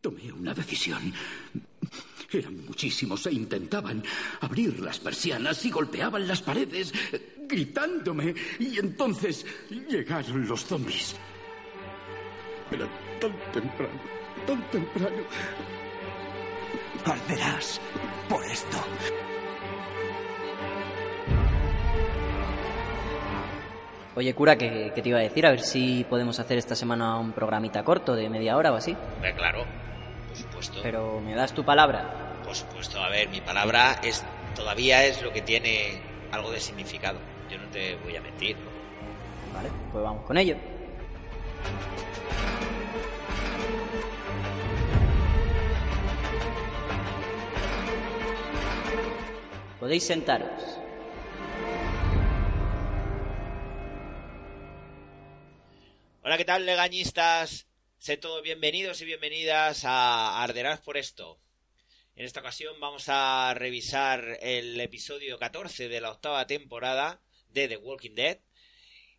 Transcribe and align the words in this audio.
Tomé 0.00 0.32
una 0.32 0.54
decisión. 0.54 1.12
Eran 2.32 2.64
muchísimos 2.64 3.26
e 3.26 3.32
intentaban 3.32 4.02
abrir 4.40 4.80
las 4.80 4.98
persianas 5.00 5.64
y 5.64 5.70
golpeaban 5.70 6.26
las 6.26 6.40
paredes, 6.40 6.92
gritándome. 7.48 8.34
Y 8.58 8.78
entonces 8.78 9.44
llegaron 9.88 10.46
los 10.46 10.64
zombies. 10.64 11.16
Era 12.70 12.88
tan 13.20 13.32
temprano, 13.52 14.00
tan 14.46 14.70
temprano. 14.70 15.22
Arderás 17.04 17.80
por 18.28 18.44
esto. 18.44 18.78
Oye, 24.14 24.34
cura, 24.34 24.56
¿qué, 24.56 24.92
qué 24.94 25.02
te 25.02 25.08
iba 25.08 25.18
a 25.18 25.22
decir? 25.22 25.46
A 25.46 25.50
ver 25.50 25.60
si 25.60 26.04
podemos 26.08 26.38
hacer 26.40 26.58
esta 26.58 26.74
semana 26.74 27.16
un 27.18 27.32
programita 27.32 27.82
corto 27.82 28.14
de 28.14 28.28
media 28.28 28.56
hora 28.56 28.72
o 28.72 28.76
así. 28.76 28.96
Hombre, 29.16 29.34
claro, 29.34 29.64
supuesto. 30.62 30.82
Pero 30.82 31.20
me 31.20 31.34
das 31.34 31.52
tu 31.54 31.64
palabra. 31.64 32.40
Por 32.44 32.54
supuesto, 32.54 33.00
a 33.00 33.08
ver, 33.08 33.28
mi 33.28 33.40
palabra 33.40 34.00
es 34.02 34.24
todavía 34.54 35.04
es 35.06 35.22
lo 35.22 35.32
que 35.32 35.42
tiene 35.42 36.00
algo 36.32 36.50
de 36.50 36.60
significado. 36.60 37.18
Yo 37.50 37.58
no 37.58 37.68
te 37.68 37.96
voy 37.96 38.16
a 38.16 38.20
mentir. 38.20 38.56
Vale, 39.54 39.70
pues 39.92 40.04
vamos 40.04 40.24
con 40.24 40.36
ello. 40.38 40.56
Podéis 49.78 50.06
sentaros. 50.06 50.78
Hola, 56.22 56.36
¿qué 56.36 56.44
tal, 56.44 56.66
legañistas? 56.66 57.69
Sé 58.00 58.16
todos 58.16 58.42
bienvenidos 58.42 59.02
y 59.02 59.04
bienvenidas 59.04 59.84
a 59.84 60.42
Arderás 60.42 60.80
por 60.80 60.96
esto. 60.96 61.38
En 62.16 62.24
esta 62.24 62.40
ocasión 62.40 62.80
vamos 62.80 63.04
a 63.08 63.52
revisar 63.54 64.38
el 64.40 64.80
episodio 64.80 65.38
14 65.38 65.90
de 65.90 66.00
la 66.00 66.10
octava 66.10 66.46
temporada 66.46 67.20
de 67.50 67.68
The 67.68 67.76
Walking 67.76 68.14
Dead, 68.14 68.38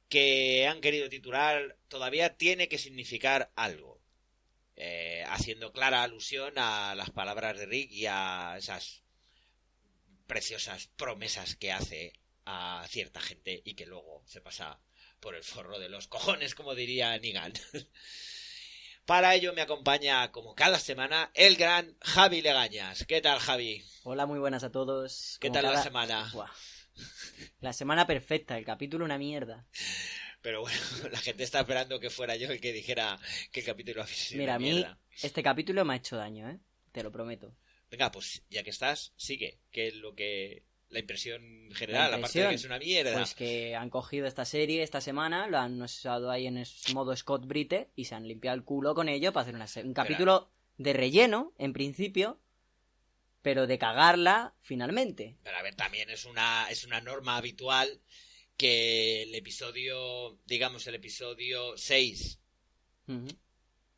que 0.10 0.66
han 0.66 0.82
querido 0.82 1.10
titular 1.10 1.78
Todavía 1.90 2.36
tiene 2.38 2.68
que 2.70 2.80
significar 2.80 3.52
algo, 3.56 4.02
eh, 4.76 5.24
haciendo 5.28 5.72
clara 5.72 6.02
alusión 6.02 6.58
a 6.58 6.96
las 6.96 7.12
palabras 7.12 7.60
de 7.60 7.68
Rick 7.68 7.92
y 7.92 8.08
a 8.08 8.56
esas 8.58 9.04
preciosas 10.26 10.88
promesas 10.98 11.56
que 11.56 11.72
hace 11.72 12.14
a 12.46 12.84
cierta 12.90 13.22
gente 13.22 13.62
y 13.64 13.76
que 13.76 13.86
luego 13.86 14.24
se 14.26 14.42
pasa 14.42 14.82
por 15.20 15.36
el 15.36 15.44
forro 15.44 15.78
de 15.78 15.90
los 15.90 16.08
cojones, 16.08 16.56
como 16.56 16.74
diría 16.74 17.16
Nigan. 17.20 17.54
Para 19.06 19.36
ello 19.36 19.54
me 19.54 19.62
acompaña, 19.62 20.32
como 20.32 20.56
cada 20.56 20.80
semana, 20.80 21.32
el 21.34 21.56
gran 21.58 21.98
Javi 22.02 22.42
Legañas. 22.42 23.04
¿Qué 23.06 23.20
tal, 23.22 23.40
Javi? 23.40 23.84
Hola, 24.04 24.26
muy 24.26 24.40
buenas 24.40 24.64
a 24.64 24.72
todos. 24.72 25.38
¿Qué 25.42 25.50
Como 25.50 25.62
tal 25.62 25.74
la 25.74 25.84
semana? 25.84 26.30
Buah. 26.34 26.50
La 27.60 27.74
semana 27.74 28.06
perfecta, 28.06 28.58
el 28.58 28.66
capítulo 28.66 29.04
una 29.06 29.18
mierda. 29.18 29.66
Pero 30.42 30.62
bueno, 30.62 30.80
la 31.12 31.20
gente 31.20 31.44
está 31.44 31.62
esperando 31.62 32.00
que 32.00 32.10
fuera 32.10 32.36
yo 32.36 32.52
el 32.52 32.62
que 32.62 32.74
dijera 32.74 33.20
que 33.52 33.62
el 33.62 33.66
capítulo 33.66 34.04
había 34.04 34.16
sido 34.16 34.40
Mira, 34.40 34.54
a 34.54 34.58
una 34.58 34.66
mí 34.66 34.74
mierda. 34.74 35.00
este 35.22 35.44
capítulo 35.44 35.84
me 35.84 35.94
ha 35.94 35.98
hecho 35.98 36.18
daño, 36.18 36.50
¿eh? 36.50 36.60
Te 36.92 37.04
lo 37.04 37.12
prometo. 37.12 37.56
Venga, 37.90 38.12
pues 38.12 38.44
ya 38.50 38.64
que 38.64 38.70
estás, 38.70 39.14
sigue. 39.18 39.60
¿Qué 39.72 39.88
es 39.88 39.96
lo 39.96 40.16
que... 40.16 40.64
La 40.92 41.00
impresión 41.00 41.70
general, 41.74 42.12
La 42.12 42.18
aparte 42.18 42.40
de 42.40 42.50
que 42.50 42.56
es 42.56 42.64
impresión, 42.64 42.72
una 42.72 42.80
mierda. 42.80 43.14
Pues 43.14 43.34
que 43.34 43.76
han 43.76 43.90
cogido 43.90 44.28
esta 44.28 44.46
serie 44.46 44.84
esta 44.84 45.02
semana, 45.02 45.48
lo 45.48 45.58
han 45.58 45.82
usado 45.82 46.30
ahí 46.30 46.48
en 46.48 46.64
modo 46.94 47.16
Scott 47.16 47.46
Brite 47.46 47.90
y 47.96 48.06
se 48.06 48.16
han 48.16 48.28
limpiado 48.28 48.56
el 48.58 48.64
culo 48.64 48.94
con 48.94 49.08
ello 49.08 49.32
para 49.32 49.44
hacer 49.44 49.56
una 49.56 49.68
un 49.88 49.94
capítulo 49.94 50.52
de 50.78 50.94
relleno, 50.94 51.54
en 51.58 51.74
principio, 51.74 52.40
pero 53.42 53.68
de 53.68 53.78
cagarla 53.78 54.54
finalmente. 54.62 55.38
Pero 55.44 55.58
a 55.58 55.62
ver, 55.62 55.76
también 55.76 56.10
es 56.10 56.26
una, 56.26 56.68
es 56.70 56.84
una 56.84 57.00
norma 57.02 57.38
habitual 57.38 58.02
que 58.58 59.24
el 59.24 59.34
episodio, 59.34 60.38
digamos 60.46 60.86
el 60.88 60.96
episodio 60.96 61.78
6, 61.78 62.40
Ujú. 63.08 63.28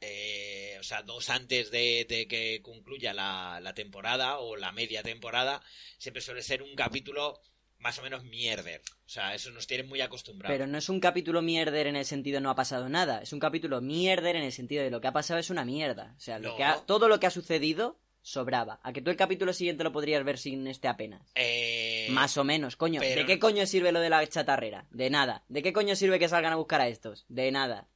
Eh, 0.06 0.78
o 0.80 0.84
sea, 0.84 1.02
dos 1.02 1.30
antes 1.30 1.72
de, 1.72 2.06
de 2.08 2.28
que 2.28 2.62
concluya 2.62 3.14
la, 3.14 3.60
la 3.62 3.74
temporada 3.74 4.40
o 4.40 4.56
la 4.56 4.72
media 4.72 5.02
temporada, 5.04 5.62
siempre 5.98 6.22
suele 6.22 6.42
ser 6.44 6.62
un 6.62 6.76
capítulo 6.76 7.40
más 7.80 8.00
o 8.00 8.02
menos 8.02 8.24
mierder. 8.24 8.82
O 9.06 9.10
sea, 9.10 9.34
eso 9.36 9.52
nos 9.52 9.68
tiene 9.68 9.84
muy 9.84 10.00
acostumbrados. 10.02 10.54
Pero 10.54 10.68
no 10.68 10.78
es 10.78 10.88
un 10.90 11.00
capítulo 11.02 11.42
mierder 11.42 11.88
en 11.88 11.96
el 11.98 12.06
sentido 12.06 12.40
no 12.40 12.50
ha 12.50 12.56
pasado 12.56 12.88
nada, 12.90 13.22
es 13.22 13.34
un 13.34 13.40
capítulo 13.40 13.82
mierder 13.82 14.36
en 14.38 14.44
el 14.44 14.52
sentido 14.54 14.84
de 14.84 14.90
lo 14.92 15.02
que 15.02 15.08
ha 15.08 15.14
pasado 15.14 15.40
es 15.40 15.50
una 15.50 15.66
mierda. 15.66 16.14
O 16.18 16.20
sea, 16.20 16.40
lo 16.40 16.50
No. 16.52 16.58
que 16.58 16.64
ha- 16.64 16.80
todo 16.86 17.08
lo 17.10 17.20
que 17.20 17.28
ha 17.28 17.32
sucedido 17.32 18.00
sobraba. 18.22 18.80
A 18.84 18.94
que 18.94 19.02
tú 19.02 19.10
el 19.12 19.18
capítulo 19.18 19.52
siguiente 19.52 19.84
lo 19.84 19.92
podrías 19.92 20.24
ver 20.24 20.38
sin 20.38 20.66
este 20.68 20.88
apenas. 20.88 21.30
Eh, 21.36 22.08
Más 22.12 22.38
o 22.38 22.46
menos, 22.46 22.78
coño. 22.78 23.02
pero- 23.02 23.20
¿De 23.20 23.26
qué 23.28 23.38
coño 23.38 23.66
sirve 23.66 23.92
lo 23.92 24.00
de 24.00 24.10
la 24.10 24.26
chatarrera? 24.28 24.86
De 24.92 25.10
nada. 25.10 25.44
¿De 25.50 25.62
qué 25.62 25.74
coño 25.74 25.94
sirve 25.98 26.20
que 26.20 26.30
salgan 26.30 26.54
a 26.54 26.58
buscar 26.58 26.80
a 26.80 26.88
estos? 26.88 27.26
De 27.28 27.52
nada. 27.52 27.90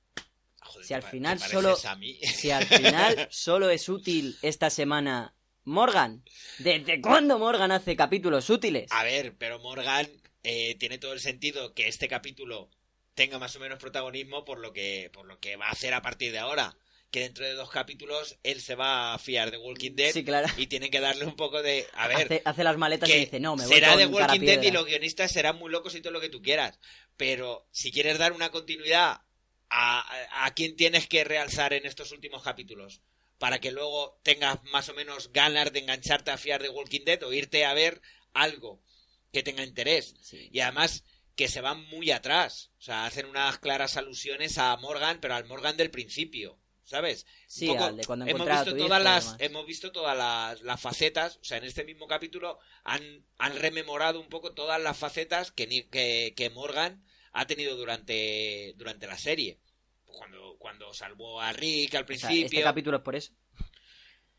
Joder, 0.67 0.85
si 0.87 0.93
al 0.93 1.03
final 1.03 1.39
solo- 1.39 1.69
pareces 1.69 1.85
a 1.85 1.95
mí. 1.95 2.19
Si 2.35 2.51
al 2.51 2.65
final 2.65 3.27
solo 3.31 3.69
es 3.69 3.89
útil 3.89 4.37
esta 4.41 4.69
semana 4.69 5.33
Morgan. 5.63 6.23
¿Desde 6.59 7.01
cuándo 7.01 7.39
Morgan 7.39 7.71
hace 7.71 7.95
capítulos 7.95 8.49
útiles? 8.49 8.87
A 8.91 9.03
ver, 9.03 9.35
pero 9.37 9.59
Morgan 9.59 10.07
eh, 10.43 10.75
tiene 10.75 10.97
todo 10.97 11.13
el 11.13 11.19
sentido 11.19 11.73
que 11.73 11.87
este 11.87 12.07
capítulo 12.07 12.69
tenga 13.15 13.39
más 13.39 13.55
o 13.55 13.59
menos 13.59 13.79
protagonismo 13.79 14.45
por 14.45 14.59
lo 14.59 14.71
que 14.73 15.09
por 15.11 15.25
lo 15.25 15.39
que 15.39 15.55
va 15.57 15.67
a 15.67 15.71
hacer 15.71 15.93
a 15.93 16.01
partir 16.01 16.31
de 16.31 16.39
ahora. 16.39 16.77
Que 17.09 17.21
dentro 17.21 17.45
de 17.45 17.53
dos 17.53 17.69
capítulos 17.69 18.37
él 18.43 18.59
se 18.61 18.75
va 18.75 19.13
a 19.13 19.17
fiar 19.17 19.49
de 19.49 19.57
Walking 19.57 19.95
Dead 19.95 20.11
Sí, 20.11 20.25
claro. 20.25 20.47
y 20.57 20.67
tienen 20.67 20.91
que 20.91 20.99
darle 20.99 21.23
un 21.25 21.37
poco 21.37 21.63
de... 21.63 21.87
A 21.93 22.09
ver, 22.09 22.17
hace, 22.25 22.41
hace 22.43 22.63
las 22.65 22.77
maletas 22.77 23.09
y 23.09 23.13
dice, 23.19 23.39
no, 23.39 23.55
me 23.55 23.65
voy 23.65 23.73
será 23.73 23.95
de 23.95 24.07
Walking 24.07 24.41
Dead 24.41 24.47
y 24.47 24.55
Carapiedra". 24.55 24.73
los 24.81 24.85
guionistas 24.87 25.31
serán 25.31 25.57
muy 25.57 25.71
locos 25.71 25.95
y 25.95 26.01
todo 26.01 26.11
lo 26.11 26.19
que 26.19 26.27
tú 26.27 26.41
quieras. 26.41 26.77
Pero 27.15 27.65
si 27.71 27.93
quieres 27.93 28.17
dar 28.17 28.33
una 28.33 28.49
continuidad 28.51 29.21
a, 29.69 30.45
a, 30.45 30.53
quién 30.53 30.75
tienes 30.75 31.07
que 31.07 31.23
realzar 31.23 31.73
en 31.73 31.85
estos 31.85 32.11
últimos 32.11 32.43
capítulos 32.43 33.01
para 33.37 33.59
que 33.59 33.71
luego 33.71 34.19
tengas 34.23 34.63
más 34.65 34.89
o 34.89 34.93
menos 34.93 35.31
ganas 35.31 35.71
de 35.71 35.79
engancharte 35.79 36.31
a 36.31 36.37
fiar 36.37 36.61
de 36.61 36.69
Walking 36.69 37.05
Dead 37.05 37.21
o 37.23 37.33
irte 37.33 37.65
a 37.65 37.73
ver 37.73 38.01
algo 38.33 38.81
que 39.31 39.43
tenga 39.43 39.63
interés. 39.63 40.15
Sí. 40.21 40.49
Y 40.51 40.59
además 40.61 41.03
que 41.35 41.47
se 41.47 41.61
van 41.61 41.83
muy 41.85 42.11
atrás. 42.11 42.71
O 42.79 42.81
sea, 42.81 43.05
hacen 43.05 43.27
unas 43.27 43.59
claras 43.59 43.95
alusiones 43.95 44.57
a 44.57 44.75
Morgan, 44.77 45.19
pero 45.21 45.35
al 45.35 45.45
Morgan 45.45 45.77
del 45.77 45.91
principio. 45.91 46.59
¿Sabes? 46.83 47.25
Sí, 47.47 47.67
poco- 47.67 47.83
al 47.83 47.97
de 47.97 48.05
cuando 48.05 48.25
hemos 48.25 48.47
visto 48.47 48.71
tu 48.71 48.77
todas 48.77 49.03
las 49.03 49.35
hemos 49.39 49.65
visto 49.65 49.91
todas 49.91 50.17
las, 50.17 50.61
las 50.61 50.79
facetas 50.79 51.35
o 51.35 51.43
sea 51.43 51.57
en 51.57 51.65
este 51.65 51.83
mismo 51.83 52.07
capítulo 52.07 52.59
han, 52.85 53.25
han 53.37 53.57
rememorado 53.57 54.21
un 54.21 54.29
poco 54.29 54.53
todas 54.53 54.81
las 54.81 54.97
facetas 54.97 55.51
que, 55.51 55.67
que, 55.89 56.33
que 56.37 56.49
Morgan 56.49 57.03
ha 57.39 57.45
tenido 57.47 57.75
durante 57.75 58.73
durante 58.77 59.05
la 59.07 59.17
serie 59.17 59.59
cuando 60.05 60.57
cuando 60.57 60.93
salvó 60.93 61.39
a 61.39 61.53
Rick 61.53 61.93
al 61.95 62.03
O 62.03 62.05
sea, 62.05 62.05
principio 62.05 62.45
este 62.45 62.61
capítulo 62.61 62.97
es 62.97 63.03
por 63.03 63.15
eso. 63.15 63.33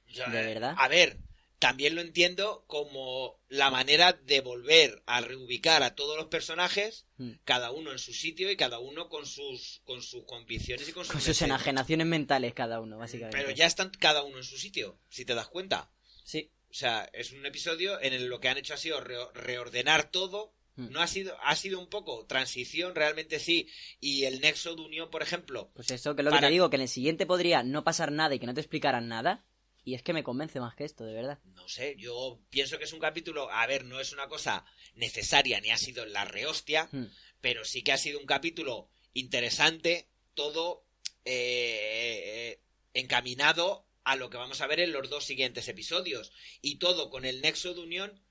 yo, 0.06 0.24
¿De 0.30 0.40
eh, 0.40 0.46
verdad? 0.54 0.74
A 0.78 0.88
ver, 0.88 1.18
también 1.58 1.94
lo 1.94 2.00
entiendo 2.00 2.64
como 2.66 3.40
la 3.48 3.70
manera 3.70 4.12
de 4.12 4.40
volver 4.40 5.02
a 5.06 5.20
reubicar 5.20 5.82
a 5.82 5.94
todos 5.94 6.16
los 6.16 6.26
personajes, 6.26 7.06
Mm. 7.18 7.32
cada 7.44 7.70
uno 7.72 7.90
en 7.92 7.98
su 7.98 8.12
sitio 8.12 8.50
y 8.50 8.56
cada 8.56 8.78
uno 8.78 9.08
con 9.08 9.26
sus 9.26 9.80
con 9.84 10.02
sus 10.02 10.24
convicciones 10.24 10.88
y 10.88 10.92
con 10.92 11.04
sus, 11.04 11.12
Con 11.12 11.20
sus 11.20 11.42
enajenaciones 11.42 12.06
mentales 12.06 12.54
cada 12.54 12.80
uno, 12.80 12.96
básicamente. 12.98 13.36
Pero 13.38 13.50
ya 13.50 13.66
están 13.66 13.90
cada 13.90 14.22
uno 14.22 14.38
en 14.38 14.44
su 14.44 14.56
sitio, 14.58 14.98
si 15.08 15.24
te 15.24 15.34
das 15.34 15.48
cuenta. 15.48 15.90
Sí. 16.24 16.50
O 16.70 16.74
sea, 16.74 17.08
es 17.12 17.32
un 17.32 17.44
episodio 17.46 18.00
en 18.00 18.12
el 18.12 18.26
lo 18.26 18.40
que 18.40 18.48
han 18.48 18.58
hecho 18.58 18.74
ha 18.74 18.76
sido 18.76 19.00
reo- 19.00 19.32
reordenar 19.32 20.10
todo. 20.10 20.52
Mm. 20.78 20.90
No 20.92 21.00
ha 21.02 21.06
sido, 21.06 21.36
ha 21.42 21.54
sido 21.56 21.78
un 21.80 21.88
poco 21.88 22.24
transición, 22.26 22.94
realmente 22.94 23.38
sí. 23.40 23.68
Y 24.00 24.24
el 24.24 24.40
nexo 24.40 24.74
de 24.74 24.82
unión, 24.82 25.10
por 25.10 25.22
ejemplo, 25.22 25.70
Pues 25.74 25.90
eso, 25.90 26.14
que 26.14 26.22
es 26.22 26.24
lo 26.24 26.30
Para- 26.30 26.40
que 26.42 26.46
te 26.46 26.52
digo, 26.52 26.70
que 26.70 26.76
en 26.76 26.82
el 26.82 26.88
siguiente 26.88 27.26
podría 27.26 27.62
no 27.62 27.84
pasar 27.84 28.12
nada 28.12 28.34
y 28.34 28.38
que 28.38 28.46
no 28.46 28.54
te 28.54 28.60
explicaran 28.60 29.08
nada. 29.08 29.44
Y 29.84 29.94
es 29.94 30.02
que 30.02 30.12
me 30.12 30.22
convence 30.22 30.60
más 30.60 30.74
que 30.74 30.84
esto, 30.84 31.04
de 31.04 31.14
verdad. 31.14 31.38
no 31.54 31.66
sé, 31.68 31.96
yo 31.98 32.40
pienso 32.50 32.78
que 32.78 32.84
es 32.84 32.92
un 32.92 33.00
capítulo, 33.00 33.50
a 33.50 33.66
ver, 33.66 33.84
no 33.84 34.00
es 34.00 34.12
una 34.12 34.26
cosa 34.28 34.64
necesaria 34.94 35.60
ni 35.60 35.70
ha 35.70 35.78
sido 35.78 36.04
la 36.06 36.24
rehostia, 36.24 36.88
Hmm. 36.92 37.06
pero 37.40 37.64
sí 37.64 37.82
que 37.82 37.92
ha 37.92 37.96
sido 37.98 38.18
un 38.20 38.26
capítulo 38.26 38.88
interesante, 39.14 40.08
todo 40.34 40.84
eh, 41.30 42.60
encaminado 42.94 43.86
a 44.04 44.16
lo 44.16 44.30
que 44.30 44.36
vamos 44.38 44.60
a 44.60 44.66
ver 44.66 44.80
en 44.80 44.92
los 44.92 45.08
dos 45.10 45.24
siguientes 45.24 45.68
episodios. 45.68 46.32
Y 46.62 46.76
todo 46.76 47.10
con 47.10 47.24
el 47.24 47.40
nexo 47.42 47.74
de 47.74 47.80
unión 47.80 48.22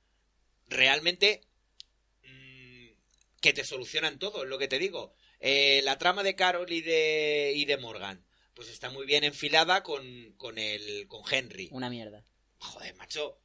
realmente 0.68 1.47
que 3.42 3.54
te 3.54 3.64
solucionan 3.64 4.20
todo, 4.20 4.44
es 4.44 4.50
lo 4.50 4.58
que 4.58 4.68
te 4.68 4.80
digo. 4.80 5.14
Eh, 5.40 5.82
la 5.84 5.98
trama 5.98 6.24
de 6.24 6.36
Carol 6.36 6.72
y 6.72 6.82
de, 6.82 7.54
y 7.56 7.66
de 7.66 7.78
Morgan, 7.78 8.26
pues 8.54 8.70
está 8.70 8.90
muy 8.90 9.06
bien 9.06 9.24
enfilada 9.24 9.84
con, 9.84 10.34
con, 10.38 10.58
el, 10.58 11.08
con 11.08 11.22
Henry. 11.32 11.70
Una 11.72 11.90
mierda. 11.90 12.26
Joder, 12.60 12.96
macho. 12.96 13.40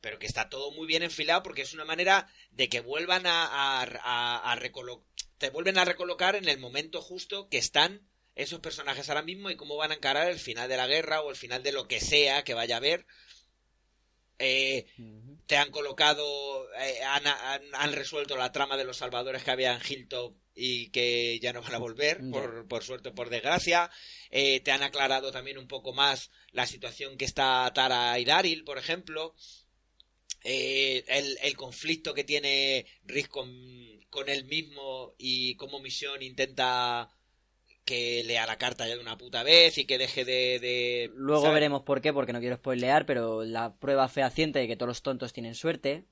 Pero 0.00 0.18
que 0.18 0.26
está 0.26 0.48
todo 0.48 0.70
muy 0.72 0.86
bien 0.86 1.02
enfilado 1.02 1.42
porque 1.42 1.62
es 1.62 1.72
una 1.74 1.84
manera 1.84 2.28
de 2.50 2.68
que 2.68 2.80
vuelvan 2.80 3.26
a, 3.26 3.44
a, 3.46 3.82
a- 3.82 4.52
a 4.52 4.56
recolo- 4.56 5.04
te 5.38 5.50
vuelven 5.50 5.78
a 5.78 5.84
recolocar 5.84 6.36
en 6.36 6.48
el 6.48 6.58
momento 6.58 7.00
justo 7.02 7.48
que 7.48 7.58
están 7.58 8.06
esos 8.36 8.60
personajes 8.60 9.08
ahora 9.08 9.22
mismo 9.22 9.50
y 9.50 9.56
cómo 9.56 9.76
van 9.76 9.90
a 9.90 9.94
encarar 9.94 10.30
el 10.30 10.38
final 10.38 10.68
de 10.68 10.76
la 10.76 10.86
guerra 10.86 11.22
o 11.22 11.30
el 11.30 11.36
final 11.36 11.62
de 11.64 11.72
lo 11.72 11.88
que 11.88 11.98
sea 12.00 12.44
que 12.44 12.54
vaya 12.54 12.76
a 12.76 12.78
haber. 12.78 13.06
Eh, 14.38 14.86
te 15.48 15.56
han 15.56 15.70
colocado, 15.72 16.68
eh, 16.78 17.02
han, 17.02 17.26
han- 17.26 17.74
han 17.74 17.92
resuelto 17.92 18.36
la 18.36 18.52
trama 18.52 18.76
de 18.76 18.84
los 18.84 18.98
salvadores 18.98 19.42
que 19.42 19.50
había 19.50 19.74
en 19.74 19.80
Hilltop 19.88 20.36
y 20.54 20.90
que 20.90 21.40
ya 21.40 21.52
no 21.52 21.62
van 21.62 21.74
a 21.74 21.78
volver, 21.78 22.20
por, 22.30 22.68
por 22.68 22.84
suerte 22.84 23.08
o 23.08 23.14
por 23.14 23.30
desgracia. 23.30 23.90
Eh, 24.30 24.60
te 24.60 24.70
han 24.72 24.82
aclarado 24.82 25.32
también 25.32 25.56
un 25.58 25.66
poco 25.66 25.92
más 25.94 26.30
la 26.52 26.66
situación 26.66 27.16
que 27.16 27.24
está 27.24 27.70
Tara 27.74 28.18
y 28.18 28.24
Daryl, 28.24 28.62
por 28.64 28.76
ejemplo. 28.78 29.34
Eh, 30.44 31.04
el, 31.08 31.38
el 31.42 31.56
conflicto 31.56 32.14
que 32.14 32.24
tiene 32.24 32.86
Rick 33.04 33.28
con, 33.28 33.50
con 34.10 34.28
él 34.28 34.44
mismo 34.44 35.14
y 35.18 35.56
cómo 35.56 35.80
Misión 35.80 36.22
intenta 36.22 37.08
que 37.88 38.22
lea 38.24 38.44
la 38.46 38.58
carta 38.58 38.86
ya 38.86 38.94
de 38.96 39.00
una 39.00 39.16
puta 39.16 39.42
vez 39.42 39.78
y 39.78 39.86
que 39.86 39.96
deje 39.96 40.26
de... 40.26 40.58
de- 40.60 41.10
Luego 41.14 41.42
¿sabes? 41.44 41.54
veremos 41.54 41.82
por 41.84 42.02
qué, 42.02 42.12
porque 42.12 42.34
no 42.34 42.40
quiero 42.40 42.56
spoilear, 42.56 43.06
pero 43.06 43.44
la 43.44 43.74
prueba 43.74 44.06
fehaciente 44.10 44.58
de 44.58 44.68
que 44.68 44.76
todos 44.76 44.88
los 44.88 45.02
tontos 45.02 45.32
tienen 45.32 45.54
suerte 45.54 45.92
en 45.92 46.04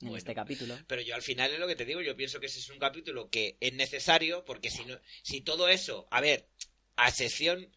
Bueno. 0.00 0.16
este 0.16 0.34
capítulo. 0.34 0.78
Pero 0.86 1.02
yo 1.02 1.14
al 1.14 1.20
final 1.20 1.52
es 1.52 1.58
lo 1.60 1.66
que 1.68 1.76
te 1.76 1.84
digo, 1.84 2.00
yo 2.00 2.16
pienso 2.16 2.40
que 2.40 2.46
ese 2.46 2.60
es 2.60 2.70
un 2.70 2.78
capítulo 2.78 3.28
que 3.28 3.58
es 3.60 3.74
necesario 3.74 4.42
porque 4.46 4.70
si 4.70 4.86
no, 4.86 4.98
si 5.22 5.42
todo 5.42 5.68
eso, 5.68 6.08
a 6.10 6.22
ver, 6.22 6.48
a 6.96 7.08
excepción 7.10 7.68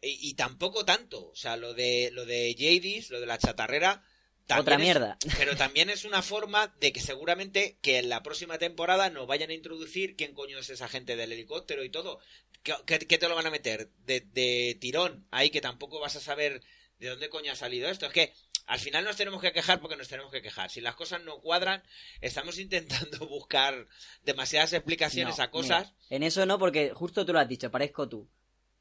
y, 0.00 0.30
y 0.30 0.34
tampoco 0.34 0.84
tanto, 0.84 1.30
o 1.30 1.34
sea, 1.34 1.56
lo 1.56 1.74
de 1.74 2.10
lo 2.12 2.24
de 2.26 2.54
Jadis, 2.56 3.10
lo 3.10 3.18
de 3.18 3.26
la 3.26 3.38
chatarrera, 3.38 4.04
también 4.46 4.60
Otra 4.62 4.74
es- 4.76 4.80
mierda. 4.80 5.18
pero 5.38 5.56
también 5.56 5.90
es 5.90 6.04
una 6.04 6.22
forma 6.22 6.74
de 6.80 6.92
que 6.92 7.00
seguramente 7.00 7.78
que 7.82 7.98
en 7.98 8.08
la 8.08 8.22
próxima 8.22 8.58
temporada 8.58 9.10
nos 9.10 9.26
vayan 9.26 9.50
a 9.50 9.54
introducir 9.54 10.16
quién 10.16 10.34
coño 10.34 10.58
es 10.58 10.70
esa 10.70 10.88
gente 10.88 11.16
del 11.16 11.32
helicóptero 11.32 11.82
y 11.84 11.90
todo. 11.90 12.20
¿Qué, 12.62 12.74
qué- 12.86 12.98
qué 13.00 13.18
te 13.18 13.28
lo 13.28 13.34
van 13.34 13.46
a 13.46 13.50
meter? 13.50 13.90
De, 14.04 14.20
de 14.20 14.76
tirón, 14.80 15.26
ahí 15.30 15.50
que 15.50 15.60
tampoco 15.60 16.00
vas 16.00 16.16
a 16.16 16.20
saber 16.20 16.62
de 16.98 17.08
dónde 17.08 17.28
coño 17.28 17.52
ha 17.52 17.56
salido 17.56 17.88
esto. 17.88 18.06
Es 18.06 18.12
que 18.12 18.32
al 18.66 18.80
final 18.80 19.04
nos 19.04 19.16
tenemos 19.16 19.40
que 19.40 19.52
quejar 19.52 19.80
porque 19.80 19.96
nos 19.96 20.08
tenemos 20.08 20.32
que 20.32 20.42
quejar. 20.42 20.70
Si 20.70 20.80
las 20.80 20.96
cosas 20.96 21.22
no 21.22 21.40
cuadran, 21.40 21.82
estamos 22.20 22.58
intentando 22.58 23.18
buscar 23.28 23.86
demasiadas 24.22 24.72
explicaciones 24.72 25.38
No, 25.38 25.44
a 25.44 25.50
cosas. 25.50 25.92
mira, 25.92 26.16
en 26.16 26.22
eso 26.22 26.46
no, 26.46 26.58
porque 26.58 26.90
justo 26.94 27.24
tú 27.26 27.32
lo 27.32 27.38
has 27.38 27.48
dicho, 27.48 27.70
parezco 27.70 28.08
tú. 28.08 28.28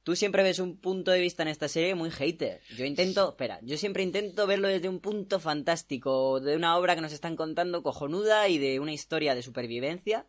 Tú 0.06 0.16
siempre 0.16 0.44
ves 0.44 0.60
un 0.60 0.78
punto 0.78 1.10
de 1.10 1.20
vista 1.20 1.42
en 1.42 1.50
esta 1.50 1.68
serie 1.68 1.96
muy 1.96 2.12
hater. 2.12 2.62
Yo 2.78 2.86
intento, 2.86 3.30
espera, 3.30 3.60
yo 3.64 3.76
siempre 3.76 4.04
intento 4.04 4.46
verlo 4.46 4.68
desde 4.68 4.88
un 4.88 5.00
punto 5.00 5.40
fantástico, 5.40 6.40
de 6.40 6.56
una 6.56 6.78
obra 6.78 6.94
que 6.94 7.02
nos 7.02 7.12
están 7.12 7.36
contando 7.36 7.82
cojonuda 7.82 8.48
y 8.48 8.60
de 8.60 8.80
una 8.80 8.94
historia 8.94 9.34
de 9.34 9.42
supervivencia 9.42 10.28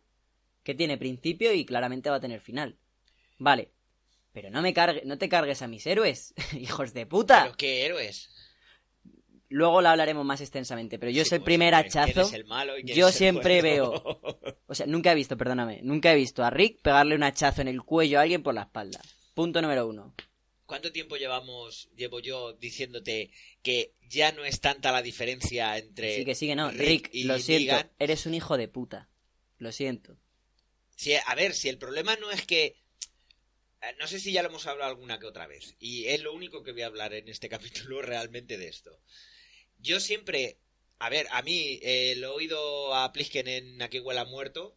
que 0.63 0.73
tiene 0.73 0.97
principio 0.97 1.53
y 1.53 1.63
claramente 1.63 2.09
va 2.09 2.15
a 2.15 2.19
tener 2.19 2.41
final. 2.41 2.79
Vale. 3.37 3.69
Pero 4.33 4.49
no 4.49 4.63
me 4.63 4.73
cargue, 4.73 5.03
no 5.05 5.19
te 5.19 5.29
cargues 5.29 5.61
a 5.61 5.67
mis 5.67 5.85
héroes, 5.85 6.33
hijos 6.59 6.95
de 6.95 7.05
puta. 7.05 7.43
Pero 7.43 7.57
qué 7.57 7.85
héroes. 7.85 8.31
Luego 9.47 9.83
la 9.83 9.91
hablaremos 9.91 10.25
más 10.25 10.41
extensamente, 10.41 10.97
pero 10.97 11.11
yo 11.11 11.21
Sí, 11.21 11.27
es 11.27 11.31
el 11.33 11.39
como 11.41 11.45
primer 11.45 11.75
hachazo. 11.75 12.33
el 12.33 12.45
malo 12.45 12.79
y 12.79 12.83
Yo 12.83 13.09
el 13.09 13.13
siempre 13.13 13.61
bueno. 13.61 14.03
O 14.65 14.73
sea, 14.73 14.87
nunca 14.87 15.11
he 15.11 15.15
visto, 15.15 15.37
perdóname, 15.37 15.81
nunca 15.83 16.11
he 16.11 16.15
visto 16.15 16.43
a 16.43 16.49
Rick 16.49 16.81
pegarle 16.81 17.13
un 17.13 17.21
hachazo 17.21 17.61
en 17.61 17.67
el 17.67 17.83
cuello 17.83 18.17
a 18.17 18.23
alguien 18.23 18.41
por 18.41 18.55
la 18.55 18.63
espalda. 18.63 18.99
Punto 19.37 19.61
número 19.61 19.85
uno. 19.85 20.15
¿Cuánto 20.65 20.91
tiempo 20.91 21.15
llevamos, 21.15 21.89
llevo 21.95 22.19
yo 22.19 22.53
diciéndote 22.53 23.29
que 23.61 23.93
ya 24.09 24.31
no 24.31 24.43
es 24.43 24.59
tanta 24.61 24.91
la 24.91 25.03
diferencia 25.03 25.77
entre 25.77 26.15
Sí 26.15 26.25
que 26.25 26.33
sigue, 26.33 26.55
no. 26.55 26.71
Rick 26.71 26.79
Rick, 26.79 27.09
y 27.13 27.23
lo 27.25 27.37
siento, 27.37 27.73
Negan? 27.73 27.91
eres 27.99 28.25
un 28.25 28.33
hijo 28.33 28.57
de 28.57 28.67
puta. 28.67 29.09
Lo 29.59 29.71
siento. 29.71 30.17
Si, 30.95 31.13
a 31.13 31.35
ver, 31.35 31.53
si 31.53 31.69
el 31.69 31.77
problema 31.77 32.15
no 32.15 32.31
es 32.31 32.47
que. 32.47 32.77
eh, 33.83 33.95
No 33.99 34.07
sé 34.07 34.19
si 34.19 34.31
ya 34.31 34.41
lo 34.41 34.49
hemos 34.49 34.65
hablado 34.65 34.89
alguna 34.89 35.19
que 35.19 35.27
otra 35.27 35.45
vez. 35.45 35.75
Y 35.79 36.05
es 36.07 36.23
lo 36.23 36.33
único 36.33 36.63
que 36.63 36.71
voy 36.71 36.81
a 36.81 36.87
hablar 36.87 37.13
en 37.13 37.29
este 37.29 37.47
capítulo 37.87 38.01
realmente 38.01 38.57
de 38.57 38.69
esto. 38.69 38.99
Yo 39.77 39.99
siempre. 39.99 40.57
A 40.97 41.11
ver, 41.11 41.27
a 41.29 41.43
mí 41.43 41.79
eh, 41.83 42.15
lo 42.17 42.29
he 42.29 42.35
oído 42.37 42.95
a 42.95 43.13
Plisken 43.13 43.47
en 43.47 43.81
Aquí 43.83 43.99
huela 43.99 44.25
muerto. 44.25 44.75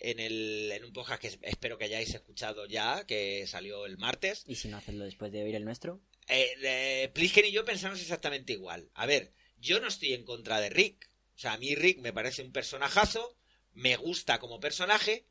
En, 0.00 0.20
el, 0.20 0.70
en 0.72 0.84
un 0.84 0.92
podcast 0.92 1.20
que 1.20 1.38
espero 1.42 1.76
que 1.76 1.84
hayáis 1.84 2.14
escuchado 2.14 2.66
ya, 2.66 3.04
que 3.06 3.46
salió 3.46 3.84
el 3.84 3.98
martes. 3.98 4.44
¿Y 4.46 4.54
si 4.54 4.68
no 4.68 4.76
hacerlo 4.76 5.04
después 5.04 5.32
de 5.32 5.42
oír 5.42 5.56
el 5.56 5.64
nuestro? 5.64 6.00
Eh, 6.28 6.54
eh, 6.62 7.10
Plisken 7.12 7.46
y 7.46 7.52
yo 7.52 7.64
pensamos 7.64 8.00
exactamente 8.00 8.52
igual. 8.52 8.90
A 8.94 9.06
ver, 9.06 9.32
yo 9.56 9.80
no 9.80 9.88
estoy 9.88 10.12
en 10.12 10.24
contra 10.24 10.60
de 10.60 10.70
Rick. 10.70 11.10
O 11.34 11.38
sea, 11.38 11.54
a 11.54 11.58
mí 11.58 11.74
Rick 11.74 11.98
me 11.98 12.12
parece 12.12 12.42
un 12.42 12.52
personajazo, 12.52 13.36
me 13.72 13.96
gusta 13.96 14.38
como 14.38 14.60
personaje, 14.60 15.26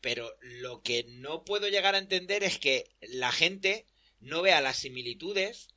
pero 0.00 0.36
lo 0.40 0.82
que 0.82 1.04
no 1.08 1.44
puedo 1.44 1.68
llegar 1.68 1.94
a 1.94 1.98
entender 1.98 2.44
es 2.44 2.58
que 2.58 2.90
la 3.00 3.32
gente 3.32 3.86
no 4.20 4.42
vea 4.42 4.60
las 4.60 4.78
similitudes 4.78 5.68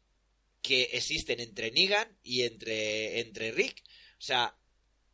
que 0.61 0.89
existen 0.93 1.39
entre 1.39 1.71
Negan 1.71 2.17
y 2.23 2.41
entre, 2.41 3.19
entre 3.21 3.51
Rick. 3.51 3.83
O 4.13 4.21
sea, 4.21 4.57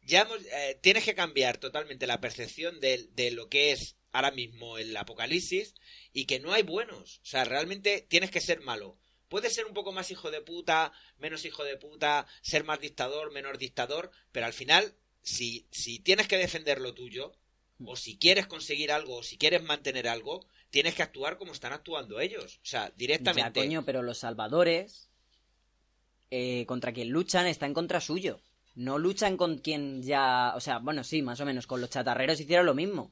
ya 0.05 0.21
hemos- 0.21 0.39
eh, 0.45 0.77
tienes 0.81 1.03
que 1.03 1.15
cambiar 1.15 1.57
totalmente 1.57 2.07
la 2.07 2.19
percepción 2.21 2.79
de, 2.79 3.07
de 3.13 3.31
lo 3.31 3.49
que 3.49 3.71
es 3.71 3.95
ahora 4.11 4.31
mismo 4.31 4.77
el 4.77 4.95
apocalipsis 4.95 5.73
y 6.13 6.25
que 6.25 6.39
no 6.39 6.53
hay 6.53 6.63
buenos. 6.63 7.19
O 7.19 7.25
sea, 7.25 7.43
realmente 7.45 8.05
tienes 8.09 8.29
que 8.31 8.41
ser 8.41 8.61
malo. 8.61 8.97
Puedes 9.29 9.53
ser 9.55 9.65
un 9.65 9.73
poco 9.73 9.91
más 9.91 10.11
hijo 10.11 10.29
de 10.29 10.41
puta, 10.41 10.91
menos 11.17 11.43
hijo 11.45 11.63
de 11.63 11.77
puta, 11.77 12.27
ser 12.41 12.63
más 12.63 12.79
dictador, 12.79 13.31
menor 13.31 13.57
dictador, 13.57 14.11
pero 14.31 14.45
al 14.45 14.53
final, 14.53 14.93
si, 15.23 15.67
si 15.71 15.97
tienes 15.99 16.27
que 16.27 16.37
defender 16.37 16.79
lo 16.79 16.93
tuyo, 16.93 17.33
o 17.85 17.95
si 17.95 18.17
quieres 18.19 18.45
conseguir 18.45 18.91
algo, 18.91 19.17
o 19.17 19.23
si 19.23 19.37
quieres 19.37 19.63
mantener 19.63 20.07
algo, 20.07 20.45
tienes 20.69 20.93
que 20.93 21.01
actuar 21.01 21.37
como 21.39 21.51
están 21.53 21.73
actuando 21.73 22.19
ellos. 22.19 22.57
O 22.61 22.65
sea, 22.65 22.89
Ya, 22.89 22.93
directamente. 22.95 23.59
coño, 23.59 23.83
pero 23.83 24.03
los 24.03 24.19
salvadores 24.19 25.09
eh, 26.29 26.65
contra 26.67 26.93
quien 26.93 27.09
luchan 27.09 27.47
están 27.47 27.73
contra 27.73 28.01
suyo. 28.01 28.39
No 28.75 28.97
luchan 28.97 29.37
con 29.37 29.57
quien 29.59 30.01
ya... 30.03 30.53
O 30.55 30.59
sea, 30.59 30.79
bueno, 30.79 31.03
sí, 31.03 31.21
más 31.21 31.39
o 31.39 31.45
menos. 31.45 31.67
Con 31.67 31.81
los 31.81 31.89
chatarreros 31.89 32.39
hicieron 32.39 32.65
lo 32.65 32.73
mismo. 32.73 33.11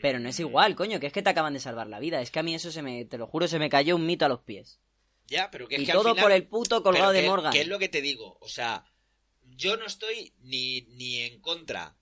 Pero 0.00 0.18
no 0.18 0.28
es 0.28 0.38
igual, 0.40 0.74
coño, 0.74 0.98
que 1.00 1.06
es 1.06 1.12
que 1.12 1.22
te 1.22 1.30
acaban 1.30 1.52
de 1.54 1.60
salvar 1.60 1.86
la 1.86 2.00
vida. 2.00 2.20
Es 2.20 2.30
que 2.30 2.38
a 2.40 2.42
mí 2.42 2.54
eso 2.54 2.70
se 2.72 2.82
me... 2.82 3.04
Te 3.04 3.18
lo 3.18 3.26
juro, 3.26 3.46
se 3.48 3.58
me 3.58 3.70
cayó 3.70 3.96
un 3.96 4.06
mito 4.06 4.24
a 4.24 4.28
los 4.28 4.40
pies. 4.40 4.80
Ya, 5.28 5.50
pero 5.50 5.68
que 5.68 5.76
es 5.76 5.82
y 5.82 5.84
que 5.86 5.92
al 5.92 5.98
todo 5.98 6.10
final- 6.10 6.22
por 6.24 6.32
el 6.32 6.46
puto 6.46 6.82
colgado 6.82 7.12
Pero 7.12 7.22
de 7.22 7.28
Morgan. 7.28 7.52
que 7.52 7.60
es 7.62 7.68
lo 7.68 7.78
que 7.78 7.88
te 7.88 8.02
digo? 8.02 8.36
O 8.40 8.48
sea, 8.48 8.84
yo 9.56 9.76
no 9.76 9.86
estoy 9.86 10.34
ni, 10.40 10.82
ni 10.96 11.20
en 11.20 11.40
contra 11.40 11.96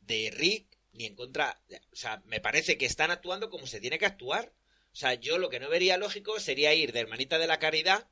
de 0.00 0.30
Rick, 0.36 0.66
ni 0.92 1.06
en 1.06 1.14
contra. 1.16 1.60
O 1.92 1.96
sea, 1.96 2.22
me 2.26 2.40
parece 2.40 2.78
que 2.78 2.86
están 2.86 3.10
actuando 3.10 3.50
como 3.50 3.66
se 3.66 3.80
tiene 3.80 3.98
que 3.98 4.06
actuar. 4.06 4.52
O 4.92 4.96
sea, 4.96 5.14
yo 5.14 5.38
lo 5.38 5.48
que 5.50 5.58
no 5.60 5.68
vería 5.68 5.96
lógico 5.98 6.38
sería 6.38 6.74
ir 6.74 6.92
de 6.92 7.00
hermanita 7.00 7.38
de 7.38 7.46
la 7.46 7.58
caridad 7.58 8.08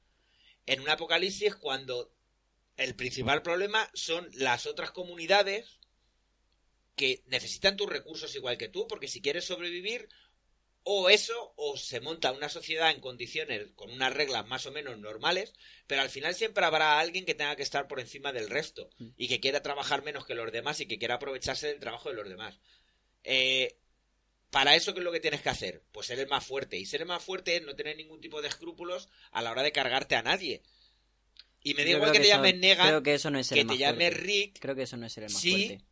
en 0.67 0.81
un 0.81 0.89
apocalipsis 0.89 1.55
cuando 1.55 2.11
el 2.77 2.95
principal 2.95 3.43
problema 3.43 3.89
son 3.95 4.29
las 4.35 4.67
otras 4.67 4.91
comunidades 4.91 5.79
que 6.97 7.23
necesitan 7.27 7.77
tus 7.77 7.89
recursos 7.89 8.35
igual 8.35 8.57
que 8.57 8.69
tú, 8.69 8.87
porque 8.87 9.09
si 9.09 9.21
quieres 9.21 9.45
sobrevivir, 9.45 10.09
o 10.87 11.09
eso, 11.09 11.55
o 11.57 11.77
se 11.79 12.01
monta 12.01 12.31
una 12.31 12.49
sociedad 12.51 12.91
en 12.91 13.01
condiciones 13.01 13.71
con 13.75 13.91
unas 13.91 14.13
reglas 14.13 14.47
más 14.47 14.67
o 14.67 14.71
menos 14.71 14.99
normales, 14.99 15.55
pero 15.87 16.03
al 16.03 16.11
final 16.11 16.35
siempre 16.35 16.65
habrá 16.65 16.99
alguien 17.01 17.25
que 17.25 17.35
tenga 17.35 17.57
que 17.57 17.63
estar 17.63 17.89
por 17.89 18.01
encima 18.01 18.33
del 18.33 18.51
resto 18.51 18.91
Mm. 18.99 19.09
y 19.17 19.29
que 19.29 19.41
quiera 19.41 19.63
trabajar 19.63 20.05
menos 20.05 20.27
que 20.27 20.35
los 20.35 20.53
demás 20.53 20.81
y 20.81 20.87
que 20.87 20.99
quiera 20.99 21.15
aprovecharse 21.15 21.69
del 21.69 21.81
trabajo 21.81 22.11
de 22.11 22.17
los 22.17 22.29
demás. 22.29 22.61
Eh, 23.25 23.79
para 24.51 24.77
eso, 24.77 24.93
¿qué 24.93 25.01
es 25.01 25.05
lo 25.05 25.11
que 25.11 25.21
tienes 25.21 25.41
que 25.41 25.49
hacer? 25.49 25.83
Pues 25.91 26.07
ser 26.07 26.21
el 26.21 26.29
más 26.29 26.47
fuerte. 26.47 26.77
Y 26.77 26.85
ser 26.87 27.01
el 27.01 27.09
más 27.09 27.25
fuerte 27.25 27.57
es 27.57 27.63
no 27.63 27.75
tener 27.75 27.97
ningún 27.97 28.21
tipo 28.21 28.41
de 28.43 28.49
escrúpulos 28.49 29.09
a 29.33 29.43
la 29.43 29.51
hora 29.51 29.63
de 29.63 29.73
cargarte 29.73 30.15
a 30.17 30.23
nadie. 30.23 30.63
Y 31.65 31.75
me 31.75 31.85
da 31.85 31.91
igual 31.91 32.13
que 32.13 32.21
te 32.21 32.29
llames 32.29 32.57
Negan, 32.57 32.89
Creo 32.89 33.03
que 33.03 33.15
eso 33.15 33.31
no 33.31 33.39
es 33.39 33.51
el 33.51 33.59
que 33.59 33.65
más 33.65 33.75
te 33.77 33.81
llame 33.81 34.11
fuerte. 34.11 34.25
Rick, 34.25 34.59
Creo 34.61 34.75
que 34.77 34.83
eso 34.83 34.97
no 34.97 35.07
es 35.07 35.19
el 35.19 35.25
más 35.25 35.43
Sí, 35.43 35.67
fuerte. 35.67 35.85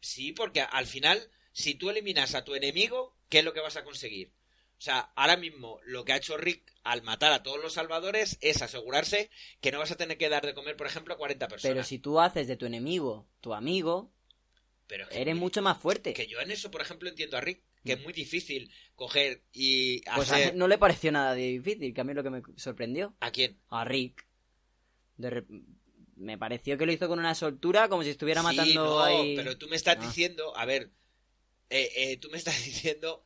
Sí, 0.00 0.32
porque 0.32 0.60
al 0.60 0.86
final, 0.86 1.30
si 1.52 1.74
tú 1.74 1.90
eliminas 1.90 2.34
a 2.34 2.44
tu 2.44 2.54
enemigo, 2.54 3.16
¿qué 3.28 3.40
es 3.40 3.44
lo 3.44 3.52
que 3.52 3.60
vas 3.60 3.76
a 3.76 3.84
conseguir? 3.84 4.32
O 4.78 4.82
sea, 4.82 5.12
ahora 5.14 5.36
mismo 5.36 5.78
lo 5.84 6.04
que 6.06 6.12
ha 6.12 6.16
hecho 6.16 6.38
Rick 6.38 6.72
al 6.84 7.02
matar 7.02 7.32
a 7.32 7.42
todos 7.42 7.60
los 7.62 7.74
salvadores 7.74 8.38
es 8.40 8.62
asegurarse 8.62 9.28
que 9.60 9.72
no 9.72 9.78
vas 9.78 9.90
a 9.90 9.96
tener 9.96 10.16
que 10.16 10.30
dar 10.30 10.46
de 10.46 10.54
comer, 10.54 10.76
por 10.76 10.86
ejemplo, 10.86 11.12
a 11.12 11.18
40 11.18 11.48
personas. 11.48 11.74
Pero 11.74 11.84
si 11.84 11.98
tú 11.98 12.18
haces 12.18 12.46
de 12.48 12.56
tu 12.56 12.64
enemigo 12.64 13.26
tu 13.42 13.52
amigo, 13.52 14.10
Pero 14.86 15.04
es 15.04 15.10
que, 15.10 15.20
eres 15.20 15.36
mucho 15.36 15.60
más 15.60 15.78
fuerte. 15.78 16.14
que 16.14 16.26
yo 16.26 16.40
en 16.40 16.50
eso, 16.50 16.70
por 16.70 16.80
ejemplo, 16.80 17.08
entiendo 17.10 17.36
a 17.36 17.42
Rick, 17.42 17.62
que 17.84 17.92
es 17.92 18.02
muy 18.02 18.12
difícil 18.14 18.70
coger 18.96 19.42
y 19.52 20.00
Pues 20.14 20.30
hacer... 20.30 20.54
a- 20.54 20.56
no 20.56 20.66
le 20.66 20.78
pareció 20.78 21.12
nada 21.12 21.34
de 21.34 21.42
difícil, 21.42 21.92
que 21.92 22.00
a 22.00 22.04
mí 22.04 22.12
es 22.12 22.16
lo 22.16 22.22
que 22.22 22.30
me 22.30 22.42
sorprendió. 22.56 23.14
¿A 23.20 23.30
quién? 23.30 23.58
A 23.68 23.84
Rick. 23.84 24.29
De 25.20 25.44
Me 26.16 26.36
pareció 26.38 26.76
que 26.76 26.86
lo 26.86 26.92
hizo 26.92 27.08
con 27.08 27.18
una 27.18 27.34
soltura 27.34 27.88
como 27.88 28.02
si 28.02 28.10
estuviera 28.10 28.40
Sí, 28.42 28.46
matando 28.46 28.84
no, 28.84 29.00
ahí... 29.02 29.36
pero 29.36 29.56
tú 29.56 29.68
me 29.68 29.76
estás 29.76 29.96
Ah. 29.98 30.06
diciendo, 30.06 30.56
a 30.56 30.64
ver, 30.66 30.90
eh, 31.70 31.90
eh, 31.96 32.16
tú 32.18 32.28
me 32.30 32.36
estás 32.38 32.54
diciendo, 32.64 33.24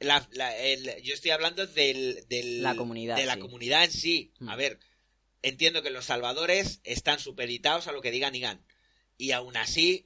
la, 0.00 0.28
la- 0.32 0.56
el- 0.58 1.02
yo 1.02 1.14
estoy 1.14 1.30
hablando 1.30 1.66
del, 1.66 2.26
del- 2.28 2.62
La 2.62 2.74
comunidad, 2.76 3.16
de 3.16 3.26
la 3.26 3.34
sí. 3.34 3.40
comunidad 3.40 3.84
en 3.84 3.92
sí. 3.92 4.32
Mm. 4.40 4.48
A 4.48 4.56
ver, 4.56 4.78
entiendo 5.42 5.82
que 5.82 5.90
los 5.90 6.04
salvadores 6.06 6.80
están 6.84 7.18
supeditados 7.18 7.86
a 7.88 7.92
lo 7.92 8.00
que 8.02 8.10
digan 8.10 8.34
Igan. 8.34 8.64
Y 9.16 9.30
aún 9.30 9.56
así, 9.56 10.04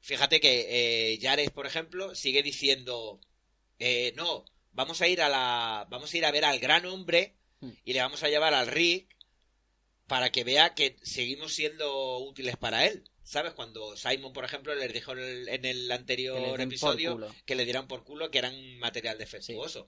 fíjate 0.00 0.38
que 0.40 1.12
eh, 1.12 1.18
Yares, 1.18 1.50
por 1.50 1.66
ejemplo, 1.66 2.14
sigue 2.14 2.42
diciendo, 2.42 3.20
eh, 3.78 4.12
no, 4.16 4.44
vamos 4.72 5.00
a 5.00 5.08
ir 5.08 5.22
a 5.22 5.28
la, 5.28 5.86
vamos 5.90 6.12
a 6.12 6.16
ir 6.18 6.24
a 6.24 6.30
ver 6.30 6.44
al 6.44 6.58
gran 6.60 6.84
hombre 6.86 7.36
Hmm. 7.62 7.72
y 7.84 7.92
le 7.92 8.00
vamos 8.00 8.22
a 8.22 8.28
llevar 8.30 8.54
al 8.54 8.68
Rick 8.68 9.14
para 10.10 10.32
que 10.32 10.42
vea 10.42 10.74
que 10.74 10.96
seguimos 11.04 11.54
siendo 11.54 12.18
útiles 12.18 12.56
para 12.56 12.84
él. 12.84 13.04
¿Sabes? 13.22 13.52
Cuando 13.52 13.96
Simon, 13.96 14.32
por 14.32 14.44
ejemplo, 14.44 14.74
les 14.74 14.92
dijo 14.92 15.12
en 15.12 15.64
el, 15.64 15.92
anterior 15.92 16.60
episodio 16.60 17.32
que 17.46 17.54
le 17.54 17.64
dieran 17.64 17.86
por 17.86 18.02
culo 18.02 18.28
que 18.28 18.38
eran 18.38 18.76
material 18.80 19.18
defectuoso. 19.18 19.86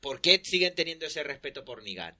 ¿Por 0.00 0.22
qué 0.22 0.40
siguen 0.42 0.74
teniendo 0.74 1.04
ese 1.04 1.22
respeto 1.24 1.62
por 1.62 1.82
Negan? 1.82 2.16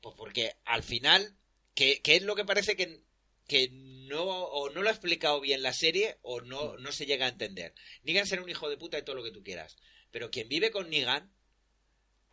Pues 0.00 0.14
porque 0.16 0.56
al 0.64 0.82
final, 0.82 1.36
que, 1.74 2.00
que 2.00 2.16
es 2.16 2.22
lo 2.22 2.34
que 2.34 2.46
parece 2.46 2.74
que, 2.74 3.02
que 3.46 3.68
no, 3.70 4.24
o 4.24 4.70
no 4.70 4.80
lo 4.80 4.88
ha 4.88 4.92
explicado 4.92 5.42
bien 5.42 5.62
la 5.62 5.74
serie 5.74 6.16
o 6.22 6.40
no, 6.40 6.78
no 6.78 6.90
se 6.90 7.04
llega 7.04 7.26
a 7.26 7.28
entender. 7.28 7.74
Negan 8.02 8.26
será 8.26 8.42
un 8.42 8.48
hijo 8.48 8.70
de 8.70 8.78
puta 8.78 8.96
y 8.96 9.02
todo 9.02 9.16
lo 9.16 9.24
que 9.24 9.30
tú 9.30 9.44
quieras. 9.44 9.76
Pero 10.10 10.30
quien 10.30 10.48
vive 10.48 10.70
con 10.70 10.88
Negan, 10.88 11.33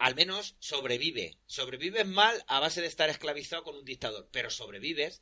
al 0.02 0.16
menos 0.16 0.56
sobrevive. 0.58 1.38
Sobrevives 1.46 2.08
mal 2.08 2.44
a 2.48 2.60
base 2.60 2.82
de 2.82 2.88
estar 2.88 3.10
esclavizado 3.12 3.64
con 3.64 3.76
un 3.76 3.86
dictador, 3.86 4.28
pero 4.32 4.50
sobrevives. 4.50 5.22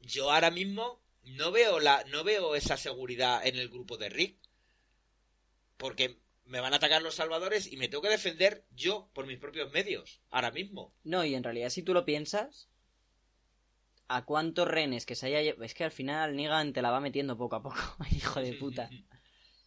Yo 0.00 0.30
ahora 0.30 0.50
mismo 0.50 1.02
no 1.22 1.50
veo 1.50 1.80
la, 1.80 2.04
no 2.08 2.22
veo 2.22 2.54
esa 2.54 2.76
seguridad 2.76 3.46
en 3.46 3.56
el 3.56 3.70
grupo 3.70 3.96
de 3.96 4.10
Rick. 4.10 4.36
Porque 5.78 6.20
me 6.44 6.60
van 6.60 6.74
a 6.74 6.76
atacar 6.76 7.00
los 7.00 7.14
salvadores 7.14 7.72
y 7.72 7.78
me 7.78 7.88
tengo 7.88 8.02
que 8.02 8.10
defender 8.10 8.66
yo 8.76 9.08
por 9.14 9.26
mis 9.26 9.38
propios 9.38 9.72
medios. 9.72 10.20
Ahora 10.28 10.50
mismo. 10.50 10.94
No, 11.02 11.24
y 11.24 11.34
en 11.34 11.42
realidad, 11.42 11.70
si 11.70 11.82
tú 11.82 11.94
lo 11.94 12.04
piensas, 12.04 12.68
¿a 14.06 14.26
cuántos 14.26 14.68
renes 14.68 15.06
que 15.06 15.14
se 15.14 15.34
haya 15.34 15.54
Es 15.64 15.72
que 15.72 15.84
al 15.84 15.92
final 15.92 16.36
Negan 16.36 16.74
te 16.74 16.82
la 16.82 16.90
va 16.90 17.00
metiendo 17.00 17.38
poco 17.38 17.56
a 17.56 17.62
poco, 17.62 17.80
hijo 18.14 18.42
de 18.42 18.52
puta. 18.52 18.90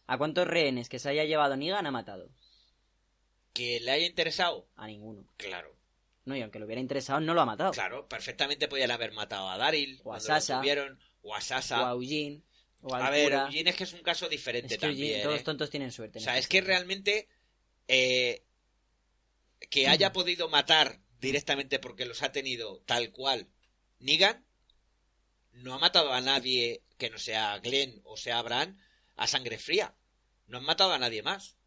¿A 0.06 0.16
cuántos 0.16 0.46
rehenes 0.46 0.88
que 0.88 1.00
se 1.00 1.08
haya 1.08 1.24
llevado 1.24 1.56
Negan 1.56 1.86
ha 1.86 1.90
matado? 1.90 2.30
Que 3.58 3.80
le 3.80 3.90
haya 3.90 4.06
interesado. 4.06 4.68
A 4.76 4.86
ninguno. 4.86 5.26
Claro. 5.36 5.76
No, 6.24 6.36
y 6.36 6.42
aunque 6.42 6.60
le 6.60 6.64
hubiera 6.64 6.80
interesado, 6.80 7.18
no 7.20 7.34
lo 7.34 7.40
ha 7.40 7.46
matado. 7.46 7.72
Claro, 7.72 8.06
perfectamente 8.08 8.68
podían 8.68 8.92
haber 8.92 9.12
matado 9.12 9.48
a 9.48 9.58
Daryl. 9.58 10.00
O 10.04 10.12
a 10.14 10.18
lo 10.20 10.40
tuvieron, 10.40 11.00
o 11.22 11.34
a 11.34 11.40
Sasha. 11.40 11.82
O 11.82 11.86
a 11.86 11.90
Eugene. 11.92 12.42
O 12.82 12.94
a 12.94 13.10
ver. 13.10 13.32
Eugene 13.32 13.70
es 13.70 13.76
que 13.76 13.84
es 13.84 13.92
un 13.94 14.02
caso 14.02 14.28
diferente 14.28 14.74
Es 14.74 14.80
que 14.80 14.86
Eugene- 14.86 15.08
también. 15.08 15.22
todos 15.24 15.40
¿eh? 15.40 15.44
tontos 15.44 15.70
tienen 15.70 15.90
suerte. 15.90 16.20
O 16.20 16.22
sea, 16.22 16.34
este 16.38 16.40
es 16.40 16.48
que 16.48 16.60
realmente 16.60 17.28
eh, 17.88 18.44
que 19.70 19.88
haya 19.88 20.12
podido 20.12 20.48
matar 20.48 21.00
directamente 21.20 21.80
porque 21.80 22.04
los 22.04 22.22
ha 22.22 22.30
tenido 22.30 22.80
tal 22.82 23.10
cual 23.10 23.48
Negan 23.98 24.44
no 25.50 25.74
ha 25.74 25.78
matado 25.78 26.12
a 26.12 26.20
nadie 26.20 26.84
que 26.96 27.10
no 27.10 27.18
sea 27.18 27.58
Glenn 27.58 28.00
o 28.04 28.16
sea 28.16 28.40
Bran 28.42 28.78
a 29.16 29.26
sangre 29.26 29.58
fría. 29.58 29.96
No 30.46 30.58
han 30.58 30.64
matado 30.64 30.92
a 30.92 30.98
nadie 30.98 31.22
más. 31.22 31.57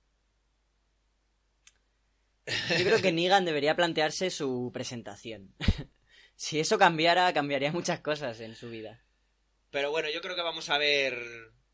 Yo 2.45 2.85
creo 2.85 3.01
que 3.01 3.11
Negan 3.11 3.45
debería 3.45 3.75
plantearse 3.75 4.29
su 4.29 4.71
presentación. 4.73 5.53
si 6.35 6.59
eso 6.59 6.77
cambiara, 6.77 7.31
cambiaría 7.33 7.71
muchas 7.71 7.99
cosas 7.99 8.39
en 8.39 8.55
su 8.55 8.69
vida. 8.69 9.03
Pero 9.69 9.91
bueno, 9.91 10.09
yo 10.09 10.21
creo 10.21 10.35
que 10.35 10.41
vamos 10.41 10.69
a 10.69 10.77
ver 10.77 11.15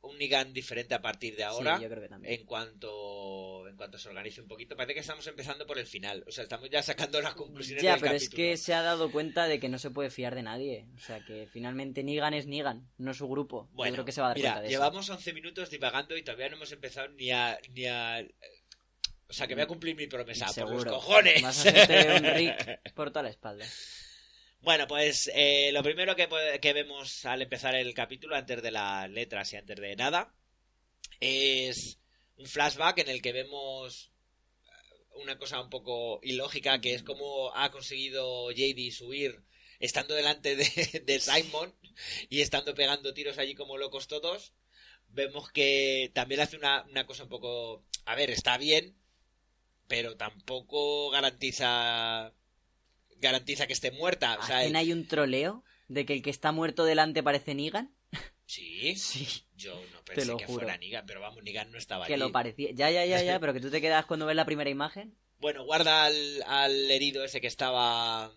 un 0.01 0.17
Negan 0.17 0.53
diferente 0.53 0.93
a 0.93 1.01
partir 1.01 1.35
de 1.35 1.43
ahora. 1.43 1.77
Sí, 1.77 1.83
yo 1.83 1.89
creo 1.89 2.01
que 2.01 2.09
también. 2.09 2.33
En 2.33 2.45
cuanto, 2.45 3.67
en 3.67 3.75
cuanto 3.75 3.97
se 3.97 4.09
organice 4.09 4.41
un 4.41 4.47
poquito, 4.47 4.75
parece 4.75 4.93
que 4.93 4.99
estamos 5.01 5.25
empezando 5.27 5.65
por 5.65 5.77
el 5.79 5.85
final. 5.85 6.23
O 6.27 6.31
sea, 6.31 6.43
estamos 6.43 6.69
ya 6.69 6.81
sacando 6.81 7.21
las 7.21 7.33
conclusiones 7.33 7.83
Ya, 7.83 7.93
del 7.93 8.01
pero 8.01 8.13
es 8.13 8.29
que 8.29 8.57
se 8.57 8.73
ha 8.73 8.81
dado 8.81 9.11
cuenta 9.11 9.47
de 9.47 9.59
que 9.59 9.69
no 9.69 9.79
se 9.79 9.91
puede 9.91 10.09
fiar 10.09 10.35
de 10.35 10.43
nadie. 10.43 10.87
O 10.95 10.99
sea, 10.99 11.23
que 11.25 11.47
finalmente 11.51 12.03
Negan 12.03 12.33
es 12.33 12.47
Negan, 12.47 12.89
no 12.97 13.13
su 13.13 13.27
grupo. 13.27 13.69
Bueno, 13.73 13.91
Yo 13.91 13.95
creo 13.95 14.05
que 14.05 14.11
se 14.11 14.21
va 14.21 14.27
a 14.27 14.29
dar 14.29 14.37
mira, 14.37 14.51
cuenta 14.51 14.63
de 14.63 14.69
llevamos 14.69 15.09
11 15.09 15.33
minutos 15.33 15.69
divagando 15.69 16.17
y 16.17 16.23
todavía 16.23 16.49
no 16.49 16.57
hemos 16.57 16.71
empezado 16.71 17.09
ni 17.09 17.31
a... 17.31 17.59
Ni 17.71 17.85
a... 17.85 18.25
O 19.29 19.33
sea, 19.33 19.47
que 19.47 19.55
voy 19.55 19.63
a 19.63 19.67
cumplir 19.67 19.95
mi 19.95 20.07
promesa. 20.07 20.45
eso. 20.45 20.61
¡Por 20.61 20.71
los 20.71 20.83
Seguro. 20.83 20.91
cojones! 20.99 21.41
Vas 21.41 21.65
a 21.65 21.69
hacerte 21.69 22.15
un 22.17 22.23
Rick 22.35 22.93
por 22.93 23.09
toda 23.09 23.23
la 23.23 23.29
espalda. 23.29 23.65
Bueno, 24.61 24.87
pues 24.87 25.29
eh, 25.33 25.71
lo 25.71 25.83
primero 25.83 26.15
que, 26.15 26.27
que 26.61 26.73
vemos 26.73 27.25
al 27.25 27.41
empezar 27.41 27.75
el 27.75 27.93
capítulo, 27.93 28.35
antes 28.35 28.61
de 28.61 28.71
las 28.71 29.09
letras 29.09 29.51
y 29.53 29.57
antes 29.57 29.77
de 29.79 29.95
nada, 29.95 30.33
es 31.19 31.99
un 32.37 32.47
flashback 32.47 32.99
en 32.99 33.09
el 33.09 33.21
que 33.21 33.33
vemos 33.33 34.11
una 35.15 35.37
cosa 35.37 35.61
un 35.61 35.69
poco 35.69 36.19
ilógica, 36.23 36.79
que 36.81 36.93
es 36.93 37.03
cómo 37.03 37.51
ha 37.55 37.71
conseguido 37.71 38.51
JD 38.51 38.91
subir 38.91 39.43
estando 39.79 40.15
delante 40.15 40.55
de, 40.55 41.01
de 41.05 41.19
Simon 41.19 41.73
y 42.29 42.41
estando 42.41 42.73
pegando 42.75 43.13
tiros 43.13 43.37
allí 43.37 43.55
como 43.55 43.77
locos 43.77 44.07
todos. 44.07 44.53
Vemos 45.09 45.51
que 45.51 46.11
también 46.13 46.41
hace 46.41 46.57
una, 46.57 46.83
una 46.89 47.05
cosa 47.05 47.23
un 47.23 47.29
poco... 47.29 47.85
A 48.05 48.15
ver, 48.15 48.29
está 48.29 48.57
bien, 48.57 48.95
pero 49.87 50.15
tampoco 50.17 51.09
garantiza 51.09 52.33
garantiza 53.19 53.67
que 53.67 53.73
esté 53.73 53.91
muerta. 53.91 54.37
O 54.39 54.45
sea, 54.45 54.59
¿Hacen 54.59 54.69
el- 54.71 54.75
ahí 54.75 54.93
un 54.93 55.07
troleo 55.07 55.63
de 55.87 56.05
que 56.05 56.13
el 56.13 56.21
que 56.21 56.29
está 56.29 56.51
muerto 56.51 56.85
delante 56.85 57.23
parece 57.23 57.55
Negan? 57.55 57.93
Sí, 58.45 58.95
Sí. 58.95 59.43
yo 59.57 59.73
no 59.91 60.01
pensé 60.05 60.25
lo 60.25 60.37
que 60.37 60.45
juro. 60.45 60.59
fuera 60.61 60.77
Negan, 60.77 61.05
pero 61.05 61.19
vamos, 61.19 61.43
Negan 61.43 61.69
no 61.71 61.77
estaba 61.77 62.05
Que 62.07 62.13
allí. 62.13 62.19
lo 62.21 62.31
parecía. 62.31 62.69
Ya, 62.73 62.89
ya, 62.89 63.03
ya, 63.05 63.21
ya, 63.21 63.39
pero 63.41 63.53
que 63.53 63.59
tú 63.59 63.69
te 63.69 63.81
quedas 63.81 64.05
cuando 64.05 64.25
ves 64.25 64.37
la 64.37 64.45
primera 64.45 64.69
imagen. 64.69 65.17
Bueno, 65.39 65.65
guarda 65.65 66.05
al, 66.05 66.43
al 66.47 66.89
herido 66.91 67.23
ese 67.25 67.41
que 67.41 67.47
estaba 67.47 68.31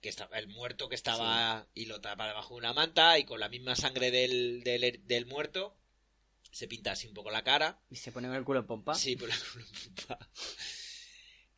que 0.00 0.08
estaba 0.08 0.38
el 0.38 0.46
muerto 0.48 0.88
que 0.88 0.94
estaba 0.94 1.66
y 1.74 1.84
lo 1.86 2.00
tapa 2.00 2.28
debajo 2.28 2.54
de 2.54 2.58
una 2.58 2.72
manta 2.72 3.18
y 3.18 3.24
con 3.24 3.40
la 3.40 3.48
misma 3.48 3.74
sangre 3.76 4.10
del, 4.10 4.62
del 4.62 5.26
muerto 5.26 5.76
se 6.50 6.68
pinta 6.68 6.92
así 6.92 7.06
un 7.06 7.14
poco 7.14 7.30
la 7.30 7.44
cara. 7.44 7.80
Y 7.90 7.96
se 7.96 8.12
pone 8.12 8.34
el 8.34 8.44
culo 8.44 8.60
en 8.60 8.66
pompa. 8.66 8.94
Sí, 8.94 9.16
por 9.16 9.28
la 9.28 9.36
culpa. 9.52 10.18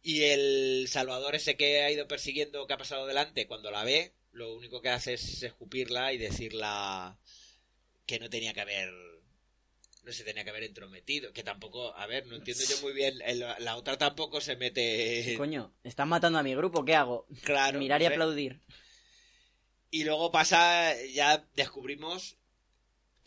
Y 0.03 0.23
el 0.23 0.87
Salvador 0.89 1.35
ese 1.35 1.57
que 1.57 1.83
ha 1.83 1.91
ido 1.91 2.07
persiguiendo, 2.09 2.67
que 2.67 2.73
ha 2.75 2.79
pasado 2.79 3.07
delante, 3.07 3.47
cuando 3.47 3.71
la 3.71 3.85
ve, 3.85 4.15
lo 4.33 4.55
único 4.55 4.81
que 4.81 4.89
hace 4.91 5.15
es 5.15 5.43
escupirla 5.43 6.13
y 6.13 6.19
decirla 6.19 7.19
que 8.07 8.19
no 8.19 8.31
tenía 8.31 8.55
que 8.55 8.61
haber. 8.61 8.91
No 10.05 10.13
se 10.13 10.25
tenía 10.25 10.45
que 10.45 10.51
haber 10.51 10.63
entrometido. 10.63 11.33
Que 11.35 11.43
tampoco. 11.43 11.95
A 11.95 12.07
ver, 12.07 12.27
no 12.27 12.37
entiendo 12.37 12.65
yo 12.67 12.81
muy 12.81 12.95
bien. 12.95 13.21
el- 13.27 13.41
la 13.41 13.77
otra 13.77 13.99
tampoco 13.99 14.41
se 14.41 14.57
mete. 14.57 15.35
Coño, 15.37 15.75
están 15.85 16.09
matando 16.09 16.39
a 16.39 16.43
mi 16.43 16.55
grupo, 16.55 16.85
¿qué 16.85 16.95
hago? 16.95 17.27
Claro. 17.43 17.79
Mirar 17.79 18.01
y 18.01 18.05
no 18.05 18.09
sé. 18.09 18.15
aplaudir. 18.15 18.61
Y 19.91 20.05
luego 20.05 20.31
pasa, 20.31 20.95
ya 21.15 21.47
descubrimos 21.55 22.37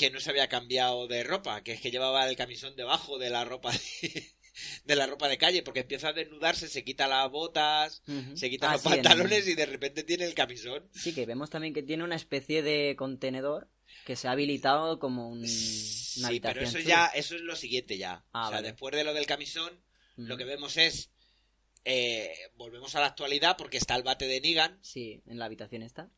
que 0.02 0.12
no 0.12 0.20
se 0.20 0.30
había 0.32 0.50
cambiado 0.50 1.08
de 1.08 1.24
ropa, 1.24 1.64
que 1.64 1.74
es 1.74 1.82
que 1.82 1.92
llevaba 1.92 2.28
el 2.28 2.36
camisón 2.36 2.76
debajo 2.76 3.18
de 3.20 3.30
la 3.30 3.46
ropa 3.46 3.72
de, 3.72 4.26
de 4.86 4.96
la 4.96 5.06
ropa 5.08 5.28
de 5.30 5.38
calle, 5.38 5.62
porque 5.64 5.82
empieza 5.82 6.10
a 6.10 6.14
desnudarse, 6.14 6.68
se 6.68 6.84
quita 6.84 7.08
las 7.08 7.30
botas, 7.32 8.02
se 8.36 8.50
quita 8.50 8.70
Ah, 8.70 8.74
los 8.74 8.82
sí, 8.82 8.90
pantalones 8.90 9.48
y 9.48 9.54
de 9.56 9.66
repente 9.66 10.04
tiene 10.04 10.26
el 10.26 10.34
camisón. 10.34 10.90
Sí, 10.94 11.14
que 11.14 11.26
vemos 11.26 11.50
también 11.50 11.74
que 11.74 11.84
tiene 11.84 12.04
una 12.04 12.16
especie 12.16 12.62
de 12.64 12.96
contenedor 12.98 13.70
que 14.06 14.16
se 14.16 14.28
ha 14.28 14.32
habilitado 14.32 15.00
como 15.00 15.30
un... 15.30 15.40
una 15.40 15.48
Sí, 15.48 16.24
habitación 16.26 16.66
pero 16.66 16.68
eso 16.68 16.80
ya, 16.80 17.06
eso 17.08 17.36
es 17.36 17.42
lo 17.42 17.56
siguiente 17.56 17.98
ya. 17.98 18.26
Ah, 18.34 18.48
o 18.48 18.50
sea, 18.50 18.58
vale. 18.58 18.68
después 18.70 18.94
de 18.96 19.04
lo 19.04 19.14
del 19.14 19.26
camisón, 19.28 19.82
lo 20.18 20.36
que 20.38 20.44
vemos 20.46 20.76
es 20.78 21.12
eh, 21.86 22.34
volvemos 22.56 22.96
a 22.96 23.00
la 23.00 23.08
actualidad 23.08 23.56
porque 23.58 23.78
está 23.78 23.96
el 23.96 24.04
bate 24.04 24.26
de 24.28 24.40
Negan 24.42 24.78
Sí, 24.84 25.22
en 25.28 25.40
la 25.40 25.46
habitación 25.46 25.82
está. 25.84 26.10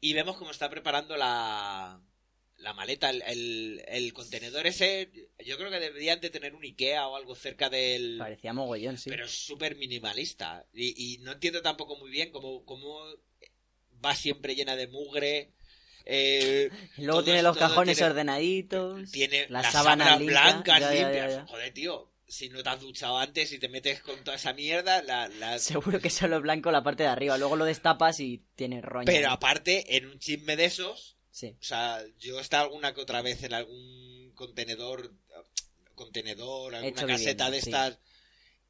y 0.00 0.12
vemos 0.14 0.36
cómo 0.36 0.50
está 0.50 0.68
preparando 0.70 1.16
la, 1.16 2.00
la 2.60 2.72
maleta, 2.74 3.10
el, 3.10 3.22
el, 3.26 3.82
el 3.88 4.12
contenedor 4.12 4.66
ese. 4.66 5.10
Yo 5.44 5.56
creo 5.58 5.70
que 5.70 5.80
deberían 5.80 6.20
de 6.20 6.30
tener 6.30 6.54
un 6.54 6.62
Ikea 6.62 7.06
o 7.08 7.16
algo 7.16 7.34
cerca 7.34 7.68
del. 7.70 8.16
Parecía 8.18 8.52
mogollón, 8.52 8.98
sí. 8.98 9.10
Pero 9.10 9.24
es 9.26 9.32
súper 9.32 9.76
minimalista. 9.76 10.66
Y, 10.72 11.14
y 11.14 11.18
no 11.18 11.32
entiendo 11.32 11.62
tampoco 11.62 11.96
muy 11.96 12.10
bien 12.10 12.30
cómo, 12.30 12.64
cómo 12.64 13.00
va 14.04 14.14
siempre 14.14 14.54
llena 14.54 14.76
de 14.76 14.88
mugre. 14.88 15.52
eh, 16.04 16.70
luego 16.98 17.22
tiene 17.24 17.42
los 17.42 17.56
cajones 17.56 17.96
tiene- 17.96 18.10
ordenaditos. 18.10 19.10
tiene 19.10 19.46
las 19.48 19.64
las 19.64 19.72
sábanas 19.72 20.18
blancas 20.18 20.80
Ya, 20.80 20.92
ya, 20.92 20.94
ya, 21.00 21.04
limpias. 21.08 21.32
ya. 21.34 21.46
Joder, 21.46 21.72
tío. 21.74 22.06
Si 22.26 22.48
no 22.48 22.62
te 22.62 22.68
has 22.68 22.80
duchado 22.80 23.18
antes 23.18 23.50
y 23.52 23.58
te 23.58 23.68
metes 23.68 24.02
con 24.02 24.22
toda 24.22 24.36
esa 24.36 24.52
mierda, 24.52 25.02
la, 25.02 25.26
la- 25.28 25.58
Seguro 25.58 25.98
que 26.00 26.10
solo 26.10 26.36
es 26.36 26.42
blanco 26.42 26.70
la 26.70 26.82
parte 26.82 27.02
de 27.02 27.08
arriba. 27.08 27.36
Luego 27.38 27.56
lo 27.56 27.64
destapas 27.64 28.20
y 28.20 28.44
tiene 28.54 28.80
roña. 28.80 29.06
Pero 29.06 29.30
aparte, 29.30 29.96
en 29.96 30.06
un 30.06 30.18
chisme 30.20 30.54
de 30.56 30.66
esos, 30.66 31.16
Sí. 31.30 31.56
O 31.60 31.64
sea, 31.64 32.04
yo 32.18 32.38
he 32.38 32.42
estado 32.42 32.64
alguna 32.64 32.92
que 32.94 33.00
otra 33.00 33.22
vez 33.22 33.42
en 33.44 33.54
algún 33.54 34.32
contenedor, 34.34 35.12
contenedor, 35.94 36.74
alguna 36.74 36.88
Hecho 36.88 37.06
caseta 37.06 37.50
de 37.50 37.60
sí. 37.60 37.70
estas, 37.70 37.98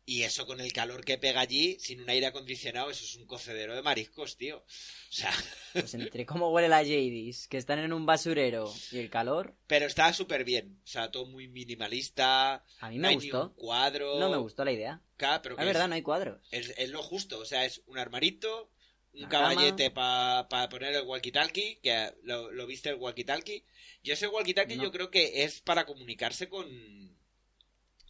y 0.07 0.23
eso 0.23 0.45
con 0.47 0.61
el 0.61 0.73
calor 0.73 1.05
que 1.05 1.19
pega 1.19 1.41
allí, 1.41 1.79
sin 1.79 2.01
un 2.01 2.11
aire 2.11 2.27
acondicionado, 2.27 2.91
eso 2.91 3.05
es 3.05 3.15
un 3.15 3.27
cocedero 3.27 3.75
de 3.77 3.83
mariscos, 3.83 4.37
tío. 4.37 4.59
O 4.59 4.65
sea, 5.13 5.33
Pues 5.73 5.95
entre 5.95 6.27
cómo 6.27 6.51
huele 6.51 6.69
la 6.69 6.83
JDs, 6.83 7.47
que 7.47 7.57
están 7.57 7.79
en 7.79 7.93
un 7.93 8.05
basurero 8.07 8.73
y 8.91 8.99
el 8.99 9.09
calor, 9.09 9.55
pero 9.69 9.87
está 9.87 10.13
súper 10.13 10.43
bien. 10.45 10.81
O 10.85 10.87
sea, 10.87 11.11
todo 11.13 11.27
muy 11.27 11.47
minimalista. 11.49 12.65
a 12.81 12.89
mí 12.91 12.97
no 12.97 13.03
me 13.03 13.09
hay 13.09 13.17
ni 13.17 13.31
gustó. 13.31 13.45
un 13.49 13.55
cuadro. 13.55 14.19
No 14.19 14.31
me 14.31 14.37
gustó 14.39 14.65
la 14.65 14.73
idea. 14.73 15.01
Pero 15.17 15.55
que 15.55 15.63
Es 15.63 15.67
verdad, 15.67 15.85
es, 15.85 15.89
no 15.91 15.95
hay 15.95 16.03
cuadros. 16.03 16.41
es, 16.51 16.75
es 16.77 16.91
lo 16.91 17.03
justo. 17.03 17.39
O 17.39 17.45
sea, 17.45 17.65
es 17.65 17.83
un 17.87 17.99
armarito, 17.99 18.71
un 19.13 19.27
caballete 19.29 19.91
para 19.91 20.69
poner 20.69 20.95
el 20.95 21.05
walkie-talkie, 21.05 21.81
que 21.81 22.13
lo, 22.23 22.51
lo 22.53 22.67
viste 22.67 22.91
el 22.91 22.99
walkie-talkie. 22.99 23.65
Yo 24.03 24.15
ese 24.15 24.29
walkie-talkie 24.29 24.77
No. 24.77 24.85
yo 24.85 24.93
creo 24.93 25.11
que 25.11 25.43
es 25.45 25.61
para 25.61 25.85
comunicarse 25.85 26.49
con, 26.49 26.69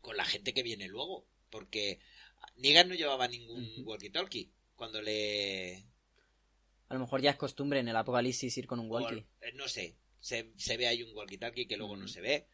con 0.03 0.17
la 0.17 0.25
gente 0.25 0.53
que 0.53 0.63
viene 0.63 0.89
luego. 0.89 1.27
Porque 1.51 1.99
Negan 2.57 2.89
no 2.89 2.95
llevaba 2.95 3.27
ningún 3.29 3.65
Ujú. 3.65 3.91
walkie-talkie 3.91 4.51
cuando 4.77 5.01
le... 5.03 5.85
A 6.89 6.95
lo 6.95 7.01
mejor 7.01 7.21
ya 7.23 7.31
es 7.31 7.37
costumbre 7.37 7.81
en 7.81 7.89
el 7.89 7.97
apocalipsis 7.97 8.57
ir 8.59 8.67
con 8.67 8.81
un 8.81 8.91
walkie. 8.91 9.25
eh, 9.41 9.53
no 9.55 9.69
sé, 9.69 9.97
se, 10.19 10.53
se 10.57 10.77
ve 10.77 10.87
ahí 10.89 11.03
un 11.03 11.15
walkie-talkie 11.15 11.67
que 11.69 11.77
luego 11.77 11.97
no 11.97 12.09
se 12.09 12.21
ve. 12.21 12.47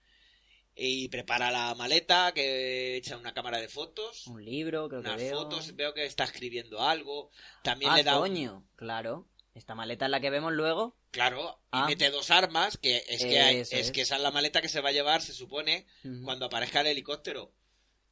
Y 0.78 1.09
prepara 1.09 1.50
la 1.50 1.75
maleta, 1.75 2.33
que 2.35 2.97
echa 2.97 3.16
una 3.16 3.33
cámara 3.33 3.59
de 3.59 3.68
fotos. 3.68 4.26
Un 4.26 4.45
libro, 4.45 4.88
creo 4.90 5.02
que 5.02 5.16
veo. 5.16 5.38
fotos, 5.38 5.75
veo 5.75 5.95
que 5.95 6.04
está 6.04 6.25
escribiendo 6.25 6.83
algo. 6.83 7.30
También 7.62 7.92
ah, 7.92 7.97
le 7.97 8.02
da 8.04 8.16
un- 8.16 8.21
coño, 8.28 8.68
claro. 8.76 9.26
Esta 9.54 9.75
maleta 9.75 10.04
es 10.04 10.11
la 10.11 10.21
que 10.21 10.28
vemos 10.28 10.52
luego. 10.52 10.95
Claro, 11.12 11.59
y 11.64 11.66
Ah. 11.71 11.87
mete 11.87 12.11
dos 12.11 12.30
armas, 12.30 12.76
que 12.76 13.02
es 13.09 13.25
que 13.25 13.40
hay- 13.40 13.56
es, 13.56 13.73
es. 13.73 13.90
que 13.90 14.02
esa 14.02 14.16
es 14.16 14.21
la 14.23 14.30
maleta 14.30 14.61
que 14.61 14.68
se 14.68 14.83
va 14.83 14.90
a 14.90 14.92
llevar, 14.92 15.23
se 15.23 15.33
supone, 15.33 15.87
cuando 16.25 16.45
aparezca 16.45 16.83
el 16.83 16.88
helicóptero. 16.88 17.54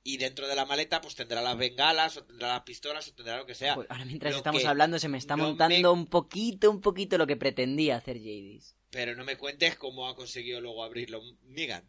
Y 0.02 0.16
dentro 0.16 0.49
de 0.49 0.54
la 0.56 0.64
maleta, 0.64 1.02
pues 1.02 1.14
tendrá 1.14 1.42
las 1.42 1.56
bengalas, 1.59 2.16
o 2.16 2.25
tendrá 2.25 2.49
las 2.49 2.62
pistolas, 2.62 3.09
o 3.09 3.14
tendrá 3.14 3.37
lo 3.37 3.44
que 3.47 3.54
sea. 3.54 3.75
Pues 3.75 3.90
ahora 3.90 4.06
mientras 4.06 4.33
Lo 4.33 4.38
estamos 4.38 4.64
hablando 4.64 4.99
se 4.99 5.09
me 5.09 5.18
está 5.18 5.37
no 5.37 5.49
montando 5.49 5.94
me- 5.94 6.00
un 6.00 6.06
poquito, 6.06 6.71
un 6.71 6.80
poquito 6.80 7.18
lo 7.18 7.26
que 7.26 7.37
pretendía 7.37 7.97
hacer 7.97 8.16
Jadis. 8.16 8.75
Pero 8.88 9.14
no 9.14 9.25
me 9.25 9.37
cuentes 9.37 9.76
cómo 9.76 10.09
ha 10.09 10.16
conseguido 10.16 10.62
luego 10.62 10.83
abrirlo 10.83 11.21
Negan. 11.42 11.87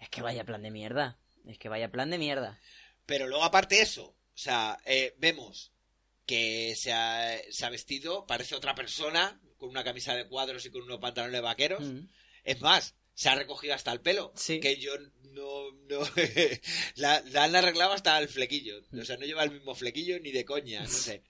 Es 0.00 0.08
que 0.08 0.22
vaya 0.22 0.44
plan 0.44 0.62
de 0.62 0.70
mierda. 0.70 1.18
Es 1.46 1.58
que 1.58 1.68
vaya 1.68 1.90
plan 1.90 2.10
de 2.10 2.18
mierda. 2.18 2.58
Pero 3.06 3.28
luego, 3.28 3.44
aparte 3.44 3.76
de 3.76 3.82
eso, 3.82 4.06
o 4.06 4.16
sea, 4.34 4.78
eh, 4.84 5.14
vemos 5.18 5.72
que 6.26 6.74
se 6.76 6.92
ha, 6.92 7.38
se 7.50 7.66
ha 7.66 7.70
vestido, 7.70 8.26
parece 8.26 8.54
otra 8.54 8.74
persona, 8.74 9.40
con 9.58 9.68
una 9.68 9.84
camisa 9.84 10.14
de 10.14 10.26
cuadros 10.26 10.64
y 10.64 10.70
con 10.70 10.82
unos 10.82 11.00
pantalones 11.00 11.42
vaqueros. 11.42 11.82
Mm. 11.82 12.08
Es 12.44 12.60
más, 12.60 12.94
se 13.14 13.28
ha 13.28 13.34
recogido 13.34 13.74
hasta 13.74 13.92
el 13.92 14.00
pelo. 14.00 14.32
Sí. 14.36 14.60
Que 14.60 14.76
yo 14.76 14.92
no. 15.32 15.70
no 15.88 16.00
la, 16.96 17.20
la 17.20 17.44
han 17.44 17.56
arreglado 17.56 17.92
hasta 17.92 18.18
el 18.18 18.28
flequillo. 18.28 18.80
O 18.98 19.04
sea, 19.04 19.16
no 19.16 19.26
lleva 19.26 19.44
el 19.44 19.50
mismo 19.50 19.74
flequillo 19.74 20.18
ni 20.20 20.32
de 20.32 20.44
coña, 20.44 20.82
no 20.82 20.88
sé. 20.88 21.22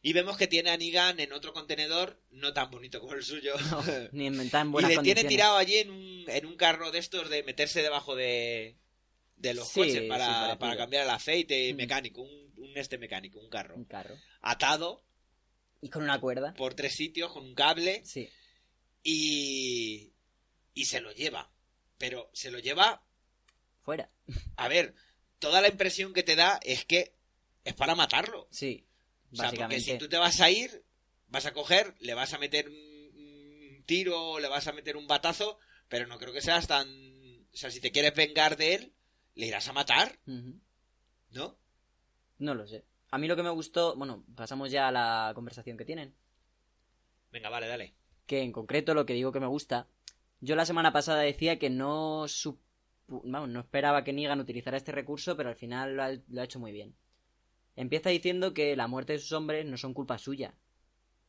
Y 0.00 0.12
vemos 0.12 0.36
que 0.36 0.46
tiene 0.46 0.70
a 0.70 0.76
Negan 0.76 1.18
en 1.20 1.32
otro 1.32 1.52
contenedor, 1.52 2.22
no 2.30 2.52
tan 2.52 2.70
bonito 2.70 3.00
como 3.00 3.14
el 3.14 3.22
suyo. 3.24 3.54
No, 3.70 3.82
ni 4.12 4.26
en 4.28 4.50
tan 4.50 4.68
y 4.68 4.70
buenas 4.70 4.90
le 4.90 4.96
condiciones. 4.96 5.22
tiene 5.22 5.28
tirado 5.28 5.56
allí 5.56 5.76
en 5.78 5.90
un, 5.90 6.24
en 6.28 6.46
un 6.46 6.56
carro 6.56 6.90
de 6.92 6.98
estos 7.00 7.28
de 7.28 7.42
meterse 7.42 7.82
debajo 7.82 8.14
de, 8.14 8.76
de 9.36 9.54
los 9.54 9.68
Sí, 9.68 9.80
coches 9.80 10.02
para, 10.08 10.56
para 10.58 10.76
cambiar 10.76 11.04
el 11.04 11.10
aceite 11.10 11.72
Mm. 11.72 11.76
mecánico, 11.76 12.22
un, 12.22 12.52
un 12.58 12.76
este 12.78 12.96
mecánico, 12.98 13.40
un 13.40 13.50
carro. 13.50 13.74
Un 13.74 13.84
carro. 13.86 14.16
Atado 14.40 15.04
Y 15.80 15.88
con 15.90 16.04
una 16.04 16.20
cuerda. 16.20 16.54
por 16.54 16.74
tres 16.74 16.94
sitios 16.94 17.32
con 17.32 17.44
un 17.44 17.54
cable 17.56 18.02
Sí. 18.04 18.28
y, 19.02 20.12
y 20.74 20.84
se 20.84 21.00
lo 21.00 21.12
lleva. 21.12 21.50
Pero 21.98 22.30
se 22.32 22.50
lo 22.50 22.58
lleva 22.60 23.02
Fuera. 23.82 24.10
A 24.56 24.68
ver, 24.68 24.94
toda 25.38 25.60
la 25.62 25.68
impresión 25.68 26.12
que 26.12 26.22
te 26.22 26.36
da 26.36 26.60
es 26.62 26.84
que 26.84 27.14
es 27.64 27.74
para 27.74 27.94
matarlo. 27.94 28.46
Sí. 28.50 28.84
O 29.32 29.36
sea, 29.36 29.50
porque 29.62 29.76
si 29.80 29.90
tú 29.98 30.08
te 30.08 30.16
vas 30.18 30.40
a 30.40 30.50
ir, 30.50 30.84
vas 31.28 31.46
a 31.46 31.52
coger, 31.52 31.94
le 32.00 32.14
vas 32.14 32.32
a 32.34 32.38
meter 32.38 32.68
un, 32.68 33.82
tiro, 33.86 34.38
le 34.38 34.48
vas 34.48 34.66
a 34.68 34.72
meter 34.72 34.96
un 34.96 35.06
batazo, 35.06 35.58
pero 35.88 36.06
no 36.06 36.18
creo 36.18 36.32
que 36.32 36.40
seas 36.40 36.66
tan... 36.66 36.86
O 37.52 37.56
sea, 37.56 37.70
si 37.70 37.80
te 37.80 37.90
quieres 37.90 38.14
vengar 38.14 38.56
de 38.56 38.74
él, 38.74 38.92
le 39.34 39.46
irás 39.46 39.68
a 39.68 39.72
matar. 39.72 40.18
¿no? 41.30 41.58
No 42.38 42.54
lo 42.54 42.66
sé. 42.66 42.84
A 43.10 43.18
mí 43.18 43.26
lo 43.26 43.36
que 43.36 43.42
me 43.42 43.50
gustó, 43.50 43.96
bueno, 43.96 44.24
pasamos 44.36 44.70
ya 44.70 44.88
a 44.88 44.92
la 44.92 45.32
conversación 45.34 45.76
que 45.78 45.84
tienen. 45.84 46.14
Venga, 47.32 47.48
vale, 47.48 47.66
dale. 47.66 47.94
Que 48.26 48.42
en 48.42 48.52
concreto 48.52 48.94
lo 48.94 49.06
que 49.06 49.14
digo 49.14 49.32
que 49.32 49.40
me 49.40 49.46
gusta, 49.46 49.88
yo 50.40 50.54
la 50.56 50.66
semana 50.66 50.92
pasada 50.92 51.20
decía 51.22 51.58
que 51.58 51.70
no 51.70 52.24
sup- 52.24 52.60
vamos, 53.08 53.48
no 53.48 53.60
esperaba 53.60 54.04
que 54.04 54.12
Negan 54.12 54.40
utilizara 54.40 54.76
este 54.76 54.92
recurso, 54.92 55.36
pero 55.36 55.48
al 55.48 55.56
final 55.56 55.94
lo 55.96 56.02
ha, 56.02 56.10
lo 56.28 56.40
ha 56.40 56.44
hecho 56.44 56.58
muy 56.58 56.72
bien. 56.72 56.94
Empieza 57.78 58.10
diciendo 58.10 58.52
que 58.54 58.74
la 58.74 58.88
muerte 58.88 59.12
de 59.12 59.18
sus 59.20 59.30
hombres 59.32 59.64
no 59.64 59.76
son 59.76 59.94
culpa 59.94 60.18
suya, 60.18 60.54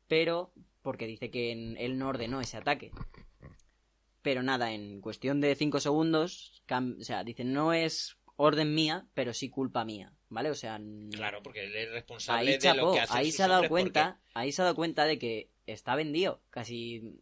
pero 0.07 0.51
porque 0.81 1.05
dice 1.05 1.29
que 1.29 1.51
en- 1.51 1.77
él 1.77 1.97
no 1.99 2.07
ordenó 2.09 2.41
ese 2.41 2.57
ataque. 2.57 2.91
Pero 4.21 4.41
nada, 4.43 4.73
en 4.73 4.99
cuestión 4.99 5.41
de 5.41 5.55
5 5.55 5.79
segundos, 5.79 6.63
o 6.69 7.03
sea, 7.03 7.23
dice 7.23 7.43
no 7.43 7.71
es 7.73 8.17
orden 8.35 8.73
mía, 8.73 9.07
pero 9.13 9.33
sí 9.33 9.49
culpa 9.49 9.85
mía, 9.85 10.11
¿vale? 10.29 10.49
O 10.49 10.55
sea, 10.55 10.79
Claro, 11.11 11.43
porque 11.43 11.65
él 11.65 11.75
es 11.75 11.91
responsable 11.91 12.39
ahí 12.41 12.47
de 12.53 12.57
chapó, 12.57 12.87
lo 12.87 12.93
que 12.93 12.99
hace 13.01 13.13
ahí 13.17 13.31
se 13.31 13.43
ha 13.43 13.47
dado 13.47 13.67
cuenta, 13.67 14.21
ahí 14.33 14.51
se 14.51 14.61
ha 14.61 14.65
dado 14.65 14.75
cuenta 14.75 15.05
de 15.05 15.19
que 15.19 15.51
está 15.67 15.95
vendido, 15.95 16.41
casi 16.49 17.21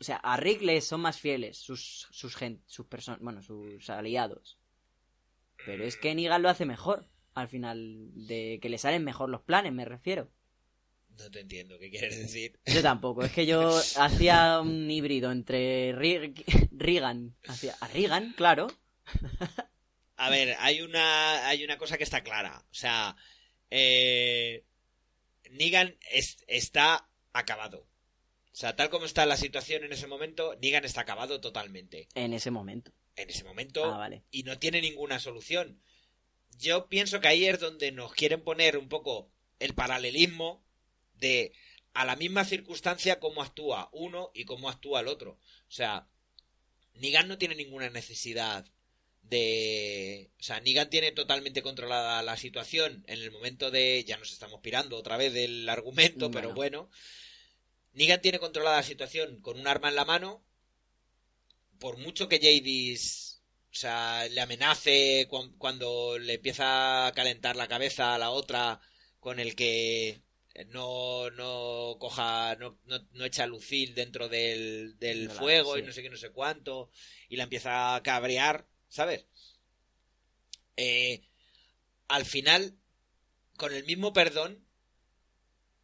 o 0.00 0.04
sea, 0.04 0.16
a 0.16 0.36
Rick 0.36 0.60
le 0.62 0.80
son 0.80 1.00
más 1.02 1.20
fieles 1.20 1.56
sus 1.58 2.08
sus 2.10 2.34
gen- 2.36 2.62
sus 2.66 2.86
personas, 2.86 3.20
bueno, 3.20 3.42
sus 3.42 3.88
aliados. 3.88 4.58
Pero 5.64 5.84
es 5.84 5.96
que 5.96 6.14
Negan 6.14 6.42
lo 6.42 6.48
hace 6.50 6.66
mejor, 6.66 7.06
al 7.34 7.48
final 7.48 8.10
de 8.26 8.58
que 8.62 8.68
le 8.68 8.78
salen 8.78 9.04
mejor 9.04 9.28
los 9.28 9.42
planes, 9.42 9.72
me 9.72 9.84
refiero. 9.84 10.30
No 11.18 11.30
te 11.30 11.40
entiendo 11.40 11.78
qué 11.78 11.90
quieres 11.90 12.18
decir. 12.18 12.58
Yo 12.66 12.82
tampoco, 12.82 13.22
es 13.24 13.32
que 13.32 13.46
yo 13.46 13.70
hacía 13.98 14.60
un 14.60 14.90
híbrido 14.90 15.30
entre 15.30 15.92
Rick, 15.92 16.44
Regan, 16.72 17.36
hacía 17.46 17.76
a 17.80 17.88
Regan, 17.88 18.32
claro. 18.36 18.66
A 20.16 20.30
ver, 20.30 20.56
hay 20.60 20.80
una, 20.80 21.46
hay 21.48 21.64
una 21.64 21.76
cosa 21.78 21.98
que 21.98 22.04
está 22.04 22.22
clara. 22.22 22.64
O 22.70 22.74
sea, 22.74 23.16
eh, 23.70 24.64
Negan 25.50 25.96
es- 26.12 26.38
está 26.46 27.08
acabado. 27.32 27.86
O 28.52 28.56
sea, 28.56 28.76
tal 28.76 28.88
como 28.90 29.04
está 29.06 29.26
la 29.26 29.36
situación 29.36 29.82
en 29.84 29.92
ese 29.92 30.06
momento, 30.06 30.56
Negan 30.62 30.84
está 30.84 31.00
acabado 31.00 31.40
totalmente. 31.40 32.08
En 32.14 32.32
ese 32.32 32.50
momento. 32.52 32.92
En 33.16 33.28
ese 33.30 33.44
momento. 33.44 33.84
Ah, 33.84 33.98
vale. 33.98 34.24
Y 34.30 34.44
no 34.44 34.58
tiene 34.58 34.80
ninguna 34.80 35.18
solución. 35.18 35.80
Yo 36.58 36.88
pienso 36.88 37.20
que 37.20 37.28
ahí 37.28 37.46
es 37.46 37.60
donde 37.60 37.92
nos 37.92 38.12
quieren 38.12 38.42
poner 38.42 38.76
un 38.76 38.88
poco 38.88 39.30
el 39.58 39.74
paralelismo 39.74 40.64
de 41.14 41.52
a 41.94 42.04
la 42.04 42.16
misma 42.16 42.44
circunstancia 42.44 43.20
cómo 43.20 43.42
actúa 43.42 43.88
uno 43.92 44.30
y 44.34 44.44
cómo 44.44 44.68
actúa 44.68 45.00
el 45.00 45.08
otro. 45.08 45.32
O 45.68 45.72
sea, 45.72 46.08
Negan 46.94 47.28
no 47.28 47.38
tiene 47.38 47.54
ninguna 47.54 47.88
necesidad 47.90 48.66
de... 49.22 50.30
O 50.38 50.42
sea, 50.42 50.60
Negan 50.60 50.90
tiene 50.90 51.12
totalmente 51.12 51.62
controlada 51.62 52.22
la 52.22 52.36
situación 52.36 53.04
en 53.06 53.20
el 53.20 53.30
momento 53.30 53.70
de... 53.70 54.04
Ya 54.04 54.16
nos 54.16 54.32
estamos 54.32 54.60
pirando 54.60 54.96
otra 54.96 55.16
vez 55.16 55.32
del 55.32 55.68
argumento, 55.68 56.30
pero 56.30 56.52
Bueno. 56.52 56.90
Negan 57.92 58.20
tiene 58.20 58.40
controlada 58.40 58.78
la 58.78 58.82
situación 58.82 59.40
con 59.40 59.58
un 59.58 59.68
arma 59.68 59.88
en 59.88 59.94
la 59.94 60.04
mano. 60.04 60.44
Por 61.78 61.96
mucho 61.96 62.28
que 62.28 62.40
Jadis... 62.40 63.33
O 63.74 63.76
sea, 63.76 64.28
le 64.28 64.40
amenace 64.40 65.26
cuan- 65.28 65.52
cuando 65.58 66.16
le 66.16 66.34
empieza 66.34 67.08
a 67.08 67.12
calentar 67.12 67.56
la 67.56 67.66
cabeza 67.66 68.14
a 68.14 68.18
la 68.18 68.30
otra 68.30 68.80
con 69.18 69.40
el 69.40 69.56
que 69.56 70.22
no, 70.68 71.28
no 71.30 71.96
coja, 71.98 72.54
no, 72.54 72.78
no, 72.84 73.00
no 73.10 73.24
echa 73.24 73.46
lucil 73.48 73.96
dentro 73.96 74.28
del, 74.28 74.96
del 75.00 75.26
la- 75.26 75.34
fuego 75.34 75.76
y 75.76 75.82
no 75.82 75.92
sé 75.92 76.02
qué, 76.02 76.10
no 76.10 76.16
sé 76.16 76.30
cuánto, 76.30 76.90
y 77.28 77.34
la 77.36 77.42
empieza 77.44 77.96
a 77.96 78.02
cabrear, 78.04 78.68
¿sabes? 78.88 79.26
Eh, 80.76 81.22
al 82.06 82.24
final, 82.24 82.78
con 83.56 83.72
el 83.74 83.84
mismo 83.84 84.12
perdón, 84.12 84.64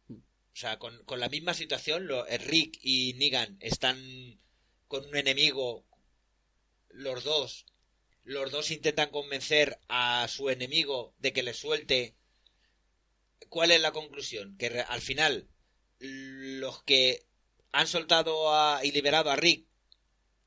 o 0.09 0.15
sea, 0.55 0.79
con, 0.79 1.03
con 1.03 1.19
la 1.19 1.27
misma 1.27 1.53
situación, 1.53 2.07
lo, 2.07 2.25
eh, 2.27 2.37
Rick 2.37 2.79
y 2.81 3.13
Negan 3.15 3.57
están 3.59 4.39
con 4.87 5.05
un 5.05 5.15
enemigo, 5.17 5.85
los 6.89 7.23
dos, 7.25 7.65
los 8.23 8.51
dos 8.51 8.71
intentan 8.71 9.09
convencer 9.09 9.79
a 9.87 10.27
su 10.29 10.49
enemigo 10.49 11.13
de 11.19 11.33
que 11.33 11.43
le 11.43 11.53
suelte. 11.53 12.15
¿Cuál 13.49 13.71
es 13.71 13.81
la 13.81 13.91
conclusión? 13.91 14.55
Que 14.57 14.67
al 14.87 15.01
final 15.01 15.47
los 15.99 16.83
que 16.83 17.25
han 17.71 17.87
soltado 17.87 18.53
a- 18.53 18.83
y 18.85 18.91
liberado 18.91 19.29
a 19.31 19.35
Rick 19.35 19.65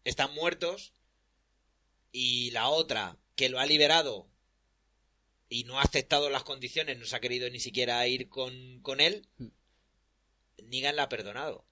están 0.04 0.32
muertos 0.34 0.92
y 2.12 2.50
la 2.52 2.68
otra 2.68 3.18
que 3.34 3.48
lo 3.48 3.58
ha 3.58 3.66
liberado 3.66 4.28
y 5.48 5.64
no 5.64 5.78
ha 5.78 5.82
aceptado 5.82 6.30
las 6.30 6.44
condiciones, 6.44 6.98
no 6.98 7.04
se 7.04 7.16
ha 7.16 7.20
querido 7.20 7.48
ni 7.50 7.60
siquiera 7.60 8.06
ir 8.06 8.28
con, 8.28 8.80
con 8.82 9.00
él, 9.00 9.28
Hmm. 9.38 9.48
Negan 10.66 10.96
la 10.96 11.04
ha 11.04 11.08
perdonado. 11.08 11.66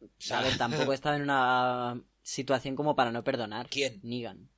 O 0.00 0.08
sea, 0.18 0.38
A 0.38 0.42
ver, 0.42 0.56
tampoco 0.58 0.92
estaba 0.92 1.16
en 1.16 1.22
una 1.22 2.00
situación 2.22 2.76
como 2.76 2.94
para 2.94 3.10
no 3.10 3.24
perdonar. 3.24 3.68
¿Quién? 3.68 3.98
Negan. 4.04 4.48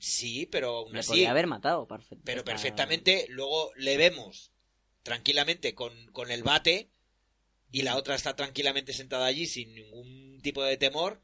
Sí, 0.00 0.46
pero 0.46 0.78
aún 0.78 0.96
así, 0.96 1.08
podría 1.08 1.30
haber 1.30 1.46
matado, 1.46 1.86
perfecto. 1.86 2.22
pero 2.24 2.42
perfectamente 2.42 3.26
luego 3.28 3.70
le 3.76 3.96
vemos 3.98 4.50
tranquilamente 5.02 5.74
con, 5.74 5.92
con 6.12 6.30
el 6.30 6.42
bate 6.42 6.90
y 7.70 7.82
la 7.82 7.96
otra 7.96 8.14
está 8.14 8.34
tranquilamente 8.34 8.92
sentada 8.92 9.26
allí 9.26 9.46
sin 9.46 9.74
ningún 9.74 10.40
tipo 10.42 10.62
de 10.64 10.76
temor. 10.76 11.20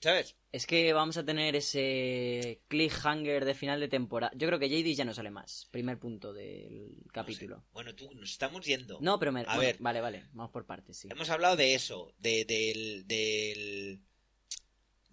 ¿Sabes? 0.00 0.36
Es 0.52 0.66
que 0.66 0.92
vamos 0.92 1.16
a 1.16 1.24
tener 1.24 1.56
ese 1.56 2.60
cliffhanger 2.68 3.46
de 3.46 3.54
final 3.54 3.80
de 3.80 3.88
temporada. 3.88 4.30
Yo 4.36 4.46
creo 4.46 4.58
que 4.58 4.68
JD 4.68 4.94
ya 4.94 5.06
no 5.06 5.14
sale 5.14 5.30
más. 5.30 5.66
Primer 5.70 5.98
punto 5.98 6.34
del 6.34 6.94
capítulo. 7.10 7.56
No 7.56 7.62
sé. 7.62 7.68
Bueno, 7.72 7.94
tú 7.94 8.10
nos 8.14 8.30
estamos 8.30 8.66
yendo. 8.66 8.98
No, 9.00 9.18
pero 9.18 9.32
me... 9.32 9.40
A 9.40 9.44
bueno, 9.44 9.60
ver. 9.60 9.76
Vale, 9.80 10.02
vale. 10.02 10.28
Vamos 10.32 10.52
por 10.52 10.66
partes, 10.66 10.98
sí. 10.98 11.08
Hemos 11.10 11.30
hablado 11.30 11.56
de 11.56 11.74
eso, 11.74 12.12
de, 12.18 12.44
del, 12.44 13.06
del, 13.06 14.02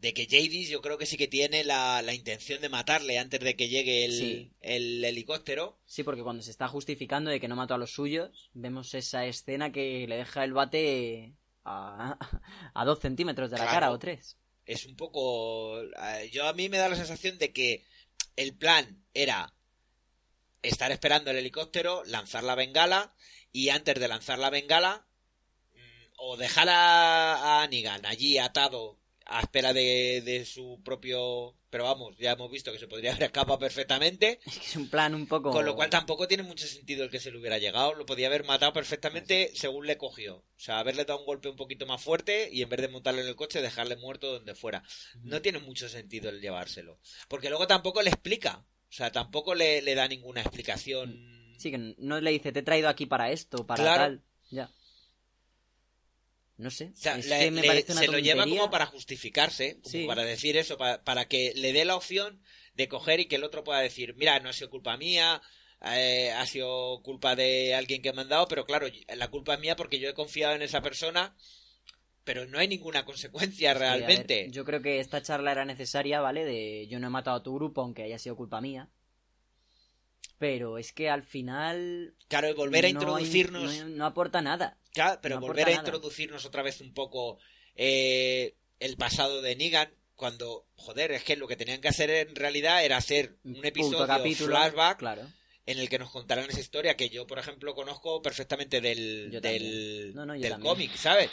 de 0.02 0.14
que 0.16 0.26
Jadis 0.26 0.68
yo 0.70 0.82
creo 0.82 0.98
que 0.98 1.06
sí 1.06 1.16
que 1.16 1.28
tiene 1.28 1.64
la, 1.64 2.02
la 2.02 2.14
intención 2.16 2.60
de 2.60 2.70
matarle 2.70 3.20
antes 3.20 3.40
de 3.40 3.56
que 3.56 3.70
llegue 3.70 4.04
el, 4.06 4.12
Sí. 4.14 4.52
el 4.60 5.06
helicóptero. 5.06 5.80
Sí, 5.86 6.04
porque 6.04 6.24
cuando 6.24 6.42
se 6.42 6.50
está 6.52 6.68
justificando 6.68 7.30
de 7.30 7.40
que 7.40 7.48
no 7.48 7.56
mató 7.56 7.76
a 7.76 7.78
los 7.78 7.92
suyos, 7.94 8.50
vemos 8.54 8.94
esa 8.96 9.26
escena 9.26 9.72
que 9.72 10.08
le 10.08 10.18
deja 10.18 10.44
el 10.44 10.54
bate 10.54 11.36
a, 11.64 12.18
a 12.74 12.86
dos 12.86 13.00
centímetros 13.00 13.52
de 13.52 13.58
la 13.58 13.64
Claro. 13.66 13.76
cara 13.76 13.92
o 13.92 14.00
tres. 14.00 14.38
Es 14.66 14.86
un 14.88 14.96
poco... 14.96 15.80
Yo 16.32 16.48
a 16.48 16.54
mí 16.54 16.68
me 16.70 16.78
da 16.80 16.90
la 16.90 16.96
sensación 16.96 17.38
de 17.38 17.52
que 17.54 17.86
el 18.36 18.56
plan 18.58 19.04
era 19.14 19.54
estar 20.64 20.92
esperando 20.92 21.30
el 21.32 21.38
helicóptero, 21.38 22.04
lanzar 22.06 22.44
la 22.44 22.56
bengala 22.56 23.14
y 23.52 23.70
antes 23.70 24.00
de 24.00 24.08
lanzar 24.08 24.40
la 24.40 24.50
bengala 24.50 25.06
mm, 25.74 25.80
o 26.18 26.38
dejar 26.38 26.70
a, 26.70 27.62
a 27.64 27.68
Negan 27.68 28.06
allí 28.06 28.38
atado 28.38 29.01
a 29.38 29.42
espera 29.42 29.74
de, 29.74 30.22
de 30.24 30.46
su 30.46 30.82
propio... 30.84 31.56
Pero 31.70 31.86
vamos, 31.86 32.18
ya 32.18 32.32
hemos 32.34 32.52
visto 32.52 32.72
que 32.72 32.80
se 32.80 32.88
podría 32.88 33.12
haber 33.12 33.24
escapado 33.24 33.58
perfectamente. 33.58 34.40
Es 34.46 34.58
que 34.60 34.66
es 34.66 34.76
un 34.76 34.90
plan 34.90 35.16
un 35.16 35.26
poco... 35.28 35.52
Con 35.52 35.66
lo 35.66 35.76
cual 35.76 35.90
tampoco 35.90 36.28
tiene 36.28 36.44
mucho 36.44 36.68
sentido 36.68 37.04
el 37.06 37.10
que 37.10 37.20
se 37.20 37.32
le 37.32 37.38
hubiera 37.40 37.58
llegado. 37.60 37.94
Lo 37.94 38.06
podía 38.06 38.28
haber 38.28 38.44
matado 38.44 38.74
perfectamente 38.74 39.52
según 39.56 39.88
le 39.88 39.98
cogió. 39.98 40.38
O 40.38 40.60
sea, 40.60 40.80
haberle 40.80 41.06
dado 41.06 41.20
un 41.22 41.26
golpe 41.26 41.48
un 41.50 41.56
poquito 41.56 41.86
más 41.86 42.02
fuerte 42.02 42.50
y 42.52 42.62
en 42.62 42.70
vez 42.70 42.82
de 42.82 42.90
montarle 42.90 43.22
en 43.22 43.28
el 43.30 43.36
coche, 43.36 43.62
dejarle 43.62 43.96
muerto 43.96 44.32
donde 44.34 44.54
fuera. 44.56 44.84
No 45.24 45.42
tiene 45.42 45.60
mucho 45.60 45.88
sentido 45.88 46.30
el 46.30 46.42
llevárselo. 46.42 47.00
Porque 47.28 47.50
luego 47.50 47.68
tampoco 47.68 48.02
le 48.02 48.10
explica. 48.10 48.66
O 48.90 48.94
sea, 48.94 49.12
tampoco 49.12 49.56
le, 49.56 49.82
le 49.82 49.96
da 49.96 50.08
ninguna 50.10 50.42
explicación. 50.42 51.54
Sí, 51.58 51.72
que 51.72 51.96
no 51.98 52.20
le 52.20 52.32
dice, 52.32 52.52
te 52.52 52.60
he 52.60 52.64
traído 52.64 52.90
aquí 52.90 53.06
para 53.06 53.32
esto, 53.32 53.66
para 53.66 53.82
Claro. 53.84 54.02
tal. 54.04 54.22
Ya. 54.50 54.70
No 56.62 56.70
sé. 56.70 56.92
O 56.94 56.96
sea, 56.96 57.18
es 57.18 57.26
le- 57.28 57.40
que 57.40 57.52
me 57.52 57.62
le- 57.62 57.68
parece 57.68 57.92
una 57.94 58.02
se 58.02 58.08
lo 58.08 58.20
lleva 58.20 58.44
como 58.46 58.70
para 58.70 58.86
justificarse, 58.86 59.80
como 59.82 59.92
Sí. 59.92 60.06
para 60.06 60.24
decir 60.24 60.58
eso, 60.58 60.78
para, 60.78 61.04
para 61.04 61.26
que 61.28 61.54
le 61.56 61.74
dé 61.74 61.86
la 61.86 61.96
opción 61.96 62.42
de 62.76 62.88
coger 62.88 63.20
y 63.20 63.26
que 63.26 63.36
el 63.38 63.44
otro 63.44 63.64
pueda 63.64 63.80
decir, 63.80 64.16
mira, 64.16 64.40
no 64.40 64.50
ha 64.50 64.54
sido 64.54 64.70
culpa 64.70 64.96
mía, 64.96 65.42
eh, 65.84 66.32
ha 66.32 66.46
sido 66.46 67.02
culpa 67.02 67.36
de 67.36 67.74
alguien 67.74 68.02
que 68.04 68.10
me 68.10 68.14
ha 68.22 68.24
mandado, 68.24 68.48
pero 68.48 68.66
claro, 68.66 68.88
la 69.16 69.28
culpa 69.30 69.56
es 69.56 69.60
mía 69.60 69.76
porque 69.76 70.00
yo 70.00 70.08
he 70.08 70.14
confiado 70.14 70.54
en 70.56 70.62
esa 70.62 70.82
persona, 70.84 71.36
pero 72.24 72.46
no 72.46 72.60
hay 72.60 72.68
ninguna 72.68 73.04
consecuencia 73.06 73.58
Sí, 73.58 73.66
a 73.66 73.74
ver, 73.74 73.82
realmente. 74.06 74.48
yo 74.52 74.64
creo 74.64 74.84
que 74.84 75.00
esta 75.00 75.24
charla 75.24 75.52
era 75.54 75.66
necesaria, 75.66 76.22
¿vale? 76.22 76.46
De 76.46 76.86
yo 76.88 77.00
no 77.00 77.08
he 77.08 77.10
matado 77.10 77.38
a 77.38 77.44
tu 77.44 77.56
grupo, 77.56 77.82
aunque 77.82 78.04
haya 78.04 78.20
sido 78.20 78.36
culpa 78.36 78.62
mía. 78.62 78.88
Pero 80.38 80.78
es 80.78 80.92
que 80.94 81.10
al 81.10 81.24
final. 81.24 82.16
Claro, 82.28 82.50
y 82.50 82.54
volver 82.54 82.80
a 82.80 82.82
no 82.82 82.88
hay- 82.88 82.92
introducirnos, 82.94 83.76
no, 83.80 83.86
no 83.90 84.06
aporta 84.06 84.42
nada. 84.42 84.78
Claro, 84.92 85.20
pero 85.22 85.36
no 85.36 85.42
volver 85.42 85.68
a 85.68 85.72
nada. 85.72 85.82
introducirnos 85.82 86.46
otra 86.46 86.62
vez 86.64 86.82
un 86.82 86.94
poco 86.94 87.40
eh, 87.76 88.56
el 88.80 88.98
pasado 88.98 89.42
de 89.42 89.56
Negan, 89.56 89.94
cuando, 90.16 90.68
joder, 90.76 91.12
es 91.14 91.24
que 91.24 91.36
lo 91.36 91.48
que 91.48 91.56
tenían 91.56 91.82
que 91.82 91.88
hacer 91.88 92.10
en 92.10 92.36
realidad 92.36 92.84
era 92.86 92.98
hacer 92.98 93.38
un 93.44 93.66
episodio 93.66 94.06
capítulo, 94.06 94.56
flashback 94.56 95.00
Claro. 95.00 95.28
en 95.66 95.80
el 95.80 95.90
que 95.90 95.98
nos 96.00 96.12
contarán 96.12 96.50
esa 96.50 96.60
historia 96.60 96.96
que 96.96 97.10
yo, 97.10 97.26
por 97.26 97.40
ejemplo, 97.40 97.74
conozco 97.74 98.22
perfectamente 98.22 98.82
del, 98.82 99.42
del. 99.42 100.14
No, 100.14 100.26
no, 100.26 100.34
del 100.34 100.60
cómic, 100.60 100.96
¿sabes? 100.96 101.30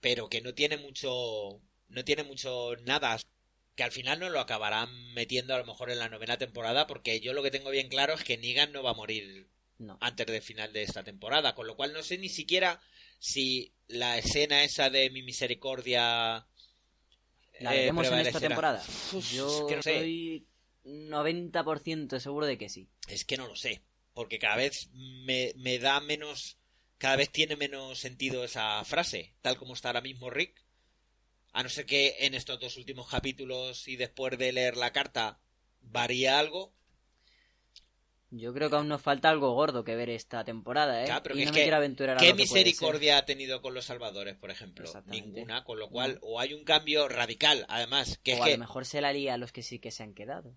Pero 0.00 0.28
que 0.28 0.40
no 0.40 0.54
tiene 0.54 0.76
mucho, 0.76 1.60
no 1.88 2.04
tiene 2.04 2.22
mucho 2.22 2.76
nada, 2.84 3.18
que 3.74 3.82
al 3.82 3.90
final 3.90 4.20
no 4.20 4.30
lo 4.30 4.38
acabarán 4.40 5.12
metiendo 5.14 5.54
a 5.54 5.58
lo 5.58 5.64
mejor 5.66 5.90
en 5.90 5.98
la 5.98 6.08
novena 6.08 6.36
temporada, 6.38 6.86
porque 6.86 7.18
yo 7.20 7.32
lo 7.32 7.42
que 7.42 7.50
tengo 7.50 7.70
bien 7.70 7.88
claro 7.88 8.14
es 8.14 8.22
que 8.22 8.38
Negan 8.38 8.70
no 8.72 8.82
va 8.84 8.90
a 8.90 8.94
morir 8.94 9.48
No. 9.78 9.96
antes 10.00 10.26
del 10.26 10.42
final 10.42 10.72
de 10.72 10.82
esta 10.82 11.04
temporada, 11.04 11.54
con 11.54 11.66
lo 11.66 11.76
cual 11.76 11.92
no 11.92 12.02
sé 12.02 12.18
ni 12.18 12.28
siquiera 12.28 12.80
si 13.20 13.72
la 13.86 14.18
escena 14.18 14.64
esa 14.64 14.90
de 14.90 15.08
mi 15.10 15.22
misericordia 15.22 16.46
¿La 17.60 17.74
eh, 17.74 17.78
veremos 17.78 18.06
en 18.08 18.18
esta 18.20 18.40
temporada? 18.40 18.82
Yo 19.32 19.48
es 19.48 19.68
que 19.68 19.76
no 19.76 19.82
sé. 19.82 19.94
estoy 19.94 20.46
90% 20.84 22.18
seguro 22.18 22.46
de 22.46 22.58
que 22.58 22.68
sí. 22.68 22.88
Es 23.08 23.24
que 23.24 23.36
no 23.36 23.46
lo 23.46 23.56
sé, 23.56 23.82
porque 24.14 24.38
cada 24.38 24.56
vez 24.56 24.90
me, 24.92 25.52
me 25.56 25.78
da 25.78 26.00
menos, 26.00 26.58
cada 26.98 27.16
vez 27.16 27.30
tiene 27.30 27.56
menos 27.56 27.98
sentido 27.98 28.44
esa 28.44 28.84
frase, 28.84 29.34
tal 29.42 29.56
como 29.56 29.74
está 29.74 29.88
ahora 29.88 30.00
mismo 30.00 30.30
Rick. 30.30 30.64
A 31.52 31.62
no 31.62 31.68
ser 31.68 31.86
que 31.86 32.16
en 32.20 32.34
estos 32.34 32.60
dos 32.60 32.76
últimos 32.76 33.08
capítulos 33.08 33.88
y 33.88 33.96
después 33.96 34.38
de 34.38 34.52
leer 34.52 34.76
la 34.76 34.92
carta 34.92 35.40
varía 35.80 36.38
algo. 36.38 36.72
Yo 38.30 38.52
creo 38.52 38.68
que 38.68 38.76
aún 38.76 38.88
nos 38.88 39.00
falta 39.00 39.30
algo 39.30 39.54
gordo 39.54 39.84
que 39.84 39.96
ver 39.96 40.10
esta 40.10 40.44
temporada, 40.44 41.00
¿eh? 41.02 41.06
Claro, 41.06 41.22
pero 41.22 41.34
y 41.34 41.38
que 41.38 41.44
no 41.46 41.50
es 41.50 41.52
me 41.54 41.58
que- 41.60 41.64
quiero 41.64 41.76
aventurar 41.78 42.16
a 42.16 42.20
¿Qué 42.20 42.30
lo 42.30 42.36
que 42.36 42.46
puede 42.46 42.64
misericordia 42.64 43.16
ha 43.18 43.24
tenido 43.24 43.62
con 43.62 43.72
los 43.72 43.86
salvadores, 43.86 44.36
por 44.36 44.50
ejemplo? 44.50 44.90
Ninguna, 45.06 45.64
con 45.64 45.78
lo 45.78 45.88
cual 45.88 46.18
o 46.20 46.38
hay 46.38 46.52
un 46.52 46.64
cambio 46.64 47.08
radical, 47.08 47.64
además, 47.68 48.18
que 48.22 48.32
es 48.34 48.40
O 48.40 48.42
a 48.42 48.46
que... 48.46 48.52
lo 48.52 48.58
mejor 48.58 48.84
se 48.84 49.00
la 49.00 49.12
lía 49.14 49.34
a 49.34 49.38
los 49.38 49.50
que 49.52 49.62
sí 49.62 49.78
que 49.78 49.90
se 49.90 50.02
han 50.02 50.12
quedado. 50.12 50.54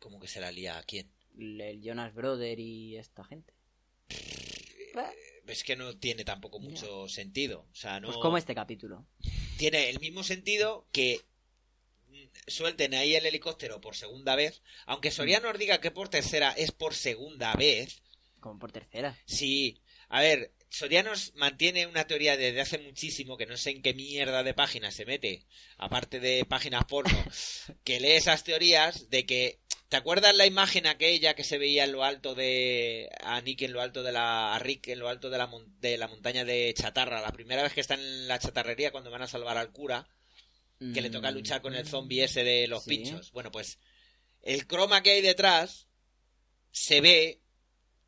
¿Cómo 0.00 0.18
que 0.18 0.26
se 0.26 0.40
la 0.40 0.50
lía 0.50 0.78
a 0.78 0.82
quién? 0.82 1.10
El 1.38 1.80
Jonas 1.80 2.12
Brother 2.14 2.58
y 2.58 2.96
esta 2.96 3.22
gente. 3.24 3.52
Es 5.46 5.64
que 5.64 5.76
no 5.76 5.96
tiene 5.96 6.24
tampoco 6.24 6.58
mucho 6.58 7.08
sentido. 7.08 7.66
O 7.72 7.74
sea, 7.74 8.00
no... 8.00 8.08
Pues 8.08 8.18
como 8.18 8.36
este 8.36 8.54
capítulo. 8.54 9.06
tiene 9.56 9.88
el 9.90 9.98
mismo 10.00 10.22
sentido 10.22 10.86
que 10.92 11.20
suelten 12.50 12.94
ahí 12.94 13.14
el 13.14 13.26
helicóptero 13.26 13.80
por 13.80 13.96
segunda 13.96 14.34
vez, 14.36 14.62
aunque 14.86 15.10
Soriano 15.10 15.50
os 15.50 15.58
diga 15.58 15.80
que 15.80 15.90
por 15.90 16.08
tercera 16.08 16.52
es 16.56 16.72
por 16.72 16.94
segunda 16.94 17.52
vez, 17.54 18.02
Como 18.40 18.58
por 18.58 18.72
tercera. 18.72 19.18
sí, 19.26 19.80
a 20.08 20.20
ver, 20.22 20.52
Sorianos 20.70 21.32
mantiene 21.34 21.86
una 21.86 22.06
teoría 22.06 22.36
desde 22.36 22.60
hace 22.60 22.78
muchísimo, 22.78 23.36
que 23.36 23.46
no 23.46 23.56
sé 23.56 23.70
en 23.70 23.82
qué 23.82 23.94
mierda 23.94 24.42
de 24.42 24.54
páginas 24.54 24.94
se 24.94 25.06
mete, 25.06 25.46
aparte 25.78 26.20
de 26.20 26.44
páginas 26.44 26.84
porno, 26.84 27.18
que 27.84 28.00
lee 28.00 28.12
esas 28.12 28.44
teorías 28.44 29.08
de 29.08 29.24
que, 29.24 29.60
¿te 29.88 29.96
acuerdas 29.96 30.34
la 30.34 30.44
imagen 30.46 30.86
aquella 30.86 31.34
que 31.34 31.42
se 31.44 31.56
veía 31.56 31.84
en 31.84 31.92
lo 31.92 32.04
alto 32.04 32.34
de, 32.34 33.08
a 33.22 33.40
Nick 33.40 33.62
en 33.62 33.72
lo 33.72 33.80
alto 33.80 34.02
de 34.02 34.12
la, 34.12 34.54
a 34.54 34.58
Rick 34.58 34.88
en 34.88 34.98
lo 34.98 35.08
alto 35.08 35.30
de 35.30 35.38
la, 35.38 35.46
mon- 35.46 35.80
de 35.80 35.96
la 35.96 36.06
montaña 36.08 36.44
de 36.44 36.74
Chatarra, 36.76 37.22
la 37.22 37.32
primera 37.32 37.62
vez 37.62 37.72
que 37.72 37.80
están 37.80 38.00
en 38.00 38.28
la 38.28 38.38
chatarrería 38.38 38.90
cuando 38.90 39.10
van 39.10 39.22
a 39.22 39.26
salvar 39.28 39.56
al 39.56 39.72
cura? 39.72 40.06
Que 40.78 41.00
le 41.00 41.10
toca 41.10 41.30
luchar 41.30 41.60
con 41.60 41.74
el 41.74 41.86
zombie 41.86 42.22
ese 42.24 42.44
de 42.44 42.68
los 42.68 42.86
Mm. 42.86 42.90
Sí. 42.90 42.96
pinchos. 42.96 43.32
Bueno, 43.32 43.50
pues 43.50 43.78
el 44.42 44.66
croma 44.66 45.02
que 45.02 45.10
hay 45.10 45.22
detrás 45.22 45.88
se 46.70 47.00
ve 47.00 47.40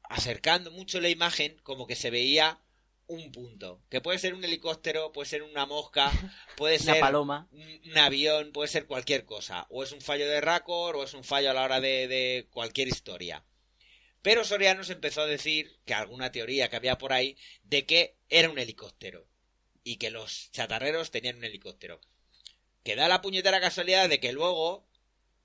acercando 0.04 0.70
mucho 0.70 1.00
la 1.00 1.08
imagen 1.08 1.56
como 1.62 1.86
que 1.86 1.96
se 1.96 2.10
veía 2.10 2.60
un 3.06 3.32
punto. 3.32 3.82
Que 3.90 4.00
puede 4.00 4.18
ser 4.20 4.34
un 4.34 4.44
helicóptero, 4.44 5.10
puede 5.12 5.28
ser 5.28 5.42
una 5.42 5.66
mosca, 5.66 6.10
puede 6.56 6.76
Una 6.76 6.84
ser 6.92 7.00
paloma. 7.00 7.48
un, 7.50 7.80
un 7.90 7.98
avión, 7.98 8.52
puede 8.52 8.68
ser 8.68 8.86
cualquier 8.86 9.24
cosa. 9.24 9.66
O 9.70 9.82
es 9.82 9.90
un 9.92 10.00
fallo 10.00 10.28
de 10.28 10.40
Raccord 10.40 10.96
o 10.96 11.04
es 11.04 11.14
un 11.14 11.24
fallo 11.24 11.50
a 11.50 11.54
la 11.54 11.64
hora 11.64 11.80
de, 11.80 12.06
de 12.06 12.46
cualquier 12.50 12.86
historia. 12.88 13.44
Pero 14.22 14.44
Soriano 14.44 14.84
se 14.84 14.92
empezó 14.92 15.22
a 15.22 15.26
decir 15.26 15.80
que 15.84 15.94
alguna 15.94 16.30
teoría 16.30 16.68
que 16.68 16.76
había 16.76 16.98
por 16.98 17.12
ahí 17.12 17.36
de 17.64 17.84
que 17.86 18.16
era 18.28 18.50
un 18.50 18.58
helicóptero. 18.58 19.26
Y 19.82 19.96
que 19.96 20.10
los 20.10 20.50
chatarreros 20.52 21.10
tenían 21.10 21.36
un 21.38 21.44
helicóptero. 21.44 22.00
Que 22.82 22.96
da 22.96 23.08
la 23.08 23.20
puñetera 23.20 23.60
casualidad 23.60 24.08
de 24.08 24.20
que 24.20 24.32
luego, 24.32 24.86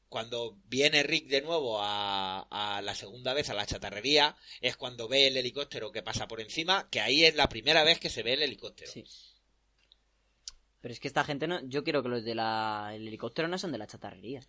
cuando 0.10 0.58
viene 0.66 1.04
Rick 1.04 1.28
de 1.28 1.42
nuevo 1.42 1.80
a, 1.82 2.48
a 2.50 2.82
la 2.82 2.96
segunda 2.96 3.34
vez 3.34 3.50
a 3.50 3.54
la 3.54 3.66
chatarrería, 3.66 4.36
es 4.62 4.78
cuando 4.78 5.08
ve 5.08 5.28
el 5.28 5.38
helicóptero 5.38 5.92
que 5.92 6.02
pasa 6.04 6.28
por 6.28 6.40
encima, 6.42 6.90
que 6.90 7.02
ahí 7.02 7.26
es 7.26 7.36
la 7.36 7.50
primera 7.50 7.84
vez 7.84 8.00
que 8.00 8.10
se 8.10 8.24
ve 8.24 8.34
el 8.34 8.44
helicóptero. 8.44 8.92
Sí. 8.92 9.04
Pero 10.82 10.94
es 10.94 11.00
que 11.00 11.08
esta 11.08 11.24
gente 11.24 11.48
no. 11.48 11.60
Yo 11.68 11.84
quiero 11.84 12.04
que 12.04 12.10
los 12.10 12.24
del 12.24 12.40
helicóptero 12.40 13.48
no 13.48 13.58
son 13.58 13.72
de 13.72 13.80
la 13.80 13.88
chatarrería. 13.88 14.42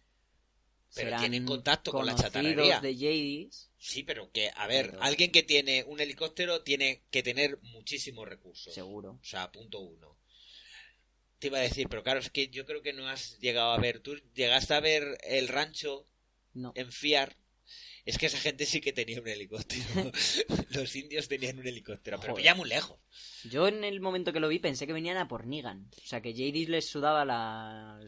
Pero 0.95 1.09
Serán 1.09 1.21
tienen 1.21 1.45
contacto 1.47 1.91
con 1.91 2.07
la 2.07 2.15
chatarrería. 2.15 2.81
de 2.81 2.95
Jadis. 2.95 3.71
Sí, 3.77 4.03
pero 4.05 4.31
que, 4.31 4.51
a 4.55 4.67
ver, 4.69 4.91
Pero- 4.91 5.03
alguien 5.03 5.33
que 5.33 5.43
tiene 5.43 5.83
un 5.85 5.99
helicóptero 6.01 6.63
tiene 6.63 7.03
que 7.11 7.23
tener 7.23 7.59
muchísimos 7.63 8.29
recursos. 8.29 8.73
Seguro. 8.73 9.19
O 9.21 9.25
sea, 9.25 9.51
punto 9.51 9.81
uno. 9.81 10.17
Te 11.47 11.51
iba 11.51 11.59
a 11.59 11.63
decir, 11.63 11.89
pero 11.89 12.03
claro, 12.03 12.19
es 12.19 12.29
que 12.29 12.49
yo 12.49 12.67
creo 12.67 12.83
que 12.83 12.93
no 12.93 13.07
has 13.09 13.39
llegado 13.39 13.71
a 13.71 13.79
ver. 13.79 14.01
Tú 14.01 14.17
llegaste 14.35 14.75
a 14.75 14.81
ver 14.81 15.17
el 15.23 15.47
rancho 15.47 16.05
No. 16.55 16.73
en 16.75 16.91
Fiar. 16.91 17.37
Es 18.05 18.19
que 18.19 18.27
esa 18.27 18.39
gente 18.41 18.67
sí 18.67 18.81
que 18.81 18.93
tenía 18.93 19.21
un 19.21 19.29
helicóptero. 19.29 19.85
Los 20.71 20.97
indios 20.97 21.29
tenían 21.29 21.61
un 21.61 21.67
helicóptero, 21.69 22.19
pero 22.19 22.37
ya 22.41 22.57
muy 22.57 22.69
lejos. 22.69 22.99
Yo 23.45 23.69
en 23.69 23.85
el 23.85 24.01
momento 24.01 24.33
que 24.33 24.41
lo 24.41 24.49
vi 24.49 24.59
pensé 24.59 24.89
que 24.89 24.93
venían 24.93 25.19
a 25.19 25.29
por 25.29 25.47
Negan. 25.47 25.89
O 26.03 26.07
sea, 26.07 26.21
que 26.21 26.33
Jadis 26.33 26.69
les 26.69 26.89
sudaba 26.89 27.25
la... 27.25 28.01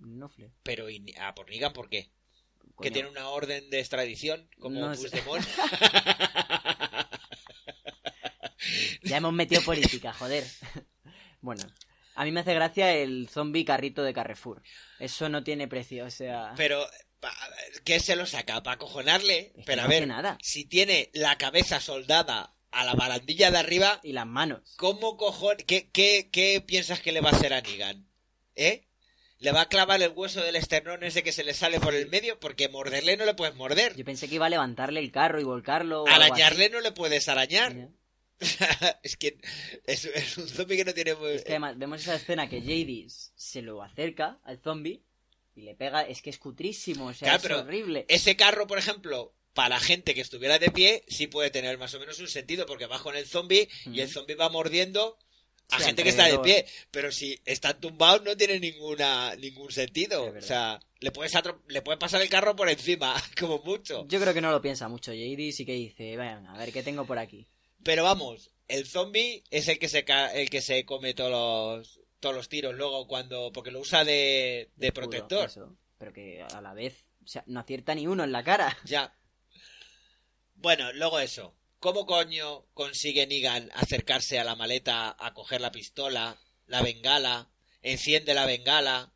nofle. 0.00 0.50
Pero, 0.64 0.90
¿y 0.90 1.14
a 1.20 1.32
por 1.32 1.48
Negan 1.48 1.72
por 1.72 1.88
qué? 1.88 2.10
¿Que 2.82 2.90
tiene 2.90 3.08
una 3.08 3.28
orden 3.28 3.70
de 3.70 3.78
extradición 3.78 4.50
como 4.58 4.80
No. 4.80 4.92
Puigdemont? 4.96 5.46
Ya 9.04 9.18
hemos 9.18 9.32
metido 9.32 9.62
política, 9.62 10.12
joder. 10.12 10.44
bueno, 11.40 11.62
a 12.20 12.24
mí 12.24 12.32
me 12.32 12.40
hace 12.40 12.52
gracia 12.52 12.92
el 12.94 13.30
zombie 13.30 13.64
carrito 13.64 14.02
de 14.02 14.12
Carrefour. 14.12 14.62
Eso 14.98 15.30
no 15.30 15.42
tiene 15.42 15.68
precio, 15.68 16.04
o 16.04 16.10
sea... 16.10 16.52
Pero, 16.54 16.86
¿qué 17.82 17.98
se 17.98 18.14
lo 18.14 18.26
saca? 18.26 18.62
¿Para 18.62 18.74
acojonarle? 18.74 19.54
Es 19.56 19.64
Pero 19.64 19.80
a 19.80 19.84
no 19.84 19.90
ver, 19.90 20.06
nada. 20.06 20.36
si 20.42 20.66
tiene 20.66 21.08
la 21.14 21.38
cabeza 21.38 21.80
soldada 21.80 22.52
a 22.72 22.84
la 22.84 22.92
barandilla 22.92 23.50
de 23.50 23.56
arriba, 23.56 24.00
Y 24.02 24.12
las 24.12 24.26
manos. 24.26 24.74
¿cómo 24.76 25.16
cojones? 25.16 25.64
¿Qué, 25.64 25.88
qué, 25.90 26.28
qué 26.30 26.60
piensas 26.60 27.00
que 27.00 27.12
le 27.12 27.22
va 27.22 27.30
a 27.30 27.32
hacer 27.32 27.54
a 27.54 27.62
Negan? 27.62 28.06
¿Eh? 28.54 28.86
le 29.38 29.52
va 29.52 29.62
a 29.62 29.68
clavar 29.70 30.02
el 30.02 30.12
hueso 30.14 30.42
del 30.42 30.56
esternón 30.56 31.02
ese 31.02 31.22
que 31.22 31.32
se 31.32 31.44
le 31.44 31.54
sale 31.54 31.80
por 31.80 31.94
el 31.94 32.08
medio, 32.10 32.38
porque 32.38 32.68
morderle 32.68 33.16
no 33.16 33.24
le 33.24 33.32
puedes 33.32 33.54
morder. 33.54 33.96
Yo 33.96 34.04
pensé 34.04 34.28
que 34.28 34.34
iba 34.34 34.44
a 34.44 34.50
levantarle 34.50 35.00
el 35.00 35.10
carro 35.10 35.40
y 35.40 35.44
volcarlo. 35.44 36.02
o 36.02 36.06
Arañarle 36.08 36.68
no 36.68 36.82
le 36.82 36.92
puedes 36.92 37.26
arañar. 37.30 37.88
es 39.02 39.16
que 39.16 39.38
es, 39.86 40.04
es 40.06 40.38
un 40.38 40.48
zombie 40.48 40.76
que 40.76 40.84
no 40.84 40.94
tiene... 40.94 41.14
muy- 41.14 41.32
Es 41.32 41.44
que 41.44 41.52
además 41.52 41.78
vemos 41.78 42.00
esa 42.00 42.14
escena 42.16 42.48
que 42.48 42.60
Jadis 42.60 43.32
se 43.36 43.62
lo 43.62 43.82
acerca 43.82 44.38
al 44.44 44.58
zombie 44.58 45.02
y 45.54 45.62
le 45.62 45.74
pega. 45.74 46.02
Es 46.02 46.22
que 46.22 46.30
es 46.30 46.38
cutrísimo, 46.38 47.06
o 47.06 47.12
sea, 47.14 47.26
Claro, 47.26 47.36
es 47.36 47.42
pero 47.42 47.58
horrible. 47.60 48.06
Ese 48.08 48.36
carro, 48.36 48.66
por 48.66 48.78
ejemplo, 48.78 49.34
para 49.52 49.78
gente 49.80 50.14
que 50.14 50.20
estuviera 50.20 50.58
de 50.58 50.70
pie, 50.70 51.04
sí 51.08 51.26
puede 51.26 51.50
tener 51.50 51.76
más 51.76 51.92
o 51.94 52.00
menos 52.00 52.18
un 52.20 52.28
sentido, 52.28 52.66
porque 52.66 52.86
va 52.86 53.02
con 53.02 53.16
el 53.16 53.26
zombie 53.26 53.68
y 53.86 54.00
el 54.00 54.08
zombie 54.08 54.36
va 54.36 54.48
mordiendo 54.48 55.18
a 55.70 55.78
Sí, 55.78 55.84
gente 55.84 56.02
que 56.02 56.08
está 56.08 56.24
de 56.26 56.38
pie. 56.38 56.66
Pero 56.90 57.12
si 57.12 57.38
están 57.44 57.78
tumbados 57.80 58.22
no 58.22 58.36
tiene 58.36 58.58
ninguna 58.58 59.34
ningún 59.36 59.70
sentido. 59.70 60.24
O 60.24 60.40
sea, 60.40 60.80
le 61.00 61.10
puedes, 61.12 61.32
le 61.68 61.82
puede 61.82 61.98
pasar 61.98 62.22
el 62.22 62.28
carro 62.28 62.56
por 62.56 62.68
encima, 62.68 63.14
como 63.38 63.58
mucho. 63.58 64.06
Yo 64.08 64.20
creo 64.20 64.32
que 64.34 64.40
no 64.40 64.50
lo 64.50 64.62
piensa 64.62 64.88
mucho 64.88 65.10
Jadis 65.12 65.60
y 65.60 65.66
que 65.66 65.72
dice, 65.72 66.16
venga, 66.16 66.52
a 66.52 66.56
ver 66.58 66.72
qué 66.72 66.82
tengo 66.82 67.04
por 67.04 67.18
aquí. 67.18 67.46
Pero 67.82 68.04
vamos, 68.04 68.50
el 68.68 68.86
zombie 68.86 69.42
es 69.50 69.68
el 69.68 69.78
que 69.78 69.88
se 69.88 70.04
el 70.34 70.50
que 70.50 70.60
se 70.60 70.84
come 70.84 71.14
todos 71.14 71.30
los 71.30 72.00
todos 72.20 72.34
los 72.34 72.48
tiros 72.48 72.74
luego 72.74 73.06
cuando 73.06 73.50
porque 73.52 73.70
lo 73.70 73.80
usa 73.80 74.04
de, 74.04 74.70
de 74.76 74.88
Escudo, 74.88 75.08
protector. 75.08 75.46
eso. 75.46 75.76
pero 75.98 76.12
que 76.12 76.42
a 76.42 76.60
la 76.60 76.74
vez 76.74 77.06
o 77.24 77.26
sea, 77.26 77.44
no 77.46 77.60
acierta 77.60 77.94
ni 77.94 78.06
uno 78.06 78.24
en 78.24 78.32
la 78.32 78.42
cara. 78.42 78.76
Ya. 78.84 79.14
Bueno, 80.54 80.92
luego 80.92 81.18
eso. 81.20 81.54
¿Cómo 81.78 82.04
coño 82.04 82.66
consigue 82.74 83.26
Negan 83.26 83.70
acercarse 83.74 84.38
a 84.38 84.44
la 84.44 84.54
maleta 84.54 85.16
a 85.18 85.32
coger 85.32 85.62
la 85.62 85.72
pistola, 85.72 86.38
la 86.66 86.82
bengala, 86.82 87.48
enciende 87.80 88.34
la 88.34 88.44
bengala, 88.44 89.14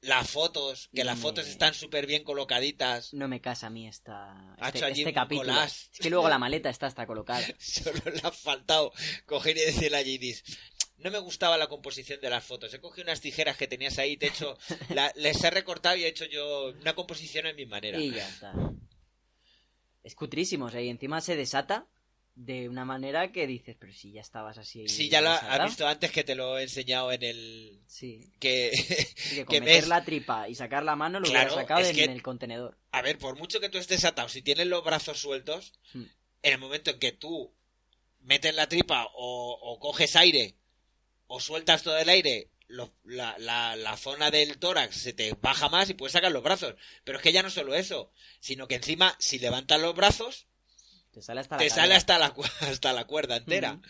las 0.00 0.30
fotos, 0.30 0.88
que 0.94 1.02
las 1.04 1.16
Me- 1.16 1.22
fotos 1.22 1.46
están 1.48 1.74
súper 1.74 2.06
bien 2.06 2.22
colocaditas? 2.24 3.12
No 3.14 3.26
me 3.28 3.40
casa 3.40 3.66
a 3.66 3.70
mí 3.70 3.88
esta, 3.88 4.54
Ha 4.58 4.68
este, 4.68 4.84
allí 4.84 5.00
este 5.00 5.10
un 5.10 5.14
capítulo. 5.14 5.62
Es 5.62 5.90
que 5.98 6.10
luego 6.10 6.28
la 6.28 6.38
maleta 6.38 6.70
está 6.70 6.86
hasta 6.86 7.06
colocada. 7.06 7.44
Solo 7.58 8.00
le 8.12 8.20
ha 8.22 8.30
faltado 8.30 8.92
coger 9.26 9.56
y 9.56 9.60
decirle 9.60 9.96
a 9.98 10.00
Jadis. 10.00 10.44
No 10.98 11.10
me 11.12 11.18
gustaba 11.20 11.56
la 11.58 11.68
composición 11.68 12.20
de 12.20 12.28
las 12.30 12.44
fotos. 12.44 12.74
He 12.74 12.80
cogido 12.80 13.04
unas 13.04 13.20
tijeras 13.20 13.56
que 13.56 13.68
tenías 13.68 13.98
ahí, 13.98 14.16
te 14.16 14.26
he 14.26 14.28
hecho, 14.30 14.56
la- 14.90 15.12
les 15.16 15.42
he 15.44 15.50
recortado 15.50 15.96
y 15.96 16.04
he 16.04 16.08
hecho 16.08 16.24
yo 16.26 16.70
una 16.80 16.94
composición 16.94 17.46
en 17.46 17.56
mi 17.56 17.66
manera. 17.66 17.98
Y 18.00 18.10
ya 18.12 18.28
está. 18.28 18.52
Es 20.02 20.14
cutrísimo, 20.14 20.66
o 20.66 20.70
sea, 20.70 20.80
y 20.80 20.88
encima 20.88 21.20
se 21.20 21.36
desata 21.36 21.86
de 22.40 22.68
una 22.68 22.84
manera 22.84 23.32
que 23.32 23.48
dices, 23.48 23.76
pero 23.80 23.92
si 23.92 24.12
ya 24.12 24.20
estabas 24.20 24.58
así. 24.58 24.86
Sí, 24.88 25.08
ya 25.08 25.20
lo 25.20 25.30
has 25.30 25.40
desatado". 25.42 25.66
visto 25.68 25.88
antes 25.88 26.12
que 26.12 26.22
te 26.22 26.36
lo 26.36 26.56
he 26.56 26.62
enseñado 26.62 27.10
en 27.10 27.22
el... 27.24 27.80
Sí. 27.88 28.20
que 28.38 28.70
que 29.48 29.60
meter 29.60 29.82
ves- 29.82 29.88
la 29.88 30.04
tripa 30.04 30.48
y 30.48 30.54
sacar 30.54 30.84
la 30.84 30.94
mano 30.94 31.18
lo 31.18 31.26
Claro, 31.28 31.48
hubiera 31.54 31.62
sacado 31.62 31.84
en 31.84 31.94
que- 31.96 32.04
el 32.04 32.22
contenedor. 32.22 32.78
A 32.92 33.02
ver, 33.02 33.18
por 33.18 33.36
mucho 33.36 33.58
que 33.60 33.68
tú 33.68 33.78
estés 33.78 34.04
atado, 34.04 34.28
si 34.28 34.42
tienes 34.42 34.66
los 34.68 34.84
brazos 34.84 35.18
sueltos, 35.20 35.72
Hmm. 35.92 36.04
en 36.42 36.52
el 36.52 36.58
momento 36.58 36.90
en 36.92 36.98
que 37.00 37.12
tú 37.12 37.52
metes 38.20 38.54
la 38.54 38.68
tripa 38.68 39.04
o, 39.14 39.58
o 39.60 39.78
coges 39.80 40.14
aire 40.16 40.54
o 41.26 41.40
sueltas 41.40 41.82
todo 41.82 41.98
el 41.98 42.08
aire, 42.08 42.50
lo- 42.68 42.94
la, 43.04 43.36
la- 43.38 43.74
la 43.76 43.96
zona 43.96 44.30
del 44.30 44.58
tórax 44.58 44.94
se 44.96 45.12
te 45.12 45.32
baja 45.40 45.68
más 45.68 45.90
y 45.90 45.94
puedes 45.94 46.12
sacar 46.12 46.30
los 46.30 46.42
brazos. 46.44 46.74
Pero 47.04 47.18
es 47.18 47.24
que 47.24 47.32
ya 47.32 47.42
no 47.42 47.50
solo 47.50 47.74
eso, 47.74 48.12
sino 48.40 48.68
que 48.68 48.76
encima, 48.76 49.16
si 49.18 49.38
levantas 49.40 49.80
los 49.80 49.94
brazos, 49.94 50.46
Te 51.12 51.22
sale 51.22 51.40
hasta 51.40 51.56
la 51.56 51.62
te 51.62 51.70
sale 51.70 51.94
hasta 51.94 52.18
la, 52.18 52.34
hasta 52.60 52.92
la 52.92 53.04
cuerda 53.06 53.36
entera. 53.36 53.80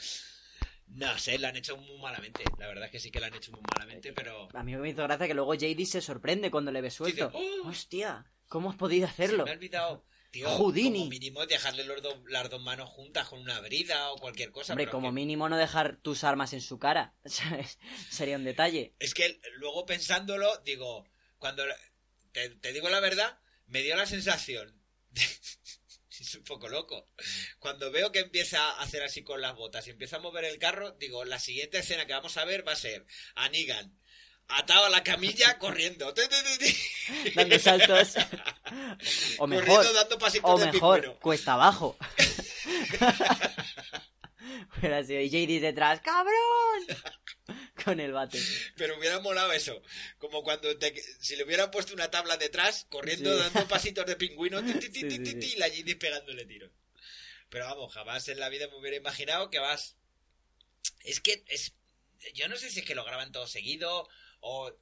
No 0.87 1.19
sé, 1.19 1.39
lo 1.39 1.49
han 1.49 1.57
hecho 1.57 1.77
muy 1.77 1.99
malamente. 1.99 2.45
La 2.59 2.67
verdad 2.67 2.87
es 2.87 2.91
que 2.91 3.01
sí 3.01 3.11
que 3.11 3.21
lo 3.21 3.27
han 3.27 3.35
hecho 3.35 3.53
muy 3.53 3.61
malamente, 3.75 4.13
pero... 4.13 4.49
A 4.55 4.63
mí 4.63 4.75
me 4.77 4.89
hizo 4.89 5.03
gracia 5.03 5.27
que 5.27 5.35
luego 5.35 5.55
JD 5.55 5.85
se 5.85 6.01
sorprende 6.01 6.51
cuando 6.51 6.73
le 6.73 6.81
ve 6.81 6.91
suelto. 6.91 7.27
Dice, 7.29 7.39
"Oh". 7.63 7.69
Hostia, 7.69 8.25
¿cómo 8.49 8.71
has 8.71 8.77
podido 8.77 9.07
Se 9.07 9.13
hacerlo? 9.13 9.45
me 9.45 9.51
ha 9.51 9.55
olvidado. 9.55 10.07
Tío, 10.31 10.49
Houdini. 10.51 10.99
como 11.01 11.11
mínimo 11.11 11.47
dejarle 11.47 11.85
los 11.85 12.03
do- 12.03 12.23
las 12.29 12.51
dos 12.51 12.61
manos 12.61 12.91
juntas 12.91 13.27
con 13.29 13.41
una 13.41 13.61
brida 13.61 14.11
o 14.13 14.17
cualquier 14.19 14.51
cosa. 14.51 14.75
Hombre, 14.75 14.85
pero 14.85 14.93
como 14.93 15.09
que- 15.09 15.15
mínimo 15.15 15.49
no 15.49 15.57
dejar 15.57 15.97
tus 16.03 16.23
armas 16.25 16.53
en 16.53 16.61
su 16.61 16.79
cara. 16.79 17.15
¿sabes? 17.25 17.79
Sería 18.11 18.37
un 18.37 18.45
detalle. 18.45 18.95
Es 18.99 19.13
que 19.15 19.41
luego 19.57 19.85
pensándolo, 19.87 20.57
digo, 20.65 21.07
cuando... 21.39 21.65
Te, 22.33 22.51
te 22.51 22.73
digo 22.75 22.89
la 22.91 23.01
verdad, 23.01 23.39
me 23.67 23.83
dio 23.83 23.97
la 23.97 24.07
sensación... 24.07 24.75
de- 25.11 25.23
es 26.29 26.35
un 26.35 26.45
poco 26.45 26.69
loco. 26.69 27.09
Cuando 27.59 27.91
veo 27.91 28.13
que 28.13 28.21
empieza 28.21 28.73
a 28.73 28.83
hacer 28.83 29.03
así 29.03 29.23
con 29.23 29.41
las 29.41 29.57
botas 29.57 29.87
y 29.87 29.91
empieza 29.91 30.17
a 30.17 30.21
mover 30.21 30.45
el 30.45 30.59
carro, 30.59 30.93
digo, 30.93 31.25
la 31.25 31.39
siguiente 31.39 31.79
escena 31.79 32.07
que 32.07 32.13
vamos 32.13 32.37
a 32.37 32.45
ver 32.45 32.67
va 32.67 32.73
a 32.73 32.77
ser 32.77 33.07
a 33.35 33.49
Negan 33.49 33.99
atado 34.49 34.87
a 34.87 34.91
la 34.91 35.03
camilla 35.03 35.59
corriendo. 35.59 36.15
Dando 37.35 37.59
saltos. 37.59 38.15
O 39.39 39.47
mejor, 39.47 39.67
corriendo 39.67 39.93
dando 39.95 40.19
pasitos 40.19 40.51
o 40.51 40.59
mejor, 40.59 41.19
cuesta 41.21 41.55
abajo. 41.55 41.97
Sido 44.81 45.21
y 45.21 45.31
JD 45.31 45.63
detrás, 45.63 46.01
¡cabrón! 46.01 46.35
Con 47.85 48.01
el 48.01 48.13
bate. 48.13 48.39
Pero 48.77 48.99
hubiera 48.99 49.21
molado 49.21 49.53
eso. 49.53 49.83
Como 50.19 50.43
cuando 50.43 50.77
te- 50.79 50.95
si 51.21 51.37
le 51.37 51.45
hubieran 51.45 51.71
puesto 51.71 51.95
una 51.95 52.11
tabla 52.11 52.37
detrás, 52.37 52.87
corriendo, 52.91 53.35
Sí. 53.37 53.41
dando 53.53 53.69
pasitos 53.69 54.07
de 54.07 54.17
pingüino, 54.17 54.63
ti, 54.65 54.75
ti, 54.91 54.91
ti, 55.09 55.47
y 55.55 55.57
la 55.57 55.71
Ginny 55.71 55.95
pegándole 55.95 56.45
tiros. 56.45 56.71
Pero 57.49 57.65
vamos, 57.65 57.93
jamás 57.95 58.29
en 58.29 58.39
la 58.41 58.49
vida 58.51 58.69
me 58.69 58.77
hubiera 58.77 58.97
imaginado 58.97 59.51
que 59.51 59.59
vas. 59.59 59.97
Es 61.01 61.21
que 61.21 61.45
es. 61.49 61.73
Yo 62.35 62.49
no 62.49 62.57
sé 62.57 62.71
si 62.71 62.81
es 62.81 62.85
que 62.87 62.95
lo 62.95 63.05
graban 63.05 63.33
todo 63.33 63.47
seguido 63.47 64.09
o. 64.41 64.73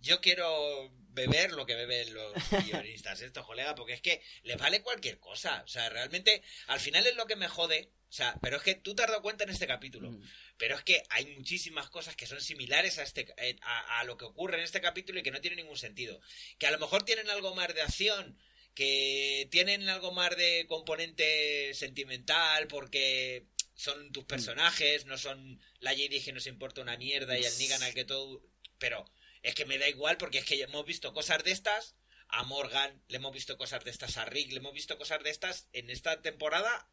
Yo 0.00 0.20
quiero 0.20 0.92
beber 1.18 1.52
lo 1.52 1.66
que 1.66 1.74
beben 1.74 2.14
los 2.14 2.32
guionistas 2.64 3.20
estos, 3.20 3.44
colega, 3.44 3.74
porque 3.74 3.94
es 3.94 4.00
que 4.00 4.22
les 4.44 4.56
vale 4.56 4.82
cualquier 4.82 5.18
cosa. 5.18 5.62
O 5.64 5.68
sea, 5.68 5.88
realmente, 5.88 6.42
al 6.68 6.80
final 6.80 7.06
es 7.06 7.16
lo 7.16 7.26
que 7.26 7.36
me 7.36 7.48
jode. 7.48 7.90
O 8.08 8.12
sea, 8.12 8.38
pero 8.40 8.56
es 8.56 8.62
que 8.62 8.74
tú 8.74 8.94
te 8.94 9.02
has 9.02 9.08
dado 9.08 9.20
cuenta 9.20 9.44
en 9.44 9.50
este 9.50 9.66
capítulo. 9.66 10.10
Mm. 10.10 10.22
Pero 10.56 10.76
es 10.76 10.82
que 10.82 11.02
hay 11.10 11.26
muchísimas 11.26 11.90
cosas 11.90 12.16
que 12.16 12.26
son 12.26 12.40
similares 12.40 12.98
a, 12.98 13.02
este, 13.02 13.26
eh, 13.36 13.56
a, 13.62 14.00
a 14.00 14.04
lo 14.04 14.16
que 14.16 14.24
ocurre 14.24 14.56
en 14.56 14.64
este 14.64 14.80
capítulo 14.80 15.20
y 15.20 15.22
que 15.22 15.30
no 15.30 15.40
tienen 15.40 15.58
ningún 15.58 15.76
sentido. 15.76 16.20
Que 16.58 16.66
a 16.66 16.70
lo 16.70 16.78
mejor 16.78 17.02
tienen 17.02 17.28
algo 17.28 17.54
más 17.54 17.74
de 17.74 17.82
acción, 17.82 18.38
que 18.74 19.48
tienen 19.50 19.88
algo 19.88 20.12
más 20.12 20.36
de 20.36 20.66
componente 20.68 21.74
sentimental, 21.74 22.66
porque 22.68 23.46
son 23.78 24.10
tus 24.10 24.24
personajes, 24.24 25.06
no 25.06 25.16
son 25.16 25.60
la 25.78 25.94
JD 25.94 26.24
que 26.24 26.32
nos 26.32 26.48
importa 26.48 26.80
una 26.80 26.96
mierda 26.96 27.38
y 27.38 27.44
el 27.44 27.58
Negan 27.58 27.82
al 27.82 27.94
que 27.94 28.04
todo... 28.04 28.42
Pero 28.78 29.04
es 29.42 29.54
que 29.54 29.66
me 29.66 29.78
da 29.78 29.88
igual 29.88 30.16
porque 30.16 30.38
es 30.38 30.44
que 30.44 30.60
hemos 30.60 30.84
visto 30.84 31.12
cosas 31.12 31.42
de 31.44 31.52
estas 31.52 31.96
a 32.28 32.42
Morgan, 32.44 33.02
le 33.08 33.16
hemos 33.16 33.32
visto 33.32 33.56
cosas 33.56 33.84
de 33.84 33.90
estas 33.90 34.16
a 34.16 34.24
Rick, 34.24 34.52
le 34.52 34.58
hemos 34.58 34.74
visto 34.74 34.98
cosas 34.98 35.22
de 35.22 35.30
estas 35.30 35.68
en 35.72 35.90
esta 35.90 36.20
temporada, 36.20 36.90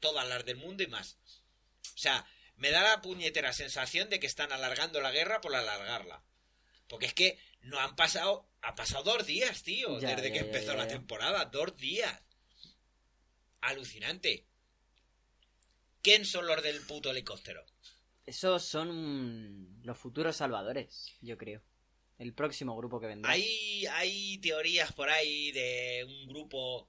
todas 0.00 0.26
las 0.28 0.44
del 0.44 0.56
mundo 0.56 0.82
y 0.82 0.86
más. 0.86 1.18
O 1.94 1.98
sea, 1.98 2.26
me 2.56 2.70
da 2.70 2.82
la 2.82 3.02
puñetera 3.02 3.52
sensación 3.52 4.08
de 4.08 4.18
que 4.18 4.26
están 4.26 4.52
alargando 4.52 5.00
la 5.00 5.12
guerra 5.12 5.40
por 5.40 5.54
alargarla. 5.54 6.24
Porque 6.88 7.06
es 7.06 7.14
que 7.14 7.38
no 7.60 7.78
han 7.78 7.96
pasado. 7.96 8.48
Ha 8.62 8.74
pasado 8.74 9.04
dos 9.04 9.26
días, 9.26 9.62
tío, 9.62 10.00
Ya, 10.00 10.16
desde 10.16 10.28
ya, 10.28 10.32
que 10.32 10.38
empezó 10.40 10.72
ya, 10.72 10.78
la 10.78 10.88
temporada. 10.88 11.44
Dos 11.44 11.76
días. 11.76 12.20
Alucinante. 13.60 14.46
¿Quién 16.02 16.24
son 16.24 16.46
los 16.46 16.62
del 16.62 16.80
puto 16.86 17.10
helicóptero? 17.10 17.64
Esos 18.26 18.64
son 18.64 19.80
los 19.82 19.98
futuros 19.98 20.36
salvadores, 20.36 21.16
yo 21.20 21.38
creo. 21.38 21.62
El 22.18 22.34
próximo 22.34 22.76
grupo 22.76 23.00
que 23.00 23.06
vendrá. 23.06 23.30
Hay, 23.30 23.86
hay 23.86 24.38
teorías 24.38 24.92
por 24.92 25.08
ahí 25.08 25.52
de 25.52 26.04
un 26.04 26.28
grupo. 26.28 26.78
O 26.78 26.88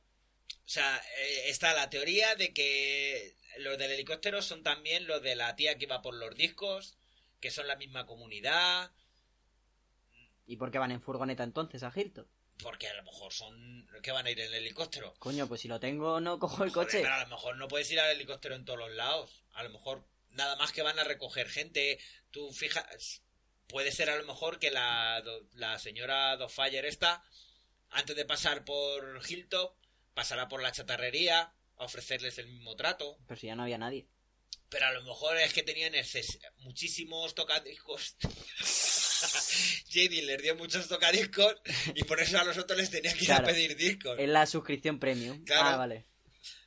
sea, 0.66 0.98
eh, 1.18 1.50
está 1.50 1.74
la 1.74 1.90
teoría 1.90 2.36
de 2.36 2.52
que 2.54 3.36
los 3.60 3.78
del 3.78 3.92
helicóptero 3.92 4.42
son 4.42 4.64
también 4.64 5.06
los 5.08 5.22
de 5.22 5.36
la 5.36 5.56
tía 5.56 5.78
que 5.78 5.86
iba 5.86 6.02
por 6.02 6.16
los 6.16 6.36
discos, 6.36 6.98
que 7.40 7.52
son 7.52 7.68
la 7.68 7.76
misma 7.76 8.06
comunidad. 8.06 8.92
¿Y 10.48 10.58
por 10.58 10.72
qué 10.72 10.80
van 10.80 10.92
en 10.92 11.02
furgoneta 11.02 11.44
entonces 11.44 11.84
a 11.84 11.92
Hilton? 11.96 12.28
Porque 12.62 12.88
a 12.88 12.94
lo 12.96 13.04
mejor 13.04 13.32
son. 13.32 13.88
que 14.02 14.12
van 14.12 14.26
a 14.26 14.32
ir 14.32 14.40
en 14.40 14.48
el 14.48 14.56
helicóptero? 14.56 15.14
Coño, 15.20 15.48
pues 15.48 15.62
si 15.62 15.68
lo 15.68 15.80
tengo, 15.80 16.20
no 16.20 16.40
cojo 16.40 16.64
el 16.64 16.72
Joder, 16.72 16.88
coche. 16.88 17.02
pero 17.02 17.14
a 17.14 17.22
lo 17.24 17.28
mejor 17.28 17.56
no 17.58 17.68
puedes 17.68 17.90
ir 17.92 18.00
al 18.00 18.12
helicóptero 18.16 18.56
en 18.56 18.66
todos 18.66 18.80
los 18.80 18.92
lados. 18.92 19.44
A 19.54 19.64
lo 19.64 19.70
mejor 19.70 20.04
nada 20.32 20.56
más 20.56 20.72
que 20.72 20.82
van 20.82 21.00
a 21.00 21.04
recoger 21.04 21.48
gente. 21.48 22.00
Tú 22.32 22.52
fijas. 22.52 23.22
Puede 23.70 23.92
ser 23.92 24.10
a 24.10 24.18
lo 24.18 24.26
mejor 24.26 24.60
que 24.60 24.72
la, 24.72 25.24
señora 25.80 26.36
Dofire 26.36 26.88
esta, 26.88 27.24
antes 27.92 28.16
de 28.16 28.26
pasar 28.26 28.66
por 28.66 29.22
Hilltop, 29.28 29.78
pasará 30.14 30.48
por 30.50 30.62
la 30.62 30.72
chatarrería 30.72 31.54
a 31.78 31.86
ofrecerles 31.86 32.38
el 32.40 32.48
mismo 32.48 32.76
trato. 32.76 33.18
Pero 33.28 33.40
si 33.40 33.48
ya 33.48 33.56
no 33.56 33.64
había 33.64 33.78
nadie. 33.78 34.08
Pero 34.70 34.88
a 34.88 34.92
lo 34.92 35.04
mejor 35.04 35.38
es 35.38 35.54
que 35.54 35.64
tenían 35.64 35.94
exces- 35.94 36.40
muchísimos 36.58 37.34
tocadiscos. 37.36 38.18
JD 39.90 40.24
les 40.24 40.42
dio 40.42 40.56
muchos 40.56 40.88
tocadiscos 40.88 41.56
y 41.96 42.04
por 42.04 42.20
eso 42.22 42.40
a 42.40 42.44
los 42.44 42.58
otros 42.58 42.78
les 42.80 42.90
tenía 42.90 43.12
que 43.14 43.20
ir 43.20 43.26
Claro. 43.26 43.46
a 43.48 43.50
pedir 43.50 43.76
discos. 43.76 44.18
Es 44.20 44.30
la 44.30 44.46
suscripción 44.46 45.00
premium. 45.00 45.44
Claro. 45.44 45.68
Ah, 45.70 45.76
vale. 45.78 46.06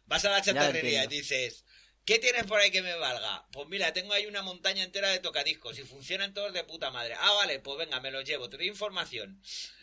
Vas 0.07 0.25
a 0.25 0.31
la 0.31 0.43
chatarrería 0.43 1.05
y 1.05 1.09
dices, 1.09 1.65
¿Qué 2.05 2.19
tienes 2.19 2.45
por 2.45 2.59
ahí 2.61 2.71
que 2.71 2.83
me 2.83 2.97
valga? 2.97 3.47
Pues 3.53 3.69
mira, 3.69 3.93
tengo 3.93 4.13
ahí 4.13 4.27
una 4.27 4.43
montaña 4.43 4.83
entera 4.83 5.09
de 5.11 5.21
tocadiscos 5.21 5.79
y 5.79 5.83
funcionan 5.85 6.35
todos 6.35 6.53
de 6.53 6.65
puta 6.65 6.91
madre. 6.91 7.15
Ah, 7.19 7.33
vale, 7.35 7.61
pues 7.61 7.79
venga, 7.79 8.01
me 8.01 8.11
los 8.11 8.25
llevo. 8.25 8.49
Te 8.51 8.57
doy 8.57 8.69
información. 8.69 9.41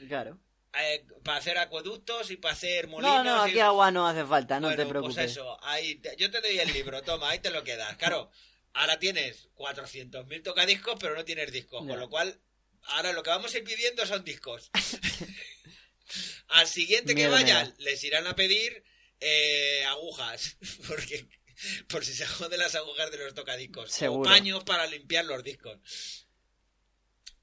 Claro. 0.07 0.37
Eh, 0.77 1.03
para 1.23 1.37
hacer 1.37 1.57
acueductos 1.57 2.29
y 2.29 2.35
para 2.37 2.53
hacer 2.53 2.87
molinos. 2.87 3.23
No, 3.23 3.37
no, 3.37 3.47
y- 3.47 3.51
aquí 3.51 3.59
agua 3.59 3.89
no 3.91 4.05
hace 4.07 4.25
falta, 4.25 4.59
no 4.59 4.67
Bueno, 4.67 4.83
te 4.83 4.89
preocupes. 4.89 5.15
Pues 5.15 5.31
eso, 5.31 5.57
ahí 5.63 5.95
te- 5.95 6.15
yo 6.17 6.29
te 6.29 6.41
doy 6.41 6.59
el 6.59 6.71
libro, 6.73 7.01
toma, 7.03 7.29
ahí 7.29 7.39
te 7.39 7.49
lo 7.51 7.63
quedas. 7.63 7.95
Claro, 7.97 8.29
ahora 8.73 8.99
tienes 8.99 9.47
400.000 9.55 10.43
tocadiscos, 10.43 10.97
pero 10.99 11.15
no 11.15 11.23
tienes 11.25 11.51
discos, 11.51 11.87
con 11.87 11.99
lo 11.99 12.09
cual, 12.09 12.39
ahora 12.83 13.13
lo 13.13 13.23
que 13.23 13.29
vamos 13.31 13.53
a 13.53 13.57
ir 13.57 13.63
pidiendo 13.63 14.05
son 14.05 14.23
discos. 14.23 14.69
Al 16.49 16.67
siguiente 16.67 17.15
que 17.15 17.27
vayan, 17.27 17.73
les 17.79 18.03
irán 18.03 18.27
a 18.27 18.35
pedir 18.35 18.83
eh, 19.21 19.83
agujas, 19.87 20.57
porque 20.87 21.27
por 21.87 22.05
si 22.05 22.13
se 22.13 22.25
joden 22.25 22.59
las 22.59 22.75
agujas 22.75 23.11
de 23.11 23.17
los 23.17 23.33
tocadiscos. 23.33 23.91
Seguro. 23.91 24.29
O 24.29 24.33
paños 24.33 24.63
para 24.63 24.87
limpiar 24.87 25.25
los 25.25 25.43
discos. 25.43 25.77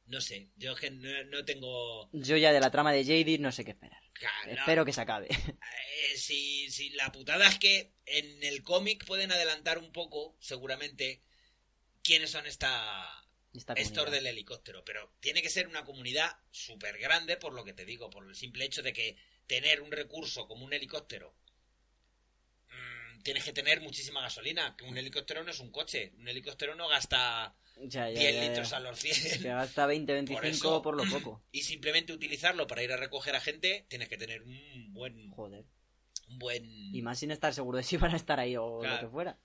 No 0.06 0.20
sé, 0.20 0.50
yo 0.56 0.76
que 0.76 0.90
no, 0.90 1.24
no 1.24 1.44
tengo... 1.44 2.08
Yo 2.12 2.36
ya 2.36 2.52
de 2.52 2.60
la 2.60 2.70
trama 2.70 2.92
de 2.92 3.04
JD 3.04 3.40
no 3.40 3.50
sé 3.50 3.64
qué 3.64 3.72
esperar. 3.72 4.00
Claro, 4.12 4.52
Espero 4.52 4.84
que 4.84 4.92
se 4.92 5.00
acabe. 5.00 5.28
Eh, 5.28 6.16
si, 6.16 6.70
si 6.70 6.90
la 6.90 7.10
putada 7.10 7.48
es 7.48 7.58
que 7.58 7.92
en 8.06 8.42
el 8.44 8.62
cómic 8.62 9.04
pueden 9.04 9.32
adelantar 9.32 9.78
un 9.78 9.92
poco, 9.92 10.36
seguramente, 10.40 11.22
quiénes 12.02 12.30
son 12.30 12.46
esta, 12.46 13.26
Esta 13.52 13.72
estos 13.74 14.10
del 14.10 14.26
helicóptero. 14.26 14.84
Pero 14.84 15.12
tiene 15.20 15.42
que 15.42 15.50
ser 15.50 15.66
una 15.66 15.84
comunidad 15.84 16.38
súper 16.50 16.98
grande, 16.98 17.36
por 17.36 17.52
lo 17.52 17.64
que 17.64 17.72
te 17.72 17.84
digo, 17.84 18.08
por 18.10 18.26
el 18.26 18.36
simple 18.36 18.64
hecho 18.64 18.82
de 18.82 18.92
que 18.92 19.16
tener 19.46 19.80
un 19.80 19.90
recurso 19.90 20.46
como 20.46 20.64
un 20.64 20.72
helicóptero. 20.72 21.34
Tienes 23.26 23.42
que 23.44 23.52
tener 23.52 23.80
muchísima 23.80 24.20
gasolina, 24.20 24.76
que 24.76 24.84
un 24.84 24.96
helicóptero 24.96 25.42
no 25.42 25.50
es 25.50 25.58
un 25.58 25.72
coche, 25.72 26.12
un 26.16 26.28
helicóptero 26.28 26.76
no 26.76 26.86
gasta 26.86 27.56
Ya, 27.82 28.08
ya, 28.08 28.20
10 28.20 28.22
ya, 28.22 28.30
ya. 28.30 28.48
litros 28.48 28.72
a 28.72 28.78
los 28.78 28.96
100. 29.00 29.42
Que 29.42 29.48
gasta 29.48 29.84
20, 29.86 30.12
25 30.12 30.46
eso- 30.48 30.80
por, 30.82 30.96
lo 30.96 31.02
poco. 31.10 31.42
Y 31.50 31.62
simplemente 31.62 32.12
utilizarlo 32.12 32.68
para 32.68 32.84
ir 32.84 32.92
a 32.92 32.96
recoger 32.96 33.34
a 33.34 33.40
gente, 33.40 33.84
tienes 33.88 34.08
que 34.08 34.16
tener 34.16 34.42
un 34.44 34.92
buen... 34.94 35.28
Joder. 35.32 35.64
Un 36.28 36.38
buen... 36.38 36.94
Y 36.94 37.02
más 37.02 37.18
sin 37.18 37.32
estar 37.32 37.52
seguro 37.52 37.78
de 37.78 37.82
si 37.82 37.96
van 37.96 38.12
a 38.14 38.16
estar 38.16 38.38
ahí 38.38 38.56
o 38.56 38.78
Claro. 38.78 38.94
lo 38.94 39.00
que 39.08 39.12
fuera. 39.12 39.38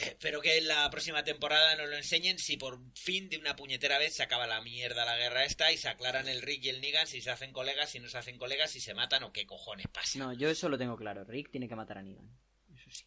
Espero 0.00 0.40
que 0.40 0.58
en 0.58 0.68
la 0.68 0.88
próxima 0.90 1.22
temporada 1.24 1.76
nos 1.76 1.88
lo 1.88 1.96
enseñen 1.96 2.38
si 2.38 2.56
por 2.56 2.80
fin 2.94 3.28
de 3.28 3.38
una 3.38 3.56
puñetera 3.56 3.98
vez 3.98 4.14
se 4.14 4.22
acaba 4.22 4.46
la 4.46 4.60
mierda 4.60 5.04
la 5.04 5.16
guerra 5.16 5.44
esta 5.44 5.70
y 5.72 5.76
se 5.76 5.88
aclaran 5.88 6.28
el 6.28 6.42
Rick 6.42 6.64
y 6.64 6.68
el 6.70 6.80
Negan 6.80 7.06
si 7.06 7.20
se 7.20 7.30
hacen 7.30 7.52
colegas, 7.52 7.90
si 7.90 8.00
no 8.00 8.08
se 8.08 8.18
hacen 8.18 8.38
colegas, 8.38 8.70
si 8.70 8.80
se 8.80 8.94
matan 8.94 9.22
o 9.24 9.32
qué 9.32 9.46
cojones 9.46 9.86
pasa. 9.88 10.18
No, 10.18 10.32
yo 10.32 10.48
eso 10.48 10.68
lo 10.68 10.78
tengo 10.78 10.96
claro. 10.96 11.24
Rick 11.24 11.50
tiene 11.50 11.68
que 11.68 11.76
matar 11.76 11.98
a 11.98 12.02
Negan. 12.02 12.28
Eso 12.74 12.90
sí. 12.90 13.04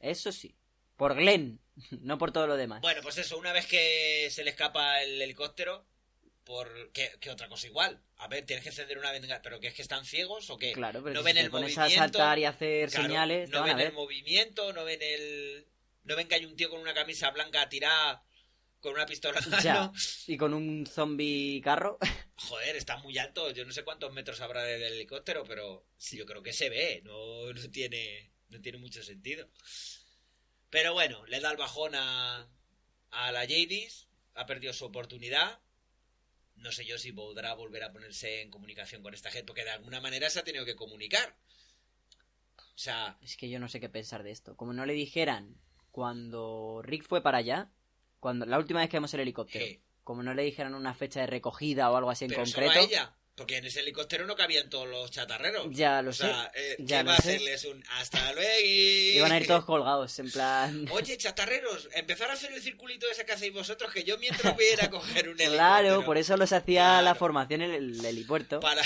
Eso 0.00 0.32
sí. 0.32 0.56
Por 0.96 1.14
Glenn, 1.16 1.60
no 2.00 2.18
por 2.18 2.32
todo 2.32 2.46
lo 2.46 2.56
demás. 2.56 2.80
Bueno, 2.80 3.02
pues 3.02 3.18
eso, 3.18 3.38
una 3.38 3.52
vez 3.52 3.66
que 3.66 4.28
se 4.30 4.44
le 4.44 4.50
escapa 4.50 5.02
el 5.02 5.20
helicóptero, 5.20 5.86
por 6.44 6.92
¿qué, 6.92 7.10
qué 7.20 7.30
otra 7.30 7.48
cosa 7.48 7.66
igual? 7.66 8.02
A 8.16 8.28
ver, 8.28 8.44
tienes 8.44 8.62
que 8.62 8.70
encender 8.70 8.98
una 8.98 9.12
venga, 9.12 9.40
pero 9.42 9.60
que 9.60 9.68
es 9.68 9.74
que 9.74 9.82
están 9.82 10.04
ciegos 10.04 10.50
o 10.50 10.58
qué? 10.58 10.72
claro, 10.72 11.02
pero 11.02 11.14
no 11.14 11.20
si 11.20 11.24
ven 11.24 11.34
te 11.34 11.40
el 11.40 11.50
pones 11.50 11.76
movimiento, 11.76 12.02
a 12.02 12.06
saltar 12.06 12.38
y 12.38 12.44
hacer 12.44 12.90
Claro, 12.90 13.06
señales, 13.06 13.50
no 13.50 13.64
ven 13.64 13.80
el 13.80 13.92
movimiento, 13.92 14.72
no 14.72 14.84
ven 14.84 15.00
el 15.02 15.66
no 16.04 16.16
ven 16.16 16.28
que 16.28 16.34
hay 16.36 16.44
un 16.44 16.56
tío 16.56 16.70
con 16.70 16.80
una 16.80 16.94
camisa 16.94 17.30
blanca 17.30 17.68
tirada 17.68 18.24
con 18.82 18.94
una 18.94 19.06
pistola 19.06 19.40
Ya. 19.62 19.92
Y 20.26 20.36
con 20.36 20.52
un 20.52 20.86
zombie 20.86 21.60
carro. 21.62 21.98
Joder, 22.36 22.76
está 22.76 22.98
muy 22.98 23.16
alto. 23.16 23.50
Yo 23.52 23.64
no 23.64 23.72
sé 23.72 23.84
cuántos 23.84 24.12
metros 24.12 24.40
habrá 24.40 24.64
del 24.64 24.82
helicóptero, 24.82 25.44
pero 25.44 25.86
sí, 25.96 26.18
yo 26.18 26.26
creo 26.26 26.42
que 26.42 26.52
se 26.52 26.68
ve. 26.68 27.00
No, 27.04 27.52
no, 27.52 27.70
tiene, 27.70 28.32
no 28.48 28.60
tiene 28.60 28.78
mucho 28.78 29.02
sentido. 29.02 29.48
Pero 30.68 30.92
bueno, 30.92 31.24
le 31.26 31.40
da 31.40 31.52
el 31.52 31.56
bajón 31.56 31.94
a, 31.94 32.48
a 33.10 33.32
la 33.32 33.40
Jadis. 33.40 34.08
Ha 34.34 34.46
perdido 34.46 34.72
su 34.72 34.84
oportunidad. 34.84 35.60
No 36.56 36.72
sé 36.72 36.84
yo 36.84 36.98
si 36.98 37.12
podrá 37.12 37.54
volver 37.54 37.84
a 37.84 37.92
ponerse 37.92 38.42
en 38.42 38.50
comunicación 38.50 39.02
con 39.02 39.14
esta 39.14 39.30
gente, 39.30 39.46
porque 39.46 39.64
de 39.64 39.70
alguna 39.70 40.00
manera 40.00 40.28
se 40.28 40.40
ha 40.40 40.44
tenido 40.44 40.64
que 40.64 40.74
comunicar. 40.74 41.36
O 42.56 42.78
sea, 42.78 43.16
Es 43.22 43.36
que 43.36 43.48
yo 43.48 43.60
no 43.60 43.68
sé 43.68 43.78
qué 43.78 43.88
pensar 43.88 44.24
de 44.24 44.32
esto. 44.32 44.56
Como 44.56 44.72
no 44.72 44.86
le 44.86 44.94
dijeran 44.94 45.56
cuando 45.92 46.80
Rick 46.82 47.06
fue 47.06 47.22
para 47.22 47.38
allá, 47.38 47.68
cuando 48.18 48.44
la 48.46 48.58
última 48.58 48.80
vez 48.80 48.88
que 48.90 48.96
vimos 48.96 49.14
el 49.14 49.20
helicóptero, 49.20 49.64
Sí. 49.64 49.80
como 50.02 50.22
no 50.24 50.34
le 50.34 50.42
dijeran 50.42 50.74
una 50.74 50.94
fecha 50.94 51.20
de 51.20 51.26
recogida 51.28 51.90
o 51.90 51.96
algo 51.96 52.10
así 52.10 52.24
en 52.24 52.30
pero 52.30 52.42
concreto, 52.44 52.72
solo 52.72 52.82
a 52.82 52.84
ella. 52.84 53.14
Porque 53.34 53.56
en 53.56 53.64
ese 53.64 53.80
helicóptero 53.80 54.26
no 54.26 54.36
cabían 54.36 54.68
todos 54.68 54.86
los 54.88 55.10
chatarreros. 55.10 55.66
ya 55.70 56.02
lo 56.02 56.10
o 56.10 56.12
sé. 56.12 56.24
sea, 56.24 56.52
eh, 56.54 56.76
ya 56.80 56.98
¿qué 56.98 57.04
lo 57.04 57.08
va 57.08 57.14
a 57.14 57.18
hacerles 57.18 57.64
un 57.64 57.82
hasta 57.98 58.30
luego? 58.34 58.50
Iban 58.62 59.32
a 59.32 59.38
ir 59.40 59.46
todos 59.46 59.64
colgados, 59.64 60.18
en 60.18 60.30
plan. 60.30 60.86
Oye, 60.90 61.16
chatarreros, 61.16 61.88
empezar 61.94 62.28
a 62.28 62.34
hacer 62.34 62.52
el 62.52 62.60
circulito 62.60 63.06
ese 63.10 63.24
que 63.24 63.32
hacéis 63.32 63.54
vosotros, 63.54 63.90
que 63.90 64.04
yo 64.04 64.18
mientras 64.18 64.54
voy 64.56 64.64
a 64.66 64.72
ir 64.74 64.82
a 64.82 64.90
coger 64.90 65.28
un 65.30 65.40
helicóptero. 65.40 65.52
Claro, 65.54 66.04
por 66.04 66.18
eso 66.18 66.36
los 66.36 66.52
hacía 66.52 66.82
Claro. 66.82 67.04
la 67.04 67.14
formación 67.14 67.62
en 67.62 67.70
el 67.72 68.04
helipuerto. 68.04 68.60
Para... 68.60 68.82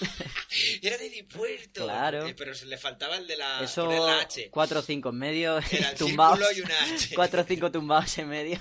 Era 0.82 0.96
de 0.98 1.06
helipuerto. 1.06 1.84
Claro. 1.84 2.26
Eh, 2.26 2.34
pero 2.34 2.54
se 2.54 2.66
le 2.66 2.78
faltaba 2.78 3.16
el 3.16 3.26
de 3.26 3.36
la... 3.36 3.62
Eso, 3.62 3.90
la 3.90 4.20
H. 4.20 4.50
cuatro 4.50 4.80
o 4.80 4.82
cinco 4.82 5.10
en 5.10 5.18
medio, 5.18 5.58
Era 5.58 5.90
el 5.92 5.96
tumbados. 5.98 6.38
círculo 6.38 6.58
y 6.58 6.60
una 6.60 6.94
H. 6.94 7.08
Cuatro 7.14 7.42
o 7.42 7.44
cinco 7.44 7.70
tumbados 7.72 8.16
en 8.18 8.28
medio. 8.28 8.58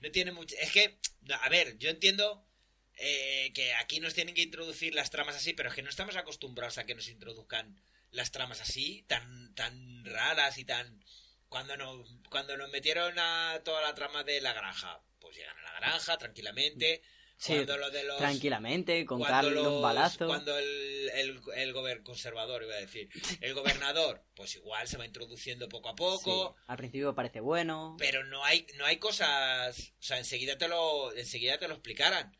No 0.00 0.10
tiene 0.10 0.32
mucho... 0.32 0.54
Es 0.60 0.72
que, 0.72 0.98
a 1.40 1.48
ver, 1.48 1.78
yo 1.78 1.90
entiendo 1.90 2.46
eh, 2.94 3.52
que 3.54 3.74
aquí 3.74 4.00
nos 4.00 4.14
tienen 4.14 4.34
que 4.34 4.42
introducir 4.42 4.94
las 4.94 5.10
tramas 5.10 5.36
así, 5.36 5.52
pero 5.52 5.68
es 5.68 5.74
que 5.74 5.82
no 5.82 5.90
estamos 5.90 6.16
acostumbrados 6.16 6.78
a 6.78 6.84
que 6.84 6.94
nos 6.94 7.08
introduzcan 7.08 7.80
las 8.10 8.30
tramas 8.30 8.60
así, 8.60 9.04
tan, 9.08 9.54
tan 9.54 10.04
raras 10.04 10.58
y 10.58 10.64
tan... 10.64 11.04
Cuando 11.48 11.76
nos, 11.76 12.08
cuando 12.28 12.56
nos 12.56 12.70
metieron 12.70 13.18
a 13.18 13.60
toda 13.64 13.80
la 13.80 13.94
trama 13.94 14.24
de 14.24 14.40
la 14.40 14.52
granja, 14.52 15.00
pues 15.20 15.36
llegan 15.36 15.56
a 15.58 15.62
la 15.62 15.80
granja 15.80 16.18
tranquilamente. 16.18 17.02
Sí, 17.38 17.52
cuando 17.54 17.76
lo 17.76 17.90
de 17.90 18.02
los... 18.04 18.16
Tranquilamente, 18.16 19.04
con 19.04 19.22
Carlos 19.22 19.66
un 19.66 19.82
balazo. 19.82 20.26
Cuando 20.26 20.56
el, 20.56 21.10
el, 21.14 21.40
el 21.56 21.74
gober- 21.74 22.02
conservador, 22.02 22.62
iba 22.62 22.74
a 22.74 22.78
decir, 22.80 23.10
el 23.42 23.52
gobernador, 23.52 24.24
pues 24.34 24.54
igual 24.54 24.88
se 24.88 24.96
va 24.96 25.04
introduciendo 25.04 25.68
poco 25.68 25.90
a 25.90 25.94
poco, 25.94 26.54
Sí, 26.56 26.62
Al 26.66 26.76
principio 26.78 27.14
parece 27.14 27.40
bueno. 27.40 27.94
pero 27.98 28.24
no 28.24 28.42
hay, 28.44 28.66
no 28.76 28.86
hay 28.86 28.96
cosas, 28.96 29.92
o 29.98 30.02
sea, 30.02 30.16
enseguida 30.18 30.56
te 30.56 30.66
lo, 30.68 31.14
enseguida 31.14 31.58
te 31.58 31.68
lo 31.68 31.74
explicaran. 31.74 32.34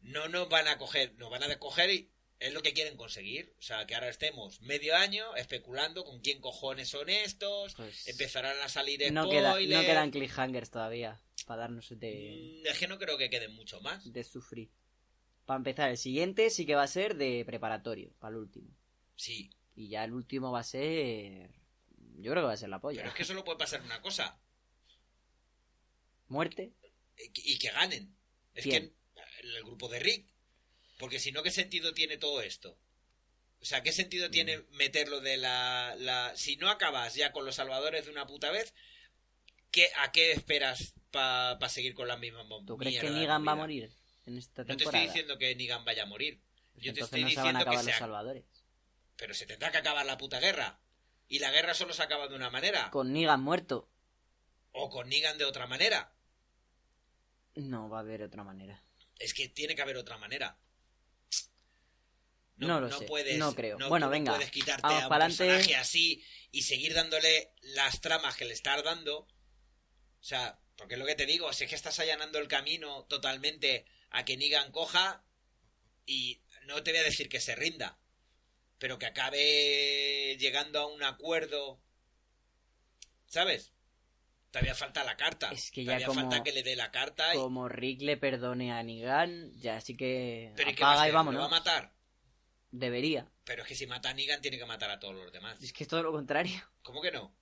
No 0.00 0.28
nos 0.28 0.48
van 0.48 0.66
a 0.68 0.78
coger, 0.78 1.14
nos 1.14 1.30
van 1.30 1.44
a 1.44 1.58
coger 1.58 1.90
y 1.90 2.10
es 2.40 2.52
lo 2.52 2.62
que 2.62 2.72
quieren 2.72 2.96
conseguir. 2.96 3.54
O 3.58 3.62
sea, 3.62 3.86
que 3.86 3.94
ahora 3.94 4.08
estemos 4.08 4.60
medio 4.62 4.96
año 4.96 5.36
especulando 5.36 6.04
con 6.04 6.20
quién 6.20 6.40
cojones 6.40 6.88
son 6.88 7.08
estos, 7.08 7.74
Pues, 7.74 8.08
empezarán 8.08 8.58
a 8.60 8.68
salir 8.68 9.00
no, 9.12 9.24
spoilers. 9.24 9.58
queda, 9.68 9.80
no 9.80 9.86
quedan 9.86 10.10
cliffhangers 10.10 10.70
todavía 10.70 11.20
para 11.46 11.62
darnos 11.62 11.88
de, 11.98 12.60
Mm, 12.62 12.66
Es 12.66 12.78
que 12.78 12.88
no 12.88 12.98
creo 12.98 13.16
que 13.18 13.30
queden 13.30 13.54
mucho 13.54 13.80
más. 13.80 14.12
de 14.12 14.24
sufrir. 14.24 14.70
Para 15.46 15.58
empezar, 15.58 15.90
el 15.90 15.96
siguiente 15.98 16.48
sí 16.50 16.64
que 16.66 16.74
va 16.74 16.82
a 16.84 16.88
ser 16.88 17.16
de 17.16 17.44
preparatorio, 17.44 18.12
para 18.18 18.32
el 18.32 18.40
último. 18.40 18.68
Sí, 19.16 19.50
Y 19.76 19.88
ya 19.88 20.04
el 20.04 20.12
último 20.12 20.50
va 20.52 20.60
a 20.60 20.64
ser... 20.64 21.50
Yo 22.18 22.30
creo 22.32 22.42
que 22.42 22.46
va 22.48 22.52
a 22.52 22.56
ser 22.56 22.68
la 22.68 22.80
polla. 22.80 22.98
pero 23.00 23.08
es 23.10 23.14
que 23.16 23.24
solo 23.24 23.44
puede 23.44 23.58
pasar 23.58 23.80
una 23.82 24.00
cosa. 24.02 24.38
Muerte. 26.28 26.72
y 27.34 27.58
que 27.58 27.70
ganen. 27.70 28.14
Es 28.54 28.64
¿Quién? 28.64 28.90
que 28.90 29.20
el 29.42 29.64
grupo 29.64 29.88
de 29.88 29.98
Rick. 30.00 30.26
Porque 31.00 31.18
si 31.18 31.32
no, 31.32 31.42
¿qué 31.42 31.50
sentido 31.50 31.94
tiene 31.94 32.18
todo 32.18 32.42
esto? 32.42 32.78
O 33.60 33.64
sea, 33.64 33.82
¿qué 33.82 33.90
sentido 33.90 34.28
Mm. 34.28 34.30
tiene 34.30 34.62
meterlo 34.72 35.20
de 35.20 35.36
la, 35.38 35.94
la... 35.98 36.32
Si 36.36 36.56
no 36.56 36.68
acabas 36.70 37.14
ya 37.14 37.32
con 37.32 37.44
los 37.46 37.54
salvadores 37.56 38.04
de 38.04 38.10
una 38.12 38.26
puta 38.26 38.50
vez, 38.50 38.74
¿qué, 39.70 39.88
¿a 39.96 40.12
qué 40.12 40.32
esperas 40.32 40.94
para 41.10 41.68
seguir 41.70 41.94
con 41.94 42.06
la 42.06 42.16
misma 42.18 42.44
mom- 42.44 42.64
¿Tú 42.66 42.76
crees 42.76 43.00
que 43.00 43.10
Negan 43.10 43.46
va 43.48 43.52
a 43.52 43.56
morir 43.56 43.90
en 44.26 44.36
esta 44.38 44.62
No 44.62 44.66
te 44.68 44.76
temporada? 44.76 45.02
estoy 45.04 45.08
diciendo 45.08 45.38
que 45.38 45.56
Negan 45.56 45.84
vaya 45.86 46.02
a 46.02 46.06
morir. 46.06 46.38
Yo 46.76 46.92
te 46.94 47.00
estoy 47.00 47.22
no 47.24 47.30
se 47.30 47.36
van 47.36 47.46
a 47.46 47.48
diciendo 47.50 47.58
que 47.58 47.62
acabar 47.62 47.76
los 47.76 47.84
sea... 47.86 47.98
salvadores. 47.98 48.44
Pero 49.16 49.34
se 49.34 49.46
tendrá 49.46 49.70
que 49.72 49.78
acabar 49.78 50.04
la 50.06 50.16
puta 50.18 50.38
guerra. 50.38 50.78
Y 51.28 51.38
la 51.38 51.50
guerra 51.50 51.74
solo 51.74 51.92
se 51.94 52.02
acaba 52.02 52.28
de 52.28 52.34
una 52.36 52.50
manera. 52.50 52.90
Con 52.90 53.12
Negan 53.12 53.42
muerto. 53.42 53.88
O 54.72 54.88
con 54.90 55.08
Negan 55.08 55.38
de 55.38 55.44
otra 55.46 55.66
manera. 55.66 56.12
No 57.56 57.88
va 57.88 57.98
a 57.98 58.00
haber 58.00 58.22
otra 58.22 58.44
manera. 58.44 58.82
Es 59.18 59.34
que 59.34 59.48
tiene 59.48 59.74
que 59.74 59.82
haber 59.82 59.96
otra 59.96 60.16
manera. 60.18 60.56
No 62.68 62.80
lo 62.80 62.90
sé, 62.90 63.04
puedes, 63.06 63.38
no 63.38 63.54
creo. 63.54 63.78
no- 63.78 63.88
Bueno, 63.88 64.06
no 64.06 64.10
venga, 64.12 64.32
puedes 64.34 64.50
quitarte 64.50 64.82
vamos 64.82 65.02
a 65.02 65.08
un 65.08 65.18
personaje 65.18 65.76
así 65.76 66.22
y 66.52 66.62
seguir 66.62 66.94
dándole 66.94 67.52
las 67.62 68.00
tramas 68.00 68.36
que 68.36 68.44
le 68.44 68.52
estás 68.54 68.82
dando. 68.84 69.18
O 69.20 69.28
sea, 70.22 70.58
porque 70.76 70.94
es 70.94 71.00
lo 71.00 71.06
que 71.06 71.14
te 71.14 71.26
digo, 71.26 71.52
si 71.52 71.64
es 71.64 71.70
que 71.70 71.76
estás 71.76 71.98
allanando 72.00 72.38
el 72.38 72.48
camino 72.48 73.04
totalmente 73.08 73.86
a 74.10 74.24
que 74.24 74.36
Negan 74.36 74.72
coja 74.72 75.24
y 76.06 76.42
no 76.66 76.82
te 76.82 76.90
voy 76.90 77.00
a 77.00 77.04
decir 77.04 77.28
que 77.28 77.40
se 77.40 77.54
rinda, 77.54 77.98
pero 78.78 78.98
que 78.98 79.06
acabe 79.06 80.36
llegando 80.38 80.80
a 80.80 80.86
un 80.86 81.02
acuerdo. 81.02 81.80
¿Sabes? 83.26 83.72
Todavía 84.50 84.74
falta 84.74 85.04
la 85.04 85.16
carta. 85.16 85.50
Es 85.52 85.70
que 85.70 85.84
ya 85.84 85.92
Todavía 85.92 86.06
como- 86.08 86.20
falta 86.22 86.42
que 86.42 86.50
le 86.52 86.62
dé 86.64 86.74
la 86.74 86.90
carta 86.90 87.32
y... 87.34 87.38
Como 87.38 87.68
Rick 87.68 88.02
le 88.02 88.16
perdone 88.16 88.72
a 88.72 88.82
Negan, 88.82 89.52
ya 89.60 89.80
sí 89.80 89.96
que 89.96 90.52
¿Pero 90.56 90.70
¿y 90.70 90.74
qué 90.74 90.82
va 90.82 90.90
a 90.90 90.92
apaga 90.94 91.06
y 91.06 91.10
hacer? 91.10 91.12
¿Lo 91.12 91.18
vámonos. 91.18 91.42
va 91.42 91.46
a 91.46 91.50
matar? 91.50 91.94
Debería. 92.70 93.26
Pero 93.44 93.62
es 93.62 93.68
que 93.68 93.74
si 93.74 93.86
mata 93.86 94.10
a 94.10 94.14
Negan 94.14 94.40
tiene 94.40 94.58
que 94.58 94.66
matar 94.66 94.90
a 94.90 94.98
todos 95.00 95.14
los 95.14 95.32
demás. 95.32 95.60
Es 95.62 95.72
que 95.72 95.84
es 95.84 95.88
todo 95.88 96.02
lo 96.02 96.12
contrario. 96.12 96.60
¿Cómo 96.82 97.00
que 97.02 97.10
no? 97.10 97.34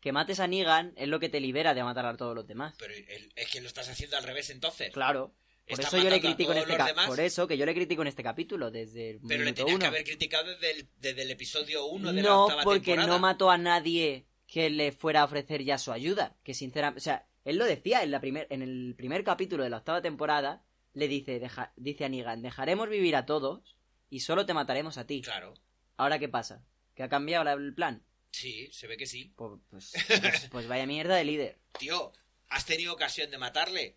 que 0.00 0.12
mates 0.12 0.38
a 0.38 0.46
Negan 0.46 0.92
es 0.96 1.08
lo 1.08 1.18
que 1.18 1.30
te 1.30 1.40
libera 1.40 1.72
de 1.72 1.82
matar 1.82 2.04
a 2.04 2.14
todos 2.14 2.34
los 2.34 2.46
demás. 2.46 2.74
Pero 2.78 2.92
es 2.92 3.50
que 3.50 3.62
lo 3.62 3.68
estás 3.68 3.88
haciendo 3.88 4.18
al 4.18 4.22
revés 4.24 4.50
entonces. 4.50 4.92
Claro. 4.92 5.34
Por 5.66 5.80
eso 5.80 5.96
yo 5.96 6.10
le 6.10 6.20
critico 6.20 6.52
en 6.52 6.58
este 6.58 6.76
demás. 6.76 7.06
por 7.06 7.18
eso 7.20 7.48
que 7.48 7.56
yo 7.56 7.64
le 7.64 7.72
critico 7.74 8.02
en 8.02 8.08
este 8.08 8.22
capítulo 8.22 8.70
desde 8.70 9.12
el 9.12 9.20
Pero 9.26 9.44
le 9.44 9.54
tenías 9.54 9.78
que 9.78 9.84
uno. 9.84 9.86
haber 9.86 10.04
criticado 10.04 10.50
desde 10.50 10.72
el, 10.72 10.88
desde 10.98 11.22
el 11.22 11.30
episodio 11.30 11.86
1 11.86 12.12
de 12.12 12.20
la 12.20 12.28
No, 12.28 12.42
octava 12.44 12.62
porque 12.64 12.80
temporada. 12.92 13.12
no 13.14 13.18
mató 13.18 13.50
a 13.50 13.56
nadie 13.56 14.26
que 14.46 14.68
le 14.68 14.92
fuera 14.92 15.22
a 15.22 15.24
ofrecer 15.24 15.64
ya 15.64 15.78
su 15.78 15.90
ayuda. 15.90 16.36
Que 16.44 16.52
sinceramente, 16.52 16.98
o 16.98 17.02
sea, 17.02 17.26
él 17.46 17.56
lo 17.56 17.64
decía 17.64 18.02
en, 18.02 18.10
la 18.10 18.20
primer, 18.20 18.46
en 18.50 18.60
el 18.60 18.94
primer 18.98 19.24
capítulo 19.24 19.64
de 19.64 19.70
la 19.70 19.78
octava 19.78 20.02
temporada. 20.02 20.62
Le 20.92 21.08
dice, 21.08 21.40
deja- 21.40 21.72
dice 21.76 22.04
a 22.04 22.10
Negan, 22.10 22.42
dejaremos 22.42 22.90
vivir 22.90 23.16
a 23.16 23.24
todos 23.24 23.74
y 24.14 24.20
solo 24.20 24.46
te 24.46 24.54
mataremos 24.54 24.96
a 24.96 25.08
ti. 25.08 25.22
Claro. 25.22 25.54
Ahora, 25.96 26.20
¿qué 26.20 26.28
pasa? 26.28 26.62
¿Que 26.94 27.02
ha 27.02 27.08
cambiado 27.08 27.50
el 27.50 27.74
plan? 27.74 28.04
Sí, 28.30 28.68
se 28.72 28.86
ve 28.86 28.96
que 28.96 29.06
sí. 29.06 29.32
Pues, 29.34 29.60
pues, 29.68 29.92
pues- 30.06 30.48
pues 30.52 30.68
vaya 30.68 30.86
mierda 30.86 31.16
de 31.16 31.24
líder. 31.24 31.58
Tío, 31.76 32.12
¿has 32.48 32.64
tenido 32.64 32.92
ocasión 32.92 33.28
de 33.32 33.38
matarle? 33.38 33.96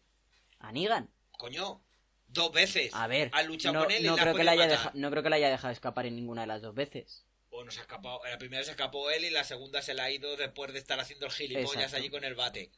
A 0.58 0.72
Negan. 0.72 1.12
Coño, 1.38 1.84
dos 2.28 2.52
veces. 2.52 2.92
A 2.96 3.06
ver, 3.06 3.30
Has 3.32 3.46
luchado 3.46 3.76
no, 3.76 3.84
con 3.84 3.92
él 3.92 4.02
y 4.04 4.08
no 4.08 4.16
has 4.16 4.22
creo 4.22 4.34
que 4.34 4.44
la 4.44 4.52
haya 4.54 4.66
deja- 4.66 4.92
no 4.96 5.12
creo 5.12 5.22
que 5.22 5.30
la 5.30 5.36
haya 5.36 5.50
dejado 5.52 5.72
escapar 5.72 6.08
en 6.08 6.16
ninguna 6.16 6.42
de 6.42 6.48
las 6.48 6.64
dos 6.64 6.74
veces. 6.74 7.24
O 7.52 7.64
nos 7.64 7.78
ha 7.78 7.82
escapado. 7.82 8.20
La 8.26 8.40
primera 8.40 8.64
se 8.64 8.72
escapó 8.72 9.12
él 9.12 9.24
y 9.24 9.30
la 9.30 9.44
segunda 9.44 9.84
se 9.84 9.94
la 9.94 10.06
ha 10.06 10.12
ido 10.12 10.36
después 10.36 10.74
de 10.74 10.80
estar 10.80 11.00
haciendo 11.00 11.28
el 11.28 11.32
gilipollas 11.32 11.74
Exacto. 11.76 11.98
allí 11.98 12.10
con 12.10 12.24
el 12.24 12.34
bate. 12.34 12.72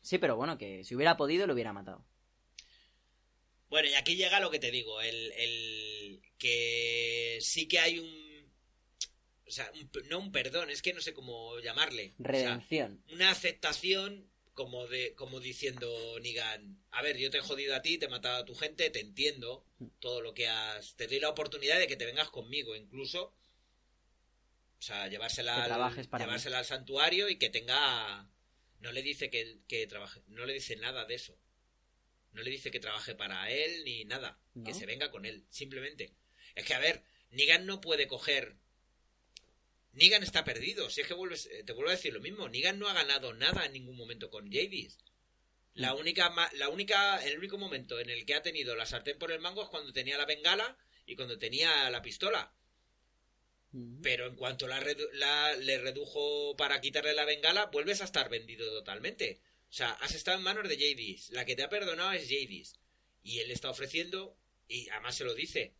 Sí, 0.00 0.16
pero 0.16 0.36
bueno, 0.36 0.56
que 0.56 0.82
si 0.84 0.94
hubiera 0.94 1.18
podido 1.18 1.46
lo 1.46 1.52
hubiera 1.52 1.74
matado. 1.74 2.06
Bueno, 3.68 3.88
y 3.88 3.94
aquí 3.94 4.16
llega 4.16 4.40
lo 4.40 4.50
que 4.50 4.58
te 4.58 4.70
digo, 4.70 5.00
el, 5.00 5.32
el 5.32 6.22
que 6.38 7.38
sí 7.40 7.66
que 7.66 7.78
hay 7.80 7.98
un... 7.98 8.26
O 9.46 9.50
sea, 9.50 9.70
un- 9.74 9.90
no 10.08 10.18
un 10.18 10.32
perdón, 10.32 10.70
es 10.70 10.82
que 10.82 10.92
no 10.92 11.00
sé 11.00 11.12
cómo 11.14 11.58
llamarle. 11.60 12.14
O 12.18 12.22
sea, 12.22 12.32
Redención. 12.32 13.02
una 13.12 13.30
aceptación 13.30 14.28
como 14.54 14.86
de 14.86 15.14
como 15.14 15.38
diciendo 15.38 16.18
Nigan, 16.20 16.82
a 16.90 17.02
ver, 17.02 17.18
yo 17.18 17.30
te 17.30 17.38
he 17.38 17.42
jodido 17.42 17.74
a 17.76 17.82
ti, 17.82 17.98
te 17.98 18.06
he 18.06 18.08
matado 18.08 18.38
a 18.38 18.44
tu 18.44 18.54
gente, 18.54 18.88
te 18.90 19.00
entiendo 19.00 19.66
todo 20.00 20.20
lo 20.20 20.32
que 20.32 20.48
has... 20.48 20.94
Te 20.96 21.06
doy 21.06 21.20
la 21.20 21.28
oportunidad 21.28 21.78
de 21.78 21.86
que 21.86 21.96
te 21.96 22.06
vengas 22.06 22.30
conmigo, 22.30 22.74
incluso... 22.74 23.34
O 24.78 24.82
sea, 24.82 25.08
llevársela, 25.08 25.64
al, 25.64 25.70
llevársela 26.26 26.58
al 26.58 26.64
santuario 26.64 27.28
y 27.28 27.36
que 27.38 27.50
tenga... 27.50 28.28
No 28.80 28.92
le 28.92 29.02
dice 29.02 29.30
que, 29.30 29.58
que 29.66 29.86
trabaje, 29.86 30.22
no 30.28 30.44
le 30.46 30.52
dice 30.54 30.76
nada 30.76 31.04
de 31.06 31.14
eso. 31.14 31.36
No 32.36 32.42
le 32.42 32.50
dice 32.50 32.70
que 32.70 32.80
trabaje 32.80 33.14
para 33.14 33.50
él 33.50 33.82
ni 33.84 34.04
nada. 34.04 34.38
Que 34.64 34.74
se 34.74 34.84
venga 34.86 35.10
con 35.10 35.24
él, 35.24 35.44
simplemente. 35.48 36.12
Es 36.54 36.64
que, 36.66 36.74
a 36.74 36.78
ver, 36.78 37.02
Negan 37.30 37.64
no 37.66 37.80
puede 37.80 38.06
coger. 38.06 38.56
Negan 39.92 40.22
está 40.22 40.44
perdido. 40.44 40.90
Si 40.90 41.00
es 41.00 41.06
que 41.06 41.14
vuelves, 41.14 41.46
eh, 41.46 41.64
te 41.64 41.72
vuelvo 41.72 41.88
a 41.90 41.94
decir 41.94 42.12
lo 42.12 42.20
mismo. 42.20 42.48
Negan 42.48 42.78
no 42.78 42.88
ha 42.88 42.92
ganado 42.92 43.32
nada 43.32 43.64
en 43.64 43.72
ningún 43.72 43.96
momento 43.96 44.30
con 44.30 44.52
Jadis. 44.52 44.98
La 45.72 45.94
Mm. 45.94 45.98
única, 45.98 46.50
la 46.52 46.68
única, 46.68 47.24
el 47.24 47.38
único 47.38 47.56
momento 47.58 47.98
en 48.00 48.10
el 48.10 48.24
que 48.26 48.34
ha 48.34 48.42
tenido 48.42 48.76
la 48.76 48.84
sartén 48.86 49.18
por 49.18 49.32
el 49.32 49.40
mango 49.40 49.62
es 49.62 49.68
cuando 49.70 49.92
tenía 49.92 50.18
la 50.18 50.26
bengala 50.26 50.76
y 51.06 51.16
cuando 51.16 51.38
tenía 51.38 51.88
la 51.90 52.02
pistola. 52.02 52.52
Ujú. 53.72 54.00
Pero 54.02 54.26
en 54.26 54.36
cuanto 54.36 54.66
la, 54.68 54.80
la- 55.14 55.54
le 55.56 55.78
redujo 55.78 56.54
para 56.56 56.80
quitarle 56.82 57.14
la 57.14 57.24
bengala, 57.24 57.66
vuelves 57.66 58.00
a 58.00 58.04
estar 58.04 58.28
vendido 58.28 58.66
totalmente. 58.70 59.40
O 59.68 59.72
sea, 59.72 59.92
has 59.92 60.14
estado 60.14 60.38
en 60.38 60.44
manos 60.44 60.68
de 60.68 60.76
Jadis. 60.76 61.30
La 61.30 61.44
que 61.44 61.56
te 61.56 61.62
ha 61.62 61.68
perdonado 61.68 62.12
es 62.12 62.24
Jadis. 62.24 62.78
Y 63.22 63.40
él 63.40 63.48
le 63.48 63.54
está 63.54 63.70
ofreciendo, 63.70 64.36
y 64.68 64.88
además 64.90 65.16
se 65.16 65.24
lo 65.24 65.34
dice. 65.34 65.74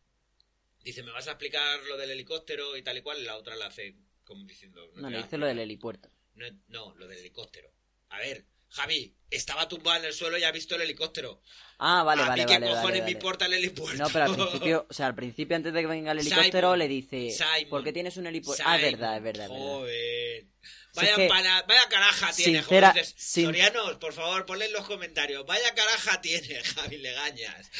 Dice, 0.82 1.02
¿me 1.02 1.12
vas 1.12 1.28
a 1.28 1.32
explicar 1.32 1.82
lo 1.84 1.96
del 1.96 2.10
helicóptero 2.10 2.76
y 2.76 2.82
tal 2.82 2.98
y 2.98 3.02
cual? 3.02 3.24
La 3.24 3.36
otra 3.36 3.56
la 3.56 3.66
hace 3.66 3.96
como 4.24 4.44
diciendo... 4.44 4.90
No, 4.94 5.08
te 5.08 5.10
le 5.10 5.22
dice 5.22 5.38
lo 5.38 5.46
del 5.46 5.60
helipuerto. 5.60 6.10
No, 6.34 6.46
no, 6.68 6.94
lo 6.96 7.06
del 7.06 7.20
helicóptero. 7.20 7.72
A 8.10 8.18
ver, 8.18 8.44
Javi, 8.76 9.14
estaba 9.30 9.66
tumbado 9.68 9.98
en 10.00 10.04
el 10.04 10.12
suelo 10.12 10.36
y 10.38 10.44
ha 10.44 10.52
visto 10.52 10.74
el 10.76 10.82
helicóptero. 10.82 11.40
Ah, 11.78 12.02
vale, 12.02 12.22
a 12.22 12.28
vale, 12.28 12.42
mí 12.42 12.46
qué 12.46 12.54
vale, 12.58 12.66
cojones 12.66 13.00
vale, 13.00 13.02
me 13.04 13.10
importa 13.12 13.46
el 13.46 13.54
helipuerto. 13.54 14.02
No, 14.02 14.08
pero 14.10 14.24
al 14.26 14.34
principio, 14.36 14.86
o 14.90 14.92
sea, 14.92 15.06
al 15.06 15.14
principio 15.14 15.56
antes 15.56 15.72
de 15.72 15.80
que 15.80 15.86
venga 15.86 16.12
el 16.12 16.18
helicóptero 16.20 16.68
Simon, 16.68 16.78
le 16.78 16.88
dice, 16.88 17.30
Simon, 17.30 17.70
¿por 17.70 17.84
qué 17.84 17.92
tienes 17.92 18.16
un 18.18 18.26
helipuerto? 18.26 18.62
Ah, 18.66 18.76
es 18.76 18.82
verdad, 18.82 19.16
es 19.16 19.22
verdad. 19.22 19.48
Joder. 19.48 20.44
Si 20.92 21.00
Vaya, 21.00 21.10
es 21.10 21.16
que- 21.16 21.28
pana- 21.28 21.64
vaya 21.68 21.88
caraja 21.90 22.32
tiene, 22.32 22.58
Sincera- 22.62 22.90
joder. 22.92 23.06
Sin- 23.16 23.44
Sorianos, 23.46 23.96
por 23.96 24.12
favor, 24.14 24.46
ponle 24.46 24.64
en 24.66 24.72
los 24.72 24.86
comentarios. 24.86 25.44
Vaya 25.46 25.74
caraja 25.74 26.20
tiene, 26.22 26.62
Javi 26.74 26.98
Legañas. 26.98 27.70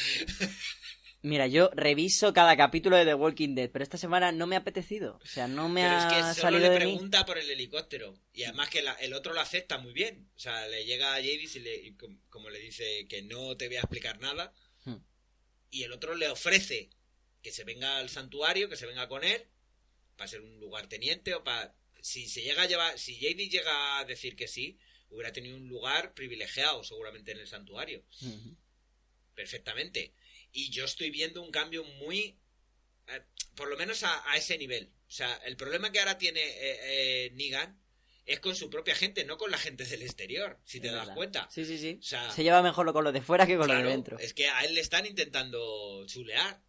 Mira, 1.23 1.47
yo 1.47 1.69
reviso 1.73 2.31
cada 2.31 2.55
capítulo 2.55 2.95
de 2.95 3.03
The 3.05 3.15
Walking 3.15 3.55
Dead, 3.55 3.69
pero 3.71 3.83
esta 3.83 3.97
semana 3.97 4.31
no 4.31 4.45
me 4.47 4.55
ha 4.55 4.59
apetecido. 4.59 5.19
O 5.23 5.25
sea, 5.25 5.47
no 5.47 5.67
me 5.67 5.81
Pero 5.81 5.95
ha 5.95 5.97
es 5.99 6.05
que 6.35 6.41
solo 6.41 6.57
salido 6.59 6.71
le 6.71 6.75
pregunta 6.77 7.25
por 7.25 7.37
el 7.37 7.49
helicóptero. 7.49 8.13
Y 8.33 8.43
además 8.43 8.69
que 8.69 8.81
la- 8.83 8.93
el 8.93 9.13
otro 9.13 9.33
lo 9.33 9.41
acepta 9.41 9.77
muy 9.79 9.93
bien. 9.93 10.29
O 10.35 10.39
sea, 10.39 10.67
le 10.67 10.85
llega 10.85 11.13
a 11.13 11.15
Jadis 11.15 11.55
y, 11.55 11.59
le, 11.59 11.75
y 11.75 11.95
como 12.29 12.49
le 12.49 12.59
dice 12.59 13.07
que 13.09 13.23
no 13.23 13.57
te 13.57 13.67
voy 13.67 13.77
a 13.77 13.81
explicar 13.81 14.19
nada. 14.19 14.53
Hmm. 14.85 14.97
Y 15.71 15.83
el 15.83 15.91
otro 15.91 16.15
le 16.15 16.29
ofrece 16.29 16.89
que 17.41 17.51
se 17.51 17.63
venga 17.63 17.97
al 17.97 18.09
santuario, 18.09 18.69
que 18.69 18.77
se 18.77 18.85
venga 18.85 19.07
con 19.07 19.23
él, 19.23 19.43
para 20.15 20.27
ser 20.27 20.41
un 20.41 20.59
lugarteniente 20.59 21.33
o 21.33 21.43
para... 21.43 21.75
Si 21.99 22.27
se 22.29 22.41
llega 22.41 22.61
a 22.61 22.67
llevar, 22.67 22.97
si 22.99 23.15
Jadis 23.19 23.51
llega 23.51 23.97
a 23.99 24.05
decir 24.05 24.35
que 24.35 24.47
sí, 24.47 24.77
hubiera 25.09 25.33
tenido 25.33 25.57
un 25.57 25.67
lugar 25.67 26.13
privilegiado 26.13 26.83
seguramente 26.83 27.31
en 27.31 27.39
el 27.39 27.47
santuario. 27.47 28.03
Ujú. 28.21 28.55
Perfectamente. 29.35 30.13
Y 30.57 30.71
yo 30.71 30.85
estoy 30.85 31.11
viendo 31.11 31.43
un 31.43 31.51
cambio 31.51 31.83
muy... 31.83 32.39
eh, 33.07 33.21
por 33.55 33.67
lo 33.69 33.77
menos 33.77 34.01
a, 34.03 34.27
a 34.31 34.37
ese 34.37 34.57
nivel. 34.57 34.91
O 35.07 35.11
sea, 35.11 35.35
el 35.45 35.55
problema 35.55 35.91
que 35.91 35.99
ahora 35.99 36.17
tiene 36.17 36.41
eh, 36.41 36.79
eh, 37.27 37.31
Negan 37.35 37.79
es 38.25 38.39
con 38.39 38.55
su 38.55 38.67
propia 38.69 38.95
gente, 38.95 39.23
no 39.23 39.37
con 39.37 39.51
la 39.51 39.57
gente 39.59 39.85
del 39.85 40.01
exterior, 40.01 40.59
si 40.65 40.79
te 40.79 40.87
Es 40.87 40.93
das 40.93 41.01
verdad. 41.03 41.15
cuenta. 41.15 41.47
Sí, 41.51 41.63
sí, 41.63 41.77
sí. 41.77 41.97
O 41.99 42.03
sea, 42.03 42.31
Se 42.31 42.41
lleva 42.43 42.61
mejor 42.63 42.85
lo 42.87 42.93
con 42.93 43.03
lo 43.03 43.11
de 43.11 43.21
fuera 43.21 43.45
que 43.45 43.53
con 43.55 43.67
lo 43.67 43.73
claro, 43.73 43.85
de 43.87 43.91
dentro. 43.91 44.17
es 44.19 44.33
que 44.33 44.47
a 44.47 44.63
él 44.65 44.73
le 44.73 44.81
están 44.81 45.05
intentando 45.05 46.03
chulear 46.07 46.59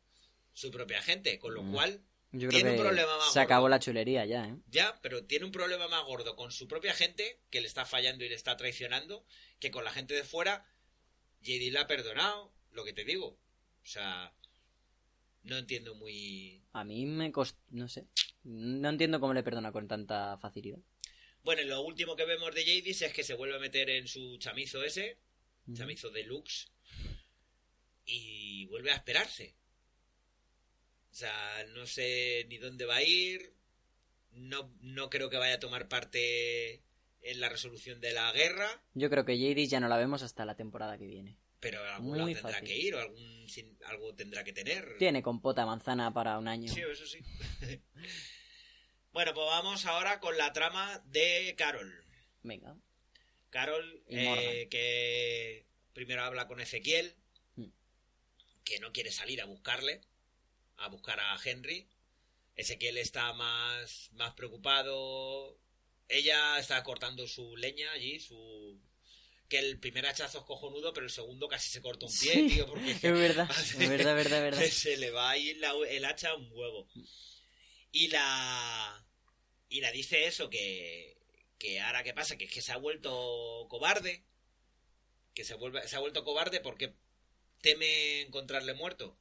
su 0.52 0.70
propia 0.70 1.00
gente, 1.02 1.38
con 1.38 1.54
lo 1.54 1.62
Mm. 1.62 1.72
cual, 1.72 2.04
Yo 2.32 2.48
creo 2.48 2.50
tiene 2.50 2.70
un 2.72 2.76
que 2.76 2.82
problema 2.82 3.16
más 3.16 3.32
se 3.32 3.40
acabó 3.40 3.68
la 3.70 3.78
chulería 3.80 4.26
ya, 4.26 4.44
¿eh? 4.48 4.56
ya, 4.66 4.98
pero 5.02 5.24
tiene 5.24 5.46
un 5.46 5.52
problema 5.52 5.88
más 5.88 6.04
gordo 6.04 6.36
con 6.36 6.52
su 6.52 6.68
propia 6.68 6.92
gente, 6.92 7.40
que 7.50 7.60
le 7.62 7.66
está 7.66 7.86
fallando 7.86 8.22
y 8.24 8.28
le 8.28 8.34
está 8.34 8.54
traicionando, 8.56 9.24
que 9.58 9.70
con 9.70 9.82
la 9.84 9.92
gente 9.92 10.12
de 10.14 10.24
fuera, 10.24 10.64
JD 11.40 11.70
le 11.72 11.78
ha 11.78 11.86
perdonado, 11.86 12.52
lo 12.70 12.84
que 12.84 12.92
te 12.92 13.04
digo. 13.04 13.40
O 13.88 13.90
sea, 13.90 14.30
no 15.44 15.56
entiendo 15.56 15.94
muy... 15.94 16.62
A 16.74 16.84
mí 16.84 17.06
me 17.06 17.32
costó, 17.32 17.58
no 17.70 17.88
sé. 17.88 18.06
No 18.44 18.90
entiendo 18.90 19.18
cómo 19.18 19.32
le 19.32 19.42
perdona 19.42 19.72
con 19.72 19.88
tanta 19.88 20.36
facilidad. 20.36 20.78
Bueno, 21.42 21.62
lo 21.62 21.80
último 21.80 22.14
que 22.14 22.26
vemos 22.26 22.54
de 22.54 22.66
Jadis 22.66 23.00
es 23.00 23.12
que 23.14 23.24
se 23.24 23.32
vuelve 23.32 23.56
a 23.56 23.60
meter 23.60 23.88
en 23.88 24.06
su 24.06 24.36
chamizo 24.36 24.84
ese, 24.84 25.16
Ujú. 25.66 25.74
chamizo 25.78 26.10
deluxe, 26.10 26.68
y 28.04 28.66
vuelve 28.66 28.90
a 28.90 28.96
esperarse. 28.96 29.54
O 31.10 31.14
sea, 31.14 31.64
no 31.74 31.86
sé 31.86 32.44
ni 32.50 32.58
dónde 32.58 32.84
va 32.84 32.96
a 32.96 33.02
ir, 33.02 33.54
no, 34.32 34.70
no 34.82 35.08
creo 35.08 35.30
que 35.30 35.38
vaya 35.38 35.54
a 35.54 35.60
tomar 35.60 35.88
parte 35.88 36.82
en 37.22 37.40
la 37.40 37.48
resolución 37.48 38.02
de 38.02 38.12
la 38.12 38.30
guerra, 38.32 38.68
Yo 38.92 39.08
creo 39.08 39.24
que 39.24 39.38
Jadis 39.38 39.70
ya 39.70 39.80
no 39.80 39.88
la 39.88 39.96
vemos 39.96 40.22
hasta 40.22 40.44
la 40.44 40.56
temporada 40.56 40.98
que 40.98 41.06
viene. 41.06 41.38
Pero 41.60 41.82
algún 41.84 42.16
lado 42.18 42.32
tendrá 42.32 42.60
que 42.60 42.76
ir 42.76 42.94
o 42.94 43.00
algún, 43.00 43.48
sin- 43.48 43.78
algo 43.86 44.14
tendrá 44.14 44.44
que 44.44 44.52
tener. 44.52 44.96
Tiene 44.98 45.22
compota 45.22 45.66
manzana 45.66 46.12
para 46.12 46.38
un 46.38 46.48
año. 46.48 46.72
Sí, 46.72 46.80
eso 46.80 47.06
sí. 47.06 47.18
bueno, 49.12 49.34
pues 49.34 49.46
vamos 49.46 49.84
ahora 49.86 50.20
con 50.20 50.36
la 50.36 50.52
trama 50.52 51.02
de 51.06 51.54
Carol. 51.56 52.04
Venga. 52.42 52.76
Carol, 53.50 54.04
eh, 54.08 54.68
que 54.70 55.66
primero 55.92 56.22
habla 56.22 56.46
con 56.46 56.60
Ezequiel, 56.60 57.16
Mm. 57.56 57.70
que 58.64 58.78
no 58.78 58.92
quiere 58.92 59.10
salir 59.10 59.40
a 59.40 59.46
buscarle, 59.46 60.02
a 60.76 60.88
buscar 60.88 61.18
a 61.18 61.36
Henry. 61.42 61.88
Ezequiel 62.54 62.98
está 62.98 63.32
más, 63.32 64.10
más 64.12 64.34
preocupado. 64.34 65.58
Ella 66.08 66.58
está 66.58 66.82
cortando 66.84 67.26
su 67.26 67.56
leña 67.56 67.90
allí, 67.92 68.18
su... 68.20 68.80
Que 69.48 69.58
el 69.58 69.78
primer 69.78 70.04
hachazo 70.06 70.38
es 70.40 70.44
cojonudo, 70.44 70.92
pero 70.92 71.06
el 71.06 71.12
segundo 71.12 71.48
casi 71.48 71.70
se 71.70 71.80
corta 71.80 72.04
un 72.06 72.12
pie, 72.12 72.32
Sí, 72.32 72.48
tío, 72.48 72.66
porque 72.66 72.90
Es 72.90 73.00
verdad, 73.02 73.50
es 73.58 73.78
verdad, 73.78 74.14
verdad, 74.14 74.42
verdad. 74.42 74.62
se 74.70 74.96
le 74.98 75.10
va 75.10 75.30
ahí 75.30 75.54
la- 75.54 75.74
el 75.88 76.04
hacha 76.04 76.30
a 76.30 76.34
un 76.36 76.50
huevo. 76.52 76.88
Y 77.92 78.08
la. 78.08 79.06
Y 79.70 79.80
la 79.80 79.90
dice 79.92 80.26
eso, 80.26 80.50
que. 80.50 81.16
Que 81.58 81.80
ahora 81.80 82.04
qué 82.04 82.12
pasa, 82.14 82.36
que 82.36 82.44
es 82.44 82.52
que 82.52 82.62
se 82.62 82.72
ha 82.72 82.76
vuelto 82.76 83.66
cobarde. 83.68 84.24
Que 85.34 85.44
se, 85.44 85.54
vuelve, 85.54 85.86
se 85.88 85.96
ha 85.96 86.00
vuelto 86.00 86.24
cobarde 86.24 86.60
porque 86.60 86.94
teme 87.62 88.20
encontrarle 88.22 88.74
muerto. 88.74 89.18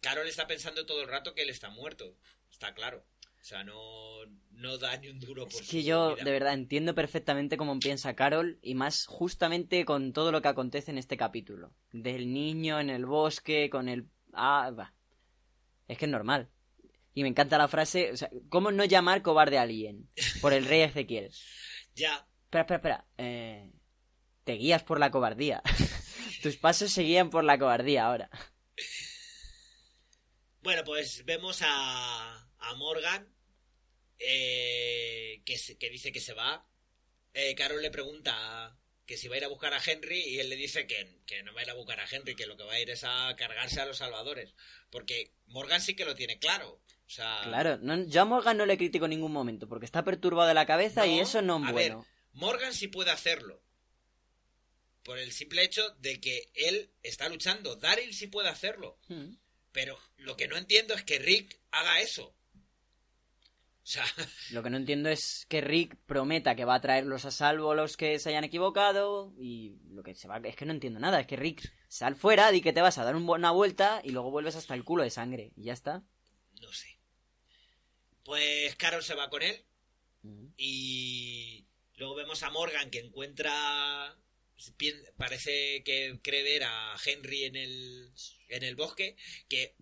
Carol 0.00 0.28
está 0.28 0.46
pensando 0.46 0.84
todo 0.84 1.00
el 1.00 1.08
rato 1.08 1.34
que 1.34 1.42
él 1.42 1.50
está 1.50 1.70
muerto. 1.70 2.16
Está 2.52 2.74
claro. 2.74 3.04
O 3.44 3.46
sea, 3.46 3.62
no, 3.62 4.24
no 4.52 4.78
da 4.78 4.96
ni 4.96 5.08
un 5.08 5.20
duro 5.20 5.44
por 5.44 5.52
Es 5.52 5.66
su 5.66 5.70
que 5.70 5.82
yo, 5.82 6.14
vida. 6.14 6.24
de 6.24 6.30
verdad, 6.30 6.54
entiendo 6.54 6.94
perfectamente 6.94 7.58
cómo 7.58 7.78
piensa 7.78 8.16
Carol 8.16 8.58
y 8.62 8.74
más 8.74 9.04
justamente 9.04 9.84
con 9.84 10.14
todo 10.14 10.32
lo 10.32 10.40
que 10.40 10.48
acontece 10.48 10.90
en 10.90 10.96
este 10.96 11.18
capítulo. 11.18 11.74
Del 11.92 12.32
niño 12.32 12.80
en 12.80 12.88
el 12.88 13.04
bosque, 13.04 13.68
con 13.68 13.90
el... 13.90 14.08
Ah, 14.32 14.70
va. 14.70 14.94
Es 15.88 15.98
que 15.98 16.06
es 16.06 16.10
normal. 16.10 16.48
Y 17.12 17.20
me 17.22 17.28
encanta 17.28 17.58
la 17.58 17.68
frase, 17.68 18.12
o 18.12 18.16
sea, 18.16 18.30
¿cómo 18.48 18.72
no 18.72 18.82
llamar 18.86 19.20
cobarde 19.20 19.58
a 19.58 19.62
alguien? 19.62 20.08
Por 20.40 20.54
el 20.54 20.64
rey 20.64 20.80
Ezequiel. 20.80 21.30
Ya, 21.96 22.26
Espera, 22.44 22.62
espera, 22.62 22.76
espera. 22.76 23.06
Eh, 23.18 23.72
te 24.44 24.54
guías 24.54 24.82
por 24.84 24.98
la 24.98 25.10
cobardía. 25.10 25.62
Tus 26.42 26.56
pasos 26.56 26.90
se 26.92 27.02
guían 27.02 27.28
por 27.28 27.44
la 27.44 27.58
cobardía 27.58 28.06
ahora. 28.06 28.30
Bueno, 30.62 30.82
pues 30.82 31.26
vemos 31.26 31.60
a, 31.62 32.48
a 32.58 32.74
Morgan 32.76 33.33
eh, 34.18 35.42
que, 35.44 35.58
se- 35.58 35.76
que 35.78 35.90
dice 35.90 36.12
que 36.12 36.20
se 36.20 36.34
va. 36.34 36.66
Eh, 37.32 37.54
Carol 37.54 37.82
le 37.82 37.90
pregunta 37.90 38.76
que 39.06 39.16
si 39.16 39.28
va 39.28 39.34
a 39.34 39.38
ir 39.38 39.44
a 39.44 39.48
buscar 39.48 39.74
a 39.74 39.82
Henry 39.84 40.18
y 40.20 40.38
él 40.40 40.48
le 40.48 40.56
dice 40.56 40.86
que, 40.86 41.18
que 41.26 41.42
no 41.42 41.52
va 41.52 41.60
a 41.60 41.64
ir 41.64 41.70
a 41.70 41.74
buscar 41.74 42.00
a 42.00 42.06
Henry, 42.10 42.34
que 42.34 42.46
lo 42.46 42.56
que 42.56 42.64
va 42.64 42.74
a 42.74 42.80
ir 42.80 42.88
es 42.90 43.04
a 43.04 43.34
cargarse 43.36 43.80
a 43.80 43.86
los 43.86 43.98
salvadores. 43.98 44.54
Porque 44.90 45.32
Morgan 45.46 45.80
sí 45.80 45.94
que 45.94 46.04
lo 46.04 46.14
tiene 46.14 46.38
claro. 46.38 46.80
O 47.06 47.10
sea, 47.10 47.40
Claro, 47.44 47.76
no, 47.82 48.02
yo 48.06 48.22
a 48.22 48.24
Morgan 48.24 48.56
no 48.56 48.64
le 48.64 48.78
critico 48.78 49.04
en 49.04 49.10
ningún 49.10 49.32
momento 49.32 49.68
porque 49.68 49.84
está 49.84 50.02
perturbado 50.04 50.48
de 50.48 50.54
la 50.54 50.64
cabeza 50.66 51.06
y 51.06 51.18
eso 51.20 51.42
no 51.42 51.58
es 51.62 51.68
a 51.68 51.72
bueno. 51.72 51.98
ver, 52.00 52.06
Morgan 52.32 52.72
sí 52.72 52.88
puede 52.88 53.10
hacerlo. 53.10 53.62
Por 55.02 55.18
el 55.18 55.32
simple 55.32 55.62
hecho 55.62 55.90
de 55.98 56.18
que 56.18 56.50
él 56.54 56.90
está 57.02 57.28
luchando. 57.28 57.76
Daryl 57.76 58.14
sí 58.14 58.26
puede 58.28 58.48
hacerlo. 58.48 58.98
Mm. 59.08 59.34
Pero 59.70 59.98
lo 60.16 60.34
que 60.36 60.48
no 60.48 60.56
entiendo 60.56 60.94
es 60.94 61.02
que 61.04 61.18
Rick 61.18 61.60
haga 61.72 62.00
eso. 62.00 62.34
O 63.84 63.86
sea, 63.86 64.04
Lo 64.50 64.62
que 64.62 64.70
no 64.70 64.78
entiendo 64.78 65.10
es 65.10 65.44
que 65.48 65.60
Rick 65.60 65.96
prometa 66.06 66.56
que 66.56 66.64
va 66.64 66.76
a 66.76 66.80
traerlos 66.80 67.26
a 67.26 67.30
salvo 67.30 67.74
los 67.74 67.96
que 67.98 68.18
se 68.18 68.30
hayan 68.30 68.44
equivocado 68.44 69.34
y 69.38 69.76
lo 69.90 70.02
que 70.02 70.14
se 70.14 70.26
va 70.26 70.38
es 70.38 70.56
que 70.56 70.64
no 70.64 70.72
entiendo 70.72 71.00
nada, 71.00 71.20
es 71.20 71.26
que 71.26 71.36
Rick 71.36 71.70
sal 71.88 72.16
fuera, 72.16 72.50
di 72.50 72.62
que 72.62 72.72
te 72.72 72.80
vas 72.80 72.96
a 72.98 73.04
dar 73.04 73.14
un- 73.14 73.28
una 73.28 73.50
vuelta 73.50 74.00
y 74.02 74.10
luego 74.10 74.30
vuelves 74.30 74.56
hasta 74.56 74.72
el 74.74 74.84
culo 74.84 75.02
de 75.02 75.10
sangre 75.10 75.52
y 75.56 75.64
ya 75.64 75.74
está. 75.74 76.02
no 76.62 76.72
sé. 76.72 76.98
Pues 78.24 78.74
Carol 78.76 79.02
se 79.04 79.14
va 79.14 79.28
con 79.28 79.42
él 79.42 79.62
y 80.56 81.66
luego 81.96 82.14
vemos 82.14 82.42
a 82.42 82.50
Morgan 82.50 82.90
que 82.90 83.00
encuentra 83.00 84.16
parece 85.18 85.82
que 85.84 86.18
cree 86.22 86.42
ver 86.42 86.64
a 86.64 86.94
Henry 87.04 87.44
en 87.44 87.56
el 87.56 88.12
en 88.48 88.62
el 88.62 88.76
bosque 88.76 89.16
que 89.48 89.74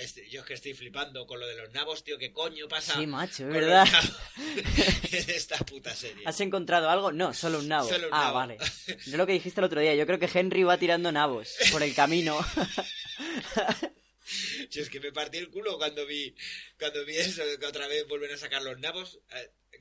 este, 0.00 0.28
yo 0.28 0.40
es 0.40 0.46
que 0.46 0.54
estoy 0.54 0.74
flipando 0.74 1.26
con 1.26 1.38
lo 1.40 1.46
de 1.46 1.56
los 1.56 1.72
nabos, 1.72 2.04
tío, 2.04 2.18
¿qué 2.18 2.32
coño 2.32 2.68
pasa? 2.68 2.94
Sí, 2.98 3.06
macho, 3.06 3.46
es 3.46 3.52
verdad. 3.52 3.86
en 4.36 4.54
esta 5.30 5.58
puta 5.58 5.94
serie. 5.94 6.24
¿Has 6.26 6.40
encontrado 6.40 6.88
algo? 6.88 7.12
No, 7.12 7.34
solo 7.34 7.58
un 7.58 7.68
nabo. 7.68 7.88
Solo 7.88 8.08
un 8.08 8.14
ah, 8.14 8.24
nabo. 8.24 8.34
vale. 8.34 8.58
Yo 9.06 9.16
lo 9.16 9.26
que 9.26 9.32
dijiste 9.32 9.60
el 9.60 9.64
otro 9.64 9.80
día, 9.80 9.94
yo 9.94 10.06
creo 10.06 10.18
que 10.18 10.30
Henry 10.32 10.62
va 10.62 10.78
tirando 10.78 11.12
nabos 11.12 11.54
por 11.70 11.82
el 11.82 11.94
camino. 11.94 12.38
Si 14.70 14.80
es 14.80 14.88
que 14.88 15.00
me 15.00 15.12
partí 15.12 15.38
el 15.38 15.50
culo 15.50 15.76
cuando 15.76 16.06
vi 16.06 16.34
cuando 16.78 17.04
vi 17.04 17.16
eso, 17.16 17.42
que 17.58 17.66
otra 17.66 17.86
vez 17.86 18.06
vuelven 18.08 18.32
a 18.32 18.38
sacar 18.38 18.62
los 18.62 18.78
nabos. 18.78 19.20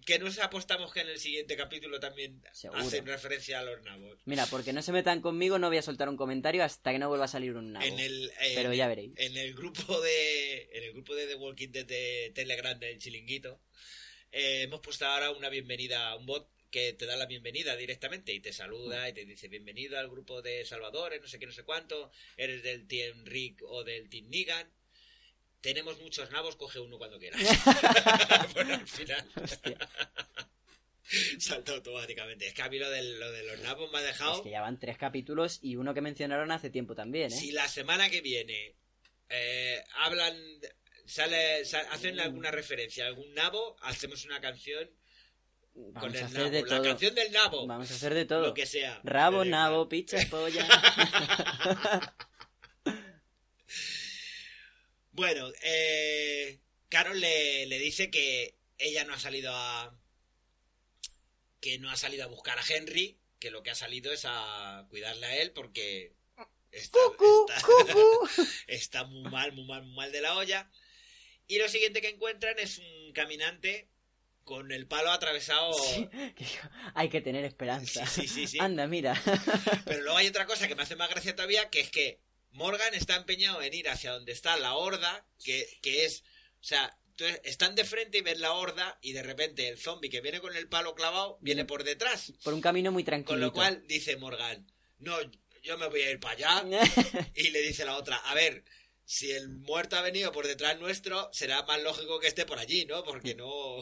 Que 0.06 0.20
nos 0.20 0.40
apostamos 0.40 0.92
que 0.94 1.02
en 1.02 1.10
el 1.10 1.20
siguiente 1.20 1.56
capítulo 1.56 2.00
también 2.00 2.42
Seguro. 2.54 2.80
hacen 2.82 3.06
referencia 3.06 3.60
a 3.60 3.64
los 3.64 3.82
nabos. 3.84 4.20
Mira, 4.26 4.46
porque 4.48 4.74
no 4.74 4.82
se 4.82 4.92
metan 4.92 5.22
conmigo, 5.22 5.60
no 5.60 5.68
voy 5.68 5.78
a 5.78 5.82
soltar 5.82 6.10
un 6.10 6.18
comentario 6.18 6.64
hasta 6.64 6.92
que 6.92 7.00
no 7.00 7.08
vuelva 7.10 7.26
a 7.26 7.28
salir 7.28 7.56
un 7.56 7.74
nabo. 7.74 7.86
En 7.86 8.00
el, 8.00 8.32
en- 8.40 8.56
Pero 8.56 8.74
ya 8.74 8.88
veréis. 8.88 9.12
En 9.18 9.38
el 9.38 9.54
grupo 9.54 10.00
de 10.02 10.70
en 10.74 10.84
el 10.84 10.94
grupo 10.94 11.14
de 11.16 11.28
The 11.28 11.36
Walking 11.36 11.70
Dead 11.70 11.86
de 11.86 12.32
Telegram 12.34 12.78
del 12.80 12.98
Chilinguito 13.00 13.62
eh, 14.32 14.64
hemos 14.64 14.80
puesto 14.82 15.06
ahora 15.06 15.32
una 15.32 15.50
bienvenida, 15.50 16.16
un 16.16 16.26
bot 16.26 16.50
que 16.72 16.94
te 16.94 17.06
da 17.06 17.18
la 17.18 17.26
bienvenida 17.26 17.76
directamente 17.76 18.32
y 18.34 18.40
te 18.40 18.54
saluda 18.54 19.10
y 19.10 19.14
te 19.14 19.26
dice 19.26 19.50
bienvenido 19.50 20.00
al 20.00 20.10
grupo 20.10 20.42
de 20.42 20.64
salvadores, 20.66 21.20
no 21.22 21.28
sé 21.28 21.38
qué, 21.38 21.46
no 21.46 21.52
sé 21.52 21.64
cuánto, 21.64 22.12
eres 22.38 22.64
del 22.64 22.88
Team 22.88 23.26
Rick 23.26 23.62
o 23.68 23.84
del 23.84 24.10
Team 24.10 24.30
Negan. 24.30 24.72
Tenemos 25.62 26.00
muchos 26.02 26.30
nabos, 26.32 26.56
coge 26.56 26.80
uno 26.80 26.98
cuando 26.98 27.20
quieras. 27.20 27.40
bueno, 28.56 28.74
al 28.74 28.88
final. 28.88 29.26
Salta 31.40 31.74
automáticamente. 31.74 32.48
Es 32.48 32.54
que 32.54 32.62
a 32.62 32.70
mí 32.70 32.80
lo 32.80 32.90
de, 32.90 33.04
lo 33.04 33.32
de 33.32 33.44
los 33.44 33.60
nabos 33.60 33.92
me 33.92 34.00
ha 34.00 34.02
dejado. 34.02 34.36
Es 34.38 34.42
que 34.42 34.50
ya 34.52 34.62
van 34.62 34.80
tres 34.80 34.98
capítulos 34.98 35.60
y 35.62 35.76
uno 35.76 35.94
que 35.94 36.02
mencionaron 36.02 36.52
hace 36.52 36.70
tiempo 36.70 36.96
también, 36.96 37.32
¿eh? 37.32 37.36
Si 37.36 37.52
la 37.52 37.68
semana 37.68 38.10
que 38.10 38.22
viene 38.22 38.76
eh, 39.30 39.84
hablan, 39.98 40.36
sale, 41.06 41.66
sa- 41.66 41.86
hacen 41.92 42.20
alguna 42.20 42.50
referencia 42.50 43.04
a 43.04 43.08
algún 43.08 43.34
nabo, 43.34 43.76
hacemos 43.82 44.24
una 44.26 44.40
canción 44.40 44.90
con 45.74 45.94
Vamos 45.94 46.16
a 46.16 46.20
el 46.20 46.24
hacer 46.26 46.38
nabo. 46.40 46.50
de 46.52 46.62
La 46.62 46.68
todo. 46.68 46.84
canción 46.84 47.16
del 47.16 47.32
nabo. 47.32 47.68
Vamos 47.68 47.92
a 47.92 47.96
hacer 47.96 48.14
de 48.14 48.26
todo. 48.26 48.42
Lo 48.48 48.54
que 48.54 48.66
sea. 48.66 49.02
Rabo, 49.04 49.44
nabo, 49.44 49.90
picha, 49.90 50.18
polla. 50.30 50.66
Bueno, 55.12 55.52
eh, 55.64 56.60
Carol 56.90 57.20
le, 57.20 57.66
le 57.66 57.80
dice 57.80 58.10
que 58.10 58.56
ella 58.78 59.04
no 59.04 59.14
ha 59.14 59.20
salido 59.20 59.52
a. 59.54 59.98
que 61.60 61.78
no 61.80 61.90
ha 61.92 61.96
salido 61.96 62.24
a 62.24 62.28
buscar 62.28 62.58
a 62.58 62.64
Henry, 62.68 63.18
que 63.40 63.52
lo 63.52 63.62
que 63.64 63.72
ha 63.72 63.76
salido 63.76 64.12
es 64.12 64.24
a 64.26 64.86
cuidarle 64.90 65.26
a 65.26 65.38
él 65.42 65.52
porque. 65.52 66.14
Está, 66.72 66.98
Cucú, 67.18 67.48
está- 68.68 69.04
muy 69.06 69.24
mal, 69.30 69.52
muy 69.52 69.66
mal, 69.66 69.84
muy 69.84 69.94
mal 69.96 70.12
de 70.12 70.22
la 70.22 70.36
olla. 70.38 70.70
Y 71.48 71.58
lo 71.60 71.68
siguiente 71.68 72.00
que 72.02 72.08
encuentran 72.08 72.58
es 72.60 72.78
un 72.78 73.12
caminante 73.12 73.90
con 74.46 74.72
el 74.72 74.88
palo 74.88 75.12
atravesado. 75.12 75.74
Sí, 75.84 76.08
Hay 76.96 77.10
que 77.10 77.20
tener 77.20 77.44
esperanza. 77.44 78.06
Sí, 78.08 78.22
sí, 78.22 78.28
sí, 78.30 78.48
sí. 78.48 78.58
Anda, 78.62 78.88
mira. 78.88 79.22
Pero 79.86 80.02
luego 80.02 80.18
hay 80.18 80.28
otra 80.28 80.46
cosa 80.46 80.68
que 80.70 80.76
me 80.76 80.84
hace 80.84 80.96
más 80.96 81.10
gracia 81.10 81.36
todavía, 81.36 81.70
que 81.70 81.82
es 81.82 81.92
que 81.92 82.22
Morgan 82.52 82.94
está 82.94 83.16
empeñado 83.16 83.62
en 83.62 83.74
ir 83.74 83.90
hacia 83.90 84.12
donde 84.12 84.32
está 84.32 84.58
la 84.58 84.76
horda, 84.76 85.26
que, 85.44 85.68
que 85.82 86.06
es, 86.06 86.24
o 86.60 86.64
sea, 86.64 86.98
tú- 87.16 87.26
están 87.44 87.76
de 87.76 87.86
frente 87.86 88.18
y 88.20 88.22
ven 88.22 88.42
la 88.42 88.54
horda 88.54 88.98
y 89.02 89.14
de 89.14 89.24
repente 89.24 89.68
el 89.68 89.78
zombie 89.78 90.10
que 90.10 90.22
viene 90.22 90.40
con 90.42 90.56
el 90.56 90.68
palo 90.68 90.94
clavado 90.96 91.38
viene 91.42 91.66
por 91.66 91.84
detrás. 91.84 92.34
Por 92.44 92.54
un 92.54 92.62
camino 92.62 92.92
muy 92.92 93.04
tranquilo. 93.04 93.28
Con 93.34 93.42
lo 93.42 93.54
cual 93.54 93.84
dice 93.88 94.18
Morgan, 94.18 94.66
no, 95.00 95.18
yo 95.64 95.78
me 95.78 95.88
voy 95.88 96.02
a 96.02 96.12
ir 96.12 96.20
para 96.20 96.60
allá. 96.62 96.66
Y 97.36 97.50
le 97.52 97.62
dice 97.62 97.86
la 97.86 97.98
otra, 97.98 98.18
a 98.18 98.34
ver, 98.34 98.64
si 99.06 99.32
el 99.32 99.50
muerto 99.50 99.96
ha 99.98 100.02
venido 100.02 100.32
por 100.32 100.48
detrás 100.48 100.80
nuestro, 100.80 101.30
será 101.34 101.64
más 101.64 101.82
lógico 101.82 102.20
que 102.20 102.28
esté 102.28 102.46
por 102.46 102.60
allí, 102.60 102.86
¿no? 102.86 103.04
Porque 103.04 103.36
no... 103.36 103.78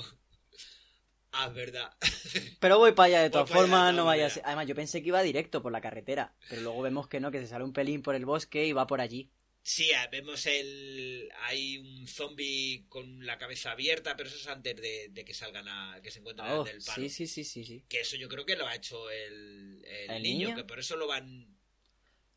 Ah, 1.32 1.48
es 1.48 1.54
verdad. 1.54 1.92
Pero 2.60 2.78
voy 2.80 2.92
para 2.94 3.08
allá 3.08 3.22
de 3.22 3.30
todas 3.30 3.50
formas, 3.50 3.94
no 3.94 4.06
vaya 4.06 4.28
a. 4.28 4.32
Además, 4.46 4.68
yo 4.68 4.76
pensé 4.76 5.02
que 5.02 5.10
iba 5.10 5.22
directo 5.22 5.62
por 5.62 5.72
la 5.72 5.82
carretera. 5.82 6.34
Pero 6.50 6.62
luego 6.64 6.82
vemos 6.82 7.08
que 7.08 7.20
no, 7.20 7.30
que 7.32 7.40
se 7.40 7.48
sale 7.48 7.64
un 7.64 7.74
pelín 7.74 8.02
por 8.02 8.16
el 8.16 8.26
bosque 8.26 8.66
y 8.66 8.74
va 8.74 8.88
por 8.88 9.00
allí. 9.02 9.30
Sí, 9.62 9.92
vemos 10.12 10.46
el. 10.48 11.30
Hay 11.44 11.78
un 11.78 12.08
zombie 12.08 12.86
con 12.90 13.26
la 13.26 13.38
cabeza 13.38 13.72
abierta, 13.72 14.16
pero 14.16 14.30
eso 14.30 14.38
es 14.38 14.48
antes 14.48 14.76
de, 14.78 15.10
de 15.10 15.24
que 15.26 15.34
salgan 15.34 15.68
a. 15.68 16.00
que 16.02 16.10
se 16.10 16.20
encuentren 16.20 16.50
Oh, 16.50 16.64
del 16.64 16.82
palo. 16.84 17.04
sí, 17.04 17.10
sí, 17.10 17.28
sí, 17.28 17.44
sí, 17.44 17.64
sí. 17.64 17.84
Que 17.88 18.00
eso 18.02 18.16
yo 18.16 18.28
creo 18.28 18.46
que 18.46 18.56
lo 18.56 18.66
ha 18.66 18.74
hecho 18.76 19.10
el, 19.12 19.84
el 19.86 20.10
¿El 20.10 20.24
niño, 20.24 20.48
niño? 20.50 20.56
que 20.56 20.64
por 20.64 20.80
eso 20.80 20.96
lo 20.96 21.08
van. 21.08 21.56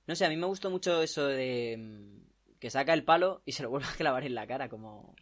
No 0.06 0.14
sé, 0.16 0.26
a 0.26 0.28
mí 0.28 0.36
me 0.36 0.46
gustó 0.46 0.68
mucho 0.68 1.00
eso 1.00 1.26
de 1.26 1.76
mm, 1.78 2.58
que 2.58 2.68
saca 2.70 2.92
el 2.92 3.04
palo 3.04 3.42
y 3.46 3.52
se 3.52 3.62
lo 3.62 3.70
vuelve 3.70 3.86
a 3.88 3.94
clavar 3.96 4.24
en 4.24 4.34
la 4.34 4.46
cara, 4.46 4.68
como... 4.68 5.14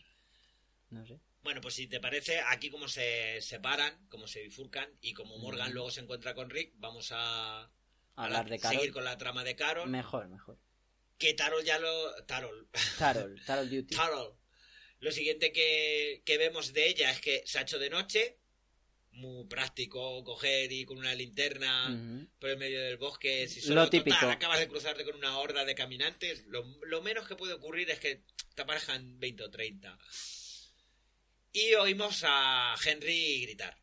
No 0.89 1.07
sé. 1.07 1.21
Bueno, 1.43 1.61
pues 1.61 1.75
si 1.75 1.87
te 1.87 2.01
parece, 2.01 2.41
aquí 2.41 2.69
como 2.71 2.87
se 2.89 3.41
separan, 3.41 4.07
como 4.09 4.27
se 4.29 4.43
bifurcan, 4.43 4.89
y 5.01 5.15
como 5.15 5.39
Morgan 5.39 5.71
Mm. 5.71 5.75
luego 5.75 5.91
se 5.91 6.01
encuentra 6.01 6.35
con 6.35 6.51
Rick, 6.51 6.73
vamos 6.77 7.11
a. 7.13 7.71
Hablar 8.17 8.49
de 8.51 8.59
Carol. 8.59 8.77
Seguir 8.79 8.93
con 8.93 9.05
la 9.05 9.17
trama 9.17 9.45
de 9.45 9.57
Carol. 9.57 9.89
Mejor, 9.89 10.29
mejor. 10.29 10.59
Que 11.17 11.33
Tarol 11.35 11.65
ya 11.65 11.79
lo. 11.79 12.25
Tarol. 12.27 12.69
Tarol, 12.99 13.41
Tarol 13.47 13.71
Duty. 13.71 13.95
Tarol. 13.97 14.37
Lo 15.01 15.11
siguiente 15.13 15.53
que, 15.53 16.23
que 16.27 16.37
vemos 16.37 16.75
de 16.75 16.89
ella 16.89 17.11
es 17.11 17.21
que 17.21 17.43
se 17.47 17.59
ha 17.59 17.63
hecho 17.63 17.79
de 17.79 17.89
noche. 17.89 18.37
Muy 19.13 19.45
práctico 19.47 20.23
coger 20.23 20.71
y 20.71 20.85
con 20.85 20.99
una 20.99 21.15
linterna 21.15 22.29
por 22.39 22.51
el 22.51 22.59
medio 22.59 22.81
del 22.81 22.97
bosque. 22.99 23.49
Si 23.49 23.61
solo, 23.61 23.83
Lo 23.85 23.91
típico. 23.91 24.15
total, 24.17 24.31
acabas 24.31 24.61
de 24.61 24.69
cruzarte 24.69 25.05
con 25.05 25.17
una 25.17 25.37
horda 25.39 25.65
de 25.65 25.75
caminantes, 25.75 26.45
lo, 26.47 26.63
lo 26.87 27.03
menos 27.03 27.27
que 27.27 27.35
puede 27.35 27.55
ocurrir 27.55 27.91
es 27.91 27.99
que 27.99 28.23
te 28.55 28.63
aparezcan 28.63 29.19
20 29.19 29.43
o 29.45 29.51
30. 29.51 29.99
Y 31.53 31.75
oímos 31.75 32.23
a 32.25 32.75
Henry 32.85 33.43
gritar. 33.43 33.77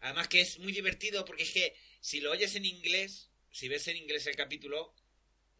Además 0.00 0.28
que 0.28 0.40
es 0.40 0.58
muy 0.58 0.72
divertido 0.72 1.24
porque 1.24 1.42
es 1.44 1.52
que 1.52 1.74
si 2.00 2.20
lo 2.20 2.30
oyes 2.30 2.54
en 2.54 2.64
inglés, 2.64 3.30
si 3.50 3.68
ves 3.68 3.88
en 3.88 3.96
inglés 3.96 4.26
el 4.26 4.36
capítulo, 4.36 4.94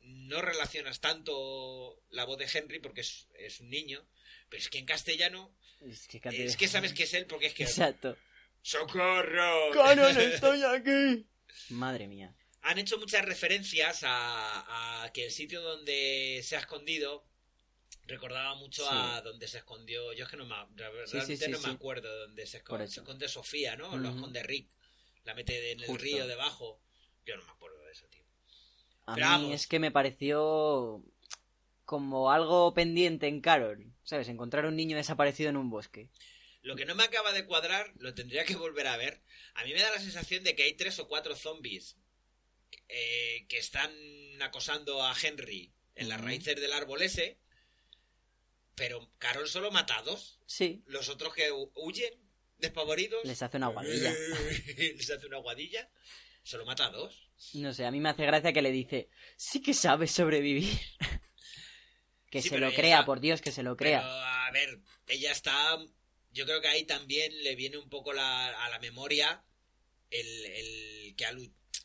no 0.00 0.40
relacionas 0.40 1.00
tanto 1.00 2.02
la 2.10 2.24
voz 2.24 2.38
de 2.38 2.48
Henry 2.52 2.78
porque 2.80 3.00
es, 3.00 3.28
es 3.38 3.60
un 3.60 3.70
niño. 3.70 4.06
Pero 4.48 4.62
es 4.62 4.68
que 4.68 4.78
en 4.78 4.86
castellano, 4.86 5.54
Es 5.80 6.06
que, 6.06 6.20
es 6.24 6.56
que 6.56 6.68
sabes 6.68 6.92
que 6.92 7.04
es 7.04 7.14
él 7.14 7.26
porque 7.26 7.46
es 7.46 7.54
que... 7.54 7.64
Exacto. 7.64 8.16
¡Socorro! 8.62 9.72
estoy 10.20 10.62
aquí! 10.62 11.26
Madre 11.70 12.06
mía. 12.06 12.34
Han 12.62 12.78
hecho 12.78 12.98
muchas 12.98 13.24
referencias 13.24 14.02
a, 14.02 15.04
a 15.04 15.12
que 15.12 15.24
el 15.24 15.30
sitio 15.30 15.62
donde 15.62 16.40
se 16.44 16.56
ha 16.56 16.60
escondido 16.60 17.24
recordaba 18.08 18.54
mucho 18.56 18.82
Sí. 18.82 18.88
a 18.92 19.20
donde 19.22 19.46
se 19.46 19.58
escondió. 19.58 20.12
Yo 20.14 20.24
es 20.24 20.30
que 20.30 20.36
no 20.36 20.44
me, 20.46 20.54
realmente 20.74 21.06
sí, 21.26 21.36
sí, 21.36 21.50
no 21.50 21.60
me 21.60 21.68
acuerdo 21.70 22.10
de 22.12 22.18
dónde 22.22 22.46
se 22.46 22.56
esconde. 22.58 22.88
Se 22.88 23.00
esconde 23.00 23.28
Sofía, 23.28 23.76
¿no? 23.76 23.96
Lo 23.96 24.08
Ujú. 24.08 24.16
esconde 24.18 24.42
Rick. 24.42 24.68
La 25.24 25.34
mete 25.34 25.72
en 25.72 25.80
el 25.80 25.86
Justo. 25.86 26.02
río 26.02 26.26
debajo. 26.26 26.80
Yo 27.24 27.36
no 27.36 27.44
me 27.44 27.50
acuerdo 27.52 27.84
de 27.84 27.92
eso, 27.92 28.06
tío. 28.08 28.24
A 29.06 29.14
Pero 29.14 29.26
mí 29.26 29.32
vamos. 29.32 29.54
es 29.54 29.66
que 29.66 29.78
me 29.78 29.90
pareció 29.90 31.04
como 31.84 32.30
algo 32.30 32.74
pendiente 32.74 33.26
en 33.28 33.40
Carol. 33.40 33.92
¿Sabes? 34.02 34.28
Encontrar 34.28 34.64
un 34.66 34.76
niño 34.76 34.96
desaparecido 34.96 35.50
en 35.50 35.56
un 35.56 35.70
bosque. 35.70 36.10
Lo 36.62 36.76
que 36.76 36.84
no 36.86 36.94
me 36.94 37.04
acaba 37.04 37.32
de 37.32 37.44
cuadrar, 37.46 37.92
lo 37.98 38.14
tendría 38.14 38.44
que 38.44 38.56
volver 38.56 38.86
a 38.88 38.96
ver. 38.96 39.22
A 39.54 39.64
mí 39.64 39.72
me 39.72 39.80
da 39.80 39.90
la 39.90 40.00
sensación 40.00 40.44
de 40.44 40.54
que 40.56 40.64
hay 40.64 40.74
tres 40.74 40.98
o 40.98 41.08
cuatro 41.08 41.36
zombies 41.36 41.96
eh, 42.88 43.46
que 43.48 43.58
están 43.58 43.90
acosando 44.42 45.02
a 45.02 45.14
Henry 45.20 45.72
en 45.94 46.08
las 46.08 46.20
raíces 46.20 46.56
del 46.60 46.72
árbol 46.72 47.02
ese. 47.02 47.38
Pero 48.78 49.10
Carol 49.18 49.48
solo 49.48 49.70
mata 49.70 49.98
a 49.98 50.02
dos. 50.02 50.40
Sí, 50.46 50.82
Los 50.86 51.08
otros 51.10 51.34
que 51.34 51.50
hu- 51.52 51.70
huyen, 51.74 52.14
despavoridos. 52.58 53.24
les 53.24 53.42
hace 53.42 53.56
una 53.58 53.68
guadilla. 53.68 54.12
les 54.96 55.10
hace 55.10 55.26
una 55.26 55.38
guadilla. 55.38 55.90
Solo 56.42 56.64
mata 56.64 56.86
a 56.86 56.90
dos. 56.90 57.28
No 57.54 57.74
sé, 57.74 57.84
a 57.84 57.90
mí 57.90 58.00
me 58.00 58.08
hace 58.08 58.24
gracia 58.24 58.52
que 58.52 58.62
le 58.62 58.70
dice, 58.72 59.10
sí 59.36 59.60
que 59.60 59.74
sabes 59.74 60.12
sobrevivir. 60.12 60.78
que 62.30 62.40
Sí, 62.42 62.48
se 62.48 62.54
pero 62.54 62.68
lo 62.70 62.74
crea, 62.74 62.96
está- 62.96 63.06
por 63.06 63.20
Dios, 63.20 63.40
que 63.42 63.52
se 63.52 63.62
lo 63.62 63.76
Pero, 63.76 64.00
crea. 64.00 64.46
a 64.46 64.50
ver, 64.52 64.80
ella 65.06 65.32
está. 65.32 65.78
Yo 66.30 66.44
creo 66.46 66.60
que 66.60 66.68
ahí 66.68 66.84
también 66.84 67.32
le 67.42 67.54
viene 67.56 67.78
un 67.78 67.88
poco 67.88 68.12
la- 68.12 68.64
a 68.64 68.68
la 68.70 68.78
memoria 68.78 69.44
el, 70.10 70.44
el 70.46 71.14
que 71.16 71.26
ha 71.26 71.32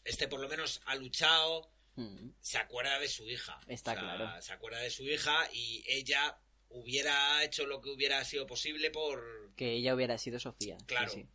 este 0.05 0.27
por 0.27 0.39
lo 0.39 0.47
menos 0.49 0.81
ha 0.85 0.95
luchado, 0.95 1.71
Mm, 1.95 2.31
se 2.41 2.57
acuerda 2.57 2.97
de 2.99 3.07
su 3.07 3.29
hija. 3.29 3.59
Está 3.67 3.93
claro. 3.95 4.41
Se 4.41 4.51
acuerda 4.51 4.79
de 4.79 4.89
su 4.89 5.03
hija 5.07 5.47
y 5.53 5.83
ella 5.87 6.35
hubiera 6.73 7.43
hecho 7.43 7.65
lo 7.65 7.81
que 7.81 7.89
hubiera 7.89 8.23
sido 8.25 8.45
posible 8.45 8.91
por. 8.91 9.53
Que 9.55 9.73
ella 9.73 9.95
hubiera 9.95 10.17
sido 10.17 10.39
Sofía. 10.39 10.77
Claro. 10.85 11.11
sí. 11.11 11.25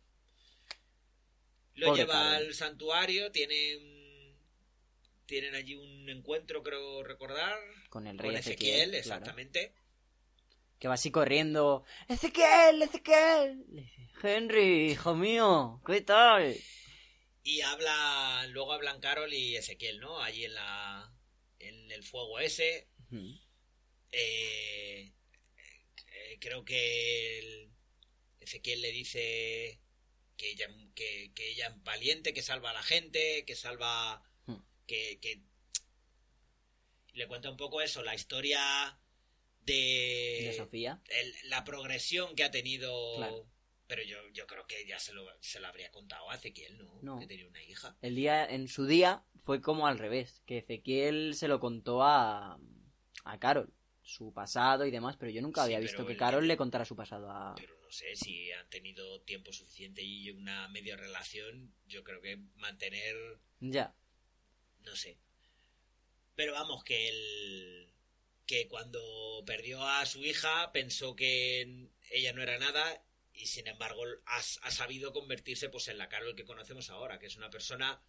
Lo 1.75 1.87
Pobre 1.87 2.01
lleva 2.01 2.35
al 2.35 2.53
santuario, 2.53 3.31
tienen. 3.31 3.99
Tienen 5.25 5.53
allí 5.53 5.75
un 5.75 6.09
encuentro, 6.09 6.63
creo 6.63 7.03
recordar. 7.03 7.57
Con 7.89 8.07
el 8.07 8.17
rey 8.17 8.31
Con 8.31 8.37
Ezequiel, 8.37 8.71
Ezequiel, 8.73 9.03
claro. 9.03 9.19
exactamente. 9.19 9.73
Que 10.79 10.87
va 10.87 10.95
así 10.95 11.11
corriendo. 11.11 11.83
¡Ezequiel! 12.07 12.81
¡Ezequiel! 12.81 13.91
Henry, 14.23 14.91
hijo 14.91 15.13
mío, 15.15 15.81
¿qué 15.85 16.01
tal? 16.01 16.55
Y 17.43 17.61
habla, 17.61 18.45
luego 18.49 18.73
hablan 18.73 18.99
Carol 18.99 19.31
y 19.33 19.55
Ezequiel, 19.55 19.99
¿no? 19.99 20.19
Allí 20.21 20.45
en 20.45 20.55
la, 20.55 21.13
en 21.59 21.91
el 21.91 22.03
fuego 22.03 22.39
ese. 22.39 22.89
Eh, 24.11 25.13
creo 26.39 26.63
que 26.65 27.39
el- 27.39 27.71
Ezequiel 28.41 28.81
le 28.81 28.91
dice 28.91 29.79
que 30.37 30.51
ella, 30.51 30.67
que, 30.95 31.31
que 31.35 31.49
ella 31.51 31.67
es 31.67 31.83
valiente, 31.83 32.33
que 32.33 32.41
salva 32.41 32.69
a 32.71 32.73
la 32.73 32.83
gente, 32.83 33.43
que 33.45 33.55
salva, 33.55 34.23
Hmm. 34.45 34.55
que, 34.87 35.19
que 35.19 35.41
le 37.13 37.27
cuenta 37.27 37.49
un 37.49 37.57
poco 37.57 37.81
eso, 37.81 38.01
la 38.03 38.15
historia 38.15 38.99
de, 39.61 40.43
De 40.51 40.53
Sofía. 40.57 41.01
el- 41.09 41.33
la 41.49 41.63
progresión 41.63 42.35
que 42.35 42.43
ha 42.43 42.51
tenido. 42.51 43.17
Claro. 43.17 43.49
Pero 43.87 44.03
yo, 44.03 44.17
yo 44.33 44.45
creo 44.45 44.67
que 44.67 44.85
ya 44.87 44.99
se 44.99 45.13
lo, 45.13 45.25
se 45.41 45.59
lo 45.59 45.67
habría 45.67 45.89
contado 45.91 46.29
a 46.29 46.35
Ezequiel, 46.35 46.77
¿no? 46.77 46.99
No. 47.01 47.19
Que 47.19 47.25
tenía 47.27 47.47
una 47.47 47.63
hija. 47.63 47.97
El 48.01 48.15
día, 48.15 48.45
en 48.45 48.67
su 48.67 48.85
día, 48.85 49.23
fue 49.43 49.61
como 49.61 49.87
al 49.87 49.97
revés. 49.97 50.43
Que 50.45 50.59
Ezequiel 50.59 51.33
se 51.35 51.47
lo 51.47 51.59
contó 51.59 52.03
a, 52.03 52.59
a 53.25 53.39
Carol. 53.39 53.73
Su 54.09 54.33
pasado 54.33 54.87
y 54.87 54.91
demás, 54.91 55.17
pero 55.17 55.31
yo 55.31 55.39
nunca 55.39 55.61
Sí, 55.61 55.65
había 55.65 55.79
visto 55.79 56.03
que 56.03 56.17
Carol 56.17 56.47
le 56.47 56.57
contara 56.57 56.83
su 56.83 56.95
pasado 56.95 57.29
a... 57.29 57.53
Pero 57.55 57.77
no 57.79 57.91
sé 57.91 58.15
si 58.15 58.51
han 58.51 58.67
tenido 58.67 59.21
tiempo 59.21 59.53
suficiente 59.53 60.01
y 60.01 60.31
una 60.31 60.67
media 60.69 60.97
relación. 60.97 61.71
Yo 61.87 62.03
creo 62.03 62.19
que 62.19 62.37
mantener. 62.55 63.15
Ya. 63.59 63.93
No 64.83 64.95
sé. 64.95 65.19
Pero 66.35 66.53
vamos, 66.53 66.83
que 66.83 67.07
el. 67.07 67.93
Que 68.47 68.67
cuando 68.67 69.43
perdió 69.45 69.87
a 69.87 70.03
su 70.07 70.25
hija 70.25 70.71
pensó 70.71 71.15
que 71.15 71.89
ella 72.09 72.33
no 72.33 72.41
era 72.41 72.57
nada 72.57 73.03
y 73.31 73.45
sin 73.45 73.67
embargo 73.67 74.03
ha, 74.25 74.37
ha 74.37 74.71
sabido 74.71 75.13
convertirse 75.13 75.69
pues 75.69 75.87
en 75.87 75.99
la 75.99 76.09
Carol 76.09 76.35
que 76.35 76.45
conocemos 76.45 76.89
ahora, 76.89 77.19
que 77.19 77.27
es 77.27 77.35
una 77.35 77.51
persona 77.51 78.01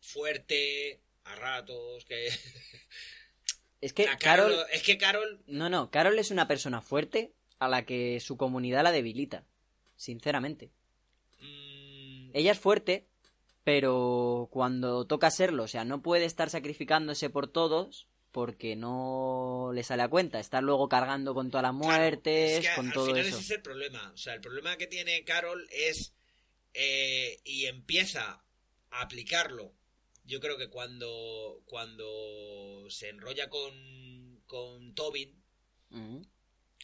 fuerte, 0.00 1.02
a 1.24 1.34
ratos, 1.34 2.06
que... 2.06 2.30
Es 3.80 3.92
que 3.92 4.04
Carol... 4.18 4.52
Carol- 4.52 4.66
Es 4.72 4.82
que 4.82 4.98
Carol... 4.98 5.42
No, 5.46 5.68
no, 5.68 5.90
Carol 5.90 6.18
es 6.18 6.30
una 6.30 6.48
persona 6.48 6.80
fuerte 6.80 7.32
a 7.58 7.68
la 7.68 7.84
que 7.84 8.20
su 8.20 8.36
comunidad 8.36 8.82
la 8.82 8.92
debilita. 8.92 9.44
Sinceramente. 9.96 10.70
mm, 11.40 12.30
Ella 12.34 12.52
es 12.52 12.58
fuerte, 12.58 13.06
pero 13.64 14.48
cuando 14.50 15.06
toca 15.06 15.30
serlo, 15.30 15.64
o 15.64 15.68
sea, 15.68 15.84
no 15.84 16.02
puede 16.02 16.24
estar 16.24 16.50
sacrificándose 16.50 17.30
por 17.30 17.48
todos 17.48 18.06
porque 18.32 18.76
no 18.76 19.70
le 19.74 19.82
sale 19.82 20.02
a 20.02 20.08
cuenta. 20.08 20.38
Estar 20.38 20.62
luego 20.62 20.88
cargando 20.88 21.32
con 21.34 21.50
todas 21.50 21.62
las 21.62 21.72
Claro, 21.72 21.86
muertes, 21.86 22.58
es 22.58 22.68
que 22.68 22.74
con 22.74 22.86
al 22.88 22.92
todo 22.92 23.06
final 23.06 23.20
eso. 23.26 23.36
ese 23.36 23.44
es 23.44 23.50
el 23.52 23.62
problema. 23.62 24.10
O 24.12 24.16
sea, 24.18 24.34
el 24.34 24.40
problema 24.42 24.76
que 24.76 24.86
tiene 24.86 25.24
Carol 25.24 25.66
es. 25.70 26.12
eh, 26.74 27.40
y 27.44 27.64
empieza 27.66 28.44
a 28.90 29.00
aplicarlo. 29.00 29.72
Yo 30.26 30.40
creo 30.40 30.58
que 30.58 30.68
cuando. 30.68 31.62
Cuando 31.66 32.86
se 32.90 33.08
enrolla 33.08 33.48
con. 33.48 34.42
con 34.46 34.94
Tobin, 34.94 35.42
Mm, 35.88 36.22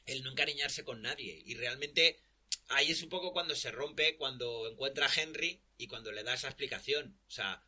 el 0.06 0.22
no 0.22 0.30
encariñarse 0.30 0.84
con 0.84 1.02
nadie. 1.02 1.42
Y 1.44 1.54
realmente. 1.54 2.20
Ahí 2.68 2.90
es 2.90 3.02
un 3.02 3.08
poco 3.08 3.32
cuando 3.32 3.54
se 3.54 3.70
rompe, 3.70 4.16
cuando 4.16 4.68
encuentra 4.70 5.06
a 5.06 5.12
Henry 5.14 5.60
y 5.76 5.86
cuando 5.88 6.12
le 6.12 6.22
da 6.22 6.34
esa 6.34 6.48
explicación. 6.48 7.18
O 7.26 7.30
sea, 7.30 7.62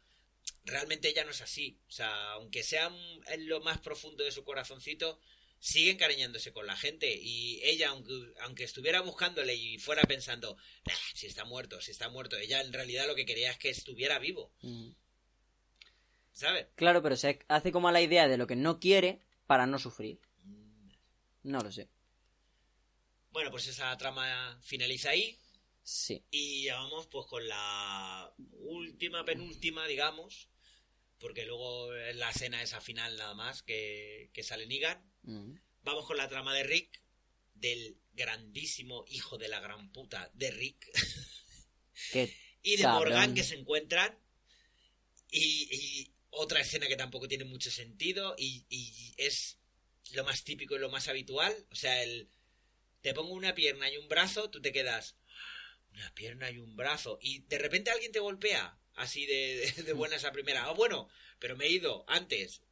realmente 0.64 1.08
ella 1.08 1.24
no 1.24 1.30
es 1.32 1.40
así. 1.40 1.78
O 1.88 1.90
sea, 1.90 2.32
aunque 2.32 2.62
sea 2.62 2.90
en 3.26 3.48
lo 3.48 3.60
más 3.60 3.80
profundo 3.80 4.24
de 4.24 4.32
su 4.32 4.44
corazoncito, 4.44 5.20
sigue 5.58 5.90
encariñándose 5.90 6.52
con 6.52 6.66
la 6.66 6.76
gente. 6.76 7.12
Y 7.20 7.60
ella, 7.64 7.88
aunque, 7.90 8.12
aunque 8.40 8.64
estuviera 8.64 9.00
buscándole 9.00 9.54
y 9.54 9.78
fuera 9.78 10.02
pensando, 10.02 10.56
"Nah, 10.86 10.94
si 11.14 11.26
está 11.26 11.44
muerto, 11.44 11.80
si 11.80 11.90
está 11.90 12.08
muerto, 12.08 12.36
ella 12.36 12.60
en 12.60 12.72
realidad 12.72 13.06
lo 13.06 13.14
que 13.14 13.26
quería 13.26 13.50
es 13.50 13.58
que 13.58 13.70
estuviera 13.70 14.18
vivo. 14.18 14.52
¿Sabes? 16.34 16.66
Claro, 16.74 17.00
pero 17.00 17.16
se 17.16 17.38
hace 17.48 17.70
como 17.70 17.88
a 17.88 17.92
la 17.92 18.02
idea 18.02 18.26
de 18.26 18.36
lo 18.36 18.46
que 18.46 18.56
no 18.56 18.80
quiere 18.80 19.20
para 19.46 19.66
no 19.66 19.78
sufrir. 19.78 20.20
No 21.44 21.60
lo 21.60 21.70
sé. 21.70 21.88
Bueno, 23.30 23.50
pues 23.50 23.68
esa 23.68 23.96
trama 23.96 24.58
finaliza 24.62 25.10
ahí. 25.10 25.38
Sí. 25.84 26.24
Y 26.30 26.64
ya 26.64 26.76
vamos 26.76 27.06
pues 27.06 27.26
con 27.26 27.46
la 27.46 28.32
última, 28.52 29.24
penúltima, 29.24 29.86
digamos. 29.86 30.48
Porque 31.18 31.44
luego 31.44 31.94
es 31.94 32.16
la 32.16 32.30
escena 32.30 32.62
esa 32.62 32.80
final 32.80 33.16
nada 33.16 33.34
más 33.34 33.62
que, 33.62 34.30
que 34.32 34.42
sale 34.42 34.66
Negan. 34.66 35.08
Mm. 35.22 35.54
Vamos 35.82 36.04
con 36.06 36.16
la 36.16 36.28
trama 36.28 36.52
de 36.52 36.64
Rick, 36.64 37.00
del 37.54 37.96
grandísimo 38.12 39.04
hijo 39.08 39.38
de 39.38 39.48
la 39.48 39.60
gran 39.60 39.92
puta 39.92 40.30
de 40.34 40.50
Rick. 40.50 40.90
Qué 42.10 42.34
y 42.62 42.76
de 42.76 42.82
Cabrón. 42.82 43.12
Morgan 43.12 43.34
que 43.34 43.44
se 43.44 43.54
encuentran. 43.54 44.18
Y, 45.30 45.68
y 45.70 46.13
otra 46.36 46.60
escena 46.60 46.86
que 46.86 46.96
tampoco 46.96 47.28
tiene 47.28 47.44
mucho 47.44 47.70
sentido. 47.70 48.34
Y, 48.38 48.66
y 48.68 49.14
es 49.16 49.58
lo 50.12 50.24
más 50.24 50.44
típico 50.44 50.76
y 50.76 50.78
lo 50.78 50.90
más 50.90 51.08
habitual. 51.08 51.54
O 51.70 51.74
sea, 51.74 52.02
el 52.02 52.28
te 53.00 53.12
pongo 53.12 53.34
una 53.34 53.54
pierna 53.54 53.90
y 53.90 53.98
un 53.98 54.08
brazo, 54.08 54.48
tú 54.48 54.62
te 54.62 54.72
quedas. 54.72 55.16
Una 55.92 56.12
pierna 56.14 56.50
y 56.50 56.58
un 56.58 56.74
brazo. 56.74 57.18
Y 57.20 57.40
de 57.40 57.58
repente 57.58 57.90
alguien 57.90 58.12
te 58.12 58.18
golpea. 58.20 58.78
Así 58.94 59.26
de, 59.26 59.72
de, 59.76 59.82
de 59.82 59.92
buenas 59.94 60.24
a 60.24 60.32
primera. 60.32 60.64
Ah, 60.64 60.72
bueno, 60.72 61.08
pero 61.38 61.56
me 61.56 61.66
he 61.66 61.70
ido 61.70 62.04
antes. 62.08 62.62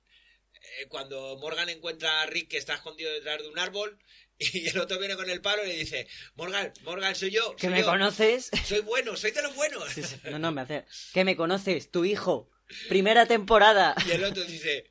Eh, 0.54 0.86
cuando 0.88 1.36
Morgan 1.38 1.68
encuentra 1.68 2.22
a 2.22 2.26
Rick 2.26 2.48
que 2.48 2.56
está 2.56 2.74
escondido 2.74 3.12
detrás 3.12 3.42
de 3.42 3.48
un 3.48 3.58
árbol. 3.58 3.98
Y 4.38 4.66
el 4.66 4.78
otro 4.78 4.98
viene 4.98 5.14
con 5.14 5.30
el 5.30 5.40
palo 5.40 5.62
y 5.64 5.68
le 5.68 5.76
dice: 5.76 6.08
Morgan, 6.34 6.72
Morgan, 6.82 7.14
soy 7.14 7.30
yo. 7.30 7.54
¿Que 7.54 7.68
me 7.68 7.80
yo. 7.80 7.86
conoces? 7.86 8.50
Soy 8.66 8.80
bueno, 8.80 9.16
soy 9.16 9.30
de 9.30 9.42
los 9.42 9.54
buenos. 9.54 9.88
Sí, 9.92 10.02
sí. 10.02 10.16
No, 10.24 10.38
no, 10.40 10.50
me 10.50 10.62
hace... 10.62 10.84
¿Que 11.12 11.22
me 11.22 11.36
conoces? 11.36 11.92
Tu 11.92 12.04
hijo. 12.04 12.50
Primera 12.88 13.26
temporada. 13.26 13.94
Y 14.06 14.10
el 14.12 14.24
otro 14.24 14.42
dice, 14.44 14.90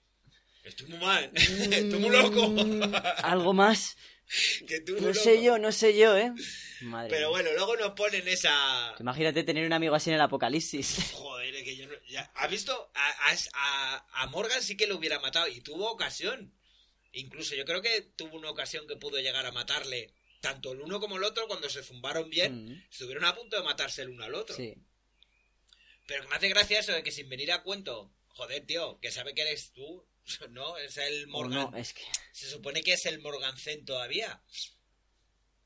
estoy 0.63 0.87
muy 0.87 0.99
mal, 0.99 1.31
estoy 1.35 1.99
muy 1.99 2.09
loco. 2.09 2.49
Mm, 2.49 2.93
¿Algo 3.23 3.53
más? 3.53 3.97
que 4.65 4.79
tú 4.79 4.93
No 4.93 5.09
loco. 5.09 5.13
sé 5.19 5.43
yo, 5.43 5.57
no 5.57 5.71
sé 5.73 5.97
yo, 5.97 6.15
¿eh? 6.17 6.31
Madre 6.83 7.09
Pero 7.09 7.31
bueno, 7.31 7.49
luego 7.53 7.75
nos 7.75 7.91
ponen 7.91 8.25
esa... 8.29 8.95
Imagínate 8.97 9.43
tener 9.43 9.65
un 9.65 9.73
amigo 9.73 9.93
así 9.93 10.09
en 10.09 10.15
el 10.15 10.21
apocalipsis. 10.21 11.09
Joder, 11.13 11.53
es 11.53 11.63
que 11.63 11.75
yo 11.75 11.85
no... 11.87 11.93
ya- 12.07 12.31
¿Has 12.35 12.49
visto? 12.49 12.91
A, 12.95 13.09
a- 13.29 13.35
a- 13.53 14.05
a 14.23 14.27
Morgan 14.27 14.61
sí 14.63 14.77
que 14.77 14.87
lo 14.87 14.95
hubiera 14.95 15.19
matado 15.19 15.47
y 15.49 15.59
tuvo 15.59 15.91
ocasión. 15.91 16.53
Incluso 17.11 17.55
yo 17.55 17.65
creo 17.65 17.81
que 17.81 18.01
tuvo 18.15 18.37
una 18.37 18.49
ocasión 18.49 18.87
que 18.87 18.95
pudo 18.95 19.17
llegar 19.19 19.45
a 19.45 19.51
matarle. 19.51 20.13
Tanto 20.39 20.71
el 20.71 20.79
uno 20.81 21.01
como 21.01 21.17
el 21.17 21.23
otro, 21.25 21.45
cuando 21.47 21.69
se 21.69 21.83
zumbaron 21.83 22.29
bien, 22.29 22.65
Mm, 22.67 22.83
estuvieron 22.89 23.25
a 23.25 23.35
punto 23.35 23.57
de 23.57 23.63
matarse 23.63 24.01
el 24.03 24.09
uno 24.09 24.23
al 24.23 24.33
otro. 24.35 24.55
Sí. 24.55 24.73
Pero 26.11 26.23
que 26.23 26.29
me 26.29 26.35
hace 26.35 26.49
gracia 26.49 26.79
eso 26.79 26.91
de 26.91 27.03
que 27.03 27.11
sin 27.11 27.29
venir 27.29 27.53
a 27.53 27.63
cuento, 27.63 28.11
joder, 28.27 28.65
tío, 28.65 28.99
que 28.99 29.11
sabe 29.11 29.33
que 29.33 29.43
eres 29.43 29.71
tú, 29.71 30.05
¿no? 30.49 30.77
Es 30.77 30.97
el 30.97 31.27
Morgan. 31.27 31.71
no, 31.71 31.77
es 31.77 31.93
que 31.93 32.03
Se 32.33 32.49
supone 32.49 32.83
que 32.83 32.91
es 32.93 33.05
el 33.05 33.21
Morgancén 33.21 33.85
todavía. 33.85 34.41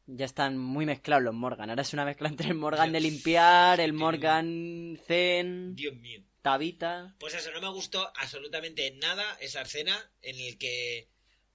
ya 0.05 0.25
están 0.25 0.55
muy 0.55 0.85
mezclados 0.85 1.23
los 1.23 1.33
Morgan. 1.33 1.71
Ahora 1.71 1.81
es 1.81 1.93
una 1.93 2.05
mezcla 2.05 2.27
entre 2.29 2.49
el 2.49 2.53
Morgan 2.53 2.91
de 2.91 2.99
limpiar, 2.99 3.79
el 3.79 3.89
Dios. 3.91 3.99
Morgan 3.99 4.99
Zen, 5.07 5.75
Dios 5.75 5.95
mío. 5.95 6.21
Tabita. 6.43 7.15
Pues 7.19 7.33
eso, 7.33 7.49
no 7.49 7.59
me 7.59 7.69
gustó 7.69 8.11
absolutamente 8.15 8.91
nada 9.01 9.35
esa 9.41 9.63
escena 9.63 10.11
en 10.21 10.39
el 10.39 10.59
que 10.59 11.09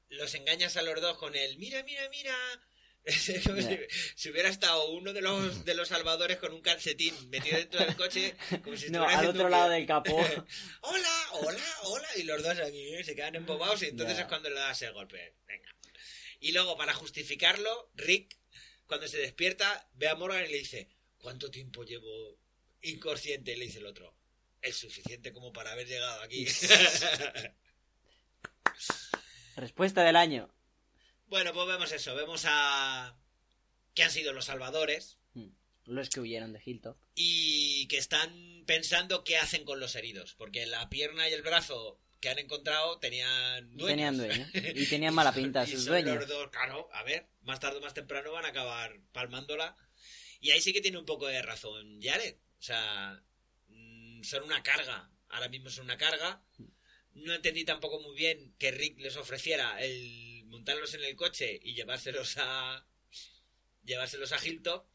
los 0.09 0.34
engañas 0.34 0.76
a 0.76 0.82
los 0.82 1.01
dos 1.01 1.16
con 1.16 1.36
el 1.36 1.59
mira, 1.59 1.84
mira, 1.84 2.03
mira. 2.11 2.34
si, 3.07 4.30
hubiera 4.30 4.48
estado 4.48 4.90
uno 4.90 5.12
de 5.12 5.22
los, 5.22 5.64
de 5.64 5.74
los 5.74 5.88
salvadores 5.88 6.36
con 6.36 6.53
un 6.53 6.61
calcetín 6.61 7.14
metido 7.30 7.57
dentro 7.57 7.80
del 7.84 7.96
coche, 7.96 8.36
como 8.62 8.76
si 8.76 8.90
No, 8.90 9.09
al 9.09 9.26
otro 9.26 9.44
un- 9.46 9.51
lado 9.51 9.70
del 9.70 9.86
capó. 9.86 10.16
Hola, 10.82 11.28
hola, 11.32 11.64
hola. 11.84 12.09
Y 12.16 12.24
los 12.24 12.42
dos 12.42 12.59
aquí 12.59 12.94
¿eh? 12.94 13.03
se 13.05 13.14
quedan 13.14 13.36
embobados 13.36 13.82
y 13.82 13.86
entonces 13.86 14.18
es 14.18 14.26
cuando 14.26 14.51
le 14.51 14.57
das 14.57 14.82
el 14.82 14.92
golpe. 14.92 15.34
Venga. 15.46 15.74
Y 16.40 16.53
luego, 16.53 16.76
para 16.76 16.94
justificarlo, 16.94 17.90
Rick, 17.94 18.36
cuando 18.86 19.09
se 19.09 19.18
despierta, 19.18 19.88
ve 19.94 20.09
a 20.09 20.14
Morgan 20.14 20.44
y 20.44 20.48
le 20.48 20.59
dice, 20.59 20.88
¿cuánto 21.18 21.51
tiempo 21.51 21.84
llevo 21.84 22.38
inconsciente? 22.82 23.53
Y 23.53 23.57
le 23.57 23.64
dice 23.66 23.78
el 23.78 23.86
otro, 23.86 24.14
el 24.62 24.72
suficiente 24.72 25.32
como 25.32 25.53
para 25.53 25.72
haber 25.72 25.86
llegado 25.86 26.22
aquí. 26.22 26.46
Respuesta 29.57 30.03
del 30.03 30.16
año. 30.16 30.51
Bueno, 31.30 31.54
pues 31.54 31.66
vemos 31.66 31.90
eso. 31.92 32.14
Vemos 32.14 32.42
a... 32.46 33.16
que 33.94 34.02
han 34.02 34.10
sido 34.10 34.32
los 34.32 34.44
salvadores 34.44 35.16
Mm. 35.34 35.48
Los 35.86 36.10
que 36.10 36.20
huyeron 36.20 36.52
de 36.52 36.60
Hilltop. 36.64 36.96
y 37.14 37.86
que 37.88 37.98
están 37.98 38.64
pensando 38.66 39.24
qué 39.24 39.38
hacen 39.38 39.64
con 39.64 39.80
los 39.80 39.94
heridos. 39.96 40.34
Porque 40.34 40.66
la 40.66 40.88
pierna 40.88 41.28
y 41.28 41.32
el 41.32 41.42
brazo 41.42 42.00
que 42.20 42.28
han 42.28 42.38
encontrado 42.38 42.98
tenían 42.98 43.76
dueños. 43.76 43.88
Tenían 43.88 44.16
dueño. 44.16 44.48
Y 44.74 44.86
tenían 44.86 45.14
mala 45.14 45.32
pinta 45.32 45.66
sus 45.66 45.86
dueños. 45.86 46.16
los 46.16 46.28
dos, 46.28 46.50
claro, 46.50 46.88
a 46.92 47.02
ver, 47.02 47.28
más 47.42 47.60
tarde 47.60 47.78
o 47.78 47.80
más 47.80 47.94
temprano 47.94 48.32
van 48.32 48.44
a 48.44 48.48
acabar 48.48 49.00
palmándola. 49.12 49.76
Y 50.40 50.50
ahí 50.50 50.60
sí 50.60 50.72
que 50.72 50.80
tiene 50.80 50.98
un 50.98 51.06
poco 51.06 51.26
de 51.26 51.42
razón 51.42 52.00
Jared. 52.02 52.36
O 52.58 52.62
sea, 52.62 53.22
mm, 53.68 54.22
son 54.22 54.44
una 54.44 54.62
carga. 54.62 55.10
Ahora 55.28 55.48
mismo 55.48 55.70
son 55.70 55.84
una 55.84 55.96
carga. 55.96 56.42
No 57.14 57.34
entendí 57.34 57.64
tampoco 57.64 58.00
muy 58.00 58.14
bien 58.16 58.54
que 58.58 58.70
Rick 58.70 58.98
les 59.00 59.16
ofreciera 59.16 59.80
el 59.82 60.29
montarlos 60.51 60.92
en 60.94 61.05
el 61.05 61.16
coche 61.16 61.59
y 61.62 61.74
llevárselos 61.74 62.36
a 62.38 62.84
llevárselos 63.84 64.32
a 64.32 64.44
Hilltop. 64.46 64.86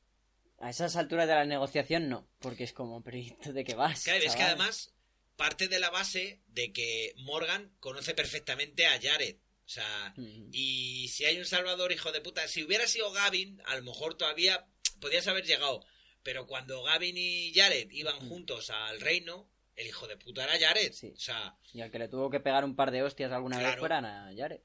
A 0.60 0.70
esas 0.70 0.96
alturas 0.96 1.28
de 1.28 1.34
la 1.36 1.46
negociación 1.46 2.08
no. 2.08 2.28
Porque 2.40 2.64
es 2.64 2.74
como, 2.74 3.04
pero 3.04 3.18
¿y 3.18 3.32
tú 3.44 3.52
de 3.52 3.64
qué 3.64 3.76
vas? 3.76 4.04
Claro, 4.04 4.24
es 4.24 4.36
que 4.36 4.44
además 4.44 4.94
parte 5.36 5.68
de 5.68 5.80
la 5.80 5.90
base 5.90 6.42
de 6.48 6.72
que 6.72 7.14
Morgan 7.18 7.76
conoce 7.80 8.14
perfectamente 8.14 8.86
a 8.88 9.00
Jared. 9.02 9.36
O 9.66 9.68
sea, 9.70 10.14
Mm. 10.16 10.50
y 10.54 11.08
si 11.10 11.26
hay 11.26 11.38
un 11.40 11.46
salvador 11.46 11.92
hijo 11.92 12.12
de 12.12 12.22
puta, 12.22 12.48
si 12.48 12.64
hubiera 12.64 12.88
sido 12.88 13.12
Gavin, 13.12 13.62
a 13.66 13.76
lo 13.76 13.84
mejor 13.84 14.16
todavía 14.16 14.66
podías 15.02 15.28
haber 15.28 15.44
llegado. 15.46 15.84
Pero 16.24 16.48
cuando 16.48 16.84
Gavin 16.84 17.18
y 17.18 17.52
Jared 17.54 17.90
iban 17.92 18.16
Mm. 18.26 18.30
juntos 18.30 18.70
al 18.70 19.02
reino, 19.02 19.50
el 19.76 19.88
hijo 19.88 20.08
de 20.08 20.16
puta 20.18 20.44
era 20.46 20.58
Jared. 20.68 20.94
Sí. 20.94 21.12
O 21.16 21.20
sea, 21.20 21.58
Y 21.74 21.82
al 21.82 21.92
que 21.92 22.00
le 22.00 22.08
tuvo 22.08 22.30
que 22.30 22.40
pegar 22.40 22.64
un 22.64 22.76
par 22.78 22.92
de 22.92 23.04
hostias 23.04 23.32
alguna 23.34 23.58
vez 23.60 23.76
fueran 23.78 24.06
a 24.06 24.32
Jared. 24.38 24.62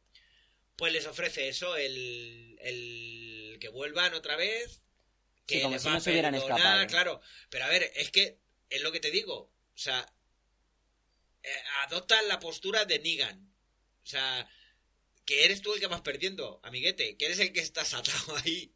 Pues 0.81 0.95
les 0.95 1.05
ofrece 1.05 1.47
eso, 1.47 1.77
el, 1.77 2.57
el 2.63 3.59
que 3.61 3.69
vuelvan 3.69 4.15
otra 4.15 4.35
vez. 4.37 4.81
Que 5.47 5.57
Sí, 5.57 5.61
como 5.61 5.75
les 5.75 5.83
si 5.83 5.89
va 5.89 5.95
no 5.95 6.01
se 6.01 6.11
hubieran 6.11 6.35
escapado. 6.35 6.87
Claro, 6.87 7.21
pero 7.51 7.67
a 7.67 7.69
ver, 7.69 7.93
es 7.97 8.11
que 8.11 8.39
es 8.71 8.81
lo 8.81 8.91
que 8.91 8.99
te 8.99 9.11
digo. 9.11 9.53
O 9.75 9.79
sea, 9.79 10.11
eh, 11.43 11.63
adoptan 11.83 12.27
la 12.29 12.41
postura 12.41 12.87
de 12.87 12.99
Negan. 12.99 13.53
O 14.03 14.07
sea, 14.07 14.49
que 15.27 15.45
eres 15.45 15.61
tú 15.61 15.75
el 15.75 15.81
que 15.81 15.87
vas 15.87 16.01
perdiendo, 16.01 16.61
amiguete, 16.63 17.19
que 17.19 17.27
eres 17.27 17.41
el 17.41 17.53
que 17.53 17.61
estás 17.61 17.93
atado 17.93 18.37
ahí. 18.43 18.75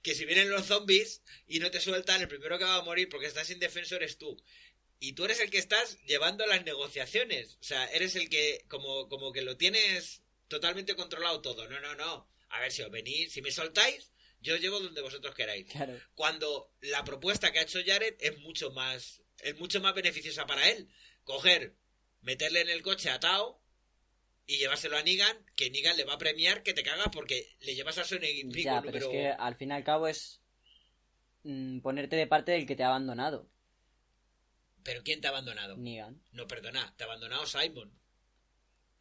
Que 0.00 0.14
si 0.14 0.24
vienen 0.24 0.48
los 0.48 0.64
zombies 0.64 1.20
y 1.46 1.58
no 1.58 1.70
te 1.70 1.82
sueltan, 1.82 2.22
el 2.22 2.28
primero 2.28 2.56
que 2.56 2.64
va 2.64 2.76
a 2.76 2.82
morir 2.82 3.10
porque 3.10 3.26
estás 3.26 3.50
indefenso 3.50 3.96
eres 3.96 4.16
tú. 4.16 4.42
Y 5.00 5.12
tú 5.12 5.26
eres 5.26 5.40
el 5.40 5.50
que 5.50 5.58
estás 5.58 5.98
llevando 6.06 6.46
las 6.46 6.64
negociaciones. 6.64 7.58
O 7.60 7.64
sea, 7.64 7.84
eres 7.88 8.16
el 8.16 8.30
que, 8.30 8.64
como, 8.68 9.10
como 9.10 9.32
que 9.32 9.42
lo 9.42 9.58
tienes 9.58 10.22
totalmente 10.48 10.94
controlado 10.96 11.40
todo. 11.40 11.68
No, 11.68 11.80
no, 11.80 11.94
no. 11.94 12.28
A 12.50 12.60
ver 12.60 12.70
si 12.72 12.82
os 12.82 12.90
venís, 12.90 13.32
si 13.32 13.42
me 13.42 13.50
soltáis, 13.50 14.12
yo 14.40 14.56
llevo 14.56 14.78
donde 14.80 15.00
vosotros 15.02 15.34
queráis 15.34 15.66
Claro. 15.70 15.98
cuando 16.14 16.72
la 16.80 17.02
propuesta 17.04 17.52
que 17.52 17.58
ha 17.58 17.62
hecho 17.62 17.80
Jared 17.84 18.14
es 18.20 18.38
mucho 18.38 18.70
más 18.70 19.22
es 19.40 19.58
mucho 19.58 19.80
más 19.80 19.94
beneficiosa 19.94 20.46
para 20.46 20.68
él 20.70 20.88
coger 21.24 21.74
meterle 22.20 22.60
en 22.60 22.68
el 22.70 22.82
coche 22.82 23.10
atado 23.10 23.60
y 24.46 24.58
llevárselo 24.58 24.96
a 24.96 25.02
Negan 25.02 25.36
que 25.56 25.70
Negan 25.70 25.96
le 25.96 26.04
va 26.04 26.14
a 26.14 26.18
premiar 26.18 26.62
que 26.62 26.72
te 26.74 26.82
cagas 26.82 27.08
porque 27.12 27.56
le 27.60 27.74
llevas 27.74 27.98
a 27.98 28.04
su 28.04 28.14
enemigo 28.16 28.50
Ya, 28.54 28.80
pero 28.80 28.98
número 28.98 29.06
es 29.06 29.08
que 29.12 29.28
al 29.42 29.56
fin 29.56 29.70
y 29.70 29.74
al 29.74 29.84
cabo 29.84 30.06
es 30.08 30.40
mm, 31.42 31.80
ponerte 31.80 32.16
de 32.16 32.26
parte 32.26 32.52
del 32.52 32.66
que 32.66 32.76
te 32.76 32.82
ha 32.84 32.88
abandonado. 32.88 33.50
pero 34.84 35.02
quién 35.02 35.20
te 35.20 35.26
ha 35.26 35.30
abandonado 35.30 35.76
Negan. 35.76 36.22
no 36.32 36.46
perdona 36.46 36.94
te 36.96 37.04
ha 37.04 37.06
abandonado 37.06 37.46
Simon 37.46 37.92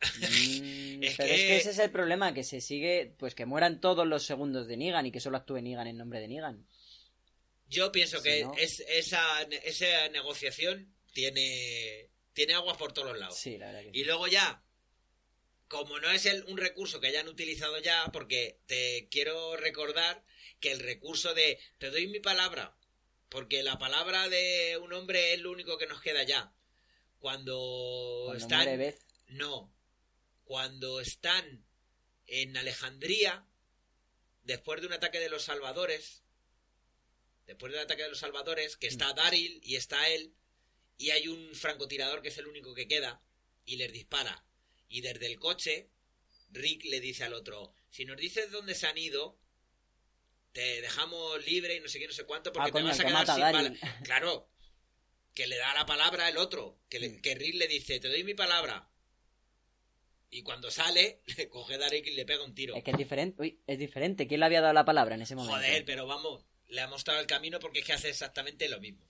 Mm, 0.01 1.03
Es 1.03 1.17
pero 1.17 1.29
que- 1.29 1.35
es 1.35 1.41
que 1.41 1.57
ese 1.57 1.69
es 1.71 1.79
el 1.79 1.91
problema, 1.91 2.33
que 2.33 2.43
se 2.43 2.61
sigue, 2.61 3.13
pues 3.17 3.35
que 3.35 3.45
mueran 3.45 3.79
todos 3.81 4.07
los 4.07 4.23
segundos 4.25 4.67
de 4.67 4.77
Negan 4.77 5.05
y 5.05 5.11
que 5.11 5.19
solo 5.19 5.37
actúe 5.37 5.61
Negan 5.61 5.87
en 5.87 5.97
nombre 5.97 6.19
de 6.19 6.27
Negan. 6.27 6.65
yo 7.69 7.91
pienso 7.91 8.17
Si 8.17 8.23
que 8.23 8.43
no- 8.43 8.53
es, 8.57 8.79
esa, 8.87 9.41
esa 9.63 10.07
negociación 10.09 10.93
tiene 11.13 12.09
tiene 12.33 12.53
aguas 12.53 12.75
por 12.77 12.91
todos 12.91 13.09
los 13.09 13.17
lados 13.19 13.37
Sí, 13.37 13.57
la 13.57 13.67
verdad 13.67 13.81
que 13.83 13.91
sí. 13.91 13.99
Y 13.99 14.03
luego 14.03 14.27
ya, 14.27 14.61
como 15.67 15.99
no 15.99 16.09
es 16.11 16.25
el- 16.25 16.43
un 16.45 16.57
recurso 16.57 16.99
que 16.99 17.07
hayan 17.07 17.27
utilizado 17.27 17.79
ya, 17.79 18.05
porque 18.11 18.59
te 18.65 19.07
quiero 19.09 19.55
recordar 19.57 20.23
que 20.59 20.71
el 20.71 20.79
recurso 20.79 21.33
de 21.33 21.59
te 21.77 21.89
doy 21.91 22.07
mi 22.07 22.19
palabra, 22.19 22.75
porque 23.29 23.63
la 23.63 23.77
palabra 23.77 24.27
de 24.29 24.77
un 24.81 24.91
hombre 24.93 25.33
es 25.33 25.39
lo 25.39 25.51
único 25.51 25.77
que 25.77 25.87
nos 25.87 26.01
queda 26.01 26.23
ya. 26.23 26.53
Cuando, 27.19 28.23
Cuando 28.25 28.37
están... 28.43 28.77
Beth, 28.77 28.99
No, 29.29 29.73
cuando 30.45 30.99
están 31.01 31.65
en 32.27 32.55
Alejandría, 32.57 33.45
después 34.43 34.79
de 34.81 34.87
un 34.87 34.93
ataque 34.93 35.19
de 35.19 35.29
los 35.29 35.43
salvadores, 35.43 36.23
después 37.47 37.71
del 37.71 37.81
ataque 37.81 38.03
de 38.03 38.09
los 38.09 38.19
salvadores, 38.19 38.77
que 38.77 38.87
está 38.87 39.13
Daryl 39.13 39.59
y 39.63 39.75
está 39.75 40.09
él, 40.09 40.33
y 40.97 41.09
hay 41.11 41.27
un 41.27 41.53
francotirador 41.55 42.21
que 42.21 42.29
es 42.29 42.37
el 42.37 42.47
único 42.47 42.73
que 42.73 42.87
queda, 42.87 43.21
y 43.65 43.75
les 43.75 43.91
dispara. 43.91 44.45
Y 44.87 45.01
desde 45.01 45.25
el 45.25 45.39
coche, 45.39 45.89
Rick 46.51 46.85
le 46.85 46.99
dice 46.99 47.23
al 47.23 47.33
otro, 47.33 47.75
si 47.89 48.05
nos 48.05 48.17
dices 48.17 48.51
dónde 48.51 48.75
se 48.75 48.87
han 48.87 48.97
ido, 48.97 49.39
te 50.51 50.79
dejamos 50.81 51.43
libre 51.45 51.75
y 51.75 51.79
no 51.81 51.87
sé 51.89 51.99
qué, 51.99 52.07
no 52.07 52.13
sé 52.13 52.23
cuánto, 52.25 52.53
porque 52.53 52.69
Ah, 52.69 52.73
te 52.73 52.81
vas 52.83 52.99
a 52.99 53.05
quedar 53.05 53.25
sin 53.27 53.39
balas. 53.41 53.73
Claro, 54.03 54.49
que 55.33 55.47
le 55.47 55.57
da 55.57 55.73
la 55.73 55.85
palabra 55.85 56.29
el 56.29 56.37
otro, 56.37 56.79
que, 56.87 56.99
le- 56.99 57.09
Mm. 57.09 57.21
que 57.21 57.35
Rick 57.35 57.55
le 57.55 57.67
dice, 57.67 57.99
te 57.99 58.07
doy 58.07 58.23
mi 58.23 58.35
palabra. 58.35 58.89
Y 60.37 60.43
cuando 60.43 60.69
sale, 60.69 61.21
le 61.37 61.47
coge 61.47 61.77
Daryl 61.77 62.05
y 62.05 62.13
le 62.13 62.25
pega 62.25 62.43
un 62.43 62.53
tiro. 62.53 62.75
es 62.75 62.83
que 62.83 62.91
es 62.91 62.97
diferente. 62.97 63.41
Uy, 63.41 63.61
es 63.65 63.79
diferente. 63.79 64.27
¿Quién 64.27 64.41
le 64.41 64.45
había 64.47 64.59
dado 64.61 64.73
la 64.73 64.83
palabra 64.83 65.15
en 65.15 65.21
ese 65.21 65.33
momento? 65.35 65.55
Joder, 65.55 65.85
pero 65.85 66.05
vamos, 66.05 66.43
le 66.67 66.81
ha 66.81 66.87
mostrado 66.87 67.19
el 67.21 67.25
camino 67.27 67.59
porque 67.59 67.79
es 67.79 67.85
que 67.85 67.93
hace 67.93 68.09
exactamente 68.09 68.67
lo 68.67 68.79
mismo. 68.81 69.07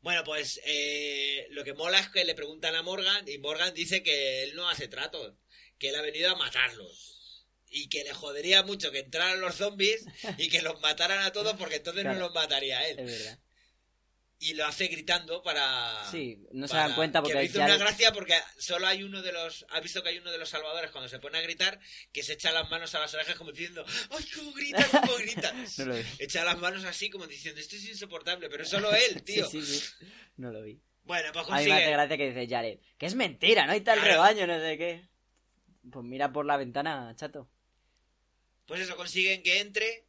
Bueno, 0.00 0.22
pues 0.24 0.60
eh, 0.64 1.46
lo 1.50 1.64
que 1.64 1.72
mola 1.74 1.98
es 1.98 2.08
que 2.08 2.24
le 2.24 2.34
preguntan 2.34 2.74
a 2.74 2.82
Morgan 2.82 3.26
y 3.28 3.38
Morgan 3.38 3.72
dice 3.74 4.02
que 4.02 4.42
él 4.42 4.54
no 4.54 4.68
hace 4.68 4.88
tratos, 4.88 5.34
que 5.78 5.88
él 5.90 5.96
ha 5.96 6.02
venido 6.02 6.30
a 6.30 6.36
matarlos. 6.36 7.46
Y 7.68 7.88
que 7.88 8.04
le 8.04 8.12
jodería 8.14 8.62
mucho 8.62 8.90
que 8.92 9.00
entraran 9.00 9.40
los 9.40 9.56
zombies 9.56 10.04
y 10.38 10.48
que 10.48 10.62
los 10.62 10.80
mataran 10.80 11.20
a 11.24 11.32
todos 11.32 11.56
porque 11.56 11.76
entonces 11.76 12.04
no 12.04 12.14
los 12.14 12.32
mataría 12.32 12.78
a 12.78 12.88
Es 12.88 12.98
él. 12.98 13.04
verdad. 13.06 13.38
Y 14.40 14.54
lo 14.54 14.66
hace 14.66 14.88
gritando 14.88 15.42
para... 15.42 16.04
Sí, 16.10 16.44
no 16.52 16.66
se 16.68 16.76
dan 16.76 16.94
cuenta 16.94 17.20
que 17.20 17.22
porque 17.22 17.34
me 17.38 17.44
hizo 17.44 17.58
ya- 17.58 17.64
una 17.66 17.76
gracia 17.78 18.12
porque 18.12 18.34
solo 18.58 18.86
hay 18.86 19.02
uno 19.02 19.22
de 19.22 19.32
los 19.32 19.64
ha 19.70 19.80
visto 19.80 20.02
que 20.02 20.10
hay 20.10 20.18
uno 20.18 20.30
de 20.30 20.38
los 20.38 20.48
salvadores 20.50 20.90
cuando 20.90 21.08
se 21.08 21.18
pone 21.18 21.38
a 21.38 21.40
gritar 21.40 21.78
que 22.12 22.22
se 22.22 22.34
echa 22.34 22.50
las 22.52 22.68
manos 22.68 22.94
a 22.94 22.98
las 22.98 23.14
orejas 23.14 23.36
como 23.36 23.52
diciendo 23.52 23.84
¡ay 24.10 24.24
cómo 24.34 24.52
grita 24.52 24.86
cómo 24.90 25.14
grita! 25.18 25.54
No 25.78 25.84
lo 25.86 25.94
vi. 25.94 26.02
echa 26.18 26.44
las 26.44 26.58
manos 26.58 26.84
así 26.84 27.08
como 27.10 27.26
diciendo 27.26 27.60
esto 27.60 27.76
es 27.76 27.86
insoportable 27.88 28.50
pero 28.50 28.64
solo 28.66 28.92
él 28.94 29.22
tío 29.22 29.46
Sí, 29.48 29.62
sí, 29.62 29.78
sí. 29.78 30.06
No 30.36 30.50
lo 30.50 30.62
vi. 30.62 30.78
bueno 31.04 31.30
pues 31.32 31.46
A 31.48 31.48
mí 31.48 31.52
me 31.52 31.56
hace 31.60 31.68
consigue 31.70 31.90
gracia 31.92 32.16
que 32.18 32.28
dice 32.32 32.46
Jared, 32.54 32.78
que 32.98 33.06
es 33.06 33.14
mentira, 33.14 33.66
no 33.66 33.72
hay 33.72 33.80
tal 33.80 33.98
Claro. 34.00 34.10
rebaño, 34.14 34.46
no 34.46 34.58
sé 34.60 34.76
qué. 34.76 35.08
Pues 35.90 36.04
mira 36.04 36.32
por 36.32 36.44
la 36.44 36.56
ventana, 36.56 37.14
chato. 37.16 37.48
pues 38.66 38.80
eso 38.80 38.96
consiguen 38.96 39.42
que 39.42 39.60
entre 39.60 40.06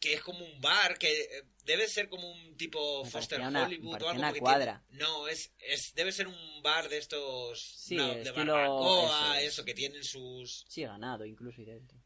que 0.00 0.14
es 0.14 0.22
como 0.22 0.44
un 0.44 0.60
bar 0.62 0.96
que 0.98 1.12
eh, 1.12 1.44
debe 1.64 1.86
ser 1.86 2.08
como 2.08 2.28
un 2.30 2.56
tipo 2.56 3.04
Me 3.04 3.10
Foster 3.10 3.40
una- 3.40 3.64
Hollywood 3.64 4.02
o 4.02 4.08
algo 4.08 4.18
una 4.20 4.32
cuadra. 4.34 4.82
tiene- 4.88 5.04
no 5.04 5.28
es, 5.28 5.52
es 5.58 5.92
debe 5.94 6.10
ser 6.10 6.26
un 6.26 6.62
bar 6.62 6.88
de 6.88 6.96
estos 6.98 7.60
Sí, 7.76 7.96
de 7.96 8.30
barbacoa 8.32 9.34
eso 9.38 9.46
es. 9.46 9.52
eso 9.52 9.64
que 9.64 9.74
tienen 9.74 10.02
sus 10.02 10.64
Sí, 10.68 10.82
ganado, 10.84 11.24
incluso 11.26 11.60
y 11.60 11.66
dentro. 11.66 11.98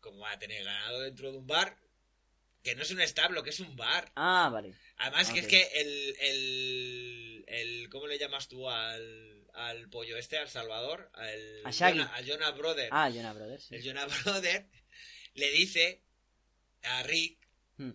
como 0.00 0.20
va 0.20 0.32
a 0.32 0.38
tener 0.38 0.64
ganado 0.64 1.00
dentro 1.00 1.30
de 1.30 1.38
un 1.38 1.46
bar 1.46 1.76
que 2.62 2.74
no 2.74 2.82
es 2.82 2.90
un 2.90 3.00
establo 3.00 3.42
que 3.42 3.50
es 3.50 3.60
un 3.60 3.76
bar 3.76 4.10
Ah, 4.16 4.48
vale. 4.50 4.74
Además 4.96 5.30
que 5.30 5.40
es 5.40 5.46
que 5.48 5.62
el, 5.74 6.16
el, 6.20 7.44
el- 7.48 7.88
¿Cómo 7.90 8.06
le 8.06 8.18
llamas 8.18 8.48
tú 8.48 8.70
al, 8.70 9.46
al 9.52 9.90
pollo 9.90 10.16
este, 10.16 10.38
al 10.38 10.48
Salvador? 10.48 11.10
Al, 11.14 11.60
A 11.66 11.70
Shaggy. 11.70 11.98
Jonah, 11.98 12.14
a 12.16 12.22
Jonah 12.22 12.50
Brother. 12.52 12.88
Ah, 12.92 13.10
Jonah 13.10 13.32
Brothers. 13.34 13.64
sí. 13.64 13.74
El 13.74 13.84
Jonah 13.84 14.06
Brother 14.24 14.68
le 15.34 15.50
dice 15.50 16.02
a 16.84 17.02
Rick 17.02 17.38
Hmm. 17.76 17.92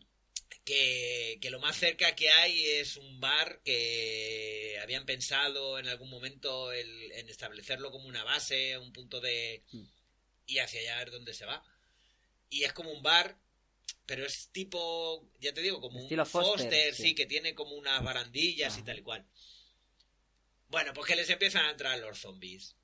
que, 0.66 1.38
que 1.42 1.50
lo 1.50 1.60
más 1.60 1.78
cerca 1.78 2.16
que 2.16 2.30
hay 2.30 2.64
es 2.66 2.98
un 2.98 3.20
bar 3.20 3.62
que 3.64 4.78
habían 4.82 5.06
pensado 5.06 5.80
en 5.80 5.88
algún 5.88 6.10
momento 6.10 6.72
el- 6.72 7.12
en 7.14 7.30
establecerlo 7.30 7.92
como 7.92 8.08
una 8.08 8.24
base, 8.24 8.78
un 8.78 8.92
punto 8.92 9.20
de... 9.22 9.64
Hmm. 9.72 9.84
Y 10.46 10.60
hacia 10.60 10.80
allá 10.82 11.04
es 11.04 11.12
donde 11.12 11.34
se 11.34 11.46
va. 11.46 11.64
y 12.50 12.64
es 12.64 12.72
como 12.74 12.92
un 12.92 13.04
bar, 13.04 13.38
pero 14.06 14.26
es 14.26 14.50
tipo, 14.54 15.30
ya 15.42 15.54
te 15.54 15.62
digo, 15.62 15.82
como 15.82 16.00
Estilo 16.00 16.24
un 16.24 16.30
Foster, 16.30 16.60
Foster, 16.64 16.96
sí. 16.96 17.04
sí. 17.04 17.16
que 17.16 17.26
tiene 17.26 17.54
como 17.54 17.76
unas 17.76 18.02
barandillas 18.04 18.78
y 18.78 18.84
tal 18.84 19.00
y 19.00 19.02
cual. 19.04 19.26
Bueno, 20.70 20.94
pues 20.94 21.08
que 21.08 21.16
les 21.18 21.30
empiezan 21.30 21.66
a 21.66 21.72
entrar 21.72 22.00
los 22.00 22.20
zombies. 22.20 22.76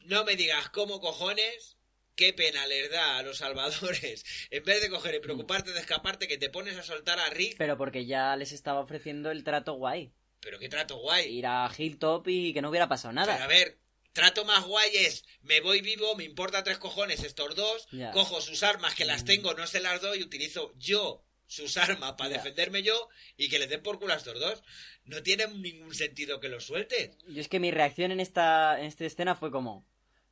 No 0.00 0.24
me 0.24 0.34
digas 0.36 0.68
cómo 0.70 1.00
cojones, 1.00 1.76
qué 2.18 2.32
pena 2.34 2.66
les 2.66 2.90
da 2.90 3.16
a 3.18 3.22
los 3.22 3.38
salvadores. 3.38 4.24
En 4.50 4.64
vez 4.64 4.82
de 4.82 4.90
coger 4.90 5.14
y 5.14 5.20
preocuparte 5.20 5.72
de 5.72 5.78
escaparte, 5.80 6.26
que 6.28 6.36
te 6.36 6.50
pones 6.50 6.76
a 6.76 6.82
soltar 6.82 7.18
a 7.20 7.30
Rick. 7.30 7.54
Pero 7.56 7.78
porque 7.78 8.04
ya 8.06 8.34
les 8.36 8.52
estaba 8.52 8.80
ofreciendo 8.80 9.30
el 9.30 9.44
trato 9.44 9.74
guay. 9.74 10.12
Pero 10.40 10.58
qué 10.58 10.68
trato 10.68 10.96
guay. 10.98 11.28
Ir 11.38 11.46
a 11.46 11.70
Hilltop 11.76 12.26
y 12.28 12.52
que 12.52 12.60
no 12.60 12.70
hubiera 12.70 12.88
pasado 12.88 13.14
Pero 13.14 13.22
a 13.32 13.34
nada. 13.36 13.46
ver, 13.46 13.78
trato 14.12 14.44
más 14.44 14.64
guay 14.66 14.90
es, 14.94 15.24
me 15.42 15.60
voy 15.60 15.80
vivo, 15.80 16.14
me 16.16 16.24
importa 16.24 16.64
tres 16.64 16.78
cojones 16.78 17.22
estos 17.22 17.54
dos, 17.54 17.86
cojo 18.12 18.40
sus 18.40 18.62
armas 18.64 18.94
que 18.96 19.04
las 19.04 19.22
Mm. 19.22 19.26
tengo, 19.26 19.54
no 19.54 19.66
se 19.66 19.80
las 19.80 20.00
doy, 20.00 20.22
utilizo 20.22 20.72
yo 20.76 21.24
sus 21.46 21.76
armas 21.76 22.12
para 22.18 22.30
defenderme 22.30 22.82
yo 22.82 23.08
y 23.36 23.48
que 23.48 23.58
les 23.58 23.68
den 23.70 23.82
por 23.82 23.98
culo 23.98 24.12
a 24.12 24.16
estos 24.16 24.38
dos. 24.40 24.62
No 25.04 25.22
tiene 25.22 25.46
ningún 25.48 25.94
sentido 25.94 26.40
que 26.40 26.48
los 26.48 26.64
sueltes. 26.66 27.16
Yo 27.28 27.40
es 27.40 27.48
que 27.48 27.60
mi 27.60 27.70
reacción 27.70 28.10
en 28.12 28.20
esta, 28.20 28.78
en 28.80 28.86
esta 28.86 29.04
escena 29.06 29.34
fue 29.36 29.50
como... 29.50 29.86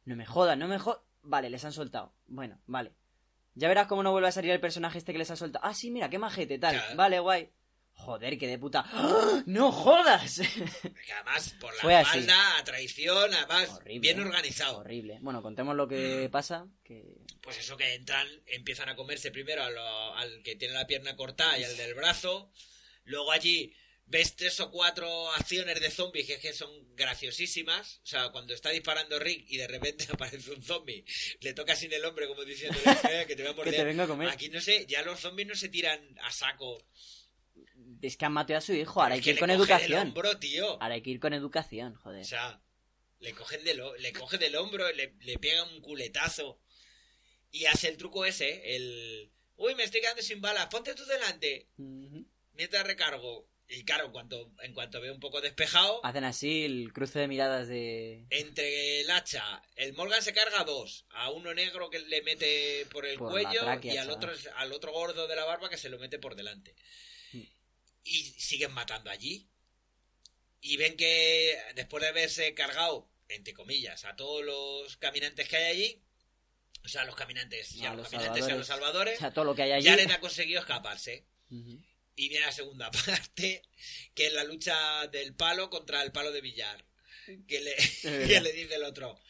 No 0.04 0.14
me 0.16 0.26
jodas, 0.26 0.56
no 0.58 0.68
me 0.68 0.78
jodas. 0.78 1.00
Vale, 1.26 1.50
les 1.50 1.64
han 1.64 1.72
soltado. 1.72 2.14
Bueno, 2.26 2.60
vale. 2.66 2.92
Ya 3.54 3.68
verás 3.68 3.86
cómo 3.86 4.02
no 4.02 4.12
vuelve 4.12 4.28
a 4.28 4.32
salir 4.32 4.50
el 4.50 4.60
personaje 4.60 4.98
este 4.98 5.12
que 5.12 5.18
les 5.18 5.30
ha 5.30 5.36
soltado. 5.36 5.64
Ah, 5.64 5.74
sí, 5.74 5.90
mira, 5.90 6.10
qué 6.10 6.18
majete, 6.18 6.58
tal. 6.58 6.74
Claro. 6.76 6.96
Vale, 6.96 7.18
guay. 7.20 7.50
Joder, 7.98 8.36
que 8.38 8.46
de 8.46 8.58
puta. 8.58 8.84
¡Ah! 8.92 9.42
¡No 9.46 9.72
jodas! 9.72 10.42
Porque 10.82 11.12
además, 11.14 11.56
por 11.58 11.72
la 11.82 12.02
espalda, 12.02 12.58
a 12.58 12.64
traición, 12.64 13.32
además, 13.32 13.70
Horrible, 13.70 14.00
bien 14.00 14.18
¿eh? 14.18 14.22
organizado. 14.22 14.78
Horrible. 14.80 15.18
Bueno, 15.22 15.40
contemos 15.40 15.74
lo 15.74 15.88
que 15.88 16.28
pasa. 16.30 16.66
Que... 16.84 17.16
Pues 17.40 17.58
eso 17.58 17.76
que 17.78 17.94
entran, 17.94 18.28
empiezan 18.46 18.90
a 18.90 18.96
comerse 18.96 19.30
primero 19.30 19.62
a 19.62 19.70
lo- 19.70 20.14
al 20.14 20.42
que 20.42 20.56
tiene 20.56 20.74
la 20.74 20.86
pierna 20.86 21.16
cortada 21.16 21.58
y 21.58 21.64
al 21.64 21.74
del 21.78 21.94
brazo. 21.94 22.50
Luego 23.04 23.32
allí 23.32 23.72
ves 24.08 24.36
tres 24.36 24.58
o 24.60 24.70
cuatro 24.70 25.30
acciones 25.32 25.80
de 25.80 25.90
zombies 25.90 26.26
que, 26.26 26.34
es 26.34 26.40
que 26.40 26.52
son 26.52 26.70
graciosísimas. 26.94 28.00
O 28.04 28.06
sea, 28.06 28.28
cuando 28.30 28.54
está 28.54 28.70
disparando 28.70 29.18
Rick 29.18 29.46
y 29.48 29.56
de 29.56 29.66
repente 29.66 30.06
aparece 30.12 30.52
un 30.52 30.62
zombie, 30.62 31.04
le 31.40 31.52
toca 31.54 31.74
sin 31.76 31.92
el 31.92 32.04
hombre 32.04 32.26
como 32.28 32.44
diciendo 32.44 32.78
"Eh, 33.10 33.24
que 33.26 33.34
te 33.36 33.42
voy 33.42 33.50
a 33.50 33.54
Que 33.54 33.56
morder. 33.56 33.74
te 33.76 33.84
vengo 33.84 34.02
a 34.02 34.06
comer. 34.06 34.28
Aquí 34.28 34.48
no 34.48 34.60
sé, 34.60 34.86
ya 34.86 35.02
los 35.02 35.20
zombies 35.20 35.48
no 35.48 35.54
se 35.54 35.68
tiran 35.68 36.00
a 36.22 36.30
saco. 36.32 36.86
Es 38.02 38.16
que 38.16 38.24
han 38.24 38.32
matado 38.32 38.58
a 38.58 38.60
su 38.60 38.72
hijo. 38.74 39.02
Ahora 39.02 39.14
hay 39.14 39.20
Es 39.20 39.24
que 39.24 39.30
ir 39.32 39.38
con 39.38 39.50
educación. 39.50 40.08
hombro, 40.08 40.38
tío. 40.38 40.80
Ahora 40.82 40.94
hay 40.94 41.02
que 41.02 41.10
ir 41.10 41.20
con 41.20 41.32
educación, 41.32 41.94
joder. 41.94 42.20
O 42.22 42.24
sea, 42.24 42.60
le 43.20 43.32
cogen 43.32 43.64
del, 43.64 43.82
le 43.98 44.12
coge 44.12 44.38
del 44.38 44.54
hombro, 44.56 44.90
le, 44.92 45.14
le 45.20 45.38
pega 45.38 45.64
un 45.64 45.80
culetazo 45.80 46.60
y 47.50 47.64
hace 47.66 47.88
el 47.88 47.96
truco 47.96 48.24
ese, 48.26 48.76
el... 48.76 49.32
Uy, 49.56 49.74
me 49.74 49.84
estoy 49.84 50.02
quedando 50.02 50.20
sin 50.22 50.40
balas, 50.42 50.66
ponte 50.66 50.94
tú 50.94 51.04
delante 51.06 51.70
mientras 52.52 52.84
recargo. 52.86 53.48
Y 53.68 53.84
claro, 53.84 54.06
en 54.06 54.12
cuanto, 54.12 54.52
en 54.62 54.72
cuanto 54.74 55.00
veo 55.00 55.12
un 55.12 55.18
poco 55.18 55.40
despejado, 55.40 56.04
Hacen 56.04 56.22
así 56.22 56.64
el 56.64 56.92
cruce 56.92 57.18
de 57.18 57.28
miradas 57.28 57.66
de... 57.66 58.24
entre 58.30 59.00
el 59.00 59.10
hacha, 59.10 59.60
el 59.74 59.92
Morgan 59.94 60.22
se 60.22 60.32
carga 60.32 60.60
a 60.60 60.64
dos, 60.64 61.04
a 61.10 61.30
uno 61.30 61.52
negro 61.52 61.90
que 61.90 61.98
le 61.98 62.22
mete 62.22 62.86
por 62.92 63.04
el 63.06 63.18
Por 63.18 63.32
cuello 63.32 63.60
tráquea, 63.60 63.94
y 63.94 63.96
al 63.96 64.06
chaval. 64.06 64.34
otro, 64.34 64.52
al 64.54 64.72
otro 64.72 64.92
gordo 64.92 65.26
de 65.26 65.34
la 65.34 65.44
barba 65.44 65.68
que 65.68 65.76
se 65.78 65.88
lo 65.88 65.98
mete 65.98 66.20
por 66.20 66.36
delante. 66.36 66.76
Mm. 67.32 67.42
Y 68.04 68.22
siguen 68.38 68.72
matando 68.72 69.10
allí. 69.10 69.48
Y 70.60 70.76
ven 70.76 70.96
que 70.96 71.58
después 71.74 72.02
de 72.02 72.08
haberse 72.08 72.54
cargado, 72.54 73.08
entre 73.28 73.52
comillas, 73.52 74.04
a 74.04 74.14
todos 74.14 74.44
los 74.44 74.96
caminantes 74.96 75.48
que 75.48 75.56
hay 75.56 75.64
allí, 75.64 76.02
o 76.84 76.88
sea, 76.88 77.04
los 77.04 77.16
caminantes, 77.16 77.72
y 77.72 77.84
a, 77.84 77.90
A 77.90 77.94
los 77.94 78.08
caminantes 78.08 78.46
y 78.46 78.50
a 78.50 78.54
los 78.54 78.62
O 78.62 78.72
salvadores, 78.72 79.18
sea, 79.18 79.30
todo 79.34 79.44
lo 79.44 79.56
que 79.56 79.62
hay 79.62 79.72
allí... 79.72 79.86
ya 79.86 79.96
les 79.96 80.08
ha 80.10 80.20
conseguido 80.20 80.60
escaparse. 80.60 81.24
Y 82.16 82.30
viene 82.30 82.46
la 82.46 82.52
segunda 82.52 82.90
parte, 83.06 83.62
que 84.14 84.26
es 84.26 84.32
la 84.32 84.44
lucha 84.44 85.06
del 85.08 85.34
palo 85.34 85.70
contra 85.70 86.02
el 86.02 86.12
palo 86.12 86.32
de 86.32 86.40
billar. 86.40 86.84
Que 87.46 87.60
le, 87.60 87.76
que 88.02 88.40
le 88.40 88.52
dice 88.52 88.76
el 88.76 88.84
otro, 88.84 89.20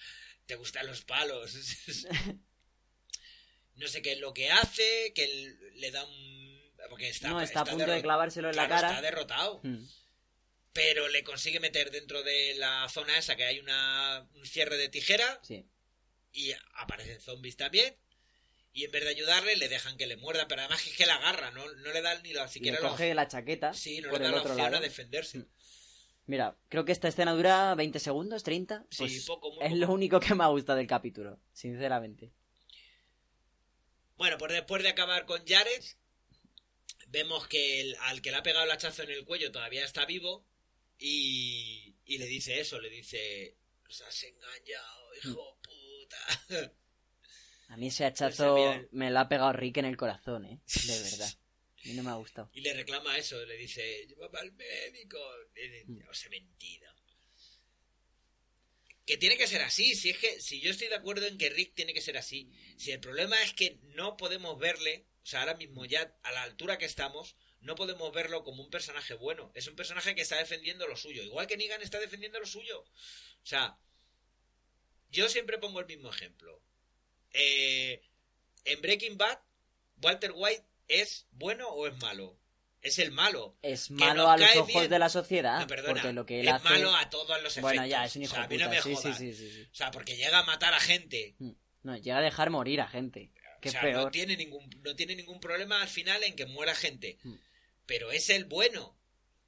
¿te 0.46 0.54
gustan 0.54 0.86
los 0.86 1.02
palos? 1.02 1.52
no 3.74 3.88
sé 3.88 4.02
qué 4.02 4.12
es 4.12 4.20
lo 4.20 4.32
que 4.32 4.50
hace, 4.50 5.12
que 5.14 5.56
le 5.74 5.90
da 5.90 6.04
un... 6.04 6.46
Porque 6.88 7.08
está, 7.08 7.30
no, 7.30 7.40
está, 7.40 7.62
a 7.62 7.64
punto 7.64 7.84
de 7.84 8.00
clavárselo 8.00 8.48
en 8.48 8.56
la 8.56 8.68
cara. 8.68 8.90
Está 8.90 9.02
derrotado. 9.02 9.60
Mm. 9.64 9.84
Pero 10.72 11.08
le 11.08 11.24
consigue 11.24 11.58
meter 11.58 11.90
dentro 11.90 12.22
de 12.22 12.54
la 12.54 12.88
zona 12.88 13.18
esa 13.18 13.34
que 13.34 13.44
hay 13.44 13.58
una, 13.58 14.28
un 14.34 14.46
cierre 14.46 14.76
de 14.76 14.88
tijera 14.88 15.40
Sí. 15.42 15.66
y 16.32 16.52
aparecen 16.74 17.20
zombies 17.20 17.56
también. 17.56 17.96
Y 18.76 18.84
en 18.84 18.90
vez 18.90 19.04
de 19.04 19.10
ayudarle, 19.10 19.56
le 19.56 19.68
dejan 19.70 19.96
que 19.96 20.06
le 20.06 20.16
muerda. 20.18 20.46
Pero 20.48 20.60
además 20.60 20.86
es 20.86 20.94
que 20.96 21.06
la 21.06 21.14
agarra, 21.16 21.50
no, 21.50 21.64
no 21.66 21.92
le 21.92 22.02
dan 22.02 22.22
ni 22.22 22.32
la, 22.34 22.42
Le 22.44 22.48
siquiera 22.50 22.78
la 22.78 22.90
coge 22.90 23.14
la 23.14 23.26
chaqueta 23.26 23.72
Sí, 23.72 24.00
no 24.02 24.10
le 24.10 24.16
el 24.16 24.22
da 24.24 24.30
la 24.32 24.36
opción 24.42 24.56
lado. 24.58 24.76
a 24.76 24.80
defenderse. 24.80 25.38
Mm. 25.38 25.46
Mira, 26.26 26.58
creo 26.68 26.84
que 26.84 26.92
esta 26.92 27.08
escena 27.08 27.32
dura 27.32 27.74
20 27.74 27.98
segundos, 28.00 28.42
30. 28.42 28.84
Sí, 28.90 28.98
Pues 28.98 29.24
poco, 29.24 29.52
muy 29.54 29.64
es 29.64 29.70
poco. 29.70 29.80
lo 29.80 29.92
único 29.92 30.20
que 30.20 30.34
me 30.34 30.44
ha 30.44 30.48
gustado 30.48 30.76
del 30.76 30.86
capítulo, 30.86 31.40
sinceramente. 31.52 32.32
Bueno, 34.16 34.36
pues 34.38 34.52
después 34.52 34.82
de 34.82 34.88
acabar 34.90 35.24
con 35.24 35.46
Jared, 35.46 35.82
vemos 37.08 37.46
que 37.48 37.80
el- 37.80 37.96
al 38.00 38.20
que 38.22 38.30
le 38.30 38.36
ha 38.38 38.42
pegado 38.42 38.64
el 38.64 38.70
hachazo 38.70 39.02
en 39.04 39.10
el 39.10 39.24
cuello 39.24 39.52
todavía 39.52 39.84
está 39.84 40.04
vivo 40.04 40.44
y, 40.98 41.94
y 42.04 42.18
le 42.18 42.26
dice 42.26 42.60
eso, 42.60 42.80
le 42.80 42.90
dice, 42.90 43.56
os 43.88 44.00
has 44.02 44.22
engañado, 44.24 45.14
hijo 45.22 45.58
puta. 45.62 46.72
A 47.68 47.76
mí 47.76 47.88
ese 47.88 48.04
hachazo 48.04 48.54
Pues, 48.56 48.92
me 48.92 49.10
lo 49.10 49.18
ha 49.20 49.28
pegado 49.28 49.52
Rick 49.52 49.78
en 49.78 49.86
el 49.86 49.96
corazón, 49.96 50.44
¿eh? 50.46 50.60
De 50.66 51.02
verdad. 51.02 51.28
A 51.84 51.88
mí 51.88 51.94
no 51.94 52.02
me 52.02 52.10
ha 52.10 52.14
gustado. 52.14 52.50
Y 52.52 52.60
le 52.60 52.74
reclama 52.74 53.16
eso, 53.18 53.44
le 53.44 53.56
dice, 53.56 54.06
llévame 54.08 54.38
al 54.38 54.52
médico. 54.52 55.18
Le- 55.54 55.84
Mm. 55.86 56.08
Os 56.10 56.24
he 56.24 56.28
mentido. 56.28 56.90
Que 59.04 59.16
tiene 59.16 59.36
que 59.36 59.46
ser 59.46 59.62
así, 59.62 59.94
si 59.94 60.10
es 60.10 60.18
que, 60.18 60.40
si 60.40 60.60
yo 60.60 60.70
estoy 60.70 60.88
de 60.88 60.96
acuerdo 60.96 61.26
en 61.26 61.38
que 61.38 61.48
Rick 61.48 61.74
tiene 61.76 61.94
que 61.94 62.00
ser 62.00 62.16
así, 62.18 62.50
si 62.76 62.90
el 62.90 62.98
problema 62.98 63.40
es 63.42 63.52
que 63.52 63.78
no 63.94 64.16
podemos 64.16 64.58
verle, 64.58 65.06
o 65.22 65.26
sea, 65.26 65.40
ahora 65.40 65.54
mismo 65.54 65.84
ya 65.84 66.12
a 66.24 66.32
la 66.32 66.42
altura 66.42 66.76
que 66.76 66.86
estamos, 66.86 67.36
no 67.60 67.76
podemos 67.76 68.12
verlo 68.12 68.42
como 68.42 68.64
un 68.64 68.70
personaje 68.70 69.14
bueno. 69.14 69.52
Es 69.54 69.68
un 69.68 69.76
personaje 69.76 70.16
que 70.16 70.22
está 70.22 70.38
defendiendo 70.38 70.88
lo 70.88 70.96
suyo, 70.96 71.22
igual 71.22 71.46
que 71.46 71.56
Negan 71.56 71.82
está 71.82 72.00
defendiendo 72.00 72.40
lo 72.40 72.46
suyo. 72.46 72.80
O 72.80 73.46
sea, 73.46 73.78
yo 75.10 75.28
siempre 75.28 75.58
pongo 75.58 75.78
el 75.78 75.86
mismo 75.86 76.10
ejemplo. 76.10 76.60
Eh, 77.32 78.00
en 78.64 78.80
Breaking 78.80 79.16
Bad, 79.18 79.38
Walter 80.02 80.32
White 80.34 80.64
es 80.88 81.26
bueno 81.32 81.68
o 81.68 81.86
es 81.86 81.96
malo. 81.98 82.38
Es 82.82 82.98
el 82.98 83.10
malo. 83.10 83.56
Es 83.62 83.90
malo 83.90 84.28
a 84.28 84.36
los 84.36 84.56
ojos 84.56 84.68
bien. 84.68 84.88
de 84.88 84.98
la 84.98 85.08
sociedad. 85.08 85.60
No, 85.60 85.66
perdona, 85.66 85.94
porque 85.94 86.12
lo 86.12 86.24
que 86.24 86.40
él 86.40 86.48
es 86.48 86.54
hace. 86.54 86.68
malo 86.68 86.94
a 86.94 87.10
todos 87.10 87.42
los 87.42 87.52
efectos. 87.52 87.62
Bueno, 87.62 87.86
ya, 87.86 88.04
es 88.04 88.14
un 88.14 88.22
hijo 88.22 88.32
o 88.32 88.36
sea, 88.36 88.44
a 88.44 88.48
mí 88.48 88.58
no 88.58 88.68
me 88.68 88.80
sí, 88.80 88.94
jodas. 88.94 89.18
sí, 89.18 89.34
sí, 89.34 89.50
sí. 89.50 89.68
O 89.70 89.74
sea, 89.74 89.90
porque 89.90 90.16
llega 90.16 90.38
a 90.38 90.44
matar 90.44 90.72
a 90.72 90.78
gente. 90.78 91.34
Mm. 91.38 91.50
No, 91.82 91.96
llega 91.96 92.18
a 92.18 92.22
dejar 92.22 92.50
morir 92.50 92.80
a 92.80 92.86
gente. 92.88 93.32
Que 93.60 93.70
o 93.70 93.72
sea, 93.72 93.80
peor. 93.80 94.04
no 94.04 94.10
tiene 94.10 94.36
ningún 94.36 94.70
no 94.82 94.94
tiene 94.94 95.16
ningún 95.16 95.40
problema 95.40 95.82
al 95.82 95.88
final 95.88 96.22
en 96.22 96.36
que 96.36 96.46
muera 96.46 96.74
gente. 96.74 97.18
Mm. 97.24 97.34
Pero 97.86 98.12
es 98.12 98.30
el 98.30 98.44
bueno, 98.44 98.96